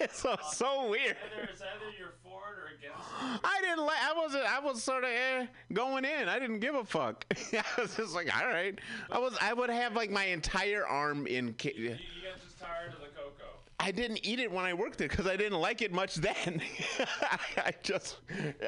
it's 0.00 0.18
so 0.22 0.36
so 0.52 0.88
weird. 0.90 1.16
Either 1.32 1.48
it's 1.50 1.62
either 1.62 1.70
you're 1.98 2.12
for 2.22 2.40
it 2.52 2.58
or 2.58 2.66
against 2.76 3.08
it. 3.08 3.40
I 3.44 3.60
didn't 3.62 3.84
like. 3.86 3.96
I 4.02 4.12
wasn't. 4.14 4.44
I 4.44 4.60
was 4.60 4.82
sort 4.82 5.04
of 5.04 5.10
eh, 5.10 5.46
going 5.72 6.04
in. 6.04 6.28
I 6.28 6.38
didn't 6.38 6.60
give 6.60 6.74
a 6.74 6.84
fuck. 6.84 7.24
I 7.52 7.80
was 7.80 7.96
just 7.96 8.14
like, 8.14 8.28
all 8.38 8.46
right. 8.48 8.78
I 9.10 9.18
was. 9.18 9.34
I 9.40 9.54
would 9.54 9.70
have 9.70 9.94
like 9.96 10.10
my 10.10 10.24
entire 10.24 10.86
arm 10.86 11.26
in. 11.26 11.54
ca- 11.58 11.72
You, 11.74 11.82
you 11.84 11.88
get 11.90 12.42
just 12.44 12.58
tired 12.60 12.92
of 12.92 13.00
the 13.00 13.06
cocoa. 13.16 13.57
I 13.80 13.90
didn't 13.92 14.26
eat 14.26 14.40
it 14.40 14.50
when 14.50 14.64
I 14.64 14.74
worked 14.74 14.98
there 14.98 15.08
because 15.08 15.26
I 15.26 15.36
didn't 15.36 15.60
like 15.60 15.82
it 15.82 15.92
much 15.92 16.16
then. 16.16 16.60
I 17.56 17.72
just, 17.82 18.16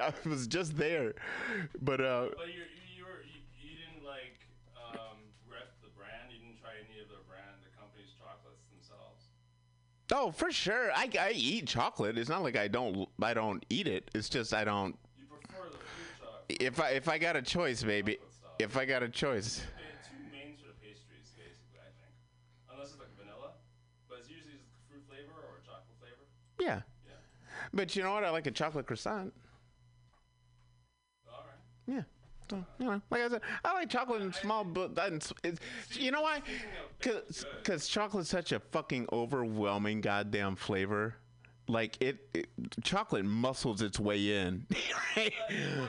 I 0.00 0.12
was 0.24 0.46
just 0.46 0.76
there, 0.76 1.14
but 1.82 2.00
uh, 2.00 2.28
But 2.36 2.48
you 2.48 2.62
you 2.96 3.04
were 3.04 3.22
you, 3.26 3.40
you 3.60 3.76
didn't 3.76 4.06
like 4.06 4.38
um, 4.76 5.18
rep 5.50 5.72
the 5.82 5.88
brand. 5.98 6.30
You 6.30 6.38
didn't 6.38 6.60
try 6.60 6.70
any 6.88 7.02
of 7.02 7.08
their 7.08 7.24
brand, 7.28 7.58
the 7.64 7.70
company's 7.78 8.10
chocolates 8.18 8.62
themselves. 8.70 9.24
oh, 10.12 10.30
for 10.30 10.52
sure, 10.52 10.92
I, 10.92 11.10
I 11.18 11.32
eat 11.34 11.66
chocolate. 11.66 12.16
It's 12.16 12.30
not 12.30 12.42
like 12.44 12.56
I 12.56 12.68
don't, 12.68 13.08
I 13.20 13.34
don't 13.34 13.64
eat 13.68 13.88
it. 13.88 14.10
It's 14.14 14.28
just 14.28 14.54
I 14.54 14.62
don't. 14.64 14.96
You 15.18 15.24
prefer 15.26 15.70
the 15.70 15.78
fruit 15.78 16.14
chocolate. 16.20 16.62
If 16.62 16.80
I 16.80 16.90
if 16.90 17.08
I 17.08 17.18
got 17.18 17.34
a 17.34 17.42
choice, 17.42 17.82
baby, 17.82 18.18
if 18.60 18.76
I 18.76 18.84
got 18.84 19.02
a 19.02 19.08
choice, 19.08 19.58
They 19.76 19.82
have 19.90 20.06
two 20.06 20.22
main 20.30 20.54
sort 20.56 20.70
of 20.70 20.78
pastries, 20.80 21.34
basically. 21.34 21.82
I 21.82 21.90
think, 21.98 22.14
unless 22.72 22.90
it's 22.94 23.00
like 23.00 23.10
vanilla, 23.18 23.58
but 24.08 24.18
it's 24.20 24.30
usually 24.30 24.54
just 24.58 24.70
fruit 24.90 25.02
flavor 25.08 25.34
or 25.34 25.62
chocolate 25.64 25.96
flavor. 26.02 26.26
Yeah. 26.60 26.82
Yeah. 27.06 27.12
But 27.72 27.96
you 27.96 28.02
know 28.02 28.12
what? 28.12 28.24
I 28.24 28.30
like 28.30 28.46
a 28.46 28.50
chocolate 28.50 28.86
croissant. 28.86 29.32
All 31.28 31.44
right. 31.46 31.96
Yeah. 31.96 32.02
So, 32.50 32.64
you 32.80 32.86
know, 32.86 33.00
like 33.10 33.22
I 33.22 33.28
said, 33.28 33.42
I 33.64 33.74
like 33.74 33.88
chocolate 33.88 34.22
in 34.22 34.32
small, 34.32 34.64
but 34.64 34.98
it's, 35.12 35.32
it's, 35.44 35.60
you 35.92 36.10
know 36.10 36.22
why? 36.22 36.42
Because 36.98 37.46
because 37.62 37.86
chocolate's 37.86 38.28
such 38.28 38.50
a 38.50 38.58
fucking 38.58 39.06
overwhelming 39.12 40.00
goddamn 40.00 40.56
flavor. 40.56 41.14
Like 41.68 41.96
it, 42.00 42.28
it 42.34 42.48
chocolate 42.82 43.24
muscles 43.24 43.82
its 43.82 44.00
way 44.00 44.36
in. 44.36 44.66
right? 45.16 45.32
in 45.48 45.88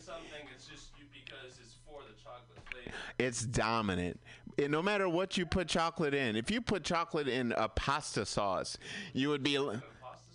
something, 0.00 0.42
it's 0.52 0.66
just 0.66 0.90
you 0.98 1.04
because 1.12 1.60
it's 1.60 1.76
for 1.86 2.00
the 2.02 2.20
chocolate 2.20 2.58
flavor. 2.68 2.96
it's 3.20 3.42
dominant. 3.46 4.18
And 4.58 4.72
no 4.72 4.82
matter 4.82 5.08
what 5.08 5.36
you 5.36 5.44
put 5.46 5.68
chocolate 5.68 6.14
in, 6.14 6.34
if 6.36 6.50
you 6.50 6.60
put 6.60 6.82
chocolate 6.84 7.28
in 7.28 7.52
a 7.52 7.68
pasta 7.68 8.24
sauce, 8.24 8.78
you 9.12 9.28
would 9.28 9.42
be 9.42 9.56
Pasta 9.56 9.80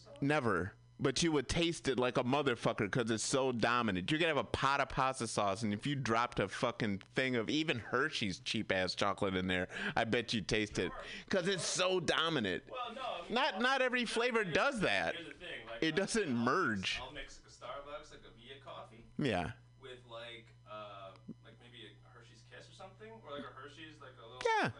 sauce. 0.05 0.15
never. 0.21 0.73
But 0.99 1.23
you 1.23 1.31
would 1.31 1.49
taste 1.49 1.87
it 1.87 1.97
like 1.97 2.19
a 2.19 2.23
motherfucker 2.23 2.81
because 2.81 3.09
it's 3.09 3.23
so 3.25 3.51
dominant. 3.51 4.11
You 4.11 4.19
could 4.19 4.27
have 4.27 4.37
a 4.37 4.43
pot 4.43 4.81
of 4.81 4.89
pasta 4.89 5.25
sauce, 5.25 5.63
and 5.63 5.73
if 5.73 5.87
you 5.87 5.95
dropped 5.95 6.39
a 6.39 6.47
fucking 6.47 7.01
thing 7.15 7.35
of 7.37 7.49
even 7.49 7.79
Hershey's 7.79 8.37
cheap 8.37 8.71
ass 8.71 8.93
chocolate 8.93 9.35
in 9.35 9.47
there, 9.47 9.67
I 9.95 10.03
bet 10.03 10.31
you'd 10.31 10.47
taste 10.47 10.77
it 10.77 10.91
because 11.27 11.47
it's 11.47 11.65
so 11.65 11.99
dominant. 11.99 12.61
Well, 12.69 12.93
no. 12.93 13.01
I 13.01 13.23
mean, 13.25 13.33
Not 13.33 13.59
not 13.63 13.81
every 13.81 14.05
flavor 14.05 14.43
does 14.43 14.79
that. 14.81 15.15
Here's 15.15 15.25
the 15.29 15.33
thing. 15.33 15.59
Like, 15.71 15.81
It 15.81 15.95
doesn't 15.95 16.21
I'll 16.21 16.29
mix- 16.29 16.45
merge. 16.45 17.01
I'll 17.03 17.13
mix 17.13 17.39
like 17.41 17.49
a 17.49 17.55
Starbucks, 17.65 18.11
like 18.11 18.21
a 18.21 18.33
Via 18.37 18.61
coffee, 18.63 19.03
Yeah. 19.17 19.51
with 19.81 20.05
like 20.07 20.45
uh, 20.69 21.17
like 21.43 21.57
maybe 21.65 21.81
a 21.89 21.89
Hershey's 22.13 22.43
Kiss 22.53 22.69
or 22.69 22.77
something, 22.77 23.09
or 23.25 23.31
like 23.33 23.41
a 23.49 23.53
Hershey's 23.57 23.97
like 23.99 24.13
a 24.21 24.25
little 24.29 24.40
Yeah. 24.59 24.63
like 24.63 24.73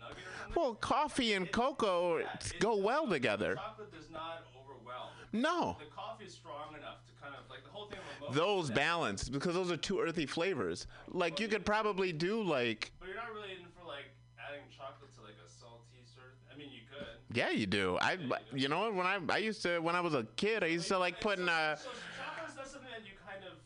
nugget 0.00 0.18
or 0.18 0.30
something. 0.42 0.54
Well, 0.62 0.74
coffee 0.74 1.32
and 1.34 1.50
cocoa 1.50 2.18
Yeah, 2.18 2.32
it- 2.34 2.54
go 2.60 2.76
well 2.76 3.06
together. 3.08 3.54
Chocolate 3.56 3.92
does 3.92 4.10
not 4.10 4.44
overwhelm. 4.56 5.08
No. 5.32 5.76
The 5.78 5.86
coffee 5.86 6.24
is 6.24 6.34
strong 6.34 6.74
enough 6.76 7.04
to 7.06 7.12
kind 7.22 7.34
of 7.34 7.48
like 7.50 7.64
the 7.64 7.70
whole 7.70 7.86
thing. 7.86 7.98
Those 8.32 8.70
balance 8.70 9.28
because 9.28 9.54
those 9.54 9.70
are 9.72 9.76
two 9.76 10.00
earthy 10.00 10.26
flavors. 10.26 10.86
Like 11.08 11.40
you 11.40 11.48
could 11.48 11.64
probably 11.64 12.12
do 12.12 12.42
like 12.42 12.92
But 13.00 13.08
you're 13.08 13.16
not 13.16 13.32
really 13.32 13.52
in 13.52 13.64
for 13.78 13.86
like 13.86 14.04
adding 14.38 14.62
chocolate 14.76 15.14
to 15.16 15.22
like 15.22 15.36
a 15.44 15.48
salty 15.50 16.04
sort 16.04 16.26
of. 16.28 16.52
I 16.52 16.58
mean, 16.58 16.68
you 16.70 16.82
could. 16.92 17.06
yeah, 17.36 17.48
you 17.50 17.64
do. 17.66 17.96
I 18.02 18.18
you 18.54 18.68
know 18.68 18.80
what 18.80 18.94
when 18.94 19.06
I 19.06 19.18
I 19.30 19.38
used 19.38 19.62
to 19.62 19.78
when 19.80 19.96
I 19.96 20.00
was 20.00 20.12
a 20.14 20.24
kid 20.36 20.62
I 20.62 20.66
used 20.66 20.88
to 20.88 20.98
like 20.98 21.20
putting 21.22 21.48
uh 21.48 21.76
So 21.76 21.88
chocolate's 22.20 22.56
not 22.56 22.66
something 22.68 22.90
that 22.92 23.06
you 23.06 23.16
kind 23.26 23.44
of. 23.44 23.56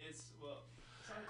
It's 0.00 0.32
well, 0.42 0.64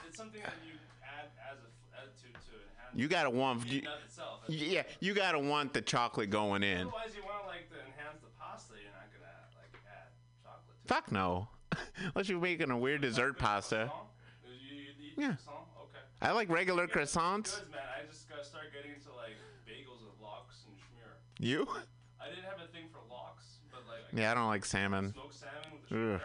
it's 0.09 0.17
something 0.17 0.41
that 0.43 0.55
you 0.67 0.75
add 1.03 1.31
as 1.51 1.59
a 1.63 1.71
f- 1.71 2.03
add 2.03 2.11
to 2.11 2.27
to 2.27 2.55
enhance. 2.59 2.84
You 2.95 3.09
gotta 3.09 3.31
want 3.31 3.63
the 3.63 3.69
you, 3.69 3.83
itself. 4.05 4.41
yeah 4.49 4.83
you 5.01 5.15
gotta 5.15 5.39
want 5.39 5.73
the 5.73 5.81
chocolate 5.81 6.31
going 6.31 6.63
in. 6.63 6.79
Otherwise, 6.89 7.11
you 7.17 7.23
want 7.23 7.47
like 7.47 7.69
to 7.71 7.77
enhance 7.77 8.21
the 8.23 8.29
pasta. 8.39 8.75
You're 8.81 8.93
not 8.93 9.09
gonna 9.13 9.33
like 9.57 9.75
add 9.89 10.09
chocolate. 10.43 10.77
To 10.87 10.95
Fuck 10.95 11.13
no, 11.13 11.49
unless 12.15 12.29
you're 12.29 12.41
making 12.41 12.71
a 12.71 12.79
weird 12.79 13.01
dessert 13.03 13.39
pasta. 13.39 13.91
You, 14.45 14.77
you 14.99 15.13
Yeah. 15.17 15.35
croissant? 15.37 15.67
Okay. 15.83 15.99
I 16.23 16.33
like 16.33 16.49
regular 16.49 16.87
croissants. 16.87 17.61
Good 17.61 17.71
man. 17.71 17.81
I 18.01 18.07
just 18.11 18.29
gotta 18.29 18.45
start 18.45 18.65
getting 18.73 18.93
into 18.93 19.11
like 19.13 19.37
bagels 19.67 20.01
with 20.05 20.21
lox 20.23 20.65
and 20.69 20.77
schmear. 20.77 21.15
You? 21.39 21.67
I 22.21 22.29
didn't 22.31 22.45
have 22.45 22.61
a 22.63 22.69
thing 22.73 22.85
for 22.93 23.01
lox, 23.13 23.59
but 23.71 23.81
like 23.89 24.05
I 24.13 24.21
Yeah, 24.21 24.31
I 24.31 24.35
don't 24.35 24.47
like 24.49 24.65
salmon. 24.65 25.13
smoked 25.13 25.35
salmon 25.35 25.73
with 25.73 25.89
the 25.91 26.21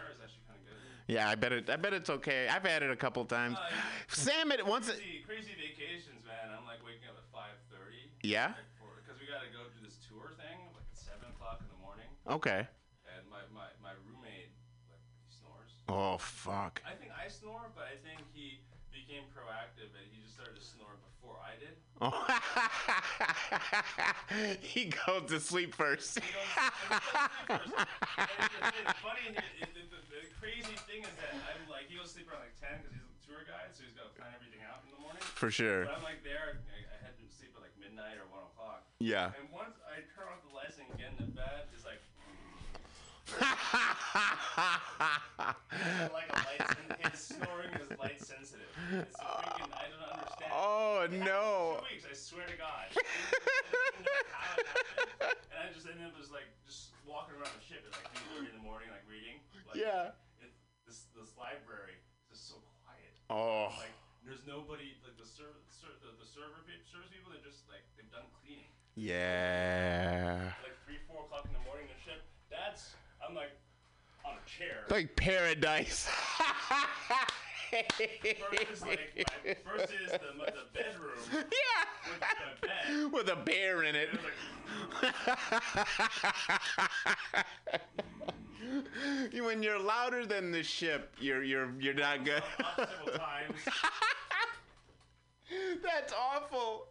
Yeah, 1.10 1.28
I 1.28 1.34
bet 1.34 1.52
it. 1.52 1.68
I 1.72 1.76
bet 1.76 1.94
it's 1.94 2.12
okay. 2.22 2.48
I've 2.48 2.62
had 2.62 2.84
it 2.86 2.92
a 2.92 2.96
couple 2.96 3.26
times. 3.26 3.58
Uh, 3.58 3.66
Salmon 4.14 4.62
once. 4.68 4.94
Crazy, 4.94 5.26
crazy 5.26 5.58
vacations, 5.58 6.22
man. 6.22 6.54
I'm 6.54 6.70
like 6.70 6.86
waking 6.86 7.10
up 7.10 7.18
at 7.18 7.26
5:30. 7.34 8.14
Yeah? 8.22 8.54
Because 8.78 9.18
we 9.18 9.26
gotta 9.26 9.50
go 9.50 9.66
do 9.74 9.82
this 9.82 9.98
tour 10.06 10.38
thing 10.38 10.70
like 10.78 10.86
at 10.86 10.94
seven 10.94 11.34
o'clock 11.34 11.66
in 11.66 11.70
the 11.74 11.82
morning, 11.82 12.06
okay. 12.30 12.70
and 13.10 13.26
my, 13.26 13.42
my, 13.50 13.74
my 13.82 13.98
roommate 14.06 14.54
like 14.86 15.02
he 15.26 15.34
snores. 15.34 15.74
Oh 15.90 16.22
fuck. 16.22 16.78
I 16.86 16.94
think 16.94 17.10
I 17.10 17.26
snore, 17.26 17.74
but 17.74 17.90
I 17.90 17.98
think 18.06 18.22
he 18.30 18.62
became 19.10 19.26
proactive 19.34 19.90
and 19.98 20.06
he 20.14 20.22
just 20.22 20.38
started 20.38 20.54
to 20.54 20.62
snore 20.62 20.94
before 21.02 21.42
I 21.42 21.58
did. 21.58 21.74
Oh. 21.98 22.14
he 24.62 24.94
goes 24.94 25.26
to 25.34 25.42
sleep 25.42 25.74
first. 25.74 26.22
He 26.22 26.30
goes, 26.30 26.38
and 26.62 26.62
he 26.62 26.70
goes 26.70 27.18
to 27.18 27.18
sleep 27.18 27.50
first. 27.50 27.50
And 27.50 27.58
it's, 28.70 28.86
it's 28.86 29.02
funny. 29.02 29.34
It, 29.34 29.66
it, 29.66 29.74
the, 29.74 29.82
the, 29.90 29.98
the 30.14 30.22
crazy 30.38 30.78
thing 30.86 31.02
is 31.02 31.10
that 31.26 31.34
I'm 31.42 31.66
like 31.74 31.90
he 31.90 31.98
goes 31.98 32.14
to 32.14 32.22
sleep 32.22 32.30
around 32.30 32.46
like 32.46 32.54
ten 32.62 32.86
because 32.86 32.94
he's 32.94 33.02
a 33.02 33.10
tour 33.26 33.42
guide, 33.50 33.74
so 33.74 33.82
he's 33.82 33.98
got 33.98 34.14
to 34.14 34.16
plan 34.16 34.30
everything 34.38 34.62
out 34.62 34.86
in 34.86 34.94
the 34.94 35.02
morning. 35.02 35.26
For 35.26 35.50
sure. 35.50 35.90
But 35.90 35.98
I'm 35.98 36.06
like 36.06 36.22
there. 36.22 36.62
I, 36.70 36.86
I 36.86 37.02
had 37.02 37.18
to 37.18 37.26
sleep 37.34 37.58
at 37.58 37.66
like 37.66 37.74
midnight 37.82 38.22
or 38.22 38.30
one 38.30 38.46
o'clock. 38.46 38.86
Yeah. 39.02 39.34
And 39.42 39.50
once 39.50 39.82
I 39.90 40.06
turn 40.14 40.30
off 40.30 40.46
the 40.46 40.54
lights 40.54 40.78
and 40.78 40.86
get 41.02 41.18
into 41.18 41.26
bed, 41.34 41.66
it's 41.74 41.82
like 41.82 41.98
like 46.14 46.30
a 46.30 46.38
light. 46.46 46.62
His 47.10 47.34
snoring 47.34 47.74
is 47.74 47.79
light 47.79 47.79
sensitive. 47.79 47.79
It's 48.90 49.16
uh, 49.22 49.26
freaking. 49.46 49.70
I 49.70 49.86
don't 49.92 50.02
understand. 50.10 50.52
Oh 50.54 51.06
no. 51.12 51.78
Two 51.80 51.94
weeks. 51.94 52.06
I 52.10 52.16
swear 52.18 52.46
to 52.50 52.58
God. 52.58 52.90
I 52.90 52.98
didn't 52.98 54.06
know 54.10 54.26
how 54.34 54.58
it 54.58 54.66
happened. 54.66 55.40
And 55.54 55.60
I 55.62 55.68
just 55.74 55.86
ended 55.86 56.10
up 56.10 56.18
just 56.18 56.34
like 56.34 56.50
just 56.66 56.96
walking 57.06 57.38
around 57.38 57.54
the 57.54 57.62
ship 57.66 57.86
at 57.86 57.94
like 57.94 58.10
three 58.18 58.26
thirty 58.34 58.50
in 58.50 58.58
the 58.58 58.66
morning, 58.66 58.90
like 58.90 59.06
reading. 59.06 59.38
Like, 59.70 59.78
Yeah. 59.78 60.18
It, 60.42 60.50
this 60.90 61.06
this 61.14 61.38
library 61.38 62.02
is 62.02 62.34
just 62.34 62.50
so 62.50 62.58
quiet. 62.82 63.14
Oh. 63.30 63.70
Like 63.78 63.94
there's 64.26 64.42
nobody 64.50 64.98
like 65.06 65.16
the 65.22 65.28
server 65.30 65.62
ser- 65.70 65.98
the, 66.02 66.10
the 66.18 66.26
server 66.26 66.66
pe- 66.66 66.82
service 66.90 67.14
people. 67.14 67.30
They're 67.30 67.46
just 67.46 67.70
like 67.70 67.86
they've 67.94 68.10
done 68.10 68.26
cleaning. 68.42 68.74
Yeah. 68.98 70.50
Like 70.66 70.74
three 70.90 70.98
four 71.06 71.30
o'clock 71.30 71.46
in 71.46 71.54
the 71.54 71.62
morning 71.70 71.86
in 71.86 71.94
the 71.94 72.02
ship. 72.02 72.26
That's 72.50 72.98
I'm 73.22 73.38
like 73.38 73.54
on 74.26 74.34
a 74.42 74.46
chair. 74.50 74.90
Like 74.90 75.14
paradise. 75.14 76.10
Versus 77.72 78.82
like 78.82 79.00
my, 79.46 79.56
versus 79.72 80.12
the, 80.12 80.20
the 80.46 80.66
bedroom 80.74 81.20
yeah. 81.34 81.44
with 82.10 82.20
the 82.62 82.68
bed. 82.68 83.12
With 83.14 83.30
a 83.30 83.36
bear 83.36 83.84
in 83.84 83.96
it. 83.96 84.10
It 84.14 84.20
like 89.36 89.44
when 89.46 89.62
you're 89.64 89.80
louder 89.80 90.26
than 90.26 90.52
the 90.52 90.64
ship, 90.64 91.14
you're 91.20 91.44
you're 91.44 91.70
you're 91.80 91.94
not 91.94 92.24
good. 92.26 92.44
That's 95.84 96.14
awful. 96.14 96.88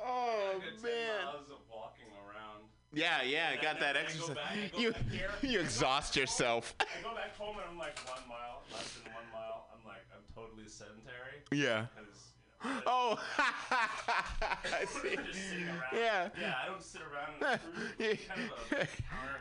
Oh 0.00 0.60
Good 0.60 0.82
10 0.82 0.90
man. 0.90 1.24
miles 1.24 1.50
of 1.50 1.58
walking 1.70 2.06
around. 2.24 2.64
Yeah, 2.92 3.22
yeah, 3.22 3.50
And 3.52 3.60
got 3.60 3.80
that 3.80 3.96
I 3.96 4.00
go 4.00 4.04
exercise. 4.06 4.36
back- 4.36 4.72
go 4.72 4.78
You 4.78 4.92
back 4.92 5.02
here. 5.10 5.30
you 5.42 5.60
exhaust 5.60 6.16
yourself. 6.16 6.74
I 6.80 6.84
go 7.02 7.14
back 7.14 7.36
home 7.36 7.56
and 7.58 7.64
I'm 7.70 7.78
like 7.78 7.98
one 8.08 8.20
mile, 8.28 8.62
less 8.72 8.92
than 8.94 9.12
one 9.12 9.24
mile. 9.32 9.47
I'm 10.38 10.44
like 10.44 10.50
I'm 10.50 10.50
totally 10.50 10.68
sedentary. 10.68 11.42
Yeah. 11.52 11.86
You 11.96 12.02
know. 12.02 12.08
Oh, 12.86 13.18
I 13.38 14.84
see. 14.84 15.14
Just 15.14 15.48
sitting 15.48 15.68
around. 15.68 15.94
Yeah. 15.94 16.28
Yeah, 16.40 16.54
I 16.60 16.66
don't 16.66 16.82
sit 16.82 17.02
around. 17.02 17.60
Yeah. 17.98 18.14
kind 18.28 18.50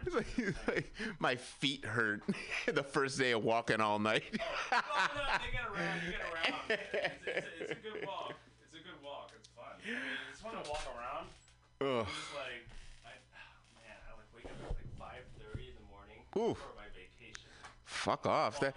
of 0.05 0.13
a 0.13 0.17
like, 0.17 0.55
like, 0.67 0.93
my 1.19 1.35
feet 1.35 1.83
hurt 1.85 2.21
the 2.67 2.83
first 2.83 3.17
day 3.17 3.31
of 3.31 3.43
walking 3.43 3.81
all 3.81 3.97
night. 3.99 4.23
well, 4.71 4.83
no, 5.15 5.21
you 5.45 5.51
get 5.51 5.65
around. 5.65 6.01
You 6.05 6.11
get 6.11 6.21
around. 6.21 6.61
It's, 6.69 6.81
it's, 7.25 7.47
it's 7.61 7.71
a 7.71 7.75
good 7.75 8.05
walk. 8.05 8.33
It's 8.63 8.73
a 8.73 8.83
good 8.85 9.01
walk. 9.03 9.31
It's 9.35 9.47
fun. 9.47 9.65
I 9.83 9.89
mean, 9.89 9.97
it's 10.31 10.41
fun 10.41 10.51
to 10.51 10.69
walk 10.69 10.85
around. 10.95 11.27
Ugh. 11.81 12.05
Just 12.05 12.35
like, 12.35 12.69
I, 13.03 13.09
oh, 13.33 13.81
man, 13.81 13.97
I 13.97 14.13
like 14.13 14.29
wake 14.35 14.45
up 14.45 14.61
at 14.61 14.77
like 14.77 15.17
5:30 15.41 15.69
in 15.69 15.75
the 15.75 15.87
morning. 15.89 16.21
Ooh. 16.37 16.53
for 16.53 16.75
my 16.75 16.85
vacation. 16.93 17.49
Fuck 17.85 18.27
off. 18.27 18.59
That. 18.59 18.75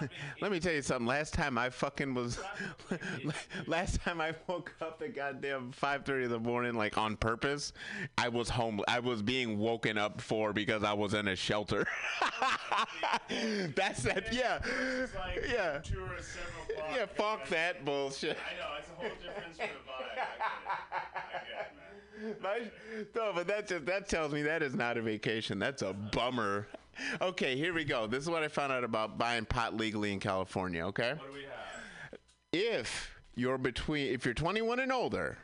Let 0.40 0.50
me 0.52 0.60
tell 0.60 0.72
you 0.72 0.82
something. 0.82 1.06
Last 1.06 1.34
time 1.34 1.58
I 1.58 1.70
fucking 1.70 2.14
was, 2.14 2.38
last 3.66 4.00
time 4.00 4.20
I 4.20 4.34
woke 4.46 4.74
up 4.80 5.02
at 5.02 5.14
goddamn 5.14 5.72
five 5.72 6.04
thirty 6.04 6.24
in 6.24 6.30
the 6.30 6.38
morning, 6.38 6.74
like 6.74 6.98
on 6.98 7.16
purpose, 7.16 7.72
I 8.16 8.28
was 8.28 8.48
home. 8.48 8.80
I 8.88 9.00
was 9.00 9.22
being 9.22 9.58
woken 9.58 9.98
up 9.98 10.20
for 10.20 10.52
because 10.52 10.84
I 10.84 10.92
was 10.92 11.14
in 11.14 11.28
a 11.28 11.36
shelter. 11.36 11.86
That's 13.74 14.02
that. 14.02 14.32
Yeah, 14.32 14.60
like 15.16 15.44
yeah, 15.50 15.78
two 15.78 16.00
or 16.00 16.18
several 16.20 16.94
yeah. 16.94 17.06
Fuck 17.06 17.48
that 17.48 17.84
bullshit. 17.84 18.36
I 18.36 18.58
know, 18.58 18.76
it's 18.78 18.88
a 18.88 18.94
whole 18.94 19.08
different 19.22 19.56
sort 19.56 19.70
of 19.70 19.76
vibe. 19.86 20.08
I 20.10 20.14
get 20.14 20.28
it. 20.28 20.42
I 21.24 21.40
get 21.46 21.66
it, 21.66 22.42
man. 22.42 22.42
My, 22.42 22.60
no, 23.14 23.32
but 23.34 23.46
that 23.46 23.68
just 23.68 23.86
that 23.86 24.08
tells 24.08 24.32
me 24.32 24.42
that 24.42 24.62
is 24.62 24.74
not 24.74 24.96
a 24.96 25.02
vacation. 25.02 25.58
That's 25.58 25.82
a 25.82 25.92
bummer. 25.92 26.66
Okay, 27.20 27.56
here 27.56 27.72
we 27.72 27.84
go. 27.84 28.06
This 28.06 28.22
is 28.24 28.30
what 28.30 28.42
I 28.42 28.48
found 28.48 28.72
out 28.72 28.84
about 28.84 29.18
buying 29.18 29.44
pot 29.44 29.76
legally 29.76 30.12
in 30.12 30.20
California. 30.20 30.84
Okay. 30.86 31.12
What 31.16 31.26
do 31.28 31.32
we 31.32 31.42
have? 31.42 32.18
if 32.50 33.10
you're 33.34 33.58
between 33.58 34.06
if 34.12 34.24
you're 34.24 34.32
21 34.32 34.80
and 34.80 34.90
older 34.90 35.36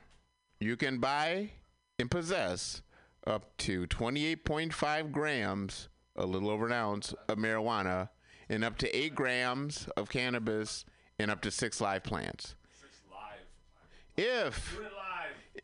you 0.58 0.74
can 0.74 0.96
buy 0.98 1.50
and 1.98 2.10
possess 2.10 2.80
up 3.26 3.54
to 3.58 3.86
28.5 3.88 5.12
grams 5.12 5.88
a 6.16 6.24
little 6.24 6.48
over 6.48 6.64
an 6.66 6.72
ounce 6.72 7.12
of 7.28 7.36
marijuana 7.36 8.08
and 8.48 8.64
up 8.64 8.78
to 8.78 8.96
8 8.96 9.14
grams 9.14 9.86
of 9.98 10.08
cannabis 10.08 10.86
and 11.18 11.30
up 11.30 11.42
to 11.42 11.50
6 11.50 11.80
live 11.82 12.02
plants 12.02 12.54
Six 12.80 12.92
live. 13.10 14.16
if 14.16 14.76
Do 14.78 14.82
it 14.84 14.92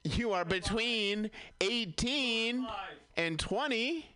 live. 0.04 0.18
you 0.18 0.32
are 0.32 0.44
between 0.44 1.30
18 1.62 2.66
and 3.16 3.38
20 3.38 4.06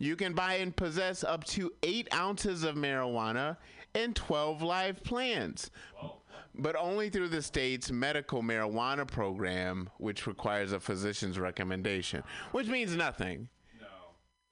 you 0.00 0.16
can 0.16 0.32
buy 0.32 0.54
and 0.54 0.74
possess 0.74 1.22
up 1.22 1.44
to 1.44 1.70
8 1.84 2.08
ounces 2.12 2.64
of 2.64 2.74
marijuana 2.74 3.56
and 3.94 4.16
12 4.16 4.62
live 4.62 5.04
plants 5.04 5.70
but 6.54 6.76
only 6.76 7.10
through 7.10 7.28
the 7.28 7.42
state's 7.42 7.90
medical 7.90 8.42
marijuana 8.42 9.06
program, 9.06 9.88
which 9.98 10.26
requires 10.26 10.72
a 10.72 10.80
physician's 10.80 11.38
recommendation, 11.38 12.22
which 12.52 12.66
means 12.66 12.94
nothing. 12.94 13.48
No. 13.80 13.86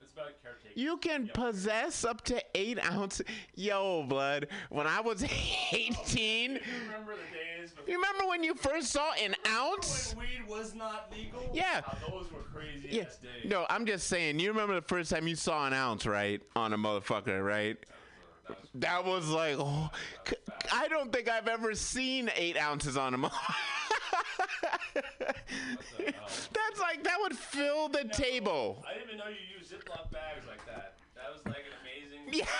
It's 0.01 0.13
about 0.13 0.41
caretaking. 0.41 0.68
You 0.79 0.95
can 0.95 1.29
possess 1.33 2.05
up 2.05 2.21
to 2.25 2.41
eight 2.55 2.79
ounces. 2.89 3.25
Yo, 3.53 4.03
blood. 4.03 4.47
When 4.69 4.87
I 4.87 5.01
was 5.01 5.21
18, 5.73 6.51
You 6.53 6.59
remember 6.85 7.15
the 7.15 7.37
days 7.37 7.71
before 7.71 7.89
you 7.89 7.95
remember 7.97 8.27
when 8.29 8.45
you 8.45 8.55
first 8.55 8.91
saw 8.91 9.11
an 9.21 9.35
ounce? 9.45 10.15
when 10.15 10.25
weed 10.25 10.47
was 10.47 10.73
not 10.75 11.11
legal? 11.11 11.51
Yeah. 11.53 11.81
Those 12.09 12.31
were 12.31 12.43
crazy 12.53 12.87
Yeah. 12.91 13.09
No, 13.43 13.65
I'm 13.69 13.85
just 13.85 14.07
saying. 14.07 14.39
You 14.39 14.51
remember 14.51 14.75
the 14.75 14.81
first 14.81 15.11
time 15.11 15.27
you 15.27 15.35
saw 15.35 15.67
an 15.67 15.73
ounce, 15.73 16.05
right, 16.05 16.41
on 16.55 16.71
a 16.71 16.77
motherfucker, 16.77 17.45
right? 17.45 17.77
That 18.75 19.05
was 19.05 19.29
like, 19.29 19.55
oh, 19.57 19.89
I 20.71 20.87
don't 20.87 21.11
think 21.11 21.29
I've 21.29 21.47
ever 21.47 21.73
seen 21.75 22.29
eight 22.35 22.57
ounces 22.57 22.97
on 22.97 23.13
a 23.13 23.17
motherfucker. 23.17 23.55
That's 25.97 26.79
like 26.79 27.03
that 27.03 27.17
would 27.21 27.35
fill 27.37 27.89
the 27.89 28.05
table. 28.05 28.83
I 28.87 28.93
didn't 28.93 29.07
even 29.07 29.17
know 29.19 29.27
you 29.27 29.57
used 29.57 29.71
Ziploc 29.71 30.11
bags 30.11 30.45
like 30.47 30.65
that. 30.65 30.95
That 31.15 31.31
was 31.33 31.45
like 31.45 31.57
an 31.57 31.73
amazing. 31.81 31.88
Yeah. 32.31 32.45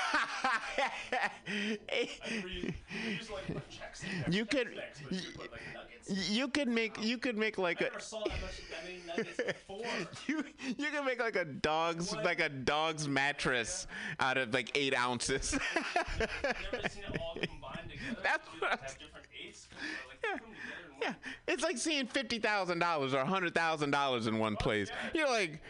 You, 1.47 1.78
you 1.88 3.11
used 3.11 3.28
to 3.28 3.34
like 3.34 3.47
put 3.47 3.70
checks 3.70 4.03
in 4.03 4.09
there. 4.22 4.30
You 4.30 4.45
checks 4.45 4.55
could- 4.55 4.76
next, 4.76 5.01
you 5.11 5.32
put 5.36 5.51
like 5.51 5.61
you 6.09 6.47
could 6.47 6.67
make 6.67 7.03
you 7.03 7.17
could 7.17 7.38
make 7.38 7.57
like 7.57 7.82
a 7.82 7.86
never 7.86 7.99
saw 7.99 8.20
that 8.24 8.41
much 8.41 8.61
that 8.72 8.84
many 8.84 8.99
nuggets 9.07 9.38
before. 9.38 9.86
you 10.28 10.43
you 10.78 10.88
can 10.91 11.05
make 11.05 11.20
like 11.20 11.36
a 11.36 11.45
dog's 11.45 12.13
What? 12.13 12.26
like 12.26 12.39
a 12.39 12.49
dog's 12.49 13.07
mattress 13.07 13.88
out 14.20 14.38
of 14.38 14.53
like 14.53 14.72
eight 14.76 14.95
ounces. 14.97 15.57
Never 16.20 16.89
seen 16.89 17.03
it 17.13 17.22
all 17.22 17.36
combined 17.36 17.89
together. 17.91 18.22
That's 18.24 18.47
what 18.59 18.72
I'm 18.72 18.80
have 18.80 18.97
different 18.97 19.26
eighths. 19.45 19.67
Like, 20.07 20.20
Yeah. 20.24 20.38
put 20.38 20.47
'em 20.47 20.55
together 20.55 20.86
in 20.86 20.91
one 20.91 21.15
yeah, 21.47 21.53
it's 21.53 21.63
like 21.63 21.78
seeing 21.78 22.07
fifty 22.07 22.39
thousand 22.39 22.80
dollars 22.80 23.13
or 23.13 23.24
hundred 23.26 23.53
thousand 23.53 23.91
dollars 23.91 24.28
in 24.28 24.39
one 24.39 24.55
oh, 24.59 24.63
place. 24.63 24.89
You're 25.13 25.28
like, 25.30 25.61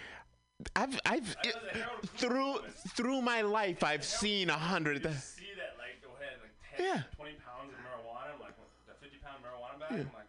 I've 0.76 1.00
I've 1.06 1.36
I 1.44 1.48
was 1.48 1.56
a 1.56 1.78
Harold 1.78 2.02
Kumar 2.02 2.18
through 2.18 2.72
through 2.90 3.22
my 3.22 3.42
life 3.42 3.84
I've 3.84 4.04
seen 4.06 4.50
a 4.50 4.58
hundred. 4.58 5.04
You 5.04 5.12
see 5.12 5.46
that 5.58 5.76
like 5.78 6.02
go 6.04 6.10
ahead 6.20 6.38
like 6.42 6.78
10, 6.78 6.86
Yeah. 6.86 7.04
20 7.16 7.32
pounds 7.46 7.74
of 7.74 7.80
marijuana. 7.80 8.34
I'm 8.34 8.40
like 8.42 8.56
the 8.88 8.94
50 9.02 9.18
pound 9.24 9.38
marijuana 9.44 9.80
bag. 9.80 9.92
I'm 9.92 10.12
like 10.14 10.26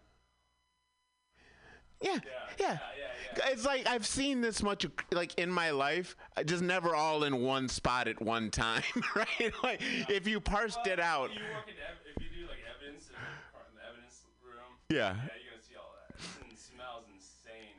Yeah, 2.03 2.11
yeah, 2.13 2.19
yeah. 2.23 2.23
yeah, 2.59 2.79
yeah, 2.99 3.39
yeah. 3.39 3.53
It's 3.53 3.65
like 3.65 3.87
I've 3.89 4.07
seen 4.07 4.41
this 4.41 4.63
much 4.63 4.87
like 5.13 5.37
in 5.39 5.51
my 5.51 5.71
life, 5.71 6.17
uh, 6.37 6.43
just 6.45 6.63
never 6.63 6.95
all 6.95 7.25
in 7.25 7.41
one 7.43 7.69
spot 7.69 8.07
at 8.09 8.21
one 8.23 8.51
time, 8.51 8.83
right? 9.17 9.53
Like 9.65 9.81
if 10.09 10.27
you 10.29 10.41
parsed 10.41 10.87
it 10.87 11.01
out, 11.01 11.31
You 11.35 11.41
work 11.41 11.67
in 11.69 11.75
ev- 11.75 12.17
if 12.17 12.23
you 12.23 12.29
do 12.43 12.49
like 12.49 12.59
evidence 12.77 13.09
in 13.09 13.15
the, 13.15 13.83
evidence 13.89 14.23
room. 14.45 14.55
Yeah. 14.89 14.97
Yeah, 14.97 15.33
you're 15.43 15.51
gonna 15.51 15.63
see 15.69 15.77
all 15.77 15.93
that. 16.09 16.53
It 16.53 16.59
smells 16.59 17.05
insane. 17.13 17.75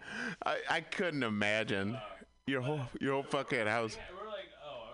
I, 0.45 0.57
I 0.69 0.81
couldn't 0.81 1.23
imagine 1.23 1.97
your 2.51 2.61
whole 2.61 2.81
your 2.99 3.13
whole 3.13 3.23
fucking 3.23 3.65
house. 3.65 3.97
We're 4.19 4.27
like, 4.27 4.49
oh, 4.63 4.89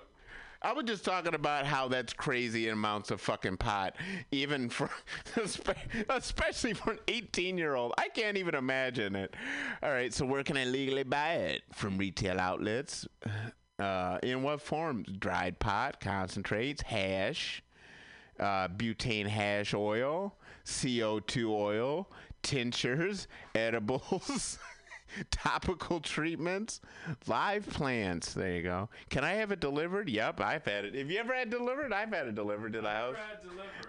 I 0.62 0.74
was 0.74 0.86
just 0.86 1.04
talking 1.04 1.34
about 1.34 1.66
how 1.66 1.88
that's 1.88 2.14
crazy 2.14 2.70
amounts 2.70 3.10
of 3.10 3.20
fucking 3.20 3.58
pot, 3.58 3.96
even 4.32 4.70
for, 4.70 4.90
especially 6.10 6.74
for 6.74 6.92
an 6.92 7.00
18 7.08 7.58
year 7.58 7.76
old. 7.76 7.94
I 7.98 8.10
can't 8.10 8.38
even 8.38 8.56
imagine 8.56 9.16
it. 9.16 9.36
All 9.82 9.90
right, 9.90 10.14
so 10.14 10.26
where 10.26 10.44
can 10.44 10.56
I 10.56 10.66
legally 10.66 11.04
buy 11.04 11.34
it? 11.34 11.64
From 11.74 11.98
retail 11.98 12.40
outlets. 12.40 13.08
Uh, 13.80 14.20
in 14.24 14.44
what 14.44 14.62
forms? 14.62 15.08
Dried 15.20 15.60
pot, 15.60 16.00
concentrates, 16.00 16.82
hash, 16.82 17.62
uh, 18.40 18.68
butane 18.68 19.28
hash 19.28 19.74
oil, 19.74 20.36
CO2 20.66 21.50
oil, 21.50 22.08
tinctures, 22.44 23.28
edibles. 23.56 24.60
topical 25.32 26.00
treatments, 26.00 26.82
live 27.28 27.68
plants. 27.70 28.34
There 28.34 28.54
you 28.54 28.64
go. 28.64 28.90
Can 29.10 29.24
I 29.24 29.34
have 29.34 29.52
it 29.52 29.60
delivered? 29.60 30.10
Yep, 30.10 30.42
I've 30.42 30.66
had 30.66 30.86
it. 30.86 30.96
Have 30.96 31.10
you 31.12 31.20
ever 31.20 31.34
had 31.34 31.50
delivered? 31.50 31.94
I've 31.94 32.10
had 32.12 32.28
it 32.28 32.36
delivered 32.36 32.74
to 32.74 32.82
the 32.82 32.90
house. 32.90 33.16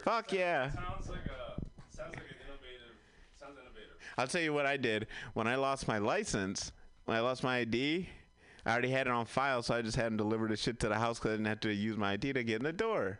Fuck 0.04 0.32
yeah. 0.32 0.70
Sounds 0.70 1.08
like 1.08 1.18
a 1.26 1.60
sounds 1.94 2.14
like 2.14 2.24
an 2.24 2.36
innovative. 2.46 2.96
Sounds 3.38 3.56
innovative. 3.58 3.96
I'll 4.16 4.26
tell 4.26 4.40
you 4.42 4.52
what 4.52 4.66
I 4.66 4.76
did 4.76 5.06
when 5.34 5.46
I 5.46 5.56
lost 5.56 5.88
my 5.88 5.98
license. 5.98 6.72
When 7.04 7.16
I 7.16 7.20
lost 7.20 7.42
my 7.42 7.58
ID, 7.58 8.08
I 8.66 8.70
already 8.70 8.90
had 8.90 9.06
it 9.06 9.12
on 9.12 9.24
file, 9.24 9.62
so 9.62 9.74
I 9.74 9.80
just 9.80 9.96
had 9.96 10.06
them 10.06 10.16
deliver 10.18 10.46
the 10.46 10.56
shit 10.56 10.78
to 10.80 10.88
the 10.88 10.96
house 10.98 11.18
because 11.18 11.30
I 11.30 11.34
didn't 11.36 11.46
have 11.46 11.60
to 11.60 11.72
use 11.72 11.96
my 11.96 12.12
ID 12.12 12.34
to 12.34 12.44
get 12.44 12.56
in 12.56 12.64
the 12.64 12.72
door. 12.72 13.18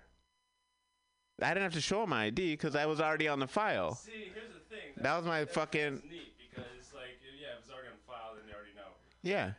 I 1.40 1.48
didn't 1.50 1.62
have 1.62 1.72
to 1.74 1.80
show 1.80 2.04
my 2.06 2.24
ID 2.24 2.52
because 2.52 2.74
I 2.76 2.84
was 2.86 3.00
already 3.00 3.28
on 3.28 3.38
the 3.38 3.46
file. 3.46 3.94
See, 3.94 4.32
here's 4.34 4.52
the 4.52 4.60
thing. 4.68 4.92
That 4.98 5.16
was 5.16 5.24
my 5.24 5.44
fucking- 5.44 5.94
That's 5.94 6.04
neat 6.04 6.34
because 6.36 6.92
like 6.92 7.16
yeah, 7.40 7.54
if 7.56 7.60
it's 7.62 7.70
already 7.70 7.88
on 7.88 7.96
file, 8.06 8.34
then 8.34 8.44
they 8.46 8.52
already 8.54 8.74
know. 8.74 8.90
Yeah. 9.22 9.52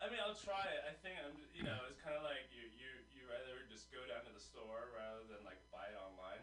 I 0.00 0.08
mean, 0.08 0.20
I'll 0.24 0.34
try 0.34 0.64
it. 0.72 0.80
I 0.88 0.96
think 1.04 1.20
I'm, 1.20 1.36
you 1.52 1.62
know, 1.62 1.76
it's 1.92 2.00
kind 2.00 2.16
of 2.16 2.24
like 2.24 2.48
you, 2.56 2.64
you, 2.72 2.88
you 3.12 3.22
rather 3.28 3.60
just 3.68 3.92
go 3.92 4.00
down 4.08 4.24
to 4.24 4.32
the 4.32 4.40
store 4.40 4.88
rather 4.96 5.20
than 5.28 5.44
like 5.44 5.60
buy 5.68 5.92
it 5.92 5.98
online. 6.00 6.40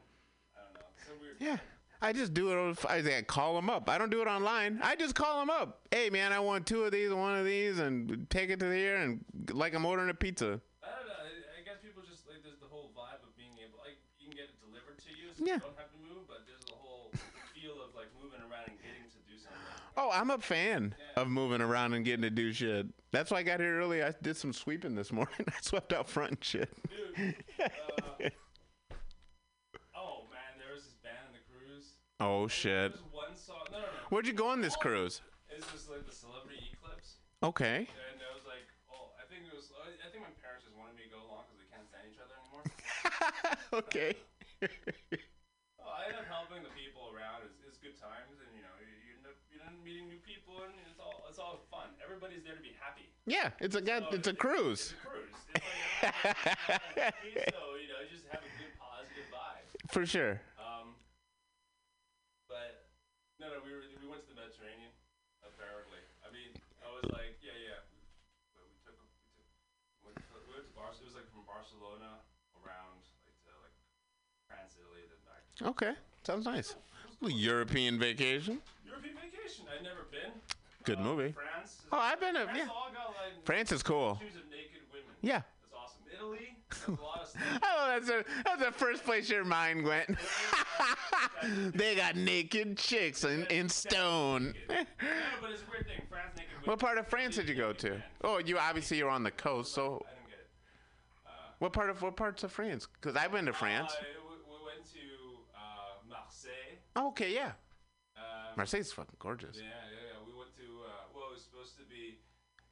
I 0.53 0.61
don't 0.69 0.77
know. 0.77 0.87
It's 0.93 1.07
so 1.09 1.13
weird. 1.17 1.37
Yeah. 1.41 1.57
I 1.97 2.13
just 2.13 2.37
do 2.37 2.53
it. 2.53 2.57
On, 2.61 2.77
I 2.85 3.01
think 3.01 3.17
I 3.17 3.21
call 3.25 3.57
them 3.57 3.73
up. 3.73 3.89
I 3.89 3.97
don't 3.97 4.13
do 4.13 4.21
it 4.21 4.29
online. 4.29 4.77
I 4.85 4.93
just 4.95 5.17
call 5.17 5.41
them 5.41 5.49
up. 5.49 5.81
Hey 5.89 6.11
man, 6.13 6.29
I 6.31 6.37
want 6.37 6.69
two 6.69 6.85
of 6.85 6.91
these 6.93 7.09
one 7.11 7.33
of 7.33 7.41
these, 7.43 7.79
and 7.81 8.29
take 8.29 8.51
it 8.53 8.59
to 8.61 8.69
here 8.69 8.97
and 9.01 9.25
like 9.49 9.73
I'm 9.73 9.81
ordering 9.83 10.11
a 10.11 10.13
pizza. 10.13 10.61
I 10.85 10.93
don't 10.93 11.09
know. 11.09 11.17
I, 11.17 11.57
I 11.57 11.65
guess 11.65 11.81
people 11.81 12.05
just 12.05 12.29
like 12.29 12.45
there's 12.45 12.61
the 12.61 12.69
whole 12.69 12.93
vibe 12.93 13.25
of 13.25 13.33
being 13.33 13.57
able, 13.65 13.81
like 13.81 13.97
you 14.21 14.29
can 14.29 14.37
get 14.37 14.53
it 14.53 14.61
delivered 14.61 15.01
to 15.01 15.09
you, 15.09 15.33
so 15.33 15.41
Yeah. 15.41 15.57
you 15.57 15.65
don't 15.65 15.79
have 15.81 15.89
to 15.89 15.96
Oh, 19.99 20.11
I'm 20.13 20.29
a 20.29 20.37
fan 20.37 20.93
of 21.15 21.27
moving 21.27 21.59
around 21.59 21.93
and 21.93 22.05
getting 22.05 22.21
to 22.21 22.29
do 22.29 22.53
shit. 22.53 22.85
That's 23.11 23.31
why 23.31 23.39
I 23.39 23.43
got 23.43 23.59
here 23.59 23.79
early. 23.81 24.03
I 24.03 24.13
did 24.21 24.37
some 24.37 24.53
sweeping 24.53 24.93
this 24.93 25.11
morning. 25.11 25.33
I 25.47 25.57
swept 25.61 25.91
out 25.91 26.07
front 26.07 26.31
and 26.31 26.43
shit. 26.43 26.69
Dude. 27.17 27.35
Uh, 27.57 28.29
oh 29.97 30.29
man, 30.29 30.53
there 30.61 30.73
was 30.73 30.85
this 30.85 30.97
band 31.01 31.17
on 31.25 31.33
the 31.33 31.41
cruise. 31.49 31.97
Oh 32.21 32.45
shit. 32.47 32.93
There 32.93 33.01
was 33.01 33.09
one 33.09 33.33
song. 33.33 33.65
No, 33.73 33.81
no, 33.81 33.89
no. 33.89 34.05
Where'd 34.09 34.27
you 34.29 34.33
go 34.37 34.49
on 34.49 34.61
this 34.61 34.75
cruise? 34.77 35.21
It's 35.49 35.65
just 35.73 35.89
like 35.89 36.05
the 36.05 36.13
Celebrity 36.13 36.61
Eclipse. 36.77 37.17
Okay. 37.41 37.89
And 37.89 38.21
it 38.21 38.31
was 38.37 38.45
like, 38.45 38.69
oh, 38.93 39.09
I 39.17 39.25
think 39.25 39.49
it 39.49 39.55
was. 39.57 39.73
I 39.81 39.89
I 40.05 40.13
think 40.13 40.21
my 40.21 40.33
parents 40.41 40.69
just 40.69 40.77
wanted 40.77 40.93
me 40.93 41.09
to 41.09 41.13
go 41.17 41.21
along 41.25 41.49
because 41.49 41.57
they 41.61 41.69
can't 41.73 41.87
stand 41.89 42.05
each 42.05 42.21
other 42.21 42.37
anymore. 42.37 42.65
okay. 43.81 44.13
Oh, 45.81 45.89
I 45.89 46.13
end 46.13 46.21
up 46.21 46.29
helping 46.29 46.61
the 46.61 46.73
people 46.77 47.09
around. 47.13 47.45
It's, 47.49 47.57
it's 47.65 47.79
good 47.81 47.97
times, 47.97 48.37
and 48.41 48.49
you 48.53 48.61
know, 48.61 48.66
you, 49.67 49.83
you 49.83 49.99
end 49.99 50.07
up 50.07 50.07
you 50.07 50.07
end 50.07 50.07
up 50.07 50.07
meeting 50.07 50.07
new 50.07 50.21
people, 50.23 50.63
and 50.63 50.73
it's 50.87 50.99
all 50.99 51.23
it's 51.29 51.39
all 51.39 51.59
fun. 51.71 51.91
Everybody's 52.03 52.43
there 52.43 52.55
to 52.55 52.63
be 52.63 52.75
happy. 52.79 53.07
Yeah, 53.27 53.51
it's 53.59 53.75
a 53.75 53.83
So 53.83 54.07
it's 54.15 54.27
a 54.27 54.33
cruise. 54.33 54.93
It's 54.93 54.95
a 54.95 55.07
cruise. 55.07 55.35
It's 56.03 56.25
like, 57.03 57.51
so 57.51 57.75
you 57.75 57.87
know, 57.91 57.99
just 58.07 58.25
have 58.31 58.43
a 58.43 58.53
good 58.55 58.73
positive 58.79 59.27
vibe. 59.31 59.67
For 59.91 60.05
sure. 60.05 60.39
Um, 60.55 60.95
but 62.47 62.87
no, 63.39 63.51
no, 63.51 63.59
we 63.65 63.71
were 63.75 63.83
we 63.99 64.07
went 64.07 64.23
to 64.23 64.31
the 64.31 64.39
Mediterranean. 64.39 64.91
Apparently, 65.43 65.99
I 66.23 66.31
mean, 66.31 66.55
I 66.83 66.89
was 66.91 67.07
like, 67.11 67.39
yeah, 67.43 67.55
yeah. 67.55 67.83
We, 67.91 67.99
we 68.63 68.77
took 68.83 68.95
we 70.07 70.11
took 70.15 70.67
Barcelona, 70.75 71.03
It 71.03 71.07
was 71.11 71.17
like 71.19 71.29
from 71.31 71.43
Barcelona 71.43 72.23
around 72.63 73.03
like 73.27 73.35
to 73.43 73.51
like 73.59 73.75
France, 74.47 74.79
Italy, 74.79 75.03
then 75.07 75.19
back. 75.27 75.43
Okay, 75.75 75.93
sounds 76.23 76.45
nice. 76.47 76.75
European 77.21 77.97
vacation. 77.99 78.61
European 79.47 79.65
vacation. 79.65 79.65
I've 79.75 79.83
never 79.83 80.05
been. 80.11 80.31
Good 80.83 80.99
Uh, 80.99 81.03
movie. 81.03 81.31
France. 81.33 81.81
Oh, 81.91 81.97
I've 81.97 82.19
been. 82.19 82.35
A, 82.35 82.45
France 82.45 82.57
yeah. 82.57 82.65
got 82.65 83.07
like 83.07 83.45
France 83.45 83.71
is 83.71 83.83
cool. 83.83 84.11
of 84.11 84.19
naked 84.21 84.81
women. 84.91 85.05
Yeah. 85.21 85.41
That's 85.41 85.73
awesome. 85.75 86.01
Italy. 86.13 86.55
There's 86.69 86.87
a 86.99 87.01
lot 87.01 87.21
of 87.21 87.27
stuff. 87.29 87.41
Oh, 87.63 87.87
that's 87.87 88.09
a, 88.09 88.25
that's 88.45 88.63
the 88.63 88.71
first 88.71 89.03
place 89.03 89.29
your 89.29 89.43
mind 89.45 89.83
went. 89.85 90.17
they 91.73 91.95
got 91.95 92.15
naked 92.15 92.77
chicks 92.77 93.23
in, 93.23 93.45
in 93.47 93.69
stone. 93.69 94.53
no, 94.69 94.75
but 95.41 95.51
it's 95.51 95.61
a 95.63 95.71
weird 95.71 95.87
thing. 95.87 96.01
France 96.09 96.33
naked 96.37 96.51
women. 96.55 96.65
What 96.69 96.79
part 96.79 96.97
of 96.97 97.07
France 97.07 97.35
did 97.35 97.47
you 97.49 97.55
go 97.55 97.73
to? 97.73 98.01
Oh, 98.23 98.37
you 98.39 98.57
obviously 98.57 98.97
you're 98.97 99.09
on 99.09 99.23
the 99.23 99.31
coast. 99.31 99.73
So, 99.73 100.03
I 100.05 100.13
didn't 100.13 100.27
get 100.29 100.39
it. 100.39 100.49
what 101.59 101.73
part 101.73 101.89
of 101.89 102.01
what 102.01 102.15
parts 102.15 102.43
of 102.43 102.51
France? 102.51 102.87
Because 102.99 103.15
I've 103.17 103.31
been 103.31 103.45
to 103.45 103.53
France. 103.53 103.91
Uh, 103.93 104.03
we, 104.29 104.35
we 104.35 104.65
went 104.65 104.85
to 104.93 104.99
uh, 105.55 106.09
Marseille. 106.09 106.77
Oh, 106.95 107.07
okay, 107.09 107.33
yeah. 107.33 107.51
Marseille's 108.57 108.89
fucking 108.91 109.21
gorgeous. 109.21 109.61
Yeah, 109.61 109.69
yeah, 109.69 110.17
yeah. 110.17 110.17
We 110.25 110.33
went 110.33 110.49
to 110.57 110.65
uh, 110.81 111.13
well, 111.13 111.29
it 111.29 111.37
was 111.37 111.45
supposed 111.45 111.77
to 111.77 111.85
be. 111.85 112.17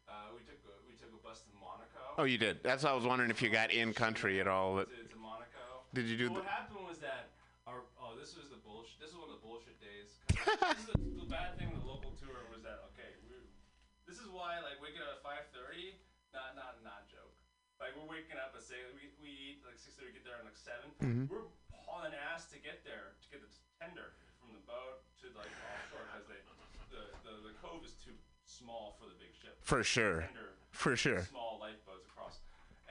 Uh, 0.09 0.33
we 0.33 0.41
took 0.41 0.57
a, 0.65 0.73
we 0.89 0.97
took 0.97 1.13
a 1.13 1.21
bus 1.21 1.45
to 1.45 1.53
Monaco. 1.61 2.01
Oh, 2.17 2.25
you 2.25 2.41
did. 2.41 2.65
That's 2.65 2.81
why 2.81 2.89
I 2.89 2.97
was 2.97 3.05
wondering 3.05 3.29
if 3.29 3.38
you 3.45 3.53
got 3.53 3.69
in 3.69 3.93
country 3.93 4.41
at 4.41 4.49
all. 4.49 4.81
To, 4.81 4.89
to 4.89 5.17
Monaco. 5.21 5.86
Did 5.93 6.09
you 6.09 6.17
do 6.17 6.33
Well, 6.33 6.41
the? 6.41 6.49
what 6.49 6.49
happened 6.49 6.81
was 6.89 6.97
that 7.05 7.38
our 7.69 7.86
oh, 8.01 8.17
this 8.17 8.33
was 8.33 8.49
the 8.49 8.57
bullshit. 8.65 8.97
This 8.97 9.13
was 9.13 9.21
one 9.21 9.29
of 9.29 9.38
the 9.38 9.45
bullshit 9.45 9.77
days. 9.77 10.17
this 10.73 10.81
is 10.81 10.89
the, 10.89 10.97
the 11.21 11.29
bad 11.29 11.53
thing 11.61 11.69
with 11.69 11.86
the 11.86 11.89
local 11.89 12.17
tour 12.17 12.49
was 12.49 12.65
that 12.65 12.81
okay, 12.97 13.13
we 13.29 13.38
this 14.09 14.17
is 14.17 14.25
why 14.33 14.57
like 14.65 14.81
waking 14.81 15.05
up 15.05 15.21
at 15.21 15.21
five 15.21 15.45
thirty, 15.53 15.93
not 16.33 16.57
not 16.57 16.81
not 16.81 17.05
joke. 17.13 17.29
Like 17.77 17.93
we're 17.93 18.09
waking 18.09 18.41
up 18.41 18.57
at 18.57 18.65
say 18.65 18.81
we, 18.97 19.13
we 19.21 19.29
eat 19.29 19.61
like 19.61 19.77
six 19.77 19.93
thirty, 20.01 20.17
get 20.17 20.25
there 20.25 20.41
at 20.41 20.49
like 20.49 20.57
7 20.57 20.81
we 20.97 21.05
Mhm. 21.05 21.29
We're 21.29 21.45
hauling 21.86 22.17
ass 22.33 22.49
to 22.49 22.57
get 22.57 22.81
there 22.81 23.13
to 23.21 23.25
get 23.29 23.45
the 23.45 23.51
tender 23.77 24.17
from 24.41 24.55
the 24.55 24.63
boat 24.65 25.03
to 25.26 25.34
like 25.38 25.49
offshore 25.49 26.05
because 26.05 26.26
they 26.30 26.39
the, 26.93 27.01
the 27.26 27.34
the 27.49 27.53
cove 27.57 27.82
is 27.82 27.97
too 27.97 28.13
small 28.45 28.95
for 29.01 29.09
the 29.09 29.17
big 29.17 29.34
ship. 29.34 29.57
For 29.61 29.82
sure. 29.84 30.30
For 30.71 30.95
sure. 30.95 31.26
Small 31.26 31.57
lifeboats 31.59 32.05
across. 32.05 32.39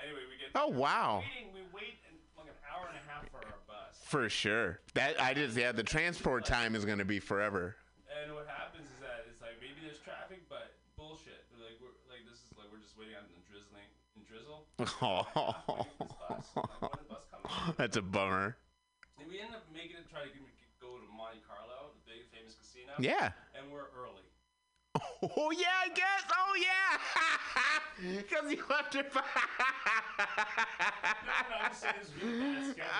Anyway, 0.02 0.26
we 0.26 0.36
get. 0.40 0.50
Oh, 0.54 0.68
wow. 0.68 1.22
Waiting, 1.22 1.52
we 1.54 1.62
wait 1.70 2.00
in 2.10 2.16
like 2.34 2.50
an 2.50 2.58
hour 2.66 2.90
and 2.90 2.98
a 2.98 3.04
half 3.06 3.28
for 3.30 3.38
our 3.38 3.60
bus. 3.68 4.00
For 4.02 4.28
sure. 4.28 4.80
That 4.94 5.20
I 5.20 5.34
just 5.34 5.56
yeah. 5.56 5.70
The 5.70 5.86
transport 5.86 6.44
time 6.44 6.74
is 6.74 6.84
gonna 6.84 7.04
be 7.04 7.20
forever. 7.20 7.76
And 8.10 8.34
what 8.34 8.48
happens 8.48 8.86
is 8.88 8.98
that 8.98 9.26
it's 9.30 9.40
like 9.40 9.60
maybe 9.60 9.78
there's 9.84 10.00
traffic, 10.02 10.42
but 10.48 10.74
bullshit. 10.96 11.46
Like 11.54 11.78
we're 11.78 11.94
like 12.10 12.26
this 12.26 12.42
is 12.42 12.50
like 12.58 12.66
we're 12.72 12.82
just 12.82 12.98
waiting 12.98 13.14
on 13.14 13.26
the 13.30 13.42
drizzling 13.46 13.86
in 14.18 14.22
drizzle. 14.26 14.66
Oh. 15.02 15.86
That's 17.76 17.96
a 17.96 18.02
bummer. 18.02 18.56
And 19.20 19.28
we 19.28 19.38
end 19.38 19.54
up 19.54 19.62
making 19.72 19.96
it 20.00 20.10
try 20.10 20.24
to 20.26 20.42
to 20.84 21.08
Monte 21.16 21.40
Carlo, 21.48 21.96
the 21.96 22.04
big 22.04 22.28
casino. 22.96 23.10
Yeah. 23.10 23.32
And 23.58 23.72
we're 23.72 23.88
early. 23.98 24.22
Oh 25.36 25.50
yeah, 25.50 25.66
I 25.82 25.88
guess. 25.88 26.22
Oh 26.36 26.54
yeah. 26.60 26.98
Because 28.16 28.50
you 28.50 28.62
have 28.68 28.90
to. 28.90 29.04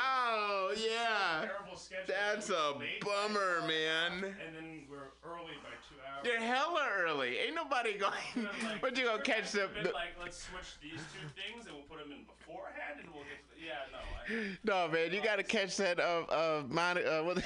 oh 0.04 0.74
yeah. 0.76 1.46
Terrible. 1.46 1.78
That's 2.06 2.48
a 2.50 2.74
bummer, 3.00 3.66
man. 3.66 4.24
And 4.24 4.54
then 4.56 4.82
we're 4.88 5.10
early 5.24 5.56
by 5.62 5.74
two 5.88 5.98
hours. 6.00 6.24
You're 6.24 6.40
hella 6.40 6.86
early. 6.96 7.38
Ain't 7.38 7.54
nobody 7.56 7.98
going. 7.98 8.48
But 8.80 8.96
you 8.96 9.04
gonna 9.04 9.22
catch 9.22 9.52
the. 9.52 9.68
Been 9.74 9.84
the 9.84 9.90
like, 9.90 10.16
let's 10.20 10.38
switch 10.48 10.78
these 10.80 11.02
two 11.12 11.28
things 11.34 11.66
and 11.66 11.74
we'll 11.74 11.84
put 11.84 11.98
them 11.98 12.12
in 12.12 12.24
beforehand 12.24 13.00
and 13.02 13.08
we'll 13.12 13.24
get 13.24 13.42
to 13.42 13.48
the. 13.53 13.53
Yeah, 13.64 13.72
no. 13.92 13.98
I, 13.98 14.56
no 14.88 14.88
man, 14.92 15.12
you 15.12 15.20
gotta 15.22 15.42
catch 15.42 15.76
that 15.78 15.98
of 16.00 16.28
of 16.30 16.70
Monte, 16.70 17.04
uh, 17.04 17.22
what 17.24 17.36
they, 17.36 17.44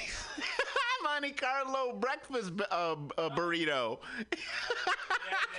Monte 1.03 1.31
Carlo 1.31 1.93
breakfast 1.93 2.55
bu- 2.55 2.63
uh, 2.71 2.95
uh, 3.17 3.29
burrito. 3.29 3.99
yeah, 4.31 4.37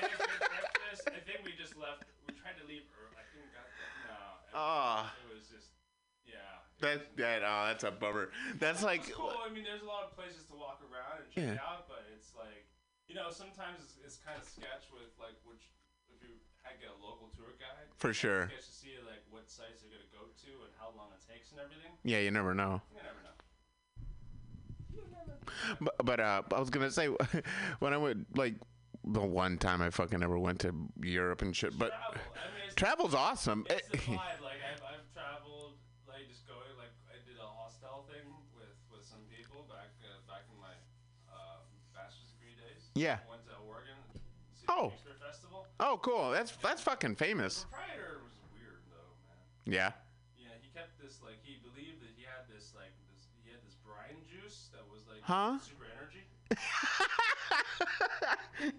had 0.00 0.10
good 0.10 0.18
breakfast. 0.38 1.08
I 1.08 1.20
think 1.24 1.44
we 1.44 1.52
just 1.60 1.76
left. 1.76 2.04
We 2.28 2.34
tried 2.34 2.56
to 2.60 2.66
leave 2.68 2.82
early. 2.96 3.16
I 3.16 3.24
think 3.32 3.44
we 3.44 3.50
got 3.52 3.66
no. 4.08 4.16
Ah. 4.54 5.12
It 5.24 5.34
was 5.34 5.48
just. 5.48 5.68
Yeah. 6.26 6.40
That 6.80 7.16
that 7.16 7.42
oh, 7.44 7.64
that's 7.68 7.84
a 7.84 7.90
bummer. 7.90 8.30
That's 8.58 8.82
like 8.82 9.08
It's 9.08 9.16
cool. 9.16 9.32
I 9.44 9.52
mean, 9.52 9.64
there's 9.64 9.82
a 9.82 9.88
lot 9.88 10.04
of 10.04 10.16
places 10.16 10.44
to 10.50 10.54
walk 10.56 10.80
around 10.88 11.24
and 11.24 11.28
check 11.32 11.56
Yeah. 11.60 11.68
out, 11.68 11.88
but 11.88 12.04
it's 12.16 12.32
like, 12.36 12.64
you 13.08 13.14
know, 13.14 13.28
sometimes 13.30 13.80
it's, 13.84 13.96
it's 14.04 14.16
kind 14.24 14.36
of 14.40 14.44
sketch 14.48 14.88
with 14.92 15.12
like 15.20 15.36
which 15.44 15.64
you 16.70 16.86
had 16.86 16.94
get 16.94 16.94
a 16.94 17.00
local 17.02 17.28
tour 17.36 17.50
guide. 17.58 17.86
For 17.98 18.12
sure. 18.14 18.46
To 18.46 18.62
see 18.62 18.94
like 19.06 19.22
what 19.30 19.50
sites 19.50 19.82
they're 19.82 19.90
gonna 19.90 20.06
go 20.14 20.30
to 20.30 20.50
and 20.64 20.72
how 20.78 20.94
long 20.96 21.10
it 21.12 21.22
takes 21.26 21.50
and 21.50 21.60
everything. 21.60 21.90
yeah, 22.04 22.18
you 22.18 22.30
never 22.30 22.54
know. 22.54 22.80
You 22.94 23.02
never 23.02 23.20
know. 23.26 23.36
But, 25.80 25.94
but 26.04 26.20
uh, 26.20 26.42
I 26.54 26.60
was 26.60 26.70
gonna 26.70 26.90
say 26.90 27.06
when 27.80 27.92
I 27.92 27.96
went 27.98 28.26
like 28.36 28.54
the 29.04 29.20
one 29.20 29.58
time 29.58 29.82
I 29.82 29.90
fucking 29.90 30.22
ever 30.22 30.38
went 30.38 30.60
to 30.60 30.74
Europe 31.02 31.42
and 31.42 31.56
shit, 31.56 31.76
but 31.78 31.90
Travel. 31.90 32.20
I 32.36 32.46
mean, 32.54 32.70
travel's 32.76 33.14
awesome. 33.14 33.66
It's 33.70 33.88
the 33.92 33.98
vibe. 33.98 34.40
Like 34.44 34.60
I've, 34.60 34.82
I've 34.84 35.08
traveled, 35.12 35.80
like 36.06 36.28
just 36.28 36.46
going, 36.46 36.68
like 36.76 36.92
I 37.08 37.16
did 37.24 37.36
a 37.40 37.48
hostel 37.48 38.04
thing 38.12 38.28
with 38.54 38.76
with 38.92 39.04
some 39.08 39.24
people 39.32 39.64
back 39.68 39.88
uh, 40.04 40.20
back 40.28 40.44
in 40.52 40.60
my 40.60 40.76
uh, 41.32 41.64
bachelor's 41.96 42.28
degree 42.36 42.54
days. 42.60 42.92
Yeah. 42.94 43.24
I 43.24 43.39
Oh. 44.70 44.90
Shakespeare 44.94 45.12
Festival. 45.26 45.66
oh, 45.80 45.98
cool. 46.02 46.30
That's 46.30 46.52
that's 46.62 46.80
fucking 46.82 47.16
famous. 47.16 47.62
The 47.62 47.66
proprietor 47.76 48.20
was 48.24 48.38
weird 48.54 48.80
though, 48.90 49.12
man. 49.26 49.36
Yeah. 49.66 49.90
Yeah, 50.38 50.54
he 50.62 50.68
kept 50.72 50.94
this 51.02 51.18
like 51.22 51.36
he 51.42 51.58
believed 51.60 52.00
that 52.02 52.14
he 52.16 52.22
had 52.24 52.46
this 52.48 52.72
like 52.78 52.94
this 53.10 53.26
he 53.44 53.50
had 53.50 53.60
this 53.66 53.74
brine 53.84 54.22
juice 54.30 54.70
that 54.72 54.86
was 54.90 55.02
like 55.10 55.22
Huh? 55.22 55.58
super 55.60 55.86
energy. 55.98 56.24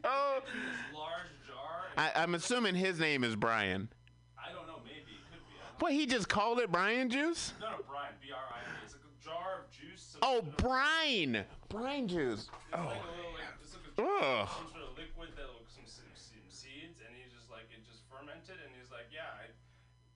Oh. 0.05 0.41
This 0.45 0.93
large 0.93 1.33
jar. 1.49 1.89
I, 1.97 2.11
I'm 2.21 2.35
assuming 2.37 2.75
his 2.75 2.99
name 2.99 3.23
is 3.25 3.35
Brian. 3.35 3.89
I 4.37 4.53
don't 4.53 4.67
know, 4.69 4.77
maybe 4.85 5.17
it 5.17 5.25
could 5.33 5.41
be. 5.49 5.57
What 5.81 5.93
he 5.93 6.05
just 6.05 6.29
called 6.29 6.59
it 6.61 6.69
Brian 6.71 7.09
juice? 7.09 7.53
No, 7.59 7.73
no, 7.73 7.81
brine, 7.89 8.13
B 8.21 8.29
R 8.29 8.37
I 8.37 8.61
N 8.61 8.77
E. 8.77 8.85
It's 8.85 8.93
like 8.93 9.01
a 9.09 9.13
jar 9.25 9.65
of 9.65 9.73
juice. 9.73 10.17
Oh, 10.21 10.45
brine. 10.61 11.41
Brine 11.69 12.05
juice. 12.07 12.45
It's 12.45 12.77
Oh. 12.77 12.85
like 12.85 13.01
a 13.01 13.09
oh, 13.09 13.17
little, 13.17 13.33
like, 13.33 13.57
it's 13.57 13.73
like 13.73 13.89
a, 13.89 14.05
Ugh. 14.05 14.49
sort 14.69 14.85
of 14.85 14.93
liquid 14.93 15.33
that 15.33 15.49
looks 15.57 15.73
some, 15.73 15.89
some, 15.89 16.05
some 16.13 16.45
seeds, 16.53 17.01
and 17.01 17.09
he's 17.17 17.33
just 17.33 17.49
like 17.49 17.65
it 17.73 17.81
just 17.89 18.05
fermented, 18.05 18.61
and 18.61 18.69
he's 18.77 18.93
like, 18.93 19.09
yeah, 19.09 19.33
I, 19.41 19.49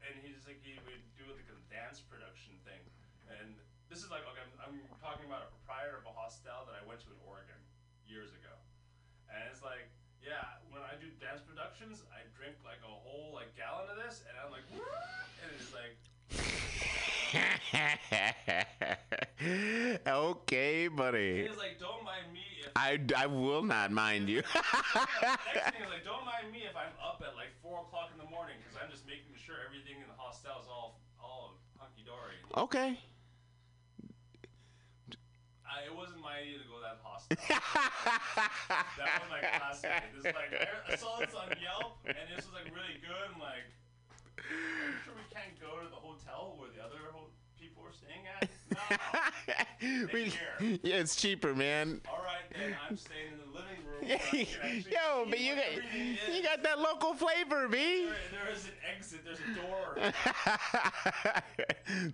and 0.05 0.13
he's 0.21 0.45
like 0.45 0.61
he 0.61 0.77
would 0.85 1.01
do 1.17 1.25
like 1.33 1.49
a 1.49 1.57
dance 1.73 2.05
production 2.05 2.53
thing, 2.61 2.85
and 3.41 3.57
this 3.95 4.03
is 4.03 4.11
like 4.11 4.27
okay, 4.27 4.43
I'm, 4.59 4.75
I'm 4.75 4.99
talking 4.99 5.23
about 5.23 5.47
a 5.47 5.49
proprietor 5.55 5.95
of 5.95 6.03
a 6.03 6.11
hostel 6.11 6.67
that 6.67 6.75
I 6.75 6.83
went 6.83 6.99
to 7.07 7.15
in 7.15 7.19
Oregon 7.23 7.55
years 8.03 8.35
ago, 8.35 8.51
and 9.31 9.39
it's 9.47 9.63
like. 9.63 9.87
Yeah, 10.25 10.41
when 10.73 10.81
I 10.81 10.97
do 10.97 11.05
dance 11.21 11.45
productions, 11.45 12.01
I 12.09 12.25
drink 12.33 12.57
like 12.65 12.81
a 12.81 12.89
whole 12.89 13.29
like 13.37 13.53
gallon 13.53 13.85
of 13.85 13.93
this, 14.01 14.25
and 14.25 14.33
I'm 14.41 14.49
like, 14.49 14.65
and 14.73 15.49
it's 15.53 15.69
like, 15.69 15.93
okay, 20.09 20.89
buddy. 20.89 21.45
he's 21.45 21.53
like, 21.61 21.77
don't 21.77 22.01
mind 22.01 22.33
me 22.33 22.41
if 22.65 22.73
I, 22.73 22.97
I 23.13 23.29
will 23.29 23.61
not 23.61 23.93
mind 23.93 24.25
you. 24.27 24.41
Next 24.41 25.77
thing 25.77 25.85
is 25.85 25.89
like, 25.93 26.01
don't 26.01 26.25
mind 26.25 26.49
me 26.49 26.65
if 26.65 26.73
I'm 26.73 26.97
up 26.97 27.21
at 27.21 27.37
like 27.37 27.53
four 27.61 27.85
o'clock 27.85 28.09
in 28.09 28.17
the 28.17 28.25
morning 28.33 28.57
because 28.65 28.81
I'm 28.81 28.89
just 28.89 29.05
making 29.05 29.37
sure 29.37 29.61
everything 29.61 30.01
in 30.01 30.09
the 30.09 30.17
hostel 30.17 30.57
is 30.57 30.65
all 30.65 31.05
all 31.21 31.61
hunky 31.77 32.01
dory. 32.01 32.41
okay. 32.57 32.97
I, 35.75 35.85
it 35.91 35.95
wasn't 35.95 36.21
my 36.23 36.39
idea 36.39 36.57
to 36.63 36.67
go 36.71 36.79
that 36.79 37.03
hostel. 37.03 37.35
that 37.51 39.19
was 39.19 39.29
my 39.29 39.39
classmate. 39.43 40.15
This 40.15 40.23
is 40.23 40.35
like 40.35 40.55
I 40.87 40.95
saw 40.95 41.19
this 41.19 41.35
on 41.35 41.51
Yelp 41.59 41.99
and 42.07 42.15
this 42.31 42.45
was 42.47 42.55
like 42.55 42.71
really 42.71 42.95
good. 43.03 43.27
I'm 43.35 43.39
like, 43.43 43.67
are 44.39 44.47
you 44.47 44.95
sure 45.03 45.13
we 45.19 45.27
can't 45.33 45.59
go 45.59 45.83
to 45.83 45.89
the 45.91 45.99
hotel 45.99 46.55
where 46.57 46.69
the 46.71 46.79
other 46.83 47.11
ho- 47.11 47.27
people 47.59 47.83
are 47.83 47.91
staying 47.93 48.23
at? 48.39 48.47
No. 49.81 50.07
We- 50.13 50.33
yeah, 50.83 50.97
it's 51.03 51.15
cheaper, 51.15 51.53
man. 51.53 52.01
All 52.09 52.23
right, 52.23 52.43
then 52.51 52.75
I'm 52.89 52.97
staying 52.97 53.33
in 53.33 53.39
the 53.39 53.44
Yo, 54.33 55.25
but 55.27 55.39
you 55.39 55.55
got 55.55 55.65
you 56.31 56.43
got 56.43 56.61
that 56.61 56.79
local 56.79 57.15
flavor, 57.15 57.67
B. 57.67 58.05
There, 58.05 58.15
there 58.31 58.53
is 58.53 58.65
an 58.65 58.71
exit. 58.95 59.21
There's 59.25 59.39
a 59.39 59.53
door. 59.59 59.97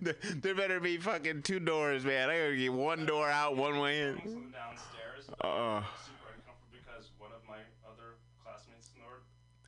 there 0.00 0.16
there 0.36 0.54
better 0.54 0.80
be 0.80 0.96
fucking 0.96 1.42
two 1.42 1.60
doors, 1.60 2.04
man. 2.04 2.30
I 2.30 2.38
gotta 2.38 2.56
get 2.56 2.72
one 2.72 3.04
door 3.04 3.28
out, 3.28 3.56
one 3.56 3.78
way 3.78 4.00
in. 4.00 4.14
Downstairs. 4.14 5.28
Uh. 5.42 5.82
super 6.00 6.32
uncomfortable 6.32 6.72
because 6.72 7.10
one 7.18 7.30
of 7.32 7.46
my 7.46 7.60
other 7.84 8.16
classmates 8.42 8.88
snored. 8.96 9.20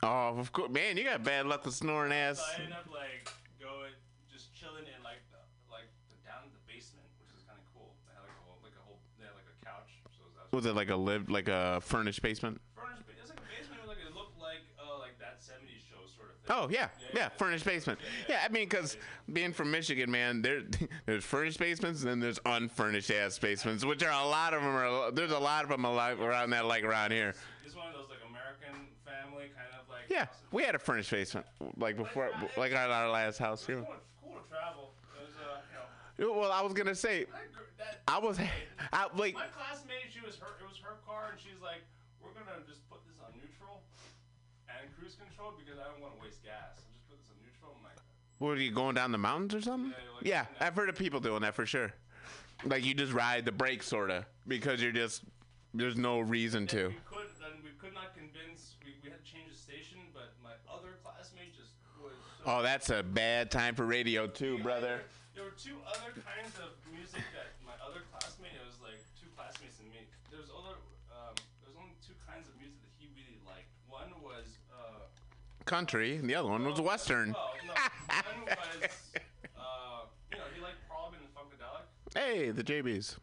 Oh, 0.03 0.39
of 0.39 0.51
course, 0.53 0.71
man. 0.71 0.97
You 0.97 1.05
got 1.05 1.23
bad 1.25 1.45
luck 1.45 1.67
with 1.67 1.75
snoring 1.75 2.13
ass. 2.13 2.39
So 2.39 2.45
I 2.45 2.63
ended 2.63 2.73
up 2.73 2.87
like 2.91 3.31
going, 3.61 3.93
just 4.33 4.55
chilling 4.55 4.85
in 4.85 5.03
Was 10.55 10.67
it 10.67 10.77
like 10.77 10.91
a 10.91 10.95
live, 10.97 11.29
like 11.29 11.49
a 11.49 11.81
furnished 11.83 12.23
basement? 12.23 12.61
furnished? 12.77 13.03
It's 13.21 13.31
like 13.31 13.39
a 13.39 13.43
basement. 13.43 13.89
Like 13.89 13.97
it 13.99 14.15
looked 14.15 14.39
like 14.41 14.63
uh 14.79 14.99
like 15.01 15.19
that 15.19 15.41
'70s 15.41 15.83
show 15.91 15.99
sort 16.17 16.31
of 16.31 16.37
thing. 16.47 16.57
Oh 16.57 16.69
yeah, 16.71 16.91
yeah, 17.13 17.29
furnished 17.31 17.65
basement. 17.65 17.99
Yeah, 18.29 18.43
I 18.45 18.49
mean, 18.49 18.69
because 18.69 18.97
being 19.33 19.53
from 19.53 19.73
Michigan, 19.73 20.09
man, 20.13 20.43
there 20.43 20.63
there's 21.07 21.25
furnished 21.25 21.59
basements 21.59 22.03
and 22.03 22.11
then 22.11 22.21
there's 22.21 22.39
unfurnished 22.47 23.11
ass 23.11 23.37
basements, 23.37 23.85
which 23.85 24.05
are 24.05 24.13
a 24.13 24.29
lot 24.29 24.55
of 24.55 24.63
them 24.63 24.77
are. 24.77 25.11
There's 25.11 25.33
a 25.33 25.39
lot 25.39 25.65
of 25.65 25.71
them 25.71 25.85
alive 25.85 26.21
around 26.21 26.51
that, 26.51 26.67
like 26.67 26.85
around 26.85 27.11
here. 27.11 27.35
It's 27.67 27.75
one 27.75 27.89
of 27.89 27.95
those 27.95 28.09
like 28.09 28.21
American 28.23 28.87
family 29.05 29.51
kind 29.57 29.75
of 29.75 29.89
like. 29.91 30.09
Yeah, 30.09 30.27
we 30.53 30.63
had 30.63 30.77
a 30.77 30.79
furnished 30.79 31.11
basement, 31.11 31.47
like 31.79 31.97
before, 31.97 32.31
like 32.57 32.71
at 32.71 32.91
our 32.91 33.11
last 33.11 33.39
house 33.39 33.67
here. 33.67 33.85
Cool 34.23 34.35
to 34.35 34.49
travel. 34.49 34.93
It 35.19 35.27
was, 35.27 35.35
uh, 35.35 35.59
you 35.67 35.79
know, 35.79 35.87
Well, 36.19 36.53
I 36.53 36.63
was 36.63 36.73
gonna 36.73 36.95
say, 36.95 37.27
that, 37.79 38.01
I 38.07 38.19
was, 38.19 38.39
I 38.93 39.07
like, 39.17 39.35
my 39.35 39.51
classmate, 39.51 40.13
she 40.13 40.21
was 40.25 40.37
her. 40.39 40.47
It 40.63 40.69
was 40.69 40.79
her 40.79 40.97
car, 41.07 41.31
and 41.33 41.41
she's 41.41 41.61
like, 41.63 41.83
"We're 42.23 42.31
gonna 42.31 42.63
just 42.69 42.89
put 42.89 43.01
this 43.07 43.19
on 43.19 43.33
neutral 43.35 43.83
and 44.69 44.87
cruise 44.99 45.17
control 45.19 45.53
because 45.59 45.81
I 45.81 45.91
don't 45.91 46.01
want 46.01 46.15
to 46.15 46.23
waste 46.23 46.43
gas. 46.45 46.79
So 46.79 46.87
just 46.95 47.09
put 47.11 47.19
this 47.19 47.31
on 47.35 47.37
neutral." 47.43 47.75
I'm 47.77 47.83
like, 47.83 47.99
what 48.39 48.55
are 48.57 48.63
you 48.63 48.71
going 48.71 48.95
down 48.95 49.11
the 49.11 49.19
mountains 49.19 49.55
or 49.55 49.61
something? 49.61 49.93
Yeah, 50.23 50.47
I've 50.61 50.77
heard 50.77 50.89
of 50.89 50.95
people 50.97 51.19
doing 51.19 51.43
that 51.43 51.55
for 51.55 51.67
sure. 51.67 51.93
Like 52.65 52.85
you 52.85 52.95
just 52.95 53.13
ride 53.13 53.45
the 53.45 53.53
brakes, 53.53 53.87
sorta, 53.87 54.25
because 54.47 54.81
you're 54.81 54.93
just 54.93 55.23
there's 55.75 55.97
no 55.97 56.21
reason 56.21 56.69
to. 56.69 56.89
we 56.89 56.95
could, 57.11 57.27
then 57.43 57.59
we 57.65 57.71
could 57.83 57.93
not 57.93 58.15
convince. 58.15 58.77
We, 58.87 58.95
we 59.03 59.11
had 59.11 59.19
to 59.19 59.27
change 59.27 59.51
the 59.51 59.59
station, 59.59 59.99
but 60.15 60.31
my 60.43 60.55
other 60.73 60.95
classmate 61.03 61.53
just 61.59 61.75
was. 62.01 62.13
So 62.39 62.45
Oh, 62.47 62.63
that's 62.63 62.91
a 62.91 63.03
bad 63.03 63.51
time 63.51 63.75
for 63.75 63.85
radio 63.85 64.29
too, 64.29 64.59
brother. 64.63 65.01
There 65.35 65.43
were 65.43 65.57
two 65.59 65.75
other 65.83 66.15
kinds 66.23 66.55
of 66.63 66.79
music 66.95 67.23
that 67.35 67.59
my 67.67 67.75
other 67.83 68.07
classmate, 68.15 68.55
it 68.55 68.63
was 68.63 68.79
like 68.79 69.03
two 69.19 69.27
classmates 69.35 69.83
and 69.83 69.91
me. 69.91 70.07
There 70.31 70.39
was 70.39 70.47
other, 70.55 70.79
um, 71.11 71.35
there 71.59 71.75
was 71.75 71.79
only 71.79 71.95
two 72.07 72.15
kinds 72.23 72.47
of 72.47 72.55
music 72.63 72.79
that 72.87 72.95
he 73.03 73.11
really 73.19 73.39
liked. 73.43 73.67
One 73.91 74.15
was, 74.23 74.47
uh, 74.71 75.11
Country, 75.67 76.17
and 76.23 76.31
the 76.31 76.35
other 76.39 76.49
one 76.51 76.63
was 76.63 76.79
Western. 76.81 77.33
well, 77.35 77.51
no, 77.67 77.75
one 77.75 78.47
was, 78.79 78.91
uh, 79.59 80.07
you 80.31 80.39
know, 80.39 80.47
he 80.55 80.61
liked 80.63 80.79
Parliament 80.87 81.23
and 81.27 81.33
Funkadelic, 81.35 81.87
Hey, 82.15 82.51
the 82.55 82.63
JBs. 82.63 83.19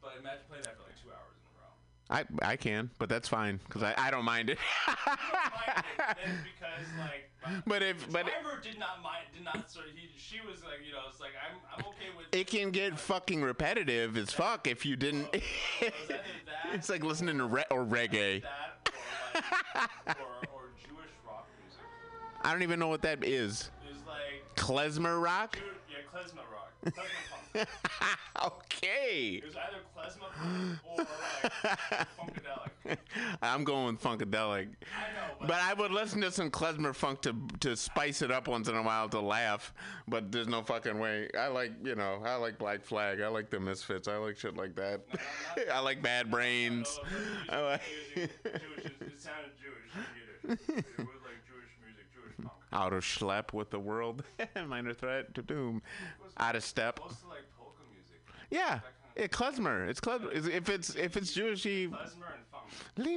but 0.00 0.16
imagine 0.16 0.48
playing 0.48 0.64
that 0.64 0.80
for 0.80 0.88
like 0.88 0.96
two 0.96 1.12
hours 1.12 1.36
in 1.36 1.44
a 1.44 1.52
row. 1.60 1.76
I 2.12 2.24
I 2.42 2.56
can, 2.56 2.90
but 2.98 3.08
that's 3.08 3.26
fine 3.26 3.58
because 3.66 3.82
I, 3.82 3.94
I 3.96 4.10
don't 4.10 4.24
mind 4.26 4.50
it. 4.50 4.58
Because 4.94 6.86
like, 6.98 7.30
my, 7.44 7.62
But 7.66 7.82
if- 7.82 8.10
but- 8.12 8.26
driver 8.26 8.60
did 8.62 8.78
not 8.78 9.02
mind, 9.02 9.24
did 9.34 9.44
not 9.44 9.70
sort 9.70 9.86
of, 9.86 9.92
he, 9.94 10.08
she 10.16 10.40
was 10.46 10.62
like, 10.62 10.86
you 10.86 10.92
know, 10.92 10.98
it's 11.10 11.20
like 11.20 11.30
I'm, 11.42 11.56
I'm 11.74 11.84
okay 11.90 12.06
with. 12.16 12.26
it 12.32 12.46
can 12.46 12.70
get 12.70 12.98
fucking 12.98 13.42
repetitive 13.42 14.16
as 14.16 14.30
fuck 14.30 14.66
if 14.66 14.84
you 14.86 14.94
didn't. 14.96 15.28
it's 16.74 16.88
like 16.88 17.02
listening 17.02 17.38
to 17.38 17.46
re- 17.46 17.64
or 17.70 17.84
reggae. 17.84 18.42
or, 19.34 20.12
or 20.52 20.62
Jewish 20.86 21.10
rock 21.26 21.46
music. 21.62 21.80
I 22.42 22.52
don't 22.52 22.62
even 22.62 22.78
know 22.78 22.88
what 22.88 23.02
that 23.02 23.24
is. 23.24 23.70
There's 23.84 23.96
like 24.06 24.54
Klezmer 24.56 25.20
rock. 25.22 25.56
Jew- 25.56 25.62
klezmer 26.12 26.44
rock, 26.52 26.72
funk. 26.94 27.68
okay. 28.44 29.40
It 29.42 29.44
was 29.44 29.54
either 29.56 29.78
klezmer 29.96 30.30
funk 30.34 30.78
or 30.84 30.96
like 30.98 32.08
funkadelic. 32.18 32.98
I'm 33.40 33.64
going 33.64 33.96
funkadelic. 33.96 34.68
but, 35.40 35.52
I 35.52 35.74
would 35.74 35.90
listen 35.90 36.20
to 36.22 36.30
some 36.30 36.50
klezmer 36.50 36.94
funk 36.94 37.22
to 37.22 37.34
to 37.60 37.76
spice 37.76 38.22
it 38.22 38.30
up 38.30 38.48
once 38.48 38.68
in 38.68 38.74
a 38.74 38.82
while 38.82 39.08
to 39.10 39.20
laugh. 39.20 39.72
But 40.08 40.32
there's 40.32 40.48
no 40.48 40.62
fucking 40.62 40.98
way. 40.98 41.28
I 41.38 41.48
like 41.48 41.72
you 41.84 41.94
know 41.94 42.20
I 42.24 42.36
like 42.36 42.58
Black 42.58 42.82
Flag. 42.84 43.20
I 43.20 43.28
like 43.28 43.50
the 43.50 43.60
Misfits. 43.60 44.08
I 44.08 44.16
like 44.16 44.36
shit 44.36 44.56
like 44.56 44.74
that. 44.76 45.00
I 45.72 45.80
like 45.80 46.02
Bad 46.02 46.30
Brains. 46.30 46.98
I 47.48 47.60
like 47.60 47.82
Jewish, 48.14 48.30
it 48.34 49.20
sounded 49.20 49.52
Jewish. 49.60 49.94
You 49.94 50.52
it. 50.52 50.60
It 50.68 50.98
was 50.98 51.22
like 51.24 51.40
Jewish 51.46 51.72
music, 51.84 52.12
Jewish 52.12 52.36
punk. 52.38 52.52
Out 52.72 52.92
of 52.92 53.04
schlep 53.04 53.52
with 53.52 53.70
the 53.70 53.78
world. 53.78 54.24
Minor 54.66 54.94
threat 54.94 55.34
to 55.34 55.42
doom. 55.42 55.82
Out 56.38 56.56
of 56.56 56.64
step. 56.64 57.00
Like. 57.00 57.12
Yeah. 58.50 58.80
Yeah, 59.16 59.26
klezmer. 59.26 59.88
It's 59.88 60.00
klezmer. 60.00 60.32
If 60.32 60.68
it's 60.68 60.94
if 60.94 61.16
it's 61.16 61.36
Jewishy. 61.36 61.88
Klezmer 61.88 62.34
and 62.34 62.46
funk. 62.50 62.64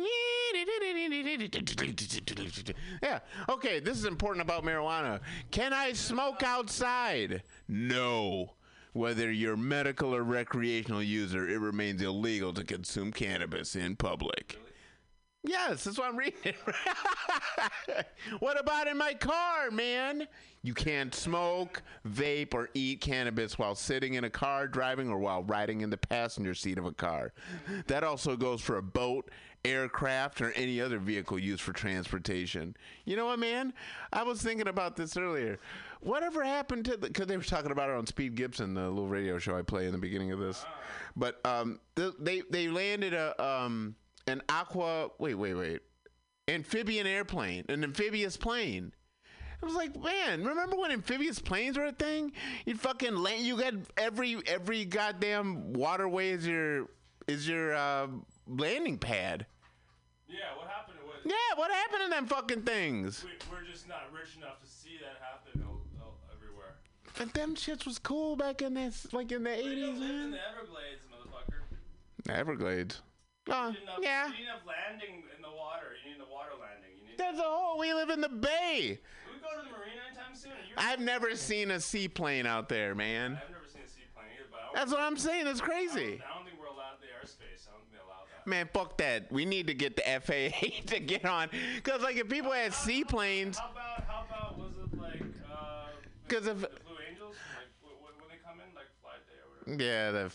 Yeah. 3.04 3.20
Okay, 3.50 3.80
this 3.80 3.98
is 3.98 4.06
important 4.06 4.42
about 4.42 4.64
marijuana. 4.64 5.20
Can 5.52 5.74
I 5.74 5.94
smoke 5.94 6.44
outside? 6.44 7.44
No. 7.68 8.54
Whether 8.94 9.30
you're 9.32 9.58
medical 9.58 10.16
or 10.16 10.24
recreational 10.24 11.04
user, 11.04 11.50
it 11.50 11.60
remains 11.60 12.02
illegal 12.02 12.54
to 12.54 12.64
consume 12.64 13.12
cannabis 13.12 13.76
in 13.76 13.98
public. 13.98 14.58
Yes, 15.48 15.84
that's 15.84 15.98
what 15.98 16.08
I'm 16.08 16.18
reading. 16.18 16.54
what 18.40 18.60
about 18.60 18.88
in 18.88 18.98
my 18.98 19.14
car, 19.14 19.70
man? 19.72 20.28
You 20.64 20.74
can't 20.74 21.14
smoke, 21.14 21.84
vape, 22.08 22.54
or 22.54 22.70
eat 22.74 23.02
cannabis 23.02 23.60
while 23.60 23.76
sitting 23.76 24.16
in 24.16 24.24
a 24.24 24.30
car, 24.30 24.68
driving, 24.68 25.10
or 25.10 25.20
while 25.20 25.44
riding 25.44 25.82
in 25.82 25.90
the 25.90 25.98
passenger 25.98 26.56
seat 26.56 26.78
of 26.78 26.86
a 26.86 26.92
car. 26.92 27.34
That 27.88 28.04
also 28.04 28.36
goes 28.36 28.62
for 28.62 28.78
a 28.78 28.82
boat, 28.82 29.30
aircraft, 29.64 30.42
or 30.42 30.52
any 30.54 30.82
other 30.82 30.98
vehicle 30.98 31.38
used 31.38 31.62
for 31.62 31.74
transportation. 31.74 32.76
You 33.06 33.16
know 33.16 33.28
what, 33.28 33.40
man? 33.40 33.74
I 34.12 34.24
was 34.24 34.42
thinking 34.42 34.68
about 34.68 34.96
this 34.96 35.16
earlier. 35.18 35.60
Whatever 36.02 36.44
happened 36.44 36.86
to 36.86 36.98
the? 36.98 37.08
Because 37.08 37.28
they 37.28 37.38
were 37.38 37.44
talking 37.44 37.72
about 37.72 37.90
it 37.90 37.96
on 37.96 38.08
Speed 38.08 38.36
Gibson, 38.36 38.74
the 38.74 38.90
little 38.90 39.08
radio 39.08 39.38
show 39.38 39.56
I 39.58 39.62
play 39.62 39.86
in 39.86 39.92
the 39.92 39.98
beginning 40.00 40.32
of 40.32 40.40
this. 40.40 40.66
But 41.16 41.46
um, 41.46 41.80
they 41.96 42.42
they 42.50 42.68
landed 42.68 43.14
a 43.14 43.44
um 43.44 43.96
an 44.28 44.42
aqua. 44.50 45.10
Wait, 45.20 45.36
wait, 45.36 45.54
wait. 45.54 45.82
Amphibian 46.48 47.08
airplane, 47.08 47.66
an 47.70 47.84
amphibious 47.84 48.38
plane. 48.38 48.94
I 49.62 49.66
was 49.66 49.74
like, 49.76 49.96
man, 50.02 50.44
remember 50.44 50.76
when 50.76 50.92
amphibious 50.92 51.40
planes 51.40 51.78
were 51.78 51.86
a 51.86 51.92
thing? 51.92 52.34
You 52.66 52.76
fucking 52.76 53.16
land. 53.16 53.44
You 53.44 53.58
got 53.58 53.74
every 53.98 54.38
every 54.46 54.86
goddamn 54.86 55.74
waterway 55.74 56.32
is 56.32 56.46
your 56.46 56.88
is 57.28 57.48
your 57.48 57.74
uh, 57.74 58.08
landing 58.48 58.98
pad. 59.00 59.48
Yeah, 60.28 60.38
what 60.58 60.68
happened 60.68 60.98
was 61.06 61.16
Yeah, 61.26 61.58
what 61.58 61.72
happened 61.72 62.02
to 62.04 62.10
them 62.10 62.28
fucking 62.28 62.62
things? 62.64 63.24
we, 63.24 63.32
we're 63.52 63.64
just 63.64 63.88
not 63.88 64.12
rich 64.14 64.36
enough 64.38 64.60
to 64.62 64.68
see 64.68 64.98
that 65.02 65.18
happen 65.22 65.64
everywhere. 66.32 66.76
But 67.18 67.34
them 67.34 67.56
shits 67.56 67.86
was 67.88 67.98
cool 67.98 68.36
back 68.36 68.62
in 68.62 68.74
this, 68.76 69.08
like 69.14 69.32
in 69.32 69.44
the 69.44 69.52
eighties, 69.58 70.00
don't 70.00 70.04
in 70.04 70.18
man. 70.18 70.32
the 70.32 70.38
Everglades, 70.52 71.02
motherfucker. 71.12 72.32
Everglades. 72.38 73.02
Oh, 73.50 73.68
You 73.68 73.74
need 73.74 73.84
enough, 73.84 74.00
yeah. 74.02 74.28
You 74.28 74.34
need 74.34 74.44
enough 74.44 74.62
landing 74.66 75.24
in 75.36 75.42
the 75.42 75.50
water. 75.52 75.94
You 76.04 76.12
need 76.12 76.20
the 76.20 76.32
water 76.32 76.52
landing. 76.60 76.92
You 77.02 77.10
need. 77.10 77.18
There's 77.18 77.38
a 77.40 77.44
whole. 77.44 77.78
We 77.80 77.94
live 77.94 78.10
in 78.10 78.22
the 78.22 78.30
bay. 78.30 79.00
we 79.32 79.40
go 79.40 79.62
to 79.62 79.64
the 79.66 79.72
marina 79.72 80.02
anytime 80.10 80.36
soon? 80.36 80.52
I've 80.78 81.00
never 81.00 81.36
seen 81.36 81.72
a 81.72 81.80
seaplane 81.80 82.46
out 82.48 82.70
there, 82.70 82.96
man. 82.96 83.40
I've 83.42 83.50
never 83.52 83.66
seen 83.68 83.82
a 83.86 83.90
seaplane 83.90 84.26
either, 84.36 84.48
but 84.52 84.60
I 84.74 84.80
That's 84.80 84.92
what 84.92 85.02
I'm 85.02 85.18
saying. 85.18 85.46
That's 85.46 85.62
crazy. 85.62 86.22
I 86.26 86.36
don't 86.36 86.46
think 86.46 86.58
we're 86.60 86.66
allowed 86.68 86.98
the 87.02 87.08
airspace. 87.14 87.68
I 87.70 87.74
don't 87.78 87.82
think 87.86 87.94
they 87.94 88.00
allow 88.00 88.26
that. 88.34 88.48
Man, 88.48 88.68
fuck 88.74 88.98
that. 88.98 89.32
We 89.32 89.46
need 89.46 89.68
to 89.68 89.74
get 89.76 89.96
the 89.96 90.02
FAA 90.04 90.82
to 90.88 91.00
get 91.00 91.24
on. 91.26 91.50
Because, 91.76 92.02
like, 92.02 92.16
if 92.18 92.28
people 92.28 92.52
had 92.52 92.74
seaplanes. 92.74 93.58
How 93.60 93.70
about 93.72 94.04
how 94.08 94.26
about 94.28 94.58
was 94.58 94.74
it 94.78 94.98
like 95.00 95.22
uh? 95.52 95.90
'Cause 96.28 96.48
if- 96.48 96.62
the 96.62 96.68
Blue 96.82 96.98
Angels, 97.08 97.36
like 97.54 97.70
w- 97.86 97.94
w- 98.02 98.18
when 98.20 98.30
they 98.34 98.42
come 98.44 98.58
in, 98.60 98.74
like 98.74 98.90
Flight 99.06 99.22
Day 99.30 99.38
or 99.38 99.48
whatever. 99.54 99.78
Yeah, 99.78 100.12
the. 100.12 100.32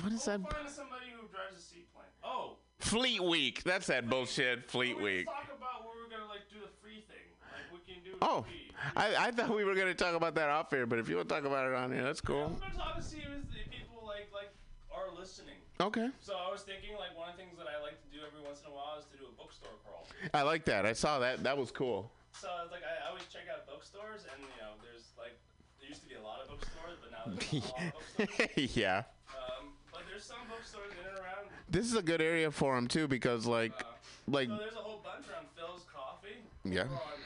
What 0.00 0.12
is 0.12 0.24
that? 0.26 0.40
Find 0.46 0.70
somebody 0.70 1.10
who 1.10 1.26
drives 1.28 1.58
a 1.58 1.60
seaplane. 1.60 2.06
Oh, 2.26 2.56
Fleet 2.80 3.22
Week. 3.22 3.62
That's 3.62 3.86
that 3.86 4.10
bullshit. 4.10 4.68
Fleet 4.68 5.00
Week. 5.00 5.26
talk 5.26 5.44
about 5.56 5.86
where 5.86 5.94
we're 6.02 6.10
gonna 6.10 6.28
like 6.28 6.42
do 6.50 6.58
the 6.60 6.72
free 6.82 7.04
thing. 7.06 7.22
Like 7.40 7.70
we 7.72 7.78
can 7.86 8.02
do. 8.02 8.18
Oh, 8.20 8.42
free. 8.42 8.66
I, 8.96 9.28
I 9.28 9.30
thought 9.30 9.54
we 9.54 9.64
were 9.64 9.74
going 9.74 9.88
to 9.88 9.94
talk 9.94 10.14
about 10.14 10.34
that 10.34 10.48
off 10.48 10.72
air, 10.72 10.86
but 10.86 10.98
if 10.98 11.08
you 11.08 11.16
want 11.16 11.28
to 11.28 11.34
talk 11.34 11.44
about 11.44 11.66
it 11.66 11.74
on 11.74 11.92
here, 11.92 12.04
that's 12.04 12.20
cool. 12.20 12.52
We're 12.52 12.60
gonna 12.68 12.74
talk 12.76 12.96
to 12.96 13.02
see 13.02 13.18
if 13.18 13.70
people 13.70 14.04
like 14.04 14.28
like 14.34 14.50
are 14.92 15.14
listening. 15.18 15.56
Okay. 15.80 16.08
So 16.20 16.34
I 16.34 16.50
was 16.50 16.62
thinking 16.62 16.96
like 16.96 17.16
one 17.16 17.28
of 17.28 17.36
the 17.36 17.42
things 17.42 17.56
that 17.58 17.66
I 17.68 17.80
like 17.82 18.00
to 18.00 18.08
do 18.12 18.24
every 18.26 18.42
once 18.44 18.60
in 18.64 18.70
a 18.70 18.74
while 18.74 18.98
is 18.98 19.06
to 19.12 19.16
do 19.16 19.24
a 19.28 19.34
bookstore 19.36 19.76
crawl. 19.84 20.06
I 20.34 20.42
like 20.42 20.64
that. 20.66 20.86
I 20.86 20.92
saw 20.92 21.18
that. 21.20 21.42
That 21.44 21.56
was 21.56 21.70
cool. 21.70 22.10
So 22.32 22.48
it's 22.64 22.72
like 22.72 22.82
I, 22.84 23.06
I 23.06 23.08
always 23.08 23.24
check 23.32 23.48
out 23.52 23.66
bookstores, 23.66 24.24
and 24.28 24.40
you 24.40 24.60
know, 24.60 24.76
there's 24.84 25.12
like 25.18 25.36
there 25.80 25.88
used 25.88 26.02
to 26.02 26.08
be 26.08 26.16
a 26.16 26.22
lot 26.24 26.40
of 26.44 26.48
bookstores, 26.48 26.96
but 27.00 27.10
now 27.12 27.24
there's 27.28 27.52
not 27.52 27.80
a 27.80 27.84
lot 27.84 27.92
of 27.92 28.16
bookstores. 28.28 28.76
yeah. 28.76 29.04
Um, 29.32 29.75
there's 30.16 30.24
some 30.32 30.48
bookstores 30.48 30.96
in 30.96 31.04
and 31.12 31.20
around. 31.20 31.44
This 31.68 31.84
is 31.84 31.92
a 31.94 32.00
good 32.00 32.24
area 32.24 32.48
for 32.48 32.72
him, 32.72 32.88
too, 32.88 33.04
because, 33.04 33.44
like, 33.44 33.76
like, 34.24 34.48
So 34.48 34.56
there's 34.56 34.72
a 34.72 34.80
whole 34.80 35.04
bunch 35.04 35.28
around 35.28 35.44
Philz 35.52 35.84
Coffee. 35.92 36.40
Yeah. 36.64 36.88
On. 36.88 37.20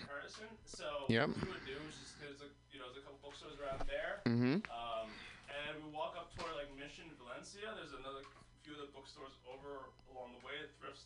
So 0.67 0.87
Yep. 1.09 1.29
what 1.29 1.37
we 1.39 1.51
would 1.55 1.67
do 1.71 1.79
is 1.87 1.95
just 2.03 2.19
there's 2.19 2.41
a 2.43 2.51
you 2.75 2.79
know 2.83 2.87
there's 2.91 2.99
a 2.99 3.07
couple 3.07 3.21
bookstores 3.31 3.55
around 3.63 3.85
there. 3.87 4.23
Mhm. 4.27 4.65
Um, 4.71 5.07
and 5.51 5.85
we 5.85 5.91
walk 5.95 6.17
up 6.19 6.35
toward 6.35 6.55
like 6.57 6.73
Mission 6.75 7.05
Valencia. 7.23 7.69
There's 7.79 7.93
another 7.95 8.23
few 8.63 8.75
other 8.75 8.91
bookstores 8.95 9.39
over 9.47 9.91
along 10.11 10.35
the 10.41 10.47
way. 10.47 10.55
Thrift 10.81 11.05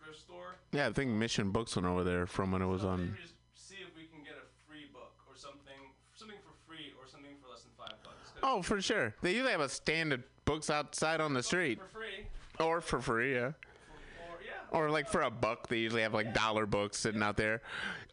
thrift 0.00 0.20
store. 0.20 0.56
yeah, 0.72 0.86
I 0.88 0.92
think 0.92 1.10
Mission 1.10 1.50
Books 1.50 1.74
went 1.76 1.86
over 1.88 2.04
there 2.04 2.26
from 2.26 2.52
when 2.52 2.62
it 2.62 2.66
was 2.66 2.84
on. 2.84 3.10
Maybe 3.12 3.22
just 3.22 3.34
see 3.54 3.76
if 3.82 3.92
we 3.96 4.06
can 4.06 4.22
get 4.22 4.36
a 4.40 4.46
free 4.68 4.86
book 4.92 5.12
or 5.28 5.34
something 5.36 5.92
something 6.14 6.38
for 6.46 6.54
free 6.70 6.94
or 7.00 7.06
something 7.08 7.36
for 7.42 7.48
less 7.50 7.62
than 7.62 7.72
five 7.76 8.00
bucks. 8.04 8.32
Oh, 8.42 8.62
for 8.62 8.80
sure. 8.80 9.14
They 9.22 9.32
usually 9.32 9.52
have 9.52 9.60
a 9.60 9.68
stand 9.68 10.12
of 10.12 10.22
books 10.46 10.70
outside 10.70 11.20
on 11.20 11.34
the 11.34 11.42
street. 11.42 11.78
For 11.78 11.98
free. 11.98 12.64
Or 12.66 12.80
for 12.80 13.00
free, 13.02 13.34
yeah. 13.34 13.40
Or 13.40 13.52
yeah. 14.42 14.78
Or 14.78 14.90
like 14.90 15.10
for 15.10 15.20
a 15.20 15.30
buck, 15.30 15.68
they 15.68 15.76
usually 15.76 16.00
have 16.02 16.14
like 16.14 16.32
dollar 16.32 16.64
books 16.64 16.96
sitting 16.96 17.22
out 17.22 17.36
there. 17.36 17.60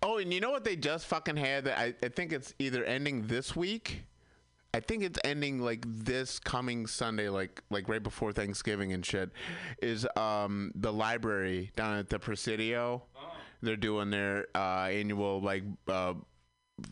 Oh, 0.01 0.17
and 0.17 0.33
you 0.33 0.41
know 0.41 0.51
what 0.51 0.65
they 0.65 0.75
just 0.75 1.05
fucking 1.07 1.37
had? 1.37 1.63
That 1.63 1.79
I, 1.79 1.93
I 2.03 2.09
think 2.09 2.33
it's 2.33 2.53
either 2.59 2.83
ending 2.83 3.27
this 3.27 3.55
week. 3.55 4.03
I 4.75 4.81
think 4.81 5.03
it's 5.03 5.19
ending 5.23 5.61
like 5.61 5.85
this 5.87 6.39
coming 6.39 6.87
Sunday, 6.87 7.29
like 7.29 7.63
like 7.69 7.87
right 7.87 8.03
before 8.03 8.33
Thanksgiving 8.33 8.91
and 8.91 9.05
shit. 9.05 9.29
Is 9.81 10.05
um 10.17 10.73
the 10.75 10.91
library 10.91 11.71
down 11.77 11.97
at 11.97 12.09
the 12.09 12.19
Presidio? 12.19 13.03
They're 13.63 13.77
doing 13.77 14.09
their 14.09 14.47
uh, 14.53 14.89
annual 14.91 15.39
like 15.39 15.63
uh, 15.87 16.15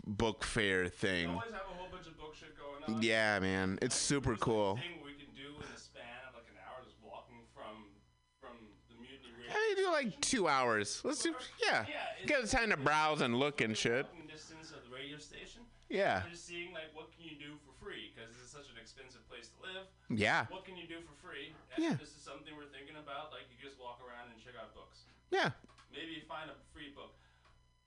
book 0.07 0.45
fair 0.45 0.87
thing. 0.87 1.27
always 1.27 1.51
have 1.51 1.61
a 1.69 1.77
whole 1.77 1.89
bunch 1.91 2.07
of 2.07 2.17
book 2.17 2.33
shit 2.33 2.55
going 2.55 2.95
on. 2.97 3.03
Yeah, 3.03 3.39
man, 3.39 3.77
it's 3.81 3.95
super 3.95 4.37
cool. 4.37 4.75
Thing 4.77 5.03
we 5.03 5.11
can 5.11 5.33
do 5.35 5.51
in 5.51 5.67
the 5.67 5.77
span 5.77 6.03
of 6.29 6.35
like 6.35 6.47
an 6.47 6.55
hour, 6.63 6.79
just 6.81 6.95
walking 7.03 7.43
from 7.53 7.91
from 8.39 8.55
the 8.87 8.95
mutiny 9.01 9.35
radio. 9.35 9.51
Hey, 9.51 9.70
do 9.81 9.91
like 9.91 10.19
two 10.21 10.47
hours. 10.47 11.01
Let's 11.03 11.23
do 11.23 11.33
yeah. 11.65 11.85
Get 12.25 12.47
time 12.49 12.69
to 12.69 12.77
browse 12.77 13.21
and 13.21 13.37
look 13.37 13.61
and 13.61 13.75
shit. 13.75 14.05
Distance 14.29 14.71
of 14.71 14.85
the 14.89 14.95
radio 14.95 15.17
station. 15.17 15.61
Yeah. 15.89 16.23
Just 16.29 16.47
seeing 16.47 16.71
like 16.73 16.93
what 16.93 17.11
can 17.11 17.25
you 17.25 17.35
do 17.35 17.57
for 17.65 17.73
free 17.83 18.13
because 18.13 18.31
this 18.31 18.45
is 18.45 18.51
such 18.51 18.69
an 18.71 18.77
expensive 18.79 19.27
place 19.29 19.49
to 19.49 19.57
live. 19.61 19.85
Yeah. 20.09 20.45
What 20.49 20.65
can 20.65 20.77
you 20.77 20.87
do 20.87 21.01
for 21.01 21.15
free? 21.19 21.53
And 21.75 21.83
Yeah. 21.83 21.95
This 21.99 22.15
is 22.15 22.21
something 22.23 22.53
we're 22.55 22.71
thinking 22.71 22.95
about. 22.95 23.31
Like 23.31 23.49
you 23.49 23.57
just 23.57 23.79
walk 23.79 23.99
around 24.05 24.31
and 24.31 24.37
check 24.39 24.53
out 24.59 24.73
books. 24.73 25.03
Yeah. 25.31 25.51
Maybe 25.91 26.23
find 26.27 26.49
a 26.49 26.55
free 26.73 26.93
book 26.95 27.15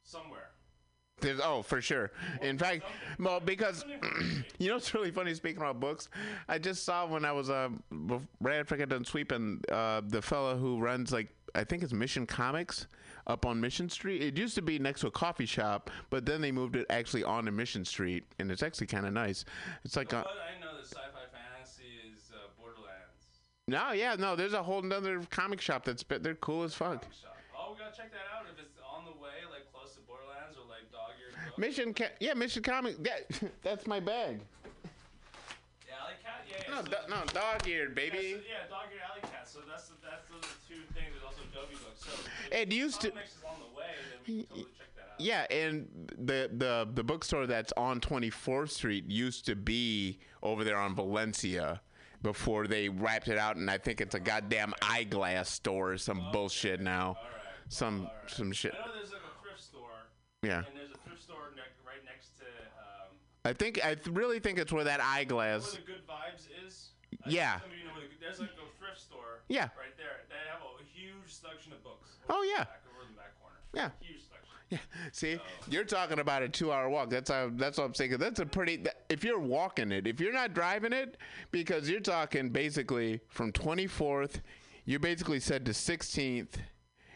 somewhere. 0.02 0.50
There's, 1.20 1.40
oh, 1.42 1.62
for 1.62 1.80
sure. 1.80 2.10
In 2.42 2.58
fact, 2.58 2.82
well, 3.18 3.40
because 3.40 3.84
you 4.58 4.68
know, 4.68 4.76
it's 4.76 4.92
really 4.92 5.10
funny. 5.10 5.32
Speaking 5.32 5.58
about 5.58 5.80
books, 5.80 6.08
I 6.48 6.58
just 6.58 6.84
saw 6.84 7.06
when 7.06 7.24
I 7.24 7.32
was 7.32 7.48
uh, 7.48 7.70
right 8.40 8.56
after 8.56 8.74
I 8.74 8.78
got 8.78 8.90
done 8.90 9.04
sweeping, 9.04 9.62
uh, 9.72 10.02
the 10.06 10.20
fella 10.20 10.56
who 10.56 10.78
runs 10.78 11.12
like 11.12 11.30
I 11.54 11.64
think 11.64 11.82
it's 11.82 11.92
Mission 11.92 12.26
Comics 12.26 12.86
up 13.26 13.46
on 13.46 13.60
Mission 13.60 13.88
Street. 13.88 14.22
It 14.22 14.36
used 14.36 14.54
to 14.56 14.62
be 14.62 14.78
next 14.78 15.00
to 15.02 15.06
a 15.06 15.10
coffee 15.10 15.46
shop, 15.46 15.90
but 16.10 16.26
then 16.26 16.40
they 16.40 16.50
moved 16.52 16.76
it 16.76 16.86
actually 16.90 17.24
onto 17.24 17.50
Mission 17.52 17.84
Street, 17.84 18.24
and 18.38 18.50
it's 18.50 18.62
actually 18.62 18.88
kind 18.88 19.06
of 19.06 19.12
nice. 19.12 19.44
It's 19.84 19.96
like 19.96 20.12
a, 20.12 20.22
But 20.24 20.26
I 20.26 20.60
know 20.60 20.76
that 20.76 20.84
sci-fi 20.86 21.00
fantasy 21.32 21.84
is 22.12 22.30
uh, 22.34 22.48
Borderlands. 22.60 22.88
no, 23.68 23.92
yeah, 23.92 24.16
no. 24.18 24.34
There's 24.36 24.52
a 24.52 24.62
whole 24.62 24.80
another 24.84 25.20
comic 25.30 25.60
shop 25.60 25.84
that's 25.84 26.02
bit 26.02 26.22
they're 26.22 26.34
cool 26.34 26.64
as 26.64 26.74
fuck. 26.74 27.04
Oh, 27.56 27.72
we 27.72 27.78
gotta 27.78 27.96
check 27.96 28.10
that 28.12 28.26
out 28.36 28.46
if 28.52 28.58
it's 28.60 28.76
on 28.94 29.04
the 29.04 29.12
way, 29.12 29.30
like 29.50 29.72
close 29.72 29.94
to 29.94 30.00
Borderlands 30.02 30.56
or 30.58 30.68
like 30.68 30.90
Dog 30.92 31.12
Book. 31.48 31.58
Mission, 31.58 31.94
ca- 31.94 32.12
yeah, 32.20 32.34
Mission 32.34 32.62
Comic. 32.62 32.96
Yeah, 33.02 33.48
that's 33.62 33.86
my 33.86 34.00
bag. 34.00 34.40
Yeah, 36.68 36.74
Alley 36.74 36.74
Cat. 36.74 36.74
Yeah, 36.74 36.74
yeah. 36.74 36.74
No, 36.74 36.84
so 36.84 36.90
do- 36.90 37.10
no, 37.10 37.40
dog 37.40 37.68
eared, 37.68 37.88
Yeah, 37.90 37.94
baby. 37.94 38.32
so, 38.32 38.40
yeah, 38.48 38.68
Dog 38.70 38.86
Eared 38.92 39.02
Alley 39.10 39.20
Cat. 39.22 39.48
So 39.48 39.60
that's 39.68 39.88
the, 39.88 39.94
that's 40.02 40.28
those 40.30 40.42
are 40.44 40.58
two 40.68 40.82
things. 40.94 41.10
There's 41.12 41.24
also 41.24 41.42
Dovey 41.54 41.74
Book. 41.76 41.94
So 41.96 42.10
It 42.52 42.72
used 42.72 43.00
to- 43.02 43.08
is 43.08 43.14
on 43.46 43.56
the 43.60 43.78
way, 43.78 43.86
then 44.10 44.20
we 44.26 44.42
can 44.42 44.46
totally 44.46 44.64
check 44.78 44.88
that 44.96 45.02
out. 45.12 45.20
Yeah, 45.20 45.46
and 45.50 45.88
the 46.18 46.50
the 46.52 46.88
the 46.92 47.04
bookstore 47.04 47.46
that's 47.46 47.72
on 47.76 48.00
24th 48.00 48.70
Street 48.70 49.04
used 49.08 49.46
to 49.46 49.54
be 49.56 50.18
over 50.42 50.64
there 50.64 50.78
on 50.78 50.94
Valencia 50.94 51.80
before 52.22 52.66
they 52.66 52.88
wrapped 52.88 53.28
it 53.28 53.36
out, 53.38 53.56
and 53.56 53.70
I 53.70 53.78
think 53.78 54.00
it's 54.00 54.14
a 54.14 54.20
goddamn 54.20 54.72
eyeglass 54.82 55.50
store 55.50 55.92
or 55.92 55.98
some 55.98 56.30
bullshit 56.32 56.80
now. 56.80 57.16
Some 57.68 58.08
some 58.26 58.50
shit. 58.52 58.74
I 58.74 58.86
know 58.86 58.92
there's 58.94 59.12
like 59.12 59.20
a 59.22 59.42
thrift 59.42 59.62
store. 59.62 59.90
Yeah. 60.42 60.58
And 60.66 60.76
there's 60.76 60.90
a 60.90 60.98
thrift 61.06 61.22
store 61.22 61.52
ne- 61.54 61.62
right 61.86 62.04
next 62.04 62.36
to 62.38 62.44
um, 62.78 63.14
I 63.44 63.52
think 63.52 63.84
I 63.84 63.96
really 64.10 64.40
think 64.40 64.58
it's 64.58 64.72
where 64.72 64.84
that 64.84 65.00
where 65.00 65.08
eyeglass. 65.08 65.72
the 65.72 65.78
Good 65.82 66.06
Vibes 66.08 66.46
is. 66.66 66.90
I 67.24 67.28
Yeah. 67.30 67.58
think 67.58 67.62
Some 67.62 67.70
of 67.72 67.78
you 67.78 67.84
know 67.84 67.94
the, 68.00 68.20
there's 68.20 68.40
like 68.40 68.50
a 68.50 68.78
thrift 68.78 69.00
store. 69.00 69.40
Yeah. 69.48 69.64
Right 69.78 69.96
there. 69.98 70.22
They 70.28 70.34
have 70.50 70.60
a 70.62 70.82
huge 70.98 71.32
selection 71.32 71.72
of 71.72 71.82
books. 71.84 72.10
Oh, 72.30 72.42
yeah. 72.42 72.64
Back 72.64 72.80
over 72.90 73.02
in 73.06 73.12
the 73.14 73.18
back 73.20 73.38
corner. 73.40 73.56
Yeah. 73.74 73.90
Huge 74.00 74.22
selection. 74.26 74.54
Yeah. 74.70 74.78
See, 75.12 75.38
you're 75.70 75.84
talking 75.84 76.18
about 76.20 76.42
a 76.42 76.48
two-hour 76.48 76.88
walk. 76.88 77.10
That's 77.10 77.30
how. 77.30 77.50
That's 77.52 77.76
what 77.78 77.84
I'm 77.84 77.94
saying. 77.94 78.16
That's 78.16 78.40
a 78.40 78.46
pretty. 78.46 78.82
If 79.10 79.22
you're 79.22 79.38
walking 79.38 79.92
it, 79.92 80.06
if 80.06 80.20
you're 80.20 80.32
not 80.32 80.54
driving 80.54 80.92
it, 80.94 81.18
because 81.52 81.88
you're 81.90 82.00
talking 82.00 82.48
basically 82.48 83.20
from 83.28 83.52
24th, 83.52 84.40
you 84.86 84.98
basically 84.98 85.38
said 85.40 85.66
to 85.66 85.72
16th, 85.72 86.54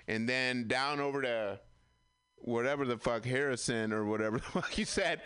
and 0.07 0.29
then 0.29 0.69
down 0.69 1.01
over 1.01 1.23
to 1.23 1.59
whatever 2.43 2.85
the 2.85 2.97
fuck 2.97 3.25
Harrison 3.25 3.93
or 3.93 4.05
whatever 4.05 4.39
the 4.39 4.45
fuck 4.45 4.77
you 4.79 4.85
said. 4.85 5.21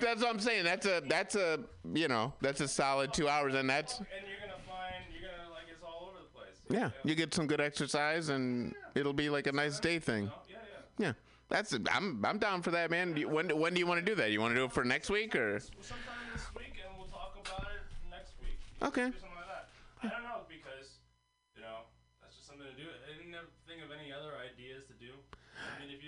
That's 0.00 0.22
what 0.22 0.30
I'm 0.30 0.40
saying. 0.40 0.64
That's 0.64 0.86
a. 0.86 1.02
That's 1.06 1.34
a. 1.34 1.60
You 1.92 2.08
know. 2.08 2.32
That's 2.40 2.60
a 2.60 2.68
solid 2.68 3.12
two 3.12 3.28
hours, 3.28 3.54
and 3.54 3.68
that's. 3.68 3.98
And 3.98 4.06
you're 4.28 4.40
gonna 4.40 4.62
find 4.66 5.04
you're 5.12 5.28
gonna 5.30 5.50
like 5.52 5.64
it's 5.70 5.82
all 5.82 6.08
over 6.10 6.18
the 6.22 6.38
place. 6.38 6.54
Yeah, 6.70 6.90
you 7.08 7.14
get 7.14 7.34
some 7.34 7.46
good 7.46 7.60
exercise, 7.60 8.28
and 8.28 8.74
it'll 8.94 9.12
be 9.12 9.30
like 9.30 9.46
a 9.46 9.52
nice 9.52 9.80
day 9.80 9.98
thing. 9.98 10.30
Oh, 10.32 10.40
yeah, 10.48 10.56
yeah. 10.98 11.06
Yeah. 11.06 11.12
that's. 11.48 11.74
I'm. 11.92 12.24
I'm 12.24 12.38
down 12.38 12.62
for 12.62 12.70
that, 12.72 12.90
man. 12.90 13.14
When 13.30 13.48
When 13.58 13.74
do 13.74 13.80
you 13.80 13.86
want 13.86 14.00
to 14.00 14.04
do 14.04 14.14
that? 14.16 14.30
You 14.30 14.40
want 14.40 14.52
to 14.54 14.60
do 14.60 14.64
it 14.64 14.72
for 14.72 14.84
next 14.84 15.10
week 15.10 15.34
or? 15.34 15.58
Sometime 15.60 15.98
this 16.32 16.44
week, 16.56 16.74
and 16.86 16.96
we'll 16.98 17.08
talk 17.08 17.36
about 17.40 17.66
it 17.70 18.10
next 18.10 18.34
week. 18.40 18.58
Okay. 18.82 19.04
Like 19.04 19.14
that. 19.14 19.68
I 20.02 20.08
don't 20.08 20.22
know 20.22 20.27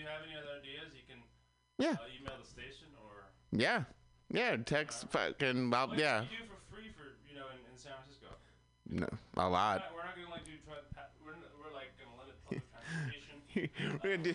you 0.01 0.07
have 0.09 0.23
any 0.25 0.35
other 0.37 0.59
ideas, 0.59 0.89
you 0.97 1.05
can 1.09 1.21
Yeah. 1.79 2.01
uh, 2.01 2.09
email 2.19 2.35
the 2.41 2.49
station 2.49 2.89
or 3.05 3.29
Yeah. 3.53 3.85
Yeah. 4.33 4.57
Text. 4.57 5.09
Fucking. 5.11 5.71
Well, 5.71 5.93
yeah. 5.97 6.25
do 6.25 6.37
for 6.49 6.59
free 6.75 6.89
for 6.97 7.05
you 7.29 7.35
know 7.39 7.47
in, 7.53 7.61
in 7.71 7.77
San 7.77 7.93
Francisco. 8.01 8.29
No, 8.89 9.07
a 9.07 9.45
We're 9.47 9.51
lot. 9.53 9.79
not, 9.81 9.95
we're 9.95 10.05
not 10.05 10.17
gonna 10.17 10.31
like 10.31 10.45
do 10.45 10.53
try, 10.65 10.75
pa- 10.95 11.11
we're, 11.25 11.33
we're 11.63 11.75
like 11.75 11.93
gonna 12.01 12.17
limit 12.19 12.37
public 12.45 12.63
transportation. 12.73 13.37
We're 14.03 14.17
gonna 14.17 14.23
do. 14.23 14.35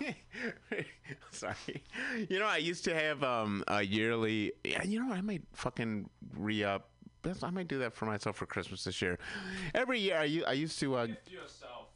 Sorry. 1.32 1.82
You 2.28 2.38
know, 2.38 2.46
I 2.46 2.58
used 2.58 2.84
to 2.84 2.94
have 2.94 3.22
um 3.22 3.64
a 3.68 3.82
yearly. 3.82 4.52
Yeah, 4.64 4.82
you 4.84 5.00
know, 5.04 5.12
I 5.12 5.20
might 5.20 5.42
fucking 5.54 6.08
re 6.36 6.64
up. 6.64 6.88
I 7.42 7.50
might 7.50 7.68
do 7.68 7.78
that 7.80 7.92
for 7.94 8.06
myself 8.06 8.36
for 8.36 8.46
Christmas 8.46 8.84
this 8.84 9.02
year. 9.02 9.18
Every 9.74 10.00
year, 10.00 10.16
I 10.18 10.52
used 10.54 10.78
to. 10.80 10.94
Uh, 10.96 11.06
Gift 11.06 11.30
yourself. 11.30 11.88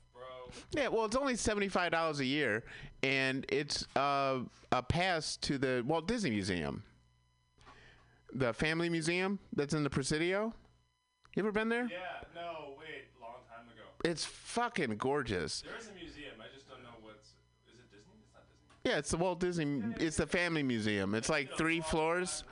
Yeah, 0.73 0.89
well, 0.89 1.05
it's 1.05 1.17
only 1.17 1.37
seventy-five 1.37 1.93
dollars 1.93 2.21
a 2.21 2.25
year, 2.25 2.65
and 3.03 3.45
it's 3.49 3.87
uh, 3.97 4.41
a 4.73 4.83
pass 4.83 5.37
to 5.39 5.59
the 5.59 5.83
Walt 5.87 6.07
Disney 6.07 6.31
Museum, 6.31 6.83
the 8.33 8.53
Family 8.53 8.89
Museum 8.89 9.39
that's 9.55 9.75
in 9.75 9.83
the 9.85 9.91
Presidio. 9.91 10.53
You 11.37 11.43
ever 11.43 11.53
been 11.53 11.69
there? 11.69 11.89
Yeah. 11.91 11.99
No. 12.35 12.75
Wait. 12.79 13.07
Long 13.21 13.41
time 13.49 13.67
ago. 13.67 13.89
It's 14.05 14.25
fucking 14.25 14.97
gorgeous. 14.97 15.63
There 15.63 15.77
is 15.79 15.89
a 15.89 15.95
museum. 15.95 16.35
I 16.41 16.55
just 16.55 16.69
don't 16.69 16.83
know 16.83 16.91
what's. 17.03 17.31
Is 17.73 17.81
it 17.81 17.91
Disney? 17.91 18.13
It's 18.23 18.33
not 18.33 18.43
Disney. 18.49 18.91
Yeah, 18.91 18.99
it's 18.99 19.11
the 19.11 19.17
Walt 19.17 19.41
Disney. 19.41 19.83
It's 19.99 20.17
the 20.17 20.27
Family 20.27 20.63
Museum. 20.63 21.15
It's 21.15 21.29
like 21.29 21.57
three 21.57 21.81
floors. 21.81 22.45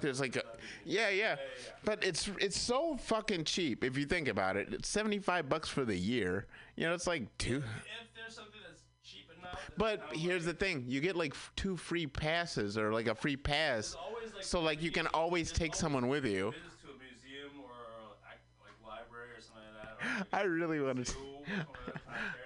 There's 0.00 0.20
like 0.20 0.36
a, 0.36 0.42
yeah, 0.84 1.10
yeah, 1.10 1.36
but 1.84 2.02
it's 2.04 2.28
it's 2.40 2.58
so 2.58 2.96
fucking 2.96 3.44
cheap 3.44 3.84
if 3.84 3.96
you 3.96 4.04
think 4.04 4.28
about 4.28 4.56
it. 4.56 4.68
It's 4.72 4.88
seventy-five 4.88 5.48
bucks 5.48 5.68
for 5.68 5.84
the 5.84 5.96
year. 5.96 6.46
You 6.76 6.86
know, 6.86 6.94
it's 6.94 7.06
like 7.06 7.36
two. 7.38 7.56
If 7.56 8.14
there's 8.14 8.34
something 8.34 8.60
that's 8.66 8.82
cheap 9.02 9.28
enough. 9.38 9.70
But 9.76 10.02
here's 10.12 10.44
the 10.44 10.54
thing: 10.54 10.84
you 10.86 11.00
get 11.00 11.16
like 11.16 11.32
f- 11.32 11.52
two 11.56 11.76
free 11.76 12.06
passes 12.06 12.76
or 12.78 12.92
like 12.92 13.06
a 13.08 13.14
free 13.14 13.36
pass, 13.36 13.96
so 14.40 14.60
like 14.60 14.82
you 14.82 14.90
can 14.90 15.06
always 15.08 15.52
take 15.52 15.74
someone 15.74 16.08
with 16.08 16.24
you. 16.24 16.52
To 16.52 16.88
a 16.88 16.98
museum 16.98 17.60
or 17.62 17.70
like 18.22 18.40
library 18.84 19.30
or 19.36 19.40
something 19.40 19.62
like 19.78 19.98
that. 20.00 20.06
Or 20.06 20.26
like 20.26 20.28
I 20.32 20.46
really 20.46 20.80
want 20.80 21.06
to. 21.06 21.14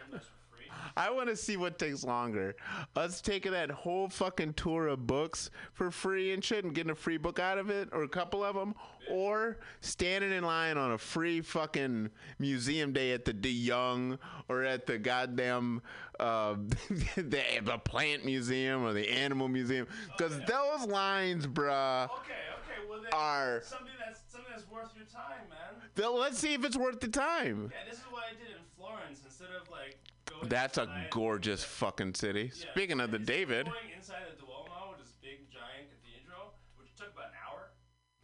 I 1.00 1.08
want 1.08 1.30
to 1.30 1.36
see 1.36 1.56
what 1.56 1.78
takes 1.78 2.04
longer: 2.04 2.54
us 2.94 3.22
taking 3.22 3.52
that 3.52 3.70
whole 3.70 4.10
fucking 4.10 4.52
tour 4.52 4.86
of 4.88 5.06
books 5.06 5.50
for 5.72 5.90
free 5.90 6.34
and 6.34 6.44
shit, 6.44 6.62
and 6.62 6.74
getting 6.74 6.90
a 6.90 6.94
free 6.94 7.16
book 7.16 7.38
out 7.38 7.56
of 7.56 7.70
it, 7.70 7.88
or 7.92 8.02
a 8.02 8.08
couple 8.08 8.44
of 8.44 8.54
them, 8.54 8.74
or 9.10 9.56
standing 9.80 10.30
in 10.30 10.44
line 10.44 10.76
on 10.76 10.92
a 10.92 10.98
free 10.98 11.40
fucking 11.40 12.10
museum 12.38 12.92
day 12.92 13.12
at 13.12 13.24
the 13.24 13.32
De 13.32 13.48
Young 13.48 14.18
or 14.50 14.62
at 14.62 14.86
the 14.86 14.98
goddamn 14.98 15.80
uh, 16.18 16.56
the, 17.16 17.42
the 17.62 17.78
plant 17.82 18.26
museum 18.26 18.84
or 18.84 18.92
the 18.92 19.08
animal 19.08 19.48
museum, 19.48 19.86
because 20.18 20.38
those 20.40 20.86
lines, 20.86 21.46
bruh. 21.46 22.04
Okay, 22.04 22.12
okay. 22.12 22.88
Well, 22.90 23.00
then 23.00 23.10
Are- 23.14 23.62
something 23.64 23.88
that's 24.04 24.20
something 24.30 24.50
that's 24.54 24.70
worth 24.70 24.90
your 24.94 25.06
time, 25.06 25.48
man. 25.48 25.82
Then 25.94 26.14
let's 26.14 26.38
see 26.38 26.52
if 26.52 26.62
it's 26.62 26.76
worth 26.76 27.00
the 27.00 27.08
time. 27.08 27.72
Yeah, 27.72 27.88
this 27.88 28.00
is 28.00 28.04
what 28.10 28.24
I 28.24 28.32
did 28.32 28.50
in 28.50 28.62
Florence 28.76 29.22
instead 29.24 29.48
of 29.58 29.66
like. 29.70 29.96
That's 30.44 30.78
a 30.78 31.06
gorgeous 31.10 31.62
fucking 31.64 32.14
city. 32.14 32.50
Yeah, 32.54 32.70
Speaking 32.72 33.00
of 33.00 33.10
the 33.10 33.18
David, 33.18 33.66
Going 33.66 33.78
inside 33.96 34.22
the 34.34 34.40
Duomo, 34.40 34.92
which 34.92 35.02
is 35.06 35.12
big 35.22 35.50
giant 35.50 35.88
cathedral, 35.90 36.54
which 36.76 36.88
took 36.96 37.12
about 37.12 37.26
an 37.26 37.32
hour. 37.48 37.70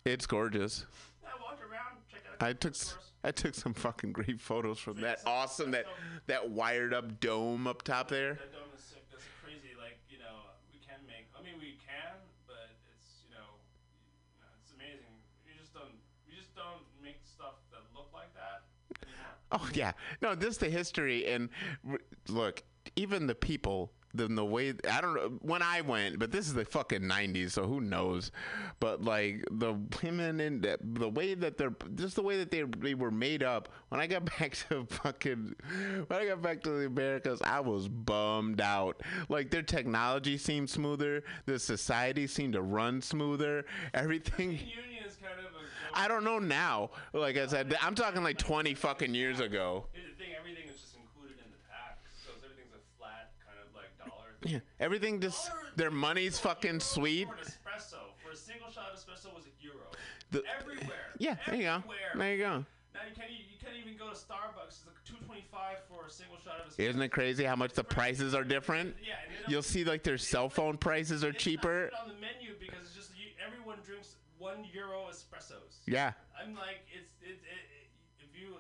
it's 0.05 0.27
gorgeous. 0.27 0.87
I 1.25 1.31
walked 1.43 1.63
around, 1.63 1.99
checked 2.11 2.27
out. 2.43 2.47
I 2.47 2.53
took 2.53 2.73
s- 2.73 2.97
I 3.25 3.33
took 3.33 3.55
some 3.55 3.75
fucking 3.75 4.13
great 4.13 4.41
photos 4.41 4.79
from 4.79 5.01
that 5.01 5.19
awesome 5.27 5.73
that 5.73 5.87
that 6.27 6.49
wired 6.51 6.95
up 6.95 7.19
dome 7.21 7.67
up 7.67 7.83
top 7.83 8.09
there. 8.09 8.35
That 8.35 8.53
dome 8.53 8.66
Oh 19.53 19.69
yeah, 19.75 19.93
no, 20.23 20.35
this 20.35 20.51
is 20.51 20.59
the 20.59 20.71
history 20.71 21.27
and 21.27 21.49
look, 22.29 22.63
even 22.97 23.27
the 23.27 23.35
people, 23.35 23.93
the, 24.15 24.27
the 24.29 24.45
way 24.45 24.75
I 24.91 25.01
don't 25.01 25.15
know 25.15 25.39
when 25.43 25.63
I 25.63 25.83
went, 25.83 26.19
but 26.19 26.33
this 26.33 26.47
is 26.47 26.55
the 26.55 26.65
fucking 26.65 27.03
'90s, 27.03 27.53
so 27.53 27.65
who 27.65 27.81
knows? 27.81 28.33
But 28.81 29.03
like 29.05 29.45
the 29.51 29.75
women 30.03 30.41
and 30.41 30.63
the, 30.63 30.79
the 30.81 31.09
way 31.09 31.35
that 31.35 31.59
they're 31.59 31.75
just 31.95 32.17
the 32.17 32.23
way 32.23 32.39
that 32.39 32.51
they 32.51 32.63
they 32.63 32.95
were 32.95 33.11
made 33.11 33.43
up. 33.43 33.69
When 33.91 34.01
I 34.01 34.07
got 34.07 34.25
back 34.39 34.57
to 34.69 34.87
fucking 34.87 35.55
when 36.07 36.21
I 36.21 36.27
got 36.27 36.43
back 36.43 36.63
to 36.63 36.71
the 36.71 36.87
Americas, 36.87 37.41
I 37.43 37.61
was 37.61 37.89
bummed 37.89 38.61
out. 38.61 39.03
Like 39.29 39.51
their 39.51 39.63
technology 39.63 40.39
seemed 40.39 40.71
smoother, 40.71 41.23
the 41.45 41.59
society 41.59 42.27
seemed 42.27 42.55
to 42.55 42.63
run 42.63 43.03
smoother, 43.03 43.65
everything. 43.95 44.51
Union 44.51 45.05
is 45.07 45.17
kind 45.17 45.39
of. 45.39 45.56
I 45.97 46.09
don't 46.09 46.25
know 46.25 46.39
now. 46.39 46.91
Like 47.13 47.37
I 47.37 47.47
said, 47.47 47.75
I'm 47.81 47.95
talking 47.95 48.23
like 48.23 48.39
20 48.39 48.75
fucking 48.75 49.15
years 49.15 49.41
ago. 49.41 49.87
Here's 49.93 50.11
the 50.11 50.23
thing: 50.23 50.33
everything 50.39 50.65
is 50.69 50.81
just 50.81 50.95
included 50.97 51.39
in 51.43 51.51
the 51.51 51.63
tax, 51.69 51.99
so 52.25 52.31
everything's 52.45 52.75
a 52.75 52.83
flat 52.99 53.33
kind 53.45 53.59
of 53.59 53.75
like 53.75 53.91
dollar. 53.99 54.37
Yeah, 54.45 54.61
everything 54.79 55.21
just 55.21 55.51
their 55.77 55.91
money's 55.91 56.39
fucking 56.39 56.81
sweet. 56.81 57.27
For 57.29 57.35
an 57.35 57.41
espresso, 57.41 57.99
for 58.23 58.31
a 58.33 58.37
single 58.37 58.71
shot 58.71 58.93
of 58.93 58.99
espresso 58.99 59.35
was 59.35 59.45
a 59.47 59.65
euro. 59.65 59.81
The- 60.31 60.43
Everywhere. 60.61 61.17
Yeah, 61.19 61.37
there 61.47 61.55
you 61.57 61.63
go. 61.63 61.83
There 62.15 62.33
you 62.33 62.39
go. 62.39 62.65
Now 62.95 63.01
you 63.09 63.15
can't, 63.15 63.31
you 63.31 63.57
can't 63.63 63.77
even 63.81 63.97
go 63.99 64.09
to 64.11 64.15
Starbucks. 64.17 64.69
It's 64.69 64.85
like 64.87 64.97
two 65.05 65.17
twenty 65.25 65.45
five 65.51 65.79
for 65.89 66.07
a 66.07 66.11
single 66.11 66.37
shot 66.45 66.61
of 66.61 66.73
espresso. 66.73 66.89
Isn't 66.91 67.03
it 67.03 67.09
crazy 67.09 67.45
how 67.45 67.57
much 67.57 67.73
the 67.73 67.85
prices 67.85 68.35
are 68.35 68.45
different? 68.45 68.95
Yeah, 69.07 69.15
and 69.43 69.51
You'll 69.53 69.63
see 69.63 69.85
like 69.85 70.03
their 70.03 70.19
cell 70.19 70.49
phone 70.49 70.77
prices 70.77 71.25
are 71.25 71.33
cheaper. 71.33 71.91
on 72.03 72.09
the 72.09 72.15
menu 72.21 72.53
because 72.61 72.85
it's 72.87 72.95
just 72.95 73.11
you, 73.17 73.27
everyone 73.45 73.79
drinks 73.87 74.17
one 74.39 74.65
euro 74.73 75.09
espressos. 75.11 75.81
Yeah. 75.87 76.13
I'm 76.37 76.55
like, 76.55 76.85
it's 76.93 77.13
it, 77.23 77.41
it, 77.41 77.65
if 78.21 78.31
you 78.37 78.57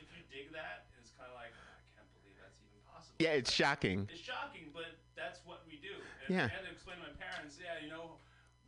if 0.00 0.08
you 0.16 0.22
dig 0.32 0.52
that, 0.52 0.86
it's 1.00 1.10
kind 1.16 1.28
of 1.30 1.36
like 1.36 1.52
ah, 1.52 1.76
I 1.76 1.82
can't 2.00 2.08
believe 2.20 2.36
that's 2.40 2.58
even 2.64 2.80
possible. 2.88 3.16
Yeah, 3.20 3.36
it's 3.36 3.52
shocking. 3.52 4.08
It's 4.10 4.20
shocking, 4.20 4.70
but 4.72 4.96
that's 5.16 5.40
what 5.44 5.62
we 5.68 5.76
do. 5.82 5.94
And 6.26 6.36
Yeah. 6.36 6.44
I 6.46 6.48
had 6.48 6.64
to 6.64 6.72
explain 6.72 6.96
to 6.98 7.10
my 7.10 7.14
parents, 7.20 7.58
yeah, 7.60 7.82
you 7.82 7.90
know, 7.90 8.16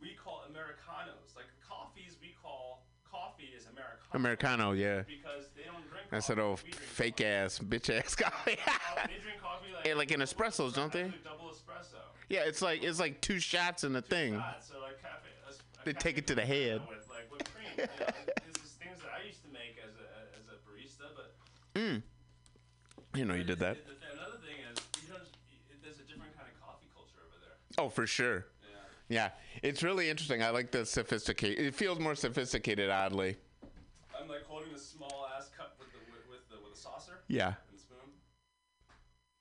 we 0.01 0.13
call 0.13 0.43
Americanos. 0.49 1.33
Like 1.35 1.49
coffees, 1.65 2.17
we 2.21 2.35
call 2.41 2.85
coffee 3.09 3.49
is 3.55 3.65
Americano. 3.65 4.13
Americano, 4.13 4.71
yeah. 4.73 5.01
Because 5.07 5.49
they 5.55 5.63
don't 5.65 5.81
drink 5.89 6.05
That's 6.11 6.27
coffee. 6.27 6.35
that 6.35 6.41
old 6.41 6.59
fake 6.59 7.21
ass 7.21 7.59
bitch 7.59 7.89
ass 7.89 8.15
coffee. 8.15 8.55
coffee. 8.65 9.07
They 9.07 9.21
drink 9.23 9.41
coffee 9.41 9.73
like, 9.73 9.85
Yeah, 9.87 9.95
like 9.95 10.11
in 10.11 10.19
espressos, 10.21 10.73
don't 10.75 10.91
they? 10.91 11.09
Double 11.23 11.49
espresso. 11.49 11.97
yeah, 12.29 12.41
it's 12.45 12.61
like 12.61 12.83
it's 12.83 12.99
like 12.99 13.19
two 13.21 13.39
shots 13.39 13.83
in 13.83 13.93
the 13.93 14.01
thing. 14.01 14.35
shots, 14.35 14.67
so 14.69 14.79
like 14.81 15.01
cafe, 15.01 15.30
a, 15.30 15.30
a 15.30 15.30
They 15.85 15.93
take 15.93 16.17
it 16.17 16.27
to 16.27 16.35
the 16.35 16.45
head. 16.45 16.81
With 16.87 17.07
like 17.09 17.31
whipped 17.31 17.49
cream. 17.53 17.65
You 17.77 17.83
know, 17.85 18.11
this 18.53 18.63
is 18.63 18.71
things 18.77 18.99
that 19.01 19.11
I 19.17 19.25
used 19.25 19.41
to 19.43 19.49
make 19.51 19.77
as 19.83 19.93
a 19.97 20.07
as 20.37 20.45
a 20.47 20.57
barista, 20.67 21.09
but 21.15 21.33
Mm. 21.75 22.03
You 23.15 23.25
know 23.25 23.33
you 23.33 23.43
did 23.43 23.59
that. 23.59 23.77
the, 23.85 23.91
the, 23.93 24.13
another 24.13 24.37
thing 24.43 24.59
is 24.71 24.77
you 25.01 25.07
don't. 25.13 25.23
There's 25.83 25.97
a 25.99 26.03
different 26.07 26.35
kind 26.37 26.47
of 26.51 26.55
coffee 26.61 26.87
culture 26.93 27.19
over 27.25 27.37
there. 27.41 27.55
Oh, 27.83 27.89
for 27.89 28.05
sure. 28.07 28.45
Yeah, 29.09 29.31
it's 29.61 29.83
really 29.83 30.09
interesting. 30.09 30.41
I 30.41 30.51
like 30.51 30.71
the 30.71 30.85
sophisticated. 30.85 31.59
It 31.65 31.75
feels 31.75 31.99
more 31.99 32.15
sophisticated, 32.15 32.89
oddly. 32.89 33.35
I'm 34.15 34.29
like 34.29 34.45
holding 34.47 34.71
a 34.73 34.79
small 34.79 35.27
ass 35.35 35.49
cup 35.57 35.75
with 35.79 35.91
the 35.91 35.99
with, 36.11 36.23
with 36.31 36.43
the 36.47 36.63
with 36.63 36.77
a 36.77 36.79
saucer. 36.79 37.19
Yeah. 37.27 37.55
And 37.71 37.79
spoon. 37.79 38.07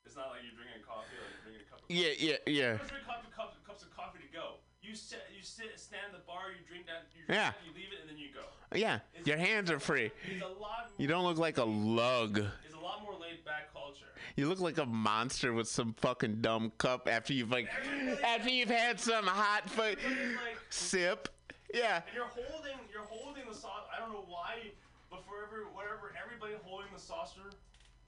It's 0.06 0.16
not 0.16 0.30
like 0.34 0.42
you're 0.42 0.58
drinking 0.58 0.82
coffee 0.82 1.14
you're 1.14 1.42
drinking 1.46 1.66
a 1.66 1.70
cup 1.70 1.78
of 1.82 1.86
Yeah, 1.86 2.10
coffee. 2.10 2.26
yeah, 2.26 2.38
yeah. 2.50 2.72
You 2.74 2.78
don't 2.82 2.88
drink 2.90 3.06
cup, 3.06 3.22
cups, 3.30 3.56
cups 3.62 3.82
of 3.86 3.94
coffee 3.94 4.18
to 4.26 4.30
go. 4.34 4.58
You 4.90 4.96
sit, 4.96 5.22
you 5.32 5.40
sit, 5.44 5.78
stand 5.78 6.02
at 6.06 6.12
the 6.18 6.26
bar, 6.26 6.50
you 6.50 6.66
drink 6.68 6.86
that, 6.86 7.06
you, 7.14 7.22
drink 7.24 7.38
Yeah. 7.38 7.50
that, 7.50 7.58
you 7.64 7.70
leave 7.72 7.92
it, 7.92 8.00
and 8.00 8.10
then 8.10 8.18
you 8.18 8.26
go. 8.34 8.42
Yeah, 8.76 8.98
your 9.24 9.36
hands 9.36 9.70
are 9.70 9.78
free. 9.78 10.10
It's 10.28 10.42
a 10.42 10.48
lot. 10.48 10.90
You 10.98 11.06
don't 11.06 11.22
look 11.22 11.38
like 11.38 11.58
a 11.58 11.64
lug. 11.64 12.38
It's 12.66 12.74
a 12.74 12.78
lot 12.80 13.00
more 13.04 13.12
laid 13.14 13.44
back 13.44 13.72
culture. 13.72 14.06
You 14.34 14.48
look 14.48 14.58
like 14.58 14.78
a 14.78 14.86
monster 14.86 15.52
with 15.52 15.68
some 15.68 15.92
fucking 15.98 16.40
dumb 16.40 16.72
cup 16.78 17.06
after 17.08 17.32
you've 17.32 17.52
like 17.52 17.68
after 18.24 18.50
you've 18.50 18.68
had 18.68 18.98
some 18.98 19.26
hot 19.26 19.70
fu- 19.70 19.94
sip. 20.70 21.28
Yeah. 21.72 21.96
And 21.96 22.04
you're 22.12 22.24
holding, 22.26 22.78
you're 22.92 23.02
holding 23.06 23.44
the 23.48 23.54
sauce. 23.54 23.86
I 23.96 24.00
don't 24.00 24.12
know 24.12 24.24
why, 24.26 24.72
but 25.08 25.24
for 25.24 25.34
every 25.46 25.62
whatever, 25.72 26.12
everybody 26.20 26.54
holding 26.64 26.88
the 26.92 27.00
saucer 27.00 27.52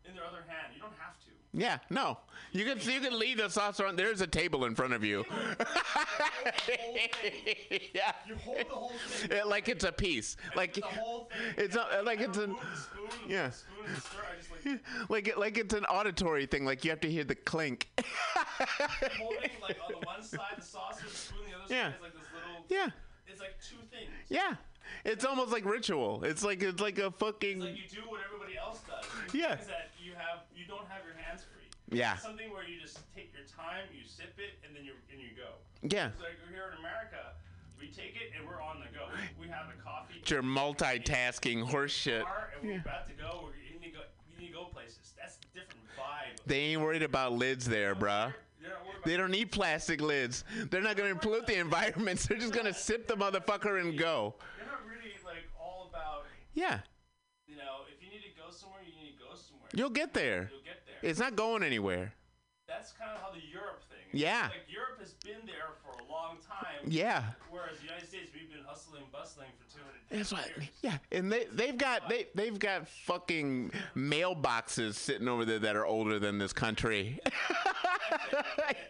in 0.09 0.15
their 0.15 0.25
other 0.25 0.45
hand. 0.47 0.73
You 0.75 0.81
don't 0.81 0.93
have 0.99 1.19
to. 1.21 1.27
Yeah, 1.55 1.79
no. 1.91 2.17
You 2.53 2.65
can 2.65 2.79
you 2.81 3.01
can 3.01 3.19
leave 3.19 3.37
the 3.37 3.49
saucer 3.51 3.87
on. 3.87 3.95
There's 3.97 4.23
a 4.23 4.27
table 4.27 4.65
in 4.65 4.75
front 4.75 4.95
of 4.95 5.05
you. 5.05 5.25
yeah. 7.95 8.13
You 8.27 8.37
hold 8.37 8.59
the 8.59 8.65
whole 8.71 8.89
thing. 9.09 9.31
Yeah, 9.37 9.45
like 9.45 9.69
it's 9.69 9.85
a 9.85 9.93
piece. 9.93 10.37
Like 10.57 10.75
The 10.75 10.81
whole 10.83 11.29
thing. 11.31 11.65
it's 11.65 11.75
not, 11.75 12.05
like 12.05 12.21
it's 12.21 12.39
an 12.39 12.57
Spoon, 12.57 13.09
yeah. 13.29 13.51
spoon 13.51 13.87
stir. 14.01 14.19
Like 14.65 14.81
like 15.11 15.29
it, 15.29 15.39
like 15.39 15.59
it's 15.59 15.75
an 15.75 15.85
auditory 15.87 16.47
thing. 16.47 16.65
Like 16.65 16.85
you 16.85 16.91
have 16.91 17.01
to 17.01 17.11
hear 17.11 17.25
the 17.25 17.35
clink. 17.35 17.89
holding 19.19 19.51
like 19.61 19.77
on 19.87 20.01
the 20.01 20.07
one 20.07 20.23
side 20.23 20.41
the 20.57 20.63
saucer, 20.63 21.05
the 21.05 21.15
spoon, 21.15 21.39
the 21.51 21.57
other 21.59 21.75
Yeah. 21.75 21.85
side 21.91 21.95
is 21.97 22.03
like 22.03 22.13
this 22.15 22.23
little. 22.35 22.65
Yeah. 22.69 22.89
It's 23.29 23.41
like 23.41 23.57
two 23.63 23.77
things. 23.91 24.09
Yeah. 24.29 24.55
It's 25.05 25.25
almost 25.25 25.53
like 25.53 25.65
ritual. 25.65 26.23
It's 26.25 26.43
like 26.45 26.63
it's 26.63 26.81
like 26.81 26.99
a 26.99 27.11
fucking 27.13 27.63
It's 27.63 27.65
like 27.67 27.77
you 27.93 28.03
do 28.03 28.09
what 28.11 28.21
everybody 28.53 28.59
else 28.59 28.81
does. 28.87 29.05
Yeah. 29.35 29.57
things 29.57 29.69
that 29.69 29.91
you 30.03 30.13
have, 30.13 30.45
you 30.55 30.67
don't 30.67 30.87
have 30.89 31.05
your 31.05 31.17
hands 31.17 31.45
free. 31.45 31.65
Yeah. 31.91 32.15
It's 32.15 32.23
something 32.23 32.51
where 32.53 32.65
you 32.67 32.81
just 32.81 33.01
take 33.15 33.33
your 33.33 33.47
time, 33.49 33.85
you 33.93 34.05
sip 34.07 34.35
it, 34.39 34.61
and 34.67 34.77
then 34.77 34.85
you 34.85 34.93
and 35.11 35.21
you 35.21 35.29
go. 35.37 35.57
Yeah. 35.83 36.09
It's 36.09 36.21
like 36.21 36.37
here 36.51 36.73
in 36.73 36.79
America, 36.79 37.37
we 37.79 37.89
take 37.89 38.17
it 38.17 38.33
and 38.37 38.47
we're 38.47 38.63
on 38.63 38.81
the 38.81 38.89
go. 38.97 39.09
We 39.41 39.49
have 39.49 39.67
a 39.69 39.83
coffee. 39.83 40.21
It's 40.21 40.31
your 40.31 40.43
multitasking 40.43 41.65
horse 41.65 41.93
shit. 41.93 42.25
bar, 42.25 42.51
and 42.61 42.69
we're 42.69 42.81
about 42.81 43.09
to 43.09 43.15
go. 43.15 43.45
We're, 43.45 43.57
you 43.73 43.81
need 43.81 43.93
to 43.93 43.99
go. 43.99 44.05
You 44.29 44.41
need 44.41 44.53
to 44.53 44.55
go 44.55 44.65
places. 44.65 45.15
That's 45.19 45.37
a 45.37 45.59
different 45.59 45.85
vibe. 45.97 46.41
They 46.47 46.59
ain't 46.73 46.83
worried 46.83 47.03
about 47.03 47.33
lids 47.33 47.67
there, 47.67 47.95
bruh. 47.95 48.33
They're 48.61 48.71
not 48.71 48.87
worried 48.87 49.05
They 49.05 49.17
don't 49.17 49.31
need 49.31 49.51
plastic 49.51 50.01
lids. 50.01 50.45
They're 50.71 50.83
not 50.83 50.97
gonna 50.97 51.17
pollute 51.17 51.47
the 51.47 51.59
environment. 51.59 52.21
They're 52.29 52.39
just 52.39 52.53
gonna 52.53 52.75
sip 52.75 53.07
the 53.09 53.15
motherfucker 53.17 53.81
and 53.81 53.99
go. 53.99 54.35
They're 54.59 54.67
not 54.67 54.81
really 54.87 55.15
like 55.25 55.49
all 55.61 55.89
about. 55.91 56.25
Yeah. 56.55 56.81
You 57.49 57.57
know, 57.57 57.85
somewhere, 58.63 58.81
you 58.87 58.95
need 59.03 59.19
to 59.19 59.19
go 59.19 59.35
somewhere. 59.35 59.69
You'll 59.75 59.91
get 59.91 60.15
there. 60.15 60.51
You'll 60.53 60.63
get 60.63 60.87
there. 60.87 61.11
It's 61.11 61.19
not 61.19 61.35
going 61.35 61.63
anywhere. 61.63 62.15
That's 62.69 62.93
kind 62.93 63.11
of 63.11 63.21
how 63.21 63.31
the 63.33 63.43
Europe 63.53 63.83
thing. 63.91 64.07
is. 64.15 64.21
Yeah. 64.23 64.49
Like 64.49 64.71
Europe 64.71 65.01
has 65.01 65.13
been 65.25 65.45
there 65.45 65.75
for 65.83 65.91
a 66.01 66.07
long 66.11 66.39
time. 66.47 66.87
Yeah. 66.87 67.35
Whereas 67.51 67.79
the 67.79 67.85
United 67.87 68.09
States, 68.09 68.31
we've 68.33 68.51
been 68.51 68.65
hustling, 68.65 69.03
and 69.03 69.13
bustling 69.13 69.49
for 69.59 69.67
200 69.77 69.93
That's 70.09 70.33
right. 70.33 70.47
years. 70.57 70.71
Yeah, 70.81 70.99
and 71.11 71.31
they 71.31 71.45
they've 71.53 71.77
got 71.77 72.09
they 72.09 72.27
they've 72.35 72.59
got 72.59 72.89
fucking 72.89 73.73
mailboxes 73.97 74.95
sitting 74.95 75.29
over 75.29 75.45
there 75.45 75.59
that 75.59 75.77
are 75.77 75.85
older 75.85 76.19
than 76.19 76.39
this 76.39 76.53
country. 76.53 77.19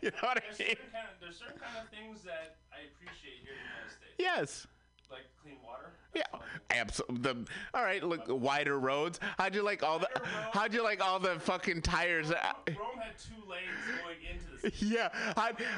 you 0.02 0.10
know 0.10 0.22
what 0.28 0.38
I 0.38 0.46
mean? 0.46 0.56
certain, 0.58 0.92
kind 0.92 1.08
of, 1.10 1.18
there's 1.20 1.38
certain 1.38 1.58
kind 1.58 1.76
of 1.82 1.88
things 1.90 2.22
that 2.22 2.56
I 2.70 2.86
appreciate 2.92 3.42
here 3.42 3.54
in 3.54 3.62
the 3.62 3.70
United 3.72 3.90
States. 3.90 4.14
Yes. 4.18 4.66
Like 5.10 5.26
clean 5.42 5.56
water. 5.64 5.90
Yeah, 6.14 6.24
absolutely. 6.70 7.46
All 7.72 7.82
right, 7.82 8.02
look, 8.02 8.24
wider 8.28 8.78
roads. 8.78 9.18
How'd 9.38 9.54
you 9.54 9.62
like 9.62 9.82
all 9.82 9.98
the? 9.98 10.08
How'd 10.52 10.74
you 10.74 10.82
like 10.82 11.02
all 11.02 11.18
the 11.18 11.40
fucking 11.40 11.80
tires? 11.80 12.28
Rome 12.28 12.36
uh, 12.38 13.00
had 13.00 13.18
two 13.18 13.32
lanes 13.48 14.00
going 14.02 14.16
into 14.30 14.62
the 14.62 14.70
city. 14.78 14.94
Yeah, 14.94 15.08
I, 15.36 15.52
Capital 15.52 15.70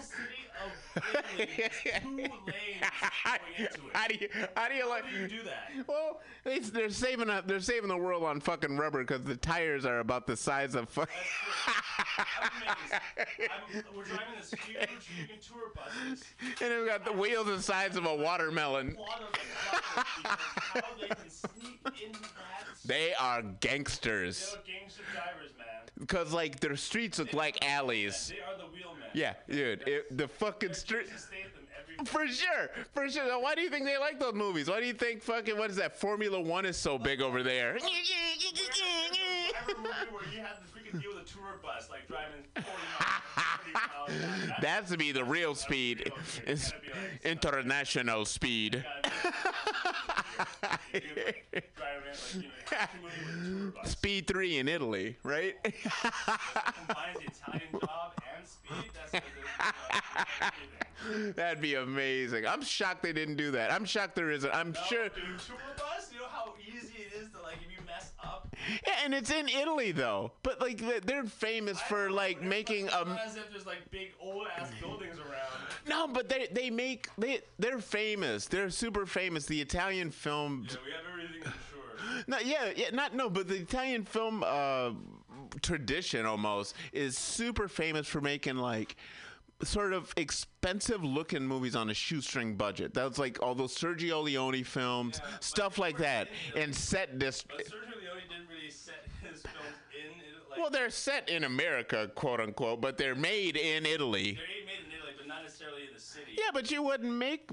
city 0.00 0.44
of 0.64 0.70
Italy, 1.38 1.48
two 2.02 2.08
lanes 2.16 2.28
going 2.28 2.28
into 2.28 2.48
it. 2.48 2.54
how 3.92 4.06
do 4.06 4.14
you 4.14 4.28
how 4.54 4.68
do 4.68 4.74
you 4.74 4.88
like? 4.88 5.04
How 5.04 5.10
do 5.10 5.18
you 5.22 5.28
do 5.28 5.42
that? 5.42 5.88
Well, 5.88 6.20
it's, 6.44 6.70
they're 6.70 6.90
saving 6.90 7.28
a, 7.28 7.42
they're 7.44 7.58
saving 7.58 7.88
the 7.88 7.96
world 7.96 8.22
on 8.22 8.40
fucking 8.40 8.76
rubber 8.76 9.02
because 9.04 9.24
the 9.24 9.36
tires 9.36 9.84
are 9.84 9.98
about 9.98 10.26
the 10.28 10.36
size 10.36 10.74
of 10.76 10.88
fucking. 10.88 11.14
I'm 11.66 12.62
amazed. 12.62 13.02
I'm, 13.50 13.96
we're 13.96 14.04
driving 14.04 14.26
this 14.38 14.54
huge 14.54 15.48
tour 15.48 15.72
buses. 15.74 16.24
and 16.60 16.70
they've 16.70 16.86
got 16.86 17.04
the 17.04 17.12
wheels 17.12 17.46
the 17.46 17.60
size 17.60 17.96
of 17.96 18.06
a 18.06 18.14
watermelon. 18.14 18.94
Plot 18.94 19.38
of 19.72 19.82
the 19.82 20.22
drivers 20.22 20.42
because 20.72 20.72
how 20.72 20.94
they 21.00 21.08
can 21.08 21.30
sneak 21.30 22.02
into 22.06 22.20
that. 22.20 22.66
They 22.84 23.14
are 23.14 23.42
They're 23.42 23.52
gangsters. 23.60 24.56
gangster 24.66 25.02
drivers, 25.12 25.50
man. 25.58 25.66
Because 25.98 26.32
like 26.32 26.60
their 26.60 26.76
streets 26.76 27.18
look 27.18 27.32
like 27.32 27.64
alleys. 27.64 28.28
They 28.28 28.40
are 28.40 28.58
the. 28.58 28.64
Yeah, 29.14 29.34
dude. 29.48 29.86
It, 29.86 30.16
the 30.18 30.26
fucking 30.26 30.74
street. 30.74 31.06
Jason 31.06 31.18
Statham 31.18 31.66
every. 31.80 32.04
For 32.06 32.26
sure, 32.26 32.70
for 32.92 33.08
sure. 33.08 33.28
Now, 33.28 33.40
Why 33.40 33.54
do 33.54 33.60
you 33.62 33.70
think 33.70 33.84
they 33.86 33.96
like 33.96 34.18
those 34.18 34.34
movies? 34.34 34.68
Why 34.68 34.80
do 34.80 34.86
you 34.86 34.92
think 34.92 35.22
fucking 35.22 35.56
what 35.56 35.70
is 35.70 35.76
that? 35.76 35.96
Formula 35.96 36.40
One 36.40 36.66
is 36.66 36.76
so 36.76 36.98
big 36.98 37.20
over 37.22 37.44
there. 37.44 37.78
I 37.80 37.86
remember 39.68 39.92
where 40.10 40.24
you 40.32 40.40
had 40.40 40.56
freaking 40.73 40.73
deal 41.00 41.14
with 41.14 41.24
a 41.24 41.28
tour 41.28 41.58
bus, 41.62 41.88
like 41.90 42.06
driving 42.08 42.42
40 42.54 42.68
miles, 43.00 43.60
30 43.64 43.72
miles. 43.72 44.50
That- 44.60 44.86
to 44.88 44.96
be 44.98 45.12
the 45.12 45.24
real 45.24 45.54
speed. 45.54 46.12
It's 46.46 46.72
international 47.24 48.24
speed. 48.26 48.84
Uh, 48.84 49.08
in, 50.92 51.00
like, 51.16 51.44
you 51.52 52.42
know, 52.42 52.48
commuting 52.80 53.02
with 53.02 53.12
a 53.14 53.48
tour 53.48 53.72
bus. 53.82 53.90
Speed 53.90 54.26
three 54.26 54.58
in 54.58 54.68
Italy, 54.68 55.16
right? 55.22 55.54
Combines 55.64 55.78
the 57.18 57.24
Italian 57.26 57.70
job 57.80 58.12
and 58.36 58.46
speed. 58.46 58.90
That's 58.94 59.12
what 59.12 59.22
they're 59.22 60.52
everything. 61.06 61.32
That'd 61.36 61.60
be 61.62 61.74
amazing. 61.74 62.46
I'm 62.46 62.62
shocked 62.62 63.02
they 63.02 63.12
didn't 63.12 63.36
do 63.36 63.50
that. 63.52 63.70
I'm 63.72 63.84
shocked 63.84 64.16
there 64.16 64.30
isn't. 64.30 64.50
I'm 64.54 64.72
No, 64.72 64.80
sure. 64.88 65.08
Dude, 65.08 65.38
tour 65.38 65.56
bus, 65.76 66.10
you 66.12 66.20
know 66.20 66.26
how 66.30 66.54
Yeah, 68.86 68.94
and 69.04 69.12
it's 69.14 69.30
in 69.30 69.48
Italy 69.48 69.92
though. 69.92 70.32
But 70.42 70.60
like 70.60 70.78
they- 70.78 71.00
they're 71.00 71.24
famous 71.24 71.80
for 71.82 72.10
like 72.10 72.40
making 72.40 72.88
um 72.92 73.18
as 73.24 73.36
if 73.36 73.50
there's 73.50 73.66
like 73.66 73.90
big 73.90 74.12
old 74.20 74.46
ass 74.56 74.70
buildings 74.80 75.18
around. 75.18 75.50
no, 75.88 76.06
but 76.06 76.28
they 76.28 76.46
they 76.52 76.70
make 76.70 77.08
they 77.18 77.40
they're 77.58 77.80
famous. 77.80 78.46
They're 78.46 78.70
super 78.70 79.06
famous. 79.06 79.46
The 79.46 79.60
Italian 79.60 80.10
film 80.10 80.66
Yeah, 80.70 80.76
we 80.84 80.92
have 80.92 81.00
everything. 81.12 81.52
No, 82.28 82.38
yeah, 82.38 82.70
yeah, 82.76 82.90
not 82.92 83.14
no, 83.14 83.28
but 83.28 83.48
the 83.48 83.56
Italian 83.56 84.04
film 84.04 84.44
uh, 84.46 84.92
tradition 85.62 86.26
almost 86.26 86.74
is 86.92 87.16
super 87.18 87.66
famous 87.68 88.06
for 88.06 88.20
making 88.20 88.56
like 88.56 88.96
sort 89.64 89.92
of 89.92 90.12
expensive 90.16 91.02
looking 91.04 91.46
movies 91.46 91.76
on 91.76 91.90
a 91.90 91.94
shoestring 91.94 92.56
budget. 92.56 92.94
That's 92.94 93.18
like 93.18 93.42
all 93.42 93.54
those 93.54 93.76
Sergio 93.76 94.22
Leone 94.22 94.64
films, 94.64 95.20
stuff 95.40 95.78
like 95.78 95.98
that, 95.98 96.28
and 96.56 96.74
set 96.74 97.18
this. 97.18 97.42
But 97.42 97.66
Sergio 97.66 97.70
Leone 98.00 98.22
didn't 98.28 98.48
really 98.48 98.70
set 98.70 99.04
his 99.22 99.42
films 99.42 99.76
in 99.92 100.10
it, 100.20 100.50
like 100.50 100.58
Well, 100.58 100.70
they're 100.70 100.90
set 100.90 101.28
in 101.28 101.44
America, 101.44 102.10
quote 102.14 102.40
unquote, 102.40 102.80
but 102.80 102.96
they're 102.98 103.14
made 103.14 103.56
in 103.56 103.86
Italy. 103.86 104.32
they're 104.34 104.66
made 104.66 104.86
in 104.86 104.92
Italy, 104.98 105.12
but 105.16 105.26
not 105.26 105.42
necessarily 105.42 105.82
in 105.88 105.94
the 105.94 106.00
city. 106.00 106.32
Yeah, 106.36 106.50
but 106.52 106.70
you 106.70 106.82
wouldn't 106.82 107.12
make 107.12 107.50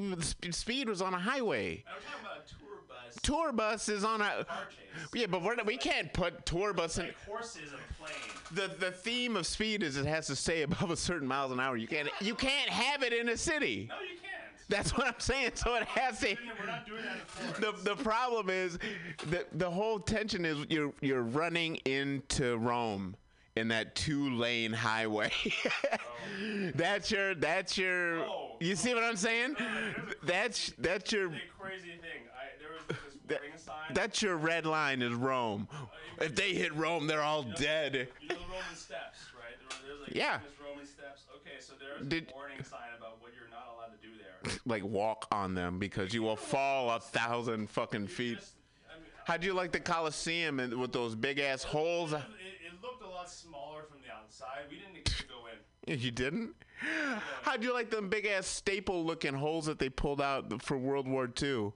Speed 0.52 0.90
was 0.90 1.02
on 1.02 1.14
a 1.14 1.20
highway. 1.20 1.84
I'm 1.88 2.02
talking 2.04 2.26
about 2.26 2.48
tour 3.22 3.52
bus. 3.52 3.90
Is 3.90 4.04
on 4.04 4.22
a. 4.22 4.46
car 4.46 4.46
chase. 4.70 5.08
Yeah, 5.14 5.28
but 5.28 5.42
we're, 5.42 5.56
we 5.66 5.78
can't 5.78 6.12
put 6.14 6.46
tour 6.46 6.74
bus 6.74 6.98
in. 6.98 7.06
Like 7.06 7.16
horses 7.26 7.72
and 7.72 7.80
a 7.80 8.04
plane. 8.04 8.70
the 8.70 8.86
the 8.86 8.92
theme 8.92 9.36
of 9.36 9.46
speed 9.46 9.84
is 9.84 9.98
it 9.98 10.06
has 10.06 10.28
to 10.28 10.36
stay 10.36 10.64
above 10.64 10.92
a 10.92 10.98
certain 10.98 11.28
miles 11.28 11.52
an 11.52 11.60
hour. 11.60 11.78
You 11.78 11.88
can't 11.88 12.10
you 12.20 12.36
can't 12.36 12.70
have 12.70 13.04
it 13.04 13.14
in 13.14 13.30
a 13.30 13.38
city. 13.38 13.88
No, 13.90 13.96
you 14.02 14.18
can't. 14.22 14.28
That's 14.70 14.96
what 14.98 15.08
I'm 15.08 15.20
saying. 15.20 15.52
So 15.56 15.76
it 15.76 15.84
has 15.84 16.20
to. 16.22 16.36
We're 16.60 16.66
not 16.66 16.86
doing 16.86 17.02
that 17.04 17.18
in 17.56 17.62
The, 17.62 17.74
Florence. 17.74 17.84
the 17.84 17.96
problem 17.98 18.50
is 18.50 18.80
the 19.30 19.46
the 19.54 19.70
whole 19.70 20.00
tension 20.00 20.46
is 20.46 20.66
you're 20.70 20.94
you're 21.02 21.24
running 21.24 21.76
into 21.86 22.58
Rome 22.58 23.16
in 23.58 23.68
that 23.70 23.96
two 23.96 24.30
lane 24.38 24.72
highway. 24.72 25.32
that's 26.76 27.12
your 27.12 27.36
that's 27.36 27.78
your 27.78 28.20
Oh. 28.24 28.56
you 28.60 28.76
see 28.76 28.94
what 28.94 29.04
I'm 29.04 29.16
saying? 29.18 29.56
That's 30.24 30.74
that's 30.78 31.12
your 31.12 31.30
Big 31.30 31.40
crazy 31.60 31.88
thing. 31.88 32.22
That- 33.32 33.94
that's 33.96 34.22
your 34.22 34.38
red 34.38 34.66
line 34.66 35.02
is 35.02 35.14
Rome. 35.14 35.68
If 36.20 36.36
they 36.36 36.54
hit 36.54 36.74
Rome, 36.76 37.08
they're 37.08 37.22
all 37.22 37.44
dead. 37.44 38.08
You 38.22 38.28
know 38.30 38.36
the 38.36 38.42
Roman 38.42 38.76
steps, 38.76 39.18
right? 39.36 39.58
There, 39.70 39.80
there's 39.88 40.02
like 40.08 40.16
Yeah. 40.16 40.40
Roman 40.64 40.86
steps. 40.86 41.24
Okay, 41.38 41.60
so 41.60 41.74
there's 41.80 42.08
Did- 42.08 42.32
a 42.32 42.36
warning 42.36 42.64
sign 42.64 42.90
about 42.98 43.22
what 43.22 43.32
you're 43.34 43.50
not 43.50 43.68
allowed 43.76 44.00
to 44.00 44.08
do 44.08 44.14
there. 44.18 44.60
Like 44.66 44.84
walk 44.84 45.28
on 45.32 45.54
them 45.56 45.80
because 45.80 46.14
you 46.14 46.24
will 46.24 46.36
fall 46.36 46.90
a 46.92 47.00
thousand 47.00 47.70
fucking 47.70 48.08
feet. 48.08 48.38
Just, 48.40 48.54
I 48.90 48.96
mean, 48.98 49.06
How'd 49.26 49.44
you 49.44 49.54
like 49.54 49.72
the 49.72 49.80
Coliseum 49.80 50.60
and 50.60 50.74
with 50.80 50.92
those 50.94 51.16
big 51.16 51.40
ass 51.40 51.64
holes? 51.64 52.14
it, 52.14 52.18
it 52.20 52.82
looked 52.82 53.04
a 53.04 53.08
lot 53.08 53.30
smaller 53.30 53.84
from 53.84 54.00
the 54.06 54.12
outside. 54.14 54.66
We 54.70 54.78
didn't 54.78 55.28
go 55.28 55.48
in. 55.48 56.00
You 56.00 56.12
didn't? 56.12 56.54
How'd 57.44 57.64
you 57.64 57.74
like 57.74 57.90
them 57.92 58.10
big 58.10 58.26
ass 58.26 58.48
staple 58.48 59.04
looking 59.04 59.34
holes 59.34 59.66
that 59.68 59.78
they 59.80 59.90
pulled 59.90 60.22
out 60.22 60.62
for 60.64 60.78
World 60.78 61.08
War 61.08 61.30
II? 61.42 61.72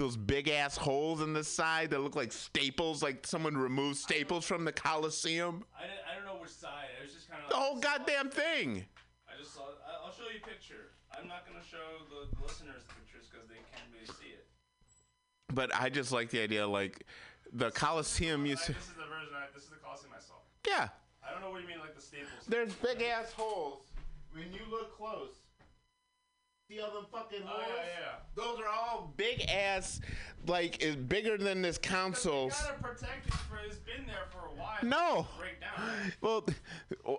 Those 0.00 0.16
big 0.16 0.48
ass 0.48 0.78
holes 0.78 1.20
in 1.20 1.34
the 1.34 1.44
side 1.44 1.90
that 1.90 2.00
look 2.00 2.16
like 2.16 2.32
staples, 2.32 3.02
like 3.02 3.26
someone 3.26 3.54
removed 3.54 3.98
staples 3.98 4.46
from 4.46 4.64
the 4.64 4.72
Coliseum. 4.72 5.62
I, 5.76 5.82
didn't, 5.82 6.00
I 6.10 6.16
don't 6.16 6.24
know 6.24 6.40
which 6.40 6.52
side. 6.52 6.88
It 6.98 7.04
was 7.04 7.12
just 7.12 7.30
kind 7.30 7.42
of 7.44 7.50
The 7.50 7.56
whole 7.56 7.78
goddamn 7.78 8.30
thing. 8.30 8.86
I 9.28 9.38
just 9.38 9.52
saw. 9.52 9.60
I'll 10.02 10.10
show 10.10 10.22
you 10.32 10.40
a 10.42 10.48
picture. 10.48 10.96
I'm 11.12 11.28
not 11.28 11.44
gonna 11.46 11.62
show 11.70 12.00
the, 12.08 12.34
the 12.34 12.42
listeners 12.42 12.80
the 12.88 12.94
pictures 12.96 13.28
because 13.30 13.46
they 13.48 13.60
can't 13.76 13.84
really 13.92 14.06
see 14.06 14.32
it. 14.32 14.46
But 15.52 15.68
I 15.78 15.90
just 15.90 16.12
like 16.12 16.30
the 16.30 16.40
idea, 16.40 16.66
like 16.66 17.04
the 17.52 17.70
Coliseum. 17.70 18.46
You 18.46 18.56
this 18.56 18.70
is 18.70 18.76
the 18.96 19.04
version. 19.04 19.36
I, 19.36 19.52
this 19.52 19.64
is 19.64 19.68
the 19.68 19.84
Coliseum 19.84 20.12
I 20.16 20.22
saw. 20.22 20.40
yeah, 20.66 20.88
I 21.20 21.30
don't 21.30 21.42
know 21.42 21.50
what 21.50 21.60
you 21.60 21.68
mean, 21.68 21.78
like 21.78 21.94
the 21.94 22.00
staples. 22.00 22.48
there's 22.48 22.72
big 22.72 23.02
ass 23.02 23.32
holes. 23.32 23.84
When 24.32 24.50
you 24.50 24.64
look 24.70 24.96
close, 24.96 25.36
all 26.78 26.92
them 26.92 27.06
fucking 27.10 27.42
Oh 27.46 27.58
yeah, 27.58 27.74
yeah. 28.00 28.12
Those 28.36 28.58
are 28.60 28.68
all 28.68 29.12
big 29.16 29.42
ass, 29.50 30.00
like 30.46 30.82
is 30.82 30.96
bigger 30.96 31.36
than 31.36 31.62
this 31.62 31.76
You 31.82 31.88
council's. 31.90 32.52
gotta 32.60 32.74
protect 32.82 33.26
it 33.26 33.34
for. 33.34 33.58
It's 33.66 33.76
been 33.78 34.06
there 34.06 34.26
for 34.30 34.46
a 34.46 34.50
while. 34.60 34.78
No. 34.82 35.26
Break 35.38 35.60
down. 35.60 36.06
Well, 36.20 36.46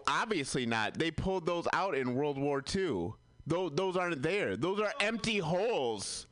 obviously 0.07 0.65
not. 0.65 0.97
They 0.97 1.11
pulled 1.11 1.45
those 1.45 1.67
out 1.73 1.95
in 1.95 2.15
World 2.15 2.37
War 2.37 2.63
II. 2.73 3.13
Those, 3.47 3.71
those 3.73 3.97
aren't 3.97 4.21
there. 4.21 4.55
Those 4.55 4.79
are 4.79 4.93
empty 4.99 5.39
holes. 5.39 6.27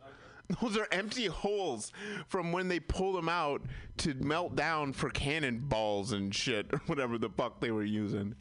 Those 0.62 0.78
are 0.78 0.88
empty 0.92 1.28
holes 1.28 1.92
from 2.28 2.52
when 2.52 2.70
they 2.70 2.80
pulled 2.80 3.16
them 3.16 3.30
out 3.30 3.62
to 3.98 4.16
melt 4.16 4.56
down 4.56 4.94
for 4.94 5.10
cannonballs 5.12 6.12
and 6.12 6.34
shit, 6.34 6.66
or 6.74 6.80
whatever 6.88 7.18
the 7.20 7.30
fuck 7.30 7.60
they 7.62 7.70
were 7.70 7.84
using. 7.84 8.34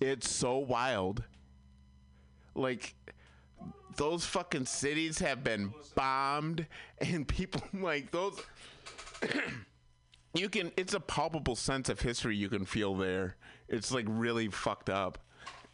It's 0.00 0.30
so 0.30 0.56
wild. 0.56 1.22
Like, 2.54 2.94
those 3.96 4.24
fucking 4.24 4.66
cities 4.66 5.18
have 5.18 5.44
been 5.44 5.74
bombed, 5.94 6.66
and 7.00 7.26
people, 7.26 7.62
like, 7.74 8.10
those 8.10 8.40
you 10.34 10.48
can 10.48 10.70
it's 10.76 10.94
a 10.94 11.00
palpable 11.00 11.56
sense 11.56 11.88
of 11.88 12.00
history 12.00 12.36
you 12.36 12.48
can 12.48 12.64
feel 12.64 12.94
there. 12.94 13.36
It's 13.68 13.92
like 13.92 14.06
really 14.08 14.48
fucked 14.48 14.90
up. 14.90 15.18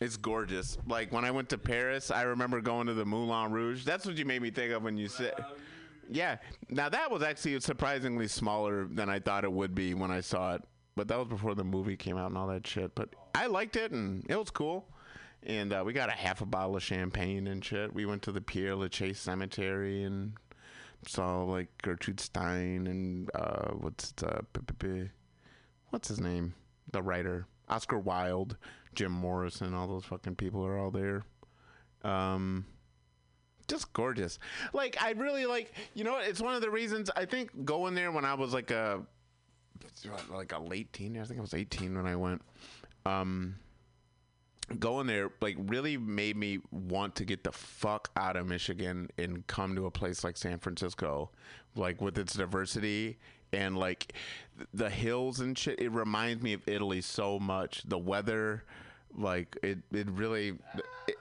It's 0.00 0.16
gorgeous. 0.16 0.78
Like 0.86 1.12
when 1.12 1.24
i 1.24 1.30
went 1.30 1.48
to 1.50 1.58
paris 1.58 2.10
i 2.10 2.22
remember 2.22 2.60
going 2.60 2.86
to 2.86 2.94
the 2.94 3.04
moulin 3.04 3.52
rouge. 3.52 3.84
That's 3.84 4.06
what 4.06 4.16
you 4.16 4.24
made 4.24 4.42
me 4.42 4.50
think 4.50 4.72
of 4.72 4.82
when 4.82 4.96
you 4.96 5.08
said 5.08 5.34
yeah. 6.08 6.36
Now 6.68 6.88
that 6.88 7.10
was 7.10 7.22
actually 7.22 7.58
surprisingly 7.60 8.28
smaller 8.28 8.86
than 8.86 9.08
i 9.08 9.18
thought 9.18 9.44
it 9.44 9.52
would 9.52 9.74
be 9.74 9.94
when 9.94 10.10
i 10.10 10.20
saw 10.20 10.54
it. 10.54 10.62
But 10.94 11.08
that 11.08 11.18
was 11.18 11.28
before 11.28 11.54
the 11.54 11.64
movie 11.64 11.96
came 11.96 12.16
out 12.16 12.28
and 12.28 12.38
all 12.38 12.46
that 12.48 12.66
shit. 12.66 12.94
But 12.94 13.10
i 13.34 13.46
liked 13.46 13.76
it 13.76 13.92
and 13.92 14.24
it 14.28 14.36
was 14.36 14.50
cool 14.50 14.86
and 15.46 15.72
uh, 15.72 15.82
we 15.86 15.92
got 15.92 16.08
a 16.08 16.12
half 16.12 16.40
a 16.40 16.46
bottle 16.46 16.76
of 16.76 16.82
champagne 16.82 17.46
and 17.46 17.64
shit 17.64 17.94
we 17.94 18.04
went 18.04 18.20
to 18.22 18.32
the 18.32 18.40
pierre 18.40 18.74
lachaise 18.74 19.18
cemetery 19.18 20.02
and 20.02 20.34
saw 21.08 21.42
like 21.42 21.68
Gertrude 21.82 22.20
Stein 22.20 22.86
and 22.86 23.30
uh, 23.34 23.70
what's 23.72 24.12
uh, 24.22 24.40
what's 25.90 26.08
his 26.08 26.20
name, 26.20 26.54
the 26.92 27.02
writer 27.02 27.46
Oscar 27.68 27.98
Wilde, 27.98 28.56
Jim 28.94 29.12
Morrison, 29.12 29.74
all 29.74 29.86
those 29.86 30.04
fucking 30.04 30.36
people 30.36 30.64
are 30.64 30.78
all 30.78 30.90
there. 30.90 31.24
Um, 32.04 32.64
just 33.68 33.92
gorgeous. 33.92 34.38
Like 34.72 34.96
I 35.02 35.12
really 35.12 35.46
like, 35.46 35.72
you 35.94 36.04
know, 36.04 36.18
it's 36.18 36.40
one 36.40 36.54
of 36.54 36.60
the 36.60 36.70
reasons 36.70 37.10
I 37.16 37.24
think 37.24 37.64
going 37.64 37.94
there 37.94 38.12
when 38.12 38.24
I 38.24 38.34
was 38.34 38.52
like 38.52 38.70
a 38.70 39.02
like 40.30 40.52
a 40.52 40.58
late 40.58 40.92
teen. 40.92 41.18
I 41.18 41.24
think 41.24 41.38
I 41.38 41.42
was 41.42 41.54
18 41.54 41.96
when 41.96 42.06
I 42.06 42.16
went. 42.16 42.42
Um, 43.04 43.56
going 44.78 45.06
there 45.06 45.30
like 45.40 45.56
really 45.58 45.96
made 45.96 46.36
me 46.36 46.58
want 46.70 47.14
to 47.16 47.24
get 47.24 47.44
the 47.44 47.52
fuck 47.52 48.10
out 48.16 48.36
of 48.36 48.46
Michigan 48.46 49.08
and 49.18 49.46
come 49.46 49.76
to 49.76 49.86
a 49.86 49.90
place 49.90 50.24
like 50.24 50.36
San 50.36 50.58
Francisco, 50.58 51.30
like 51.76 52.00
with 52.00 52.18
its 52.18 52.34
diversity 52.34 53.16
and 53.52 53.78
like 53.78 54.12
the 54.74 54.90
hills 54.90 55.40
and 55.40 55.56
shit. 55.56 55.78
It 55.80 55.90
reminds 55.92 56.42
me 56.42 56.52
of 56.52 56.62
Italy 56.66 57.00
so 57.00 57.38
much. 57.38 57.82
The 57.86 57.96
weather, 57.98 58.64
like 59.16 59.56
it, 59.62 59.78
it 59.92 60.10
really, 60.10 60.54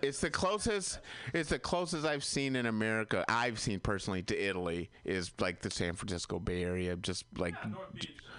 it's 0.01 0.21
the 0.21 0.31
closest. 0.31 0.99
It's 1.33 1.49
the 1.49 1.59
closest 1.59 2.03
I've 2.05 2.23
seen 2.23 2.55
in 2.55 2.65
America. 2.65 3.23
I've 3.29 3.59
seen 3.59 3.79
personally 3.79 4.23
to 4.23 4.35
Italy 4.35 4.89
is 5.05 5.31
like 5.39 5.61
the 5.61 5.69
San 5.69 5.93
Francisco 5.93 6.39
Bay 6.39 6.63
Area. 6.63 6.95
Just 6.95 7.25
like, 7.37 7.53
Yeah, 7.63 7.69
North 7.69 7.93
Beach. 7.93 8.11
uh, 8.17 8.31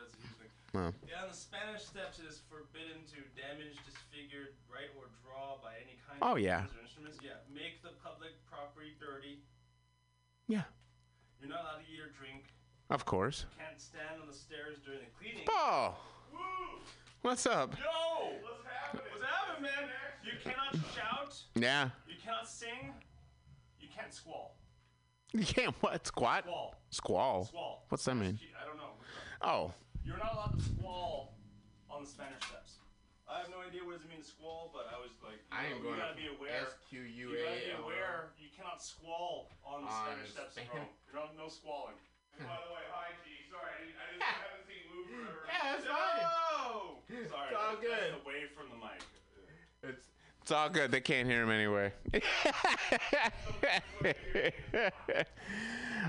That's 0.00 0.14
a 0.14 0.22
huge 0.22 0.34
thing. 0.72 0.82
uh, 0.82 0.90
Yeah, 1.06 1.22
on 1.22 1.28
the 1.28 1.36
Spanish 1.36 1.82
steps, 1.82 2.18
is 2.18 2.40
forbidden 2.50 3.04
to 3.12 3.20
damage, 3.40 3.76
disfigure, 3.86 4.50
write, 4.72 4.90
or 4.98 5.06
draw 5.22 5.58
by 5.62 5.74
any 5.78 5.94
kind 6.02 6.10
Oh, 6.26 6.36
yeah. 6.36 6.60
weapons 6.64 6.72
or 6.76 6.82
instruments. 6.82 7.18
Yeah, 7.22 7.30
make 7.52 7.82
the 7.82 7.90
public 8.02 8.32
property 8.50 8.96
dirty. 8.98 9.42
yeah, 10.48 10.62
You're 11.40 11.50
not 11.50 11.60
allowed 11.60 11.84
to 11.84 11.92
eat 11.92 12.00
or 12.00 12.08
drink. 12.18 12.44
of 12.90 13.04
course. 13.04 13.44
Can't 13.58 13.78
stand 13.80 14.20
on 14.22 14.26
the 14.28 14.32
stairs 14.34 14.78
during 14.84 15.00
the 15.00 15.12
cleaning. 15.18 15.44
Oh, 15.50 15.94
Woo! 16.32 16.38
what's 17.22 17.44
up? 17.46 17.74
Yo! 17.78 18.32
What's 18.40 18.64
happening? 18.64 19.04
What's 19.12 19.24
happening, 19.24 19.62
man? 19.70 19.90
You 20.24 20.32
cannot 20.42 20.74
shout. 20.96 21.34
Yeah, 21.54 21.90
You 22.08 22.14
cannot 22.24 22.48
sing. 22.48 22.94
You 23.78 23.88
can't 23.94 24.12
squall. 24.14 24.56
you 25.34 25.44
can't 25.44 25.74
what 25.82 26.06
squat. 26.06 26.44
Squall. 26.44 26.74
Squall. 26.90 27.44
Squall. 27.44 27.84
What's 27.90 28.04
that 28.06 28.14
mean? 28.14 28.38
I 28.60 28.66
don't 28.66 28.78
know. 28.78 28.94
Oh, 29.42 29.72
You're 30.06 30.16
not 30.16 30.32
allowed 30.32 30.58
to 30.58 30.64
squall 30.64 31.34
on 31.90 32.02
the 32.04 32.08
Spanish 32.08 32.42
steps. 32.48 32.73
I 33.34 33.42
have 33.42 33.50
no 33.50 33.58
idea 33.66 33.82
what 33.82 33.98
does 33.98 34.06
it 34.06 34.10
mean 34.14 34.22
to 34.22 34.30
squall, 34.30 34.70
but 34.70 34.86
I 34.94 35.02
was 35.02 35.10
like, 35.18 35.42
you, 35.42 35.50
I 35.50 35.74
know, 35.74 35.82
am 35.82 35.82
you 35.82 35.98
gotta 35.98 36.14
be 36.14 36.30
aware. 36.30 36.70
You 36.94 37.34
gotta 37.34 37.66
be 37.66 37.74
aware. 37.74 38.30
You 38.38 38.46
cannot 38.54 38.78
squall 38.78 39.50
on 39.66 39.82
the 39.82 39.90
On 39.90 40.06
Spanish 40.06 40.30
steps 40.30 40.54
in 40.54 40.70
You're 41.10 41.18
not, 41.18 41.34
no 41.34 41.50
squalling. 41.50 41.98
By 42.38 42.46
the 42.46 42.70
way, 42.70 42.86
hi 42.94 43.10
G. 43.26 43.34
Sorry, 43.50 43.66
I, 43.66 43.82
didn't, 43.82 43.98
I, 43.98 44.06
didn't, 44.14 44.22
I 44.22 44.38
haven't 44.38 44.70
seen 44.70 44.86
you 44.86 44.94
move 44.94 45.10
forever. 45.10 45.50
Yeah, 45.50 45.66
that's 45.66 45.82
no! 45.82 45.98
fine. 45.98 46.22
Sorry, 47.26 47.26
It's 47.26 47.34
all 47.58 47.74
that's- 47.74 47.82
good. 47.82 48.14
That's 48.14 48.22
away 48.22 48.46
from 48.54 48.70
the 48.70 48.78
mic. 48.78 49.02
it's 49.82 50.14
It's 50.46 50.54
all 50.54 50.70
good. 50.70 50.94
They 50.94 51.02
can't 51.02 51.26
hear 51.26 51.42
him 51.42 51.50
anyway. 51.50 51.90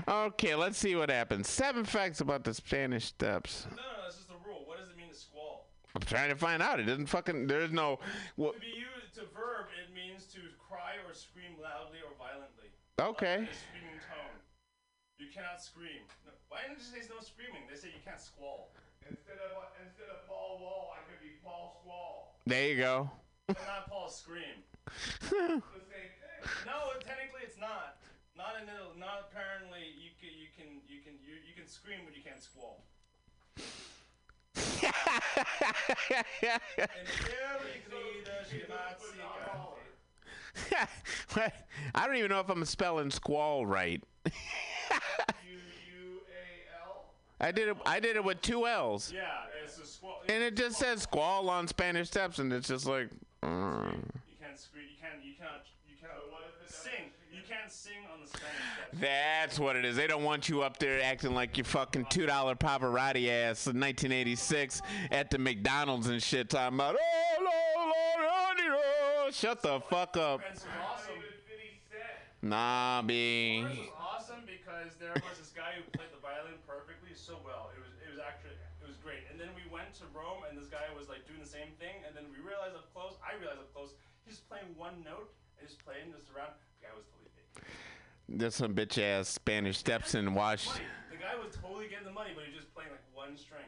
okay, 0.06 0.54
let's 0.54 0.78
see 0.78 0.94
what 0.94 1.10
happens. 1.10 1.48
Seven 1.48 1.84
facts 1.84 2.20
about 2.20 2.44
the 2.44 2.54
Spanish 2.54 3.06
Steps. 3.06 3.66
No, 3.70 3.76
no, 3.76 3.82
no, 3.82 3.88
that's 4.04 4.16
just 4.16 4.28
the 4.28 4.34
rule. 4.46 4.62
What 4.66 4.78
does 4.78 4.90
it 4.90 4.96
mean 4.96 5.08
to 5.10 5.14
squall? 5.14 5.68
I'm 5.96 6.04
trying 6.04 6.28
to 6.28 6.36
find 6.36 6.60
out. 6.60 6.76
It 6.76 6.84
doesn't 6.84 7.08
fucking. 7.08 7.48
There's 7.48 7.72
no. 7.72 7.98
Well, 8.36 8.52
To 8.52 8.60
be 8.60 8.68
used 8.76 9.16
to 9.16 9.24
verb, 9.32 9.72
it 9.80 9.88
means 9.96 10.28
to 10.36 10.44
cry 10.60 11.00
or 11.08 11.16
scream 11.16 11.56
loudly 11.56 12.04
or 12.04 12.12
violently. 12.20 12.68
Okay. 13.00 13.48
In 13.48 13.56
screaming 13.72 14.00
tone. 14.04 14.36
You 15.16 15.32
cannot 15.32 15.64
scream. 15.64 16.04
No, 16.28 16.36
why 16.52 16.68
didn't 16.68 16.84
you 16.84 16.84
say 16.84 17.00
no 17.08 17.24
screaming? 17.24 17.64
They 17.64 17.80
say 17.80 17.88
you 17.96 18.04
can't 18.04 18.20
squall. 18.20 18.76
Instead 19.08 19.40
of 19.40 19.56
instead 19.80 20.12
of 20.12 20.20
Paul 20.28 20.60
Wall, 20.60 20.92
I 20.92 21.00
could 21.08 21.16
be 21.24 21.40
Paul 21.40 21.80
Squall. 21.80 22.36
there 22.44 22.68
you 22.68 22.76
go. 22.76 23.08
But 23.48 23.56
not 23.64 23.88
Paul 23.88 24.12
Scream. 24.12 24.60
the 25.32 25.80
same 25.88 26.12
thing. 26.20 26.40
No, 26.68 26.92
technically 27.00 27.40
it's 27.40 27.56
not. 27.56 28.04
Not 28.36 28.60
in 28.60 28.68
the, 28.68 28.92
not 29.00 29.32
apparently 29.32 29.96
you 29.96 30.12
can 30.20 30.28
you 30.36 30.52
can 30.52 30.84
you 30.84 31.00
can 31.00 31.16
you, 31.24 31.40
you 31.40 31.56
can 31.56 31.64
scream 31.64 32.04
but 32.04 32.12
you 32.12 32.20
can't 32.20 32.42
squall. 32.42 32.84
I 41.94 42.06
don't 42.06 42.16
even 42.16 42.30
know 42.30 42.40
if 42.40 42.48
I'm 42.48 42.64
spelling 42.64 43.10
squall 43.10 43.66
right. 43.66 44.02
I 47.38 47.52
did 47.52 47.68
it. 47.68 47.76
I 47.84 48.00
did 48.00 48.16
it 48.16 48.24
with 48.24 48.40
two 48.40 48.66
L's, 48.66 49.12
Yeah, 49.14 49.20
it's 49.62 49.78
a 49.78 49.84
squall. 49.86 50.22
and 50.26 50.42
it 50.42 50.56
just 50.56 50.78
says 50.78 51.02
squall 51.02 51.50
on 51.50 51.68
Spanish 51.68 52.08
Steps, 52.08 52.38
and 52.38 52.50
it's 52.50 52.66
just 52.68 52.86
like. 52.86 53.10
uh, 53.42 53.46
You 53.92 54.36
can't 54.40 54.58
scream. 54.58 54.86
You 54.88 54.96
can't. 54.98 55.22
You. 55.22 55.34
You 55.92 56.66
sing. 56.66 57.12
You 57.46 57.54
can't 57.54 57.70
sing 57.70 57.92
on 58.12 58.20
the 58.22 58.26
Spanish 58.26 58.56
steps. 58.74 59.00
That's 59.00 59.58
what 59.58 59.76
it 59.76 59.84
is. 59.84 59.94
They 59.94 60.06
don't 60.06 60.24
want 60.24 60.48
you 60.48 60.62
up 60.62 60.78
there 60.78 61.00
acting 61.02 61.34
like 61.34 61.56
your 61.56 61.64
fucking 61.64 62.06
two 62.10 62.26
dollar 62.26 62.56
Pavarotti 62.56 63.28
ass 63.28 63.66
in 63.66 63.78
1986 63.78 64.82
at 65.10 65.30
the 65.30 65.38
McDonald's 65.38 66.08
and 66.08 66.22
shit, 66.22 66.50
talking 66.50 66.76
about 66.76 66.96
oh 66.98 67.36
Lord, 67.38 67.86
Lord, 67.86 68.26
Lord, 68.26 68.58
Lord." 68.58 69.26
Oh. 69.26 69.30
shut 69.30 69.62
the 69.62 69.80
fuck 69.80 70.16
up. 70.16 70.40
Awesome. 70.42 71.12
Nah, 72.42 73.02
B. 73.02 73.62
First, 73.62 73.74
it 73.74 73.80
was 73.80 73.90
awesome 73.98 74.42
because 74.46 74.94
there 75.02 75.14
was 75.14 75.38
this 75.38 75.50
guy 75.50 75.74
who 75.74 75.82
played 75.96 76.14
the 76.14 76.22
violin 76.22 76.54
perfectly 76.62 77.10
so 77.14 77.38
well. 77.42 77.74
It 77.74 77.80
was 77.82 77.94
it 78.02 78.10
was 78.10 78.22
actually 78.22 78.54
it 78.54 78.86
was 78.86 78.98
great. 79.02 79.26
And 79.30 79.38
then 79.38 79.50
we 79.54 79.66
went 79.66 79.94
to 79.98 80.06
Rome 80.14 80.46
and 80.46 80.58
this 80.58 80.70
guy 80.70 80.82
was 80.94 81.10
like 81.10 81.26
doing 81.26 81.42
the 81.42 81.48
same 81.48 81.74
thing. 81.78 82.06
And 82.06 82.14
then 82.14 82.26
we 82.30 82.38
realized 82.42 82.74
up 82.74 82.86
close, 82.94 83.18
I 83.22 83.34
realized 83.38 83.62
up 83.62 83.70
close, 83.74 83.94
he's 84.26 84.38
playing 84.46 84.70
one 84.78 85.00
note 85.02 85.30
and 85.58 85.66
just 85.66 85.82
playing 85.82 86.12
this 86.14 86.28
around. 86.30 86.54
There's 88.28 88.56
some 88.56 88.74
bitch 88.74 89.00
ass 89.00 89.28
Spanish 89.28 89.78
Steps 89.78 90.14
in 90.14 90.34
Wash. 90.34 90.66
The 90.66 91.16
guy 91.16 91.36
was 91.42 91.54
totally 91.54 91.88
getting 91.88 92.06
the 92.06 92.12
money, 92.12 92.30
but 92.34 92.44
he 92.44 92.50
was 92.50 92.60
just 92.62 92.74
playing 92.74 92.90
like 92.90 93.00
one 93.14 93.36
string. 93.36 93.62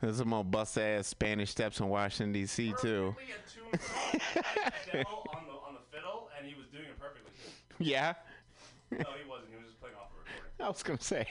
There's 0.00 0.16
some 0.18 0.28
more 0.28 0.44
bust 0.44 0.76
ass 0.78 1.06
Spanish 1.06 1.50
Steps 1.50 1.80
in 1.80 1.88
Washington 1.88 2.32
D.C. 2.32 2.74
too. 2.80 3.14
Perfectly 3.16 3.34
attuned 3.38 3.72
like 3.72 4.88
a 4.88 4.96
demo 4.96 5.24
on 5.34 5.46
the 5.46 5.52
on 5.52 5.74
the 5.74 5.96
fiddle, 5.96 6.28
and 6.36 6.46
he 6.46 6.54
was 6.54 6.66
doing 6.66 6.84
it 6.84 6.98
perfectly. 6.98 7.30
Yeah. 7.78 8.14
No, 8.90 8.98
he 8.98 9.28
wasn't. 9.28 9.50
He 9.50 9.56
was 9.56 9.66
just 9.66 9.80
playing 9.80 9.94
off 9.96 10.10
a 10.12 10.18
recording. 10.18 10.60
I 10.60 10.68
was 10.68 10.82
gonna 10.82 11.00
say 11.00 11.26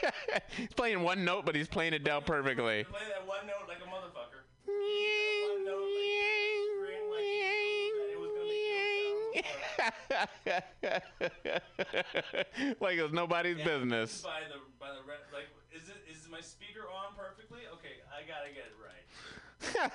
he's 0.56 0.72
playing 0.74 1.02
one 1.02 1.24
note, 1.24 1.44
but 1.44 1.54
he's 1.54 1.68
playing 1.68 1.92
it 1.92 2.04
down 2.04 2.22
perfectly. 2.22 2.84
Play 2.84 3.00
that 3.10 3.26
one 3.26 3.46
note 3.46 3.68
like 3.68 3.78
a 3.78 3.90
motherfucker. 3.90 4.46
One 4.66 5.64
note 5.66 5.82
like 5.82 6.22
like 12.80 12.96
it's 13.00 13.12
nobody's 13.12 13.56
business. 13.64 14.20
By 14.20 14.44
the 14.48 14.60
by 14.76 14.92
the 14.92 15.00
re- 15.08 15.24
like, 15.32 15.48
is 15.72 15.88
it 15.88 15.96
is 16.04 16.28
my 16.28 16.40
speaker 16.44 16.84
on 16.84 17.16
perfectly? 17.16 17.64
Okay, 17.80 18.04
I 18.12 18.28
gotta 18.28 18.52
get 18.52 18.68
it 18.68 18.76
right. 18.76 19.00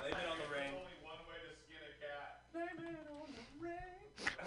Blame 0.00 0.12
it 0.12 0.28
on 0.28 0.36
the 0.40 0.48
rain. 0.52 0.72
only 0.76 0.96
one 1.00 1.20
way 1.24 1.40
to 1.40 1.52
skin 1.56 1.80
a 1.80 1.94
cat. 2.00 2.44
Blame 2.52 2.76
it 2.84 3.08
on 3.08 3.32
the 3.32 3.44
rain. 3.60 3.96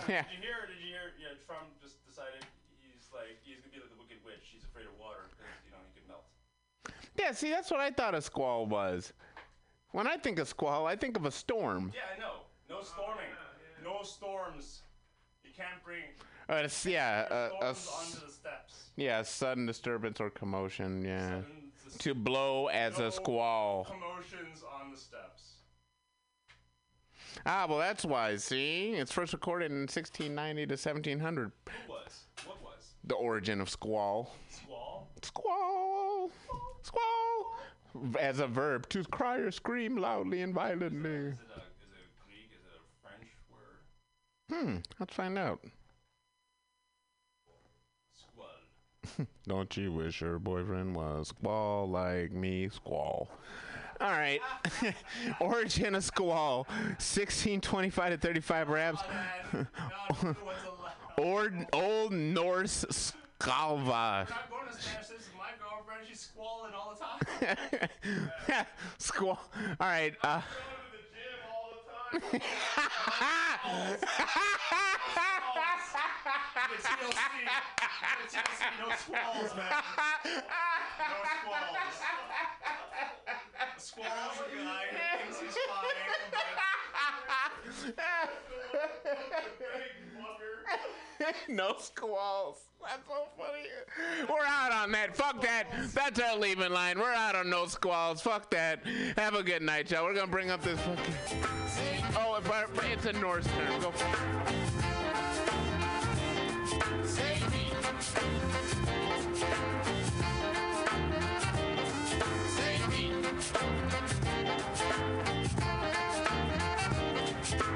Yeah. 0.06 0.22
Did 0.30 0.38
you 0.38 0.42
hear? 0.46 0.70
Did 0.70 0.78
you 0.82 0.90
hear? 0.94 1.14
Yeah, 1.18 1.34
Trump 1.46 1.74
just 1.82 1.98
decided 2.06 2.46
he's 2.86 3.10
like 3.10 3.34
he's 3.42 3.58
gonna 3.66 3.74
be 3.74 3.82
like 3.82 3.90
the 3.90 3.98
wicked 3.98 4.22
witch. 4.22 4.46
He's 4.54 4.62
afraid 4.66 4.86
of 4.86 4.94
water 5.02 5.26
because 5.34 5.50
you 5.66 5.74
know 5.74 5.82
he 5.90 5.94
could 5.98 6.06
melt. 6.06 6.30
Yeah, 7.18 7.34
see, 7.34 7.50
that's 7.50 7.74
what 7.74 7.82
I 7.82 7.90
thought 7.90 8.14
a 8.14 8.22
squall 8.22 8.70
was. 8.70 9.10
When 9.90 10.06
I 10.06 10.22
think 10.22 10.38
of 10.38 10.46
squall, 10.46 10.86
I 10.86 10.94
think 10.96 11.18
of 11.18 11.26
a 11.26 11.34
storm. 11.34 11.90
Yeah, 11.98 12.06
I 12.14 12.22
know. 12.22 12.46
No 12.70 12.86
storming. 12.86 13.26
No 13.84 14.04
storms. 14.04 14.82
You 15.44 15.52
can't 15.56 15.84
bring 15.84 16.04
Uh, 16.50 16.56
it's- 16.64 16.86
yeah, 16.86 17.28
a, 17.30 17.70
a 17.72 17.76
storms 17.76 17.78
s- 17.78 18.14
onto 18.16 18.26
the 18.28 18.32
steps. 18.32 18.90
yeah, 18.96 19.22
sudden 19.22 19.66
disturbance 19.66 20.20
or 20.20 20.30
commotion. 20.30 21.04
Yeah, 21.06 21.42
Sudden 21.42 21.72
to 22.00 22.14
blow 22.16 22.68
as 22.68 22.98
no 23.00 23.08
a 23.08 23.12
squall. 23.12 23.86
Commotions 23.86 24.64
on 24.82 24.92
the 24.92 24.98
steps. 24.98 25.54
Ah, 27.46 27.66
well, 27.70 27.78
that's 27.78 28.04
why. 28.04 28.36
See, 28.38 28.92
it's 28.94 29.12
first 29.12 29.34
recorded 29.34 29.72
in 29.72 29.82
1690 29.88 30.66
to 30.68 30.74
1700. 30.78 31.52
Who 31.68 31.92
was? 31.92 32.26
What 32.46 32.62
was? 32.64 32.94
The 33.04 33.16
origin 33.16 33.62
of 33.62 33.70
squall. 33.70 34.36
Squall. 34.50 35.08
Squall, 35.22 36.32
squall, 36.82 37.56
as 38.20 38.40
a 38.40 38.48
verb 38.48 38.88
to 38.90 39.04
cry 39.06 39.38
or 39.38 39.52
scream 39.52 39.98
loudly 39.98 40.42
and 40.42 40.54
violently. 40.54 41.34
Hmm, 44.52 44.78
let's 45.00 45.14
find 45.14 45.38
out. 45.38 45.60
Squall. 48.16 49.28
Don't 49.48 49.78
you 49.78 49.92
wish 49.92 50.22
your 50.22 50.40
boyfriend 50.40 50.96
was 50.96 51.30
squall 51.30 51.88
like 51.90 52.32
me? 52.32 52.70
Squall. 52.70 53.30
All 54.02 54.12
right. 54.12 54.40
Origin 55.42 55.94
of 55.96 56.04
squall. 56.04 56.66
1625 56.98 58.12
to 58.14 58.18
35 58.18 58.70
raps. 58.70 59.02
Old, 61.18 61.52
Old 61.74 62.14
Norse 62.14 62.86
skalva. 62.90 64.28
Squalling 66.14 66.74
all 66.74 66.96
the 67.40 67.46
time. 67.46 68.66
Squall. 68.98 69.40
All 69.80 69.88
right. 69.88 70.14
Uh, 70.24 70.42
The 70.42 70.48
TLC. 70.48 70.58
The 70.98 71.08
TLC. 71.16 71.90
No 72.12 72.20
squalls, 78.96 79.56
man. 79.56 79.70
No 79.70 81.16
squalls. 81.38 81.90
Squall's 83.78 84.40
a 84.40 84.56
guy 84.56 84.84
who 84.92 84.98
thinks 85.24 85.40
he's 85.40 85.58
fine. 91.28 91.56
no 91.56 91.76
squalls. 91.80 92.69
That's 92.82 93.08
so 93.08 93.28
funny. 93.38 93.68
We're 94.30 94.46
out 94.46 94.72
on 94.72 94.92
that. 94.94 95.16
Fuck 95.16 95.42
that. 95.42 95.68
That's 95.94 96.20
our 96.20 96.38
leaving 96.38 96.72
line. 96.72 96.98
We're 97.00 97.14
out 97.14 97.36
on 97.36 97.50
no 97.50 97.66
squalls. 97.66 98.22
Fuck 98.22 98.50
that. 98.52 98.86
Have 99.18 99.36
a 99.36 99.44
good 99.44 99.62
night, 99.62 99.92
y'all. 99.92 100.06
We're 100.06 100.16
gonna 100.16 100.28
bring 100.28 100.50
up 100.50 100.62
this 100.62 100.80
fucking. 100.80 101.14
Oh, 102.16 102.40
it's 102.94 103.06
a 103.06 103.14
Norse 103.14 103.46
term. 103.46 103.82
Go. 103.82 103.94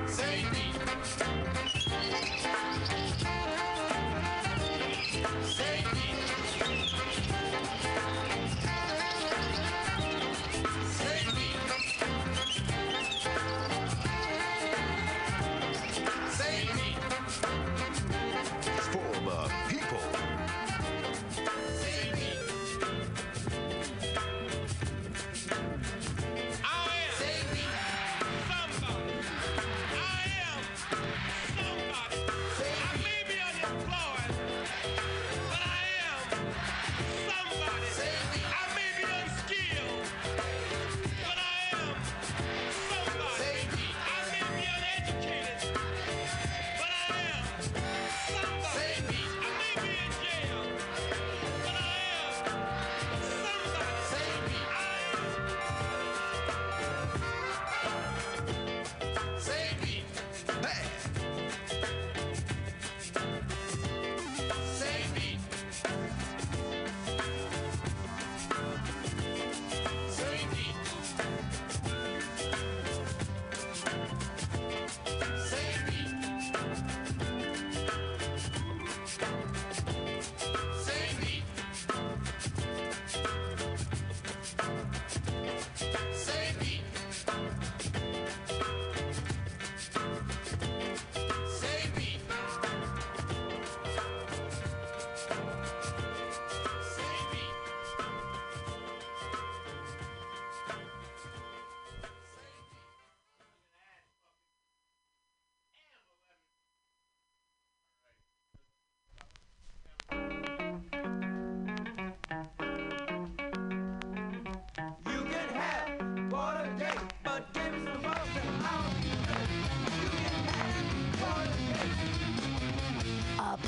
Save 0.07 0.62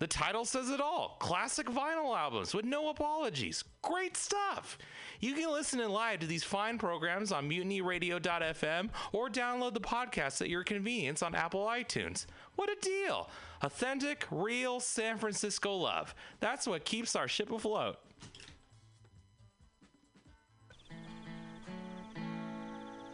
The 0.00 0.06
title 0.06 0.46
says 0.46 0.70
it 0.70 0.80
all 0.80 1.18
classic 1.20 1.66
vinyl 1.66 2.16
albums 2.16 2.54
with 2.54 2.64
no 2.64 2.88
apologies. 2.88 3.62
Great 3.82 4.16
stuff! 4.16 4.78
You 5.20 5.34
can 5.34 5.52
listen 5.52 5.78
in 5.78 5.90
live 5.90 6.20
to 6.20 6.26
these 6.26 6.42
fine 6.42 6.78
programs 6.78 7.32
on 7.32 7.50
mutinyradio.fm 7.50 8.88
or 9.12 9.28
download 9.28 9.74
the 9.74 9.80
podcast 9.80 10.40
at 10.40 10.48
your 10.48 10.64
convenience 10.64 11.22
on 11.22 11.34
Apple 11.34 11.66
iTunes. 11.66 12.24
What 12.56 12.70
a 12.70 12.76
deal! 12.80 13.28
Authentic, 13.60 14.26
real 14.30 14.80
San 14.80 15.18
Francisco 15.18 15.76
love. 15.76 16.14
That's 16.40 16.66
what 16.66 16.86
keeps 16.86 17.14
our 17.14 17.28
ship 17.28 17.52
afloat. 17.52 17.98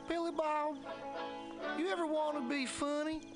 Billy 0.09 0.31
Bob, 0.31 0.77
you 1.77 1.89
ever 1.89 2.07
want 2.07 2.37
to 2.37 2.49
be 2.49 2.65
funny? 2.65 3.36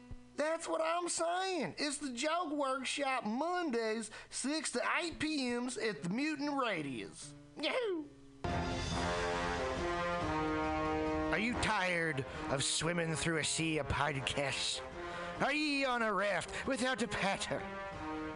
That's 0.41 0.67
what 0.67 0.81
I'm 0.81 1.07
saying. 1.07 1.75
It's 1.77 1.97
the 1.97 2.09
Joke 2.09 2.51
Workshop 2.51 3.27
Mondays, 3.27 4.09
6 4.31 4.71
to 4.71 4.81
8 5.03 5.19
p.m.s 5.19 5.77
at 5.77 6.01
the 6.01 6.09
Mutant 6.09 6.49
Radius. 6.59 7.35
Yahoo! 7.61 8.05
Are 11.29 11.37
you 11.37 11.53
tired 11.61 12.25
of 12.49 12.63
swimming 12.63 13.15
through 13.15 13.37
a 13.37 13.43
sea 13.43 13.77
of 13.77 13.87
podcasts? 13.87 14.81
Are 15.41 15.53
ye 15.53 15.85
on 15.85 16.01
a 16.01 16.11
raft 16.11 16.49
without 16.65 17.03
a 17.03 17.07
paddle? 17.07 17.59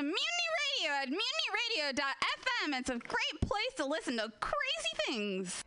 to 0.00 0.06
Mutiny 0.06 0.48
Radio 0.60 0.90
at 1.02 1.08
mutinyradio.fm. 1.08 2.78
It's 2.78 2.88
a 2.88 2.98
great 2.98 3.40
place 3.42 3.74
to 3.76 3.84
listen 3.84 4.16
to 4.16 4.32
crazy 4.40 4.94
things. 5.06 5.64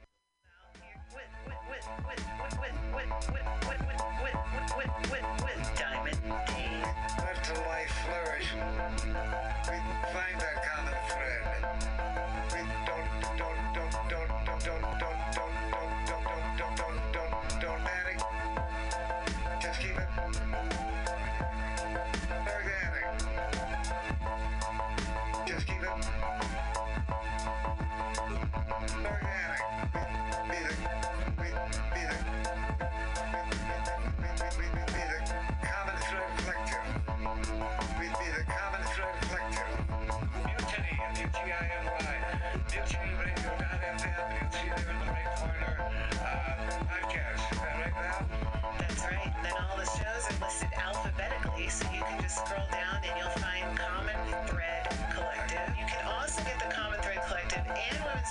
Diamond. 5.75 6.19
Let 7.17 7.43
the 7.43 7.59
life 7.67 7.93
flourish. 8.05 8.49
Find 10.13 10.41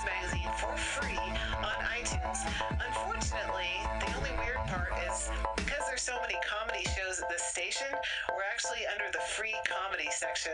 Magazine 0.05 0.51
for 0.57 0.75
free 0.75 1.17
on 1.17 1.77
iTunes. 1.95 2.39
Unfortunately, 2.71 3.71
the 3.99 4.17
only 4.17 4.31
weird 4.39 4.57
part 4.67 4.91
is 5.09 5.29
because 5.55 5.83
there's 5.87 6.01
so 6.01 6.19
many 6.21 6.35
comedy 6.45 6.83
shows 6.97 7.21
at 7.21 7.29
this 7.29 7.43
station, 7.43 7.87
we're 8.35 8.43
actually 8.51 8.85
under 8.91 9.11
the 9.11 9.19
free 9.19 9.55
comedy 9.65 10.09
section. 10.11 10.53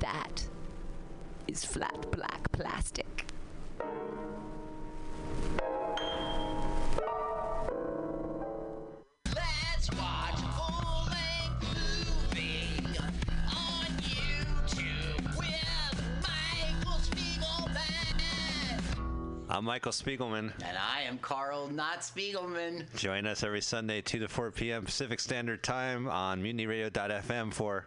That 0.00 0.46
is 1.48 1.64
flat 1.64 2.10
black 2.10 2.52
plastic. 2.52 3.26
Let's 9.34 9.90
watch 9.92 10.40
full-length 10.54 11.62
movie 12.30 12.98
on 13.48 13.86
YouTube 14.02 15.38
with 15.38 16.04
Michael 16.22 16.98
Spiegelman. 17.00 18.82
I'm 19.48 19.64
Michael 19.64 19.92
Spiegelman. 19.92 20.52
And 20.62 20.76
I 20.76 21.02
am 21.02 21.16
Carl 21.18 21.68
Not 21.68 22.00
Spiegelman. 22.00 22.84
Join 22.96 23.26
us 23.26 23.42
every 23.42 23.62
Sunday, 23.62 24.02
2 24.02 24.18
to 24.18 24.28
4 24.28 24.50
p.m. 24.50 24.84
Pacific 24.84 25.20
Standard 25.20 25.62
Time 25.62 26.06
on 26.08 26.42
mutinyradio.fm 26.42 27.52
for 27.54 27.86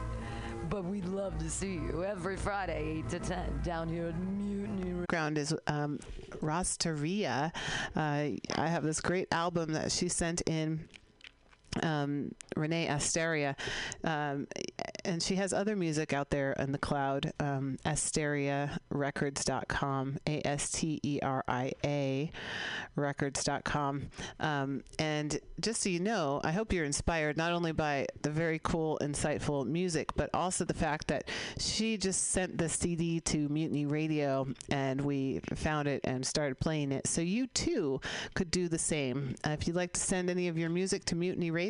But 0.71 0.85
we'd 0.85 1.05
love 1.05 1.37
to 1.39 1.49
see 1.49 1.73
you 1.73 2.05
every 2.05 2.37
Friday, 2.37 3.03
8 3.05 3.09
to 3.09 3.19
10, 3.19 3.61
down 3.61 3.89
here 3.89 4.07
at 4.07 4.17
Mutiny 4.17 4.93
background 5.11 5.37
is 5.37 5.53
um, 5.67 5.99
Rosteria. 6.41 7.51
Uh, 7.97 8.29
I 8.55 8.67
have 8.67 8.83
this 8.83 9.01
great 9.01 9.27
album 9.33 9.73
that 9.73 9.91
she 9.91 10.07
sent 10.07 10.41
in. 10.47 10.87
Um, 11.83 12.33
Renee 12.55 12.87
Asteria, 12.87 13.55
um, 14.03 14.47
and 15.05 15.23
she 15.23 15.35
has 15.35 15.53
other 15.53 15.75
music 15.75 16.13
out 16.13 16.29
there 16.29 16.53
in 16.53 16.71
the 16.71 16.77
cloud. 16.77 17.33
Um, 17.39 17.77
AsteriaRecords.com, 17.85 20.17
A 20.27 20.47
S 20.47 20.71
T 20.71 20.99
E 21.03 21.19
R 21.21 21.43
I 21.47 21.71
A 21.85 22.31
Records.com. 22.95 24.09
Um, 24.39 24.83
and 24.99 25.39
just 25.59 25.81
so 25.81 25.89
you 25.89 25.99
know, 25.99 26.41
I 26.43 26.51
hope 26.51 26.73
you're 26.73 26.85
inspired 26.85 27.37
not 27.37 27.51
only 27.51 27.71
by 27.71 28.07
the 28.21 28.29
very 28.29 28.59
cool, 28.63 28.97
insightful 29.01 29.65
music, 29.65 30.11
but 30.15 30.29
also 30.33 30.65
the 30.65 30.73
fact 30.73 31.07
that 31.07 31.29
she 31.57 31.97
just 31.97 32.31
sent 32.31 32.57
the 32.57 32.69
CD 32.69 33.19
to 33.21 33.49
Mutiny 33.49 33.85
Radio 33.85 34.47
and 34.69 35.01
we 35.01 35.41
found 35.55 35.87
it 35.87 36.01
and 36.03 36.25
started 36.25 36.59
playing 36.59 36.91
it. 36.91 37.07
So 37.07 37.21
you 37.21 37.47
too 37.47 38.01
could 38.33 38.51
do 38.51 38.67
the 38.67 38.77
same. 38.77 39.35
Uh, 39.45 39.51
if 39.51 39.67
you'd 39.67 39.75
like 39.75 39.93
to 39.93 39.99
send 39.99 40.29
any 40.29 40.47
of 40.47 40.57
your 40.57 40.69
music 40.69 41.05
to 41.05 41.15
Mutiny 41.15 41.51
Radio, 41.51 41.60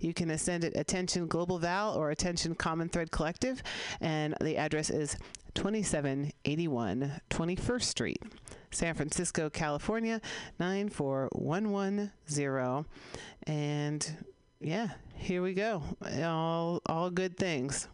you 0.00 0.14
can 0.14 0.36
send 0.38 0.64
it 0.64 0.76
Attention 0.76 1.26
Global 1.26 1.58
Val 1.58 1.94
or 1.94 2.10
Attention 2.10 2.54
Common 2.54 2.88
Thread 2.88 3.10
Collective. 3.10 3.62
And 4.00 4.34
the 4.40 4.56
address 4.56 4.88
is 4.90 5.16
2781 5.54 7.20
21st 7.30 7.82
Street. 7.82 8.22
San 8.70 8.94
Francisco, 8.94 9.50
California, 9.50 10.20
94110. 10.58 12.86
And 13.46 14.24
yeah, 14.60 14.88
here 15.14 15.42
we 15.42 15.54
go. 15.54 15.82
All 16.22 16.80
all 16.86 17.10
good 17.10 17.36
things. 17.36 17.88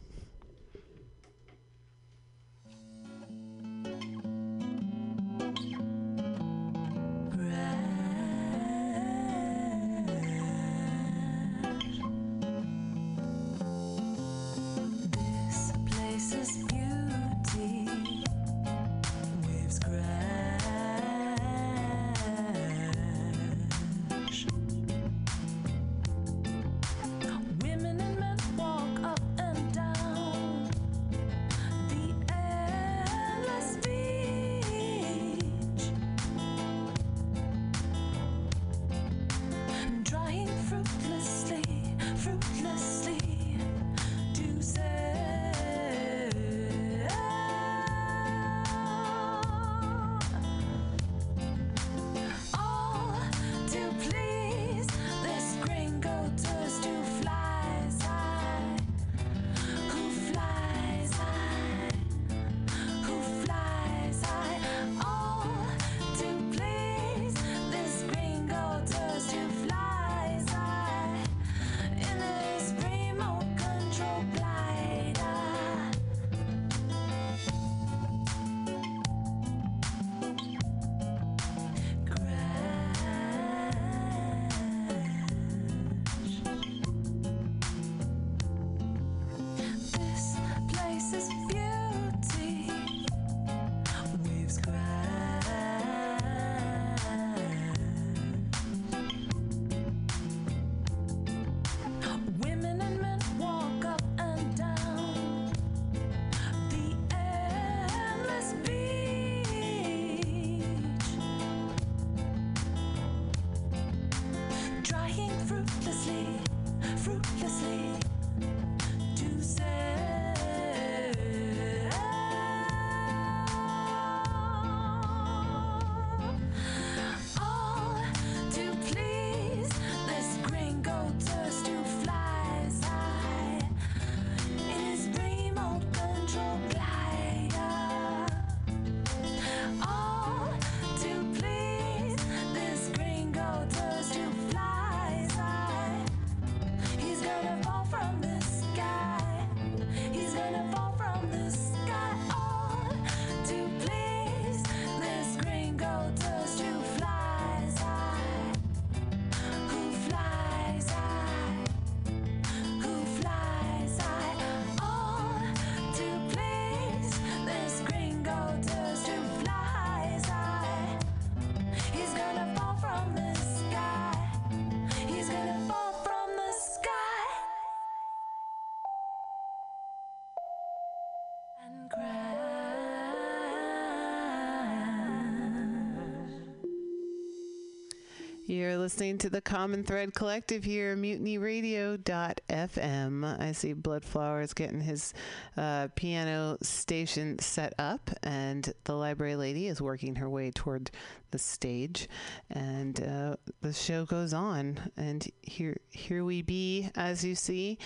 You're 188.58 188.76
listening 188.76 189.16
to 189.18 189.30
the 189.30 189.40
Common 189.40 189.84
Thread 189.84 190.14
Collective 190.14 190.64
here, 190.64 190.96
mutinyradio.fm. 190.96 193.40
I 193.40 193.52
see 193.52 193.72
Bloodflower's 193.72 194.52
getting 194.52 194.80
his 194.80 195.14
uh, 195.56 195.86
piano 195.94 196.58
station 196.60 197.38
set 197.38 197.74
up, 197.78 198.10
and 198.24 198.74
the 198.82 198.94
library 198.94 199.36
lady 199.36 199.68
is 199.68 199.80
working 199.80 200.16
her 200.16 200.28
way 200.28 200.50
toward 200.50 200.90
the 201.30 201.38
stage, 201.38 202.08
and 202.50 203.00
uh, 203.00 203.36
the 203.60 203.72
show 203.72 204.04
goes 204.04 204.32
on. 204.32 204.80
And 204.96 205.24
here, 205.40 205.76
here 205.90 206.24
we 206.24 206.42
be, 206.42 206.90
as 206.96 207.24
you 207.24 207.36
see, 207.36 207.78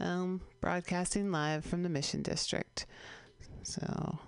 um, 0.00 0.40
broadcasting 0.62 1.32
live 1.32 1.66
from 1.66 1.82
the 1.82 1.90
Mission 1.90 2.22
District. 2.22 2.86
So, 3.62 4.18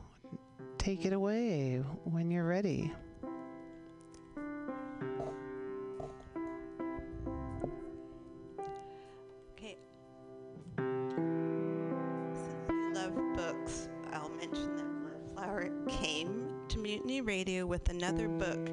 take 0.77 1.07
it 1.07 1.15
away 1.15 1.83
when 2.05 2.31
you're 2.31 2.47
ready. 2.47 2.93
Mutiny 17.07 17.21
Radio 17.21 17.67
with 17.67 17.89
another 17.89 18.27
book 18.27 18.69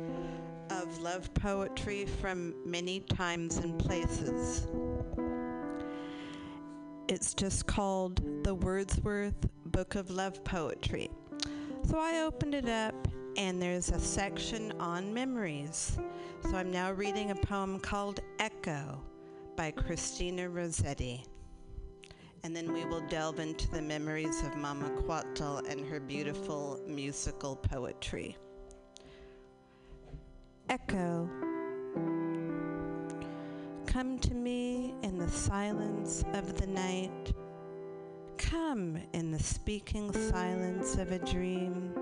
of 0.72 1.00
love 1.04 1.32
poetry 1.36 2.08
from 2.20 2.56
many 2.66 3.02
times 3.02 3.58
and 3.58 3.78
places. 3.78 4.66
It's 7.08 7.36
just 7.36 7.68
called 7.68 8.44
the 8.44 8.56
Wordsworth 8.56 9.36
Book 9.68 9.94
of 9.94 10.10
Love 10.10 10.44
Poetry. 10.44 11.12
So 11.84 12.00
I 12.00 12.22
opened 12.22 12.56
it 12.56 12.68
up, 12.68 13.08
and 13.38 13.62
there's 13.62 13.92
a 13.92 14.00
section 14.00 14.74
on 14.80 15.14
memories. 15.14 16.00
So 16.50 16.58
I'm 16.58 16.72
now 16.72 16.92
reading 16.92 17.30
a 17.30 17.36
poem 17.36 17.80
called 17.80 18.20
Echo 18.40 19.00
by 19.56 19.70
Christina 19.70 20.50
Rossetti. 20.50 21.24
And 22.46 22.54
then 22.54 22.74
we 22.74 22.84
will 22.84 23.00
delve 23.08 23.40
into 23.40 23.70
the 23.72 23.82
memories 23.82 24.44
of 24.44 24.58
Mama 24.58 24.90
Quetzal 24.90 25.60
and 25.60 25.86
her 25.88 26.02
beautiful 26.02 26.78
musical 26.86 27.56
poetry. 27.56 28.36
Echo. 30.68 31.30
Come 33.86 34.20
to 34.20 34.34
me 34.34 34.94
in 35.04 35.18
the 35.18 35.30
silence 35.30 36.26
of 36.34 36.60
the 36.60 36.68
night. 36.68 37.32
Come 38.38 38.98
in 39.14 39.32
the 39.32 39.40
speaking 39.40 40.12
silence 40.12 40.96
of 40.98 41.14
a 41.14 41.20
dream. 41.20 41.94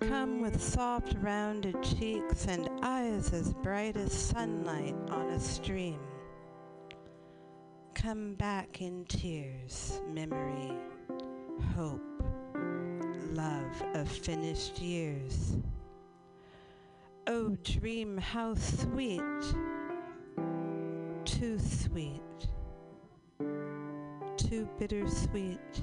Come 0.00 0.42
with 0.42 0.60
soft 0.62 1.14
rounded 1.22 1.82
cheeks 1.82 2.46
and 2.46 2.68
eyes 2.82 3.32
as 3.32 3.54
bright 3.54 3.96
as 3.96 4.12
sunlight 4.12 4.96
on 5.08 5.28
a 5.28 5.40
stream. 5.40 5.98
Come 8.06 8.34
back 8.34 8.82
in 8.82 9.04
tears, 9.06 10.00
memory, 10.14 10.70
hope, 11.74 12.22
love 13.32 13.82
of 13.94 14.08
finished 14.08 14.78
years. 14.78 15.56
Oh, 17.26 17.56
dream 17.64 18.16
how 18.16 18.54
sweet 18.54 19.20
too 21.24 21.58
sweet, 21.58 22.20
too 24.36 24.68
bittersweet, 24.78 25.82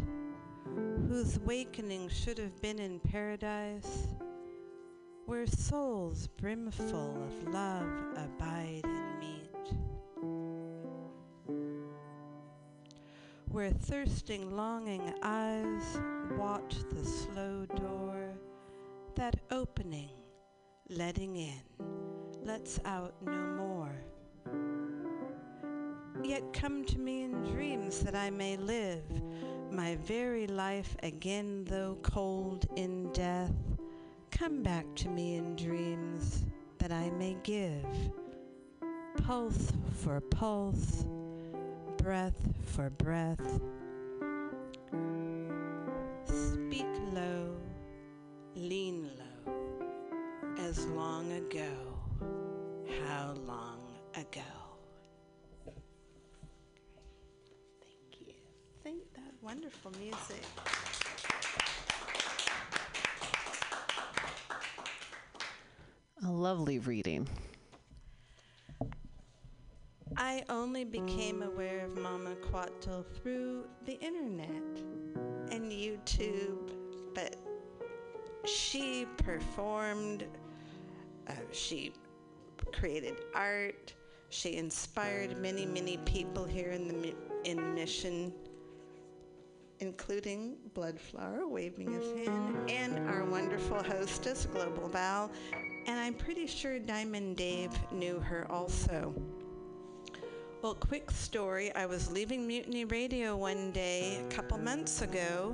whose 1.09 1.41
wakening 1.41 2.07
should 2.07 2.37
have 2.37 2.61
been 2.61 2.79
in 2.79 3.01
paradise, 3.01 4.07
where 5.25 5.45
souls 5.45 6.27
brimful 6.39 7.21
of 7.21 7.53
love 7.53 7.89
abide 8.15 8.83
and 8.85 9.19
meet, 9.19 9.42
where 13.53 13.69
thirsting, 13.69 14.55
longing 14.57 15.13
eyes. 15.21 15.99
Watch 16.39 16.77
the 16.89 17.05
slow 17.05 17.67
door, 17.75 18.33
that 19.13 19.35
opening, 19.51 20.09
letting 20.89 21.35
in, 21.35 21.61
lets 22.41 22.79
out 22.83 23.13
no 23.23 23.31
more. 23.31 23.95
Yet 26.23 26.51
come 26.51 26.83
to 26.85 26.97
me 26.97 27.21
in 27.21 27.43
dreams 27.43 27.99
that 27.99 28.15
I 28.15 28.31
may 28.31 28.57
live. 28.57 29.03
My 29.71 29.97
very 29.97 30.47
life 30.47 30.95
again, 31.03 31.63
though 31.65 31.99
cold 32.01 32.65
in 32.75 33.11
death. 33.11 33.53
Come 34.31 34.63
back 34.63 34.85
to 34.95 35.09
me 35.09 35.35
in 35.35 35.55
dreams 35.55 36.43
that 36.79 36.91
I 36.91 37.11
may 37.11 37.37
give. 37.43 37.85
Pulse 39.27 39.71
for 40.01 40.19
pulse, 40.21 41.05
breath 42.03 42.35
for 42.65 42.89
breath. 42.89 43.39
Speak 46.25 46.85
low, 47.13 47.55
lean 48.55 49.09
low, 49.17 49.53
as 50.59 50.85
long 50.87 51.31
ago. 51.31 51.71
How 53.07 53.35
long 53.47 53.79
ago? 54.15 54.41
Thank 57.79 58.27
you. 58.27 58.33
Thank 58.83 59.13
that 59.13 59.33
wonderful 59.41 59.91
music. 59.91 60.43
A 66.25 66.29
lovely 66.29 66.79
reading. 66.79 67.29
I 70.23 70.41
only 70.47 70.85
became 70.85 71.43
aware 71.43 71.83
of 71.83 71.97
Mama 71.97 72.35
Coatl 72.35 73.03
through 73.13 73.65
the 73.85 73.99
internet 73.99 74.47
and 75.51 75.69
YouTube, 75.69 76.71
but 77.13 77.35
she 78.45 79.05
performed, 79.17 80.23
uh, 81.27 81.33
she 81.51 81.91
created 82.71 83.15
art, 83.35 83.93
she 84.29 84.55
inspired 84.55 85.37
many, 85.41 85.65
many 85.65 85.97
people 86.05 86.45
here 86.45 86.71
in 86.71 86.87
the 86.87 87.13
in 87.43 87.75
Mission, 87.75 88.31
including 89.79 90.55
Bloodflower 90.73 91.49
waving 91.49 91.91
his 91.91 92.25
hand, 92.25 92.71
and 92.71 93.09
our 93.09 93.25
wonderful 93.25 93.83
hostess, 93.83 94.45
Global 94.45 94.87
Val, 94.87 95.29
and 95.85 95.99
I'm 95.99 96.13
pretty 96.13 96.47
sure 96.47 96.79
Diamond 96.79 97.35
Dave 97.35 97.77
knew 97.91 98.21
her 98.21 98.49
also. 98.49 99.13
Well, 100.63 100.75
quick 100.75 101.11
story. 101.11 101.75
I 101.75 101.85
was 101.85 102.09
leaving 102.09 102.47
Mutiny 102.47 102.85
Radio 102.85 103.35
one 103.35 103.73
day 103.73 104.21
a 104.25 104.33
couple 104.33 104.57
months 104.57 105.01
ago, 105.01 105.53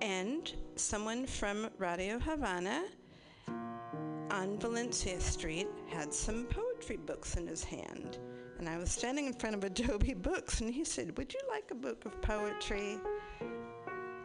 and 0.00 0.54
someone 0.76 1.26
from 1.26 1.68
Radio 1.78 2.20
Havana 2.20 2.84
on 4.30 4.56
Valencia 4.60 5.20
Street 5.20 5.66
had 5.88 6.14
some 6.14 6.44
poetry 6.44 6.96
books 6.96 7.36
in 7.36 7.48
his 7.48 7.64
hand. 7.64 8.18
And 8.60 8.68
I 8.68 8.78
was 8.78 8.92
standing 8.92 9.26
in 9.26 9.32
front 9.32 9.56
of 9.56 9.64
Adobe 9.64 10.14
Books, 10.22 10.60
and 10.60 10.72
he 10.72 10.84
said, 10.84 11.18
Would 11.18 11.34
you 11.34 11.40
like 11.50 11.72
a 11.72 11.74
book 11.74 12.04
of 12.04 12.22
poetry? 12.22 13.00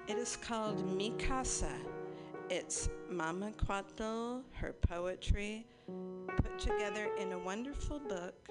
It 0.07 0.19
is 0.19 0.35
called 0.35 0.85
Mi 0.85 1.15
Casa. 1.17 1.73
It's 2.51 2.89
Mama 3.09 3.53
Coatl, 3.53 4.43
her 4.51 4.73
poetry, 4.87 5.65
put 6.27 6.59
together 6.59 7.09
in 7.19 7.31
a 7.31 7.39
wonderful 7.39 7.97
book 7.97 8.49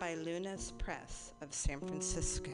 by 0.00 0.14
Luna's 0.14 0.72
Press 0.78 1.32
of 1.40 1.52
San 1.52 1.80
Francisco. 1.80 2.50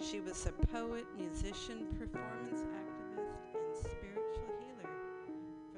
She 0.00 0.20
was 0.20 0.46
a 0.46 0.52
poet, 0.66 1.06
musician, 1.16 1.86
performance 1.98 2.62
activist, 2.62 3.54
and 3.54 3.76
spiritual 3.76 4.52
healer 4.60 4.90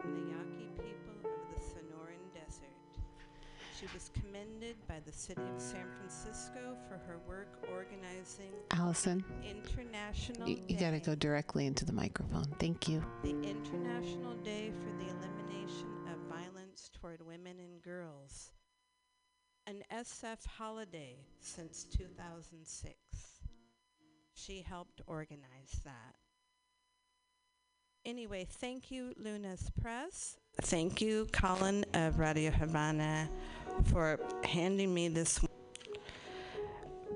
from 0.01 0.15
the 0.15 0.31
Yaqui 0.33 0.69
people 0.77 1.31
of 1.31 1.55
the 1.55 1.61
Sonoran 1.61 2.35
Desert. 2.35 2.69
She 3.79 3.87
was 3.95 4.11
commended 4.15 4.77
by 4.89 5.01
the 5.07 5.13
city 5.13 5.43
of 5.55 5.61
San 5.61 5.87
Francisco 5.99 6.77
for 6.89 6.99
her 7.07 7.19
work 7.29 7.49
organizing 7.73 8.53
Allison, 8.73 9.25
International 9.49 10.49
you, 10.49 10.61
you 10.69 10.77
got 10.79 10.91
to 10.91 11.01
go 11.01 11.15
directly 11.15 11.67
into 11.67 11.85
the 11.85 11.93
microphone. 11.93 12.47
Thank 12.59 12.89
you. 12.89 13.03
the 13.23 13.31
International 13.31 14.35
Day 14.45 14.71
for 14.71 15.05
the 15.05 15.11
Elimination 15.11 15.89
of 16.13 16.19
Violence 16.29 16.91
Toward 17.01 17.25
Women 17.27 17.57
and 17.59 17.83
Girls, 17.83 18.51
an 19.67 19.83
SF 19.93 20.47
holiday 20.47 21.17
since 21.41 21.85
2006. 21.85 22.95
She 24.35 24.63
helped 24.63 25.01
organize 25.07 25.81
that. 25.85 26.15
Anyway, 28.05 28.47
thank 28.49 28.93
you, 28.93 29.13
Luna's 29.17 29.69
Press. 29.81 30.37
Thank 30.63 31.01
you, 31.01 31.27
Colin 31.33 31.85
of 31.95 32.21
Radio 32.21 32.53
Havana, 32.53 33.29
for 33.87 34.21
handing 34.45 34.95
me 34.95 35.09
this. 35.09 35.41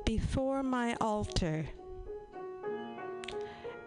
Before 0.05 0.65
my 0.65 0.97
altar, 1.01 1.65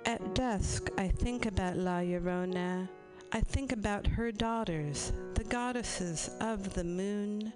at 0.05 0.35
dusk, 0.35 0.89
I 0.97 1.09
think 1.09 1.45
about 1.45 1.75
La 1.75 1.99
Llorona. 1.99 2.87
I 3.33 3.41
think 3.41 3.73
about 3.73 4.07
her 4.07 4.31
daughters, 4.31 5.11
the 5.33 5.43
goddesses 5.43 6.29
of 6.39 6.73
the 6.73 6.83
moon. 6.83 7.51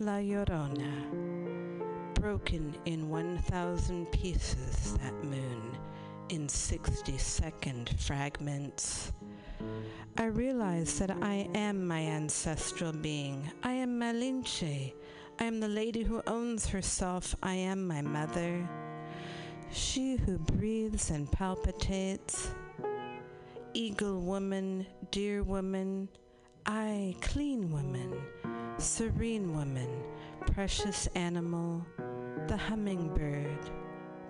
La 0.00 0.18
Llorona, 0.18 0.92
broken 2.14 2.72
in 2.84 3.08
1,000 3.08 4.06
pieces, 4.12 4.96
that 4.98 5.24
moon, 5.24 5.76
in 6.28 6.48
60 6.48 7.18
second 7.18 7.90
fragments. 7.98 9.10
I 10.16 10.26
realize 10.26 11.00
that 11.00 11.10
I 11.20 11.48
am 11.52 11.84
my 11.84 11.98
ancestral 11.98 12.92
being. 12.92 13.50
I 13.64 13.72
am 13.72 13.98
Malinche. 13.98 14.92
I 15.40 15.44
am 15.44 15.58
the 15.58 15.66
lady 15.66 16.04
who 16.04 16.22
owns 16.28 16.68
herself. 16.68 17.34
I 17.42 17.54
am 17.54 17.84
my 17.84 18.00
mother. 18.00 18.68
She 19.72 20.14
who 20.14 20.38
breathes 20.38 21.10
and 21.10 21.28
palpitates. 21.32 22.52
Eagle 23.74 24.20
woman, 24.20 24.86
deer 25.10 25.42
woman, 25.42 26.08
I, 26.66 27.16
clean 27.20 27.72
woman, 27.72 28.12
serene 28.78 29.52
woman, 29.54 29.90
precious 30.52 31.08
animal, 31.16 31.84
the 32.46 32.56
hummingbird, 32.56 33.70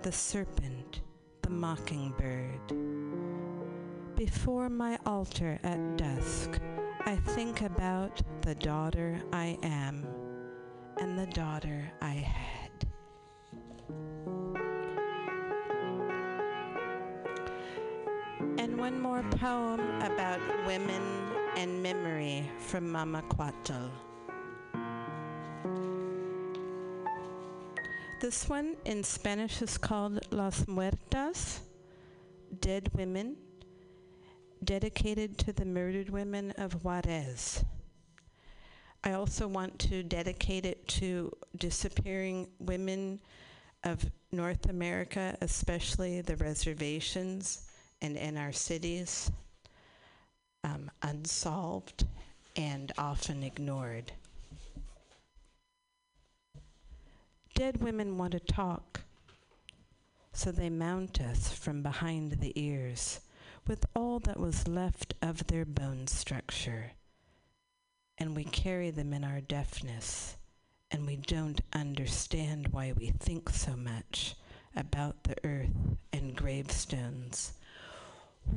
the 0.01 0.11
serpent, 0.11 1.03
the 1.43 1.51
mockingbird. 1.51 2.73
Before 4.17 4.71
my 4.71 4.99
altar 5.05 5.59
at 5.63 5.99
dusk, 5.99 6.61
I 7.05 7.17
think 7.17 7.61
about 7.61 8.23
the 8.41 8.55
daughter 8.55 9.21
I 9.35 9.59
am 9.63 10.07
and 10.99 11.19
the 11.19 11.27
daughter 11.27 11.93
I 12.01 12.15
had. 12.15 12.71
And 18.59 18.79
one 18.79 18.99
more 18.99 19.23
poem 19.33 19.81
about 20.01 20.41
women 20.67 21.03
and 21.57 21.83
memory 21.83 22.51
from 22.59 22.91
Mama 22.91 23.23
Coatl. 23.29 23.91
This 28.21 28.49
one 28.49 28.77
in 28.85 29.05
Spanish 29.05 29.63
is 29.63 29.79
called 29.79 30.21
Las 30.33 30.67
Muertas, 30.67 31.61
Dead 32.61 32.91
Women, 32.95 33.37
dedicated 34.65 35.39
to 35.39 35.53
the 35.53 35.65
murdered 35.65 36.11
women 36.11 36.51
of 36.59 36.85
Juarez. 36.85 37.65
I 39.05 39.13
also 39.13 39.47
want 39.47 39.79
to 39.79 40.03
dedicate 40.03 40.67
it 40.67 40.87
to 40.89 41.33
disappearing 41.57 42.49
women 42.59 43.21
of 43.85 44.05
North 44.33 44.69
America, 44.69 45.39
especially 45.41 46.21
the 46.21 46.37
reservations 46.37 47.69
and 48.03 48.17
in 48.17 48.37
our 48.37 48.53
cities, 48.53 49.31
um, 50.65 50.91
unsolved 51.03 52.05
and 52.57 52.93
often 52.99 53.43
ignored. 53.43 54.13
Dead 57.59 57.83
women 57.83 58.17
want 58.17 58.31
to 58.31 58.39
talk, 58.39 59.01
so 60.33 60.53
they 60.53 60.71
mount 60.71 61.21
us 61.21 61.51
from 61.53 61.83
behind 61.83 62.35
the 62.35 62.53
ears 62.55 63.19
with 63.67 63.85
all 63.97 64.21
that 64.21 64.39
was 64.39 64.69
left 64.69 65.15
of 65.21 65.45
their 65.49 65.65
bone 65.65 66.07
structure, 66.07 66.93
and 68.17 68.37
we 68.37 68.45
carry 68.45 68.93
them 68.93 69.13
in 69.13 69.25
our 69.25 69.41
deafness 69.41 70.37
and 70.93 71.05
we 71.05 71.17
don't 71.17 71.61
understand 71.73 72.69
why 72.69 72.93
we 72.97 73.11
think 73.11 73.51
so 73.51 73.75
much 73.75 74.37
about 74.77 75.25
the 75.25 75.35
earth 75.43 75.97
and 76.13 76.37
gravestones, 76.37 77.55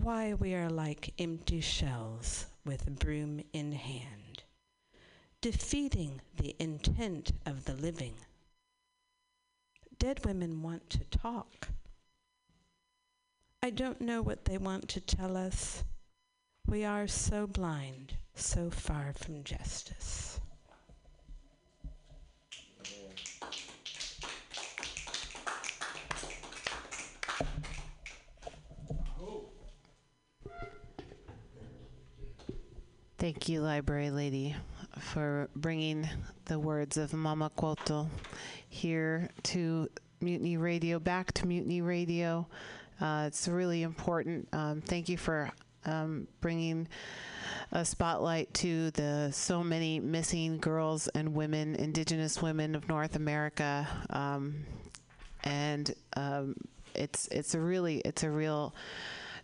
why 0.03 0.35
we 0.35 0.53
are 0.53 0.69
like 0.69 1.11
empty 1.17 1.59
shells 1.59 2.45
with 2.63 2.99
broom 2.99 3.41
in 3.51 3.71
hand, 3.71 4.43
defeating 5.41 6.21
the 6.37 6.55
intent 6.59 7.31
of 7.47 7.65
the 7.65 7.73
living. 7.73 8.13
Dead 10.01 10.25
women 10.25 10.63
want 10.63 10.89
to 10.89 11.05
talk. 11.11 11.67
I 13.61 13.69
don't 13.69 14.01
know 14.01 14.23
what 14.23 14.45
they 14.45 14.57
want 14.57 14.89
to 14.89 14.99
tell 14.99 15.37
us. 15.37 15.83
We 16.65 16.83
are 16.83 17.05
so 17.05 17.45
blind, 17.45 18.13
so 18.33 18.71
far 18.71 19.13
from 19.15 19.43
justice. 19.43 20.39
Thank 33.19 33.47
you, 33.47 33.61
Library 33.61 34.09
Lady, 34.09 34.55
for 34.97 35.47
bringing 35.55 36.09
the 36.45 36.57
words 36.57 36.97
of 36.97 37.13
Mama 37.13 37.51
Coatl 37.55 38.07
here 38.71 39.29
to 39.43 39.89
Mutiny 40.21 40.55
Radio, 40.55 40.97
back 40.97 41.33
to 41.33 41.45
Mutiny 41.45 41.81
Radio. 41.81 42.47
Uh, 43.01 43.25
it's 43.27 43.47
really 43.47 43.83
important. 43.83 44.47
Um, 44.53 44.81
thank 44.81 45.09
you 45.09 45.17
for 45.17 45.51
um, 45.85 46.27
bringing 46.39 46.87
a 47.73 47.83
spotlight 47.83 48.53
to 48.55 48.89
the 48.91 49.29
so 49.33 49.61
many 49.61 49.99
missing 49.99 50.57
girls 50.57 51.09
and 51.09 51.35
women, 51.35 51.75
Indigenous 51.75 52.41
women 52.41 52.73
of 52.73 52.87
North 52.87 53.17
America, 53.17 53.85
um, 54.09 54.65
and 55.43 55.93
um, 56.15 56.55
it's 56.95 57.27
it's 57.27 57.53
a 57.53 57.59
really 57.59 57.97
it's 57.99 58.23
a 58.23 58.29
real 58.29 58.73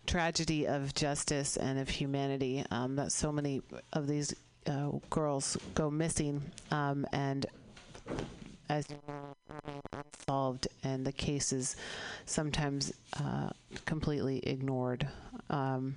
tragedy 0.05 0.67
of 0.67 0.93
justice 0.93 1.57
and 1.57 1.77
of 1.77 1.89
humanity 1.89 2.63
um, 2.71 2.95
that 2.95 3.11
so 3.11 3.29
many 3.29 3.61
of 3.91 4.07
these 4.07 4.33
uh, 4.67 4.91
girls 5.09 5.57
go 5.73 5.91
missing 5.91 6.41
um, 6.71 7.05
and 7.11 7.45
as 8.69 8.85
solved 10.27 10.67
and 10.83 11.05
the 11.05 11.11
cases 11.11 11.75
sometimes 12.25 12.93
uh, 13.19 13.49
completely 13.85 14.39
ignored 14.39 15.07
um, 15.49 15.95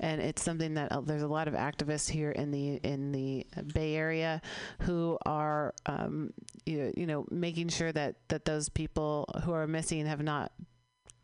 and 0.00 0.20
it's 0.20 0.42
something 0.42 0.74
that 0.74 0.90
uh, 0.92 1.00
there's 1.00 1.22
a 1.22 1.28
lot 1.28 1.48
of 1.48 1.54
activists 1.54 2.08
here 2.08 2.30
in 2.30 2.50
the 2.50 2.76
in 2.82 3.12
the 3.12 3.46
Bay 3.72 3.94
Area 3.94 4.40
who 4.80 5.18
are 5.24 5.74
um, 5.86 6.32
you, 6.66 6.92
you 6.96 7.06
know 7.06 7.26
making 7.30 7.68
sure 7.68 7.92
that 7.92 8.16
that 8.28 8.44
those 8.44 8.68
people 8.68 9.28
who 9.44 9.52
are 9.52 9.66
missing 9.66 10.06
have 10.06 10.22
not 10.22 10.52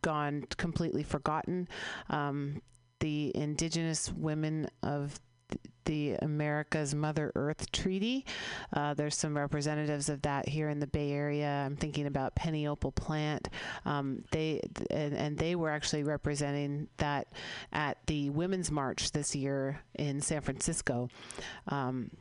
gone 0.02 0.44
completely 0.56 1.02
forgotten. 1.02 1.68
Um, 2.08 2.62
the 3.00 3.32
indigenous 3.34 4.12
women 4.12 4.68
of 4.82 5.18
the 5.90 6.14
America's 6.22 6.94
Mother 6.94 7.32
Earth 7.34 7.72
Treaty. 7.72 8.24
Uh, 8.72 8.94
there's 8.94 9.16
some 9.16 9.36
representatives 9.36 10.08
of 10.08 10.22
that 10.22 10.48
here 10.48 10.68
in 10.68 10.78
the 10.78 10.86
Bay 10.86 11.10
Area. 11.10 11.64
I'm 11.66 11.74
thinking 11.74 12.06
about 12.06 12.36
Penny 12.36 12.68
Opal 12.68 12.92
Plant. 12.92 13.48
Um, 13.84 14.22
they 14.30 14.60
and, 14.92 15.14
and 15.14 15.36
they 15.36 15.56
were 15.56 15.68
actually 15.68 16.04
representing 16.04 16.86
that 16.98 17.26
at 17.72 17.98
the 18.06 18.30
Women's 18.30 18.70
March 18.70 19.10
this 19.10 19.34
year 19.34 19.80
in 19.96 20.20
San 20.20 20.42
Francisco. 20.42 21.08
Um, 21.66 22.12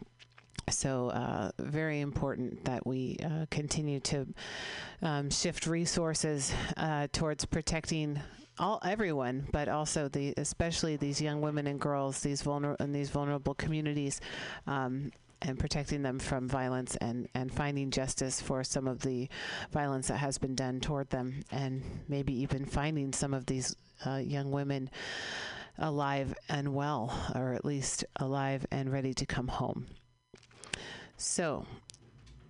so 0.72 1.10
uh, 1.10 1.52
very 1.60 2.00
important 2.00 2.66
that 2.66 2.88
we 2.88 3.18
uh, 3.24 3.46
continue 3.52 4.00
to 4.00 4.26
um, 5.04 5.30
shift 5.30 5.68
resources 5.68 6.52
uh, 6.76 7.08
towards 7.12 7.46
protecting 7.46 8.20
all 8.60 8.80
everyone, 8.84 9.48
but 9.52 9.70
also 9.70 10.08
the 10.08 10.34
especially 10.38 10.98
these 10.98 11.22
young 11.22 11.42
women 11.42 11.66
and 11.68 11.80
girls, 11.80 12.20
these 12.20 12.44
vulner 12.44 12.80
in 12.80 12.92
these 12.92 13.10
vulnerable 13.10 13.56
communities. 13.56 14.22
Um, 14.68 15.12
and 15.42 15.58
protecting 15.58 16.02
them 16.02 16.20
from 16.20 16.50
violence 16.50 16.98
and, 16.98 17.30
and 17.34 17.50
finding 17.50 17.92
justice 17.92 18.42
for 18.42 18.62
some 18.62 18.90
of 18.90 19.00
the 19.00 19.30
violence 19.72 20.10
that 20.10 20.18
has 20.18 20.38
been 20.38 20.54
done 20.54 20.82
toward 20.82 21.10
them, 21.12 21.44
and 21.50 21.82
maybe 22.10 22.34
even 22.42 22.66
finding 22.66 23.14
some 23.14 23.34
of 23.34 23.46
these 23.46 23.74
uh, 24.06 24.18
young 24.18 24.52
women 24.52 24.90
alive 25.78 26.34
and 26.50 26.74
well, 26.74 27.32
or 27.36 27.54
at 27.54 27.64
least 27.64 28.04
alive 28.18 28.66
and 28.70 28.92
ready 28.92 29.14
to 29.14 29.26
come 29.26 29.48
home. 29.48 29.88
So, 31.16 31.66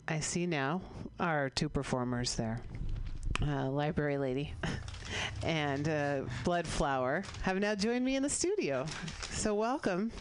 I 0.08 0.20
see 0.20 0.48
now 0.48 0.82
our 1.20 1.50
two 1.50 1.70
performers 1.70 2.36
there. 2.36 2.62
Uh, 3.48 3.70
Library 3.70 4.18
Lady 4.18 4.54
and 5.44 5.88
uh, 5.88 6.22
Blood 6.44 6.68
Flower 6.68 7.24
have 7.42 7.58
now 7.58 7.74
joined 7.74 8.04
me 8.04 8.16
in 8.16 8.24
the 8.24 8.30
studio. 8.30 8.86
So, 9.32 9.56
welcome. 9.56 10.12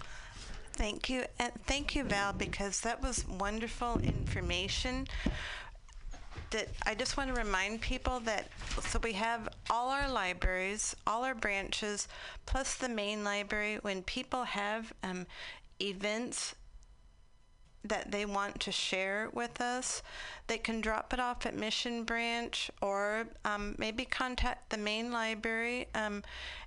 Thank 0.74 1.11
you. 1.11 1.24
And 1.40 1.53
thank 1.66 1.97
you, 1.97 2.05
Val, 2.05 2.32
because 2.32 2.81
that 2.82 3.03
was 3.03 3.27
wonderful 3.27 3.99
information. 3.99 5.09
That 6.51 6.69
I 6.86 6.95
just 6.95 7.16
want 7.16 7.35
to 7.35 7.40
remind 7.40 7.81
people 7.81 8.20
that 8.20 8.49
so 8.82 9.01
we 9.03 9.12
have 9.15 9.49
all 9.69 9.90
our 9.90 10.09
libraries, 10.09 10.95
all 11.05 11.24
our 11.24 11.35
branches, 11.35 12.07
plus 12.47 12.77
the 12.77 12.89
main 12.89 13.24
library. 13.24 13.78
When 13.82 14.05
people 14.05 14.45
have 14.45 14.93
um, 15.03 15.27
events 15.82 16.55
that 17.84 18.10
they 18.10 18.24
want 18.24 18.60
to 18.60 18.72
share 18.72 19.28
with 19.32 19.60
us, 19.60 20.02
they 20.46 20.59
can 20.59 20.80
drop 20.80 21.12
it 21.12 21.20
off 21.20 21.46
at 21.46 21.55
Mission 21.55 22.05
Branch 22.05 22.70
or 22.82 23.26
um, 23.44 23.74
maybe 23.78 24.05
contact 24.05 24.70
the 24.70 24.76
main 24.76 25.12
library 25.12 25.86
um, 25.94 26.22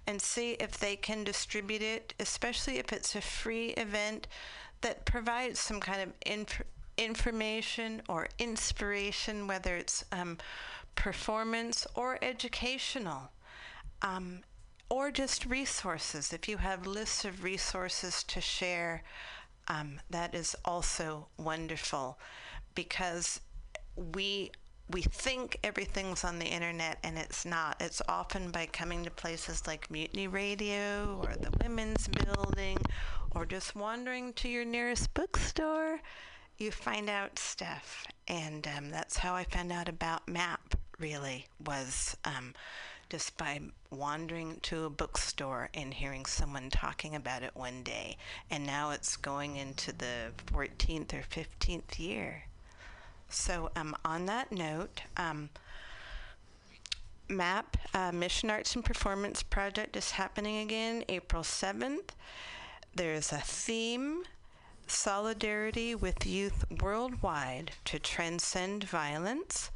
and 0.08 0.22
see 0.22 0.52
if 0.54 0.78
they 0.78 0.96
can 0.96 1.24
distribute 1.24 1.82
it, 1.82 2.14
especially 2.20 2.78
if 2.78 2.94
it's 2.94 3.16
a 3.16 3.22
free 3.22 3.70
event 3.72 4.28
that 4.82 5.06
provides 5.06 5.60
some 5.60 5.80
kind 5.80 6.02
of 6.02 6.14
inf- 6.26 6.64
information 6.98 8.02
or 8.08 8.28
inspiration, 8.40 9.48
whether 9.48 9.76
it's 9.76 10.06
um, 10.12 10.38
performance 10.96 11.86
or 11.96 12.18
educational. 12.22 13.32
Um, 14.02 14.42
or 14.92 15.10
just 15.10 15.46
resources. 15.46 16.34
If 16.34 16.50
you 16.50 16.58
have 16.58 16.86
lists 16.86 17.24
of 17.24 17.46
resources 17.46 18.24
to 18.24 18.42
share, 18.42 19.04
um, 19.72 20.02
that 20.10 20.36
is 20.36 20.56
also 20.66 21.28
wonderful 21.38 22.20
because 22.76 23.40
we 23.96 24.52
we 24.90 25.02
think 25.02 25.58
everything's 25.64 26.26
on 26.26 26.38
the 26.38 26.46
internet 26.46 26.98
and 27.04 27.18
it's 27.18 27.46
not. 27.46 27.78
It's 27.80 28.02
often 28.10 28.52
by 28.52 28.66
coming 28.66 29.06
to 29.06 29.12
places 29.12 29.66
like 29.66 29.90
Mutiny 29.90 30.28
Radio 30.28 31.22
or 31.24 31.34
the 31.38 31.54
Women's 31.62 32.10
Building 32.10 32.78
or 33.34 33.46
just 33.46 33.74
wandering 33.74 34.34
to 34.34 34.50
your 34.50 34.66
nearest 34.66 35.14
bookstore, 35.14 36.02
you 36.58 36.72
find 36.72 37.10
out 37.10 37.40
stuff. 37.40 38.06
And 38.28 38.68
um, 38.76 38.90
that's 38.90 39.16
how 39.16 39.34
I 39.34 39.46
found 39.46 39.72
out 39.72 39.88
about 39.88 40.28
MAP, 40.28 40.76
really, 41.00 41.46
was 41.66 42.18
um, 42.26 42.54
just 43.12 43.36
by 43.36 43.60
wandering 43.90 44.58
to 44.62 44.86
a 44.86 44.90
bookstore 44.90 45.68
and 45.74 45.94
hearing 45.94 46.26
someone 46.26 46.70
talking 46.70 47.14
about 47.14 47.44
it 47.44 47.52
one 47.54 47.84
day. 47.84 48.16
And 48.50 48.66
now 48.66 48.92
it's 48.92 49.18
going 49.18 49.58
into 49.58 49.92
the 49.92 50.32
14th 50.46 51.14
or 51.14 51.22
15th 51.30 52.00
year. 52.00 52.46
So, 53.28 53.70
um, 53.76 53.98
on 54.06 54.28
that 54.28 54.54
note, 54.54 55.02
um, 55.18 55.50
MAP, 57.28 57.76
uh, 57.94 58.14
Mission 58.14 58.50
Arts 58.50 58.76
and 58.76 58.86
Performance 58.86 59.44
Project, 59.44 59.98
is 59.98 60.12
happening 60.12 60.60
again 60.60 61.04
April 61.10 61.44
7th. 61.44 62.12
There's 62.96 63.34
a 63.34 63.40
theme 63.40 64.24
Solidarity 64.88 65.96
with 65.96 66.26
Youth 66.26 66.64
Worldwide 66.82 67.72
to 67.86 68.00
Transcend 68.00 68.86
Violence. 68.86 69.70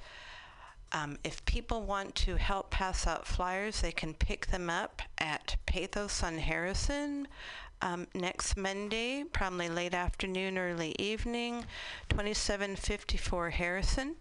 Um, 0.91 1.17
if 1.23 1.43
people 1.45 1.81
want 1.81 2.15
to 2.15 2.37
help 2.37 2.69
pass 2.71 3.05
out 3.05 3.27
flyers, 3.27 3.81
they 3.81 3.91
can 3.91 4.13
pick 4.13 4.47
them 4.47 4.69
up 4.69 5.01
at 5.17 5.57
Pathos 5.65 6.23
on 6.23 6.37
Harrison 6.37 7.27
um, 7.81 8.07
next 8.13 8.55
Monday, 8.57 9.23
probably 9.23 9.69
late 9.69 9.93
afternoon, 9.93 10.57
early 10.57 10.95
evening, 10.97 11.65
2754 12.09 13.49
Harrison. 13.51 14.15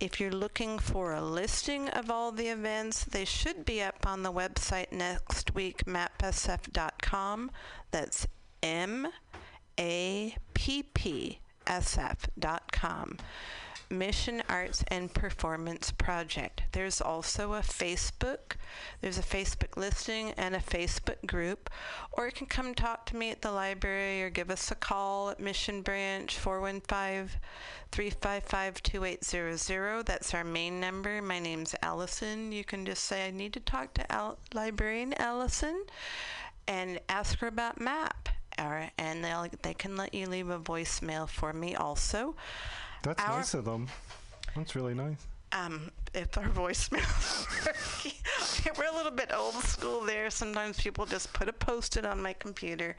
If 0.00 0.20
you're 0.20 0.30
looking 0.30 0.78
for 0.78 1.12
a 1.12 1.22
listing 1.22 1.88
of 1.88 2.10
all 2.10 2.30
the 2.32 2.48
events, 2.48 3.04
they 3.04 3.24
should 3.24 3.64
be 3.64 3.82
up 3.82 4.06
on 4.06 4.22
the 4.22 4.32
website 4.32 4.92
next 4.92 5.54
week, 5.54 5.84
mapsf.com. 5.86 7.50
That's 7.90 8.26
M 8.62 9.08
A 9.78 10.36
P 10.54 10.82
P 10.82 11.40
S 11.66 11.98
F.com. 11.98 13.16
Mission 13.90 14.42
Arts 14.48 14.84
and 14.88 15.12
Performance 15.12 15.90
Project. 15.92 16.62
There's 16.72 17.00
also 17.00 17.54
a 17.54 17.60
Facebook. 17.60 18.56
There's 19.00 19.18
a 19.18 19.22
Facebook 19.22 19.76
listing 19.76 20.32
and 20.32 20.54
a 20.54 20.60
Facebook 20.60 21.24
group. 21.26 21.70
Or 22.12 22.26
you 22.26 22.32
can 22.32 22.46
come 22.46 22.74
talk 22.74 23.06
to 23.06 23.16
me 23.16 23.30
at 23.30 23.40
the 23.40 23.50
library 23.50 24.22
or 24.22 24.30
give 24.30 24.50
us 24.50 24.70
a 24.70 24.74
call 24.74 25.30
at 25.30 25.40
Mission 25.40 25.80
Branch 25.82 26.36
415 26.36 27.40
355 27.90 28.82
2800. 28.82 30.06
That's 30.06 30.34
our 30.34 30.44
main 30.44 30.80
number. 30.80 31.22
My 31.22 31.38
name's 31.38 31.74
Allison. 31.82 32.52
You 32.52 32.64
can 32.64 32.84
just 32.84 33.04
say, 33.04 33.26
I 33.26 33.30
need 33.30 33.54
to 33.54 33.60
talk 33.60 33.94
to 33.94 34.12
Al- 34.12 34.38
librarian 34.52 35.14
Allison 35.14 35.84
and 36.66 37.00
ask 37.08 37.38
her 37.38 37.46
about 37.46 37.80
MAP. 37.80 38.28
And 38.58 39.24
they'll, 39.24 39.46
they 39.62 39.74
can 39.74 39.96
let 39.96 40.12
you 40.12 40.26
leave 40.26 40.50
a 40.50 40.58
voicemail 40.58 41.28
for 41.28 41.52
me 41.52 41.76
also. 41.76 42.34
That's 43.02 43.22
Our- 43.22 43.38
nice 43.38 43.54
of 43.54 43.64
them. 43.64 43.88
That's 44.56 44.74
really 44.74 44.94
nice. 44.94 45.26
um, 45.52 45.90
if 46.14 46.36
our 46.36 46.48
voicemails 46.48 47.46
work. 47.66 48.76
We're 48.78 48.92
a 48.92 48.94
little 48.96 49.12
bit 49.12 49.30
old 49.34 49.54
school 49.54 50.00
there. 50.02 50.30
Sometimes 50.30 50.78
people 50.80 51.06
just 51.06 51.32
put 51.32 51.48
a 51.48 51.52
post-it 51.52 52.04
on 52.04 52.20
my 52.20 52.32
computer. 52.34 52.96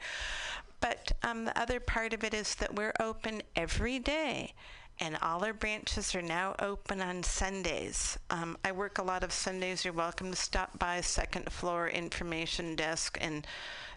But 0.80 1.12
um, 1.22 1.44
the 1.44 1.58
other 1.60 1.78
part 1.80 2.12
of 2.14 2.24
it 2.24 2.32
is 2.34 2.54
that 2.56 2.74
we're 2.74 2.94
open 2.98 3.42
every 3.54 3.98
day. 3.98 4.54
And 4.98 5.16
all 5.22 5.44
our 5.44 5.52
branches 5.52 6.14
are 6.14 6.22
now 6.22 6.54
open 6.58 7.00
on 7.00 7.22
Sundays. 7.22 8.18
Um, 8.30 8.56
I 8.64 8.72
work 8.72 8.98
a 8.98 9.02
lot 9.02 9.22
of 9.22 9.32
Sundays. 9.32 9.84
You're 9.84 9.94
welcome 9.94 10.30
to 10.30 10.36
stop 10.36 10.78
by 10.78 11.00
second 11.02 11.50
floor 11.52 11.88
information 11.88 12.74
desk 12.76 13.16
and 13.20 13.46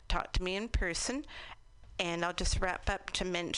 talk 0.09 0.31
to 0.33 0.43
me 0.43 0.55
in 0.55 0.67
person. 0.69 1.25
And 1.99 2.23
I'll 2.23 2.33
just 2.33 2.59
wrap 2.61 2.89
up 2.89 3.09
to 3.11 3.25
mention 3.25 3.51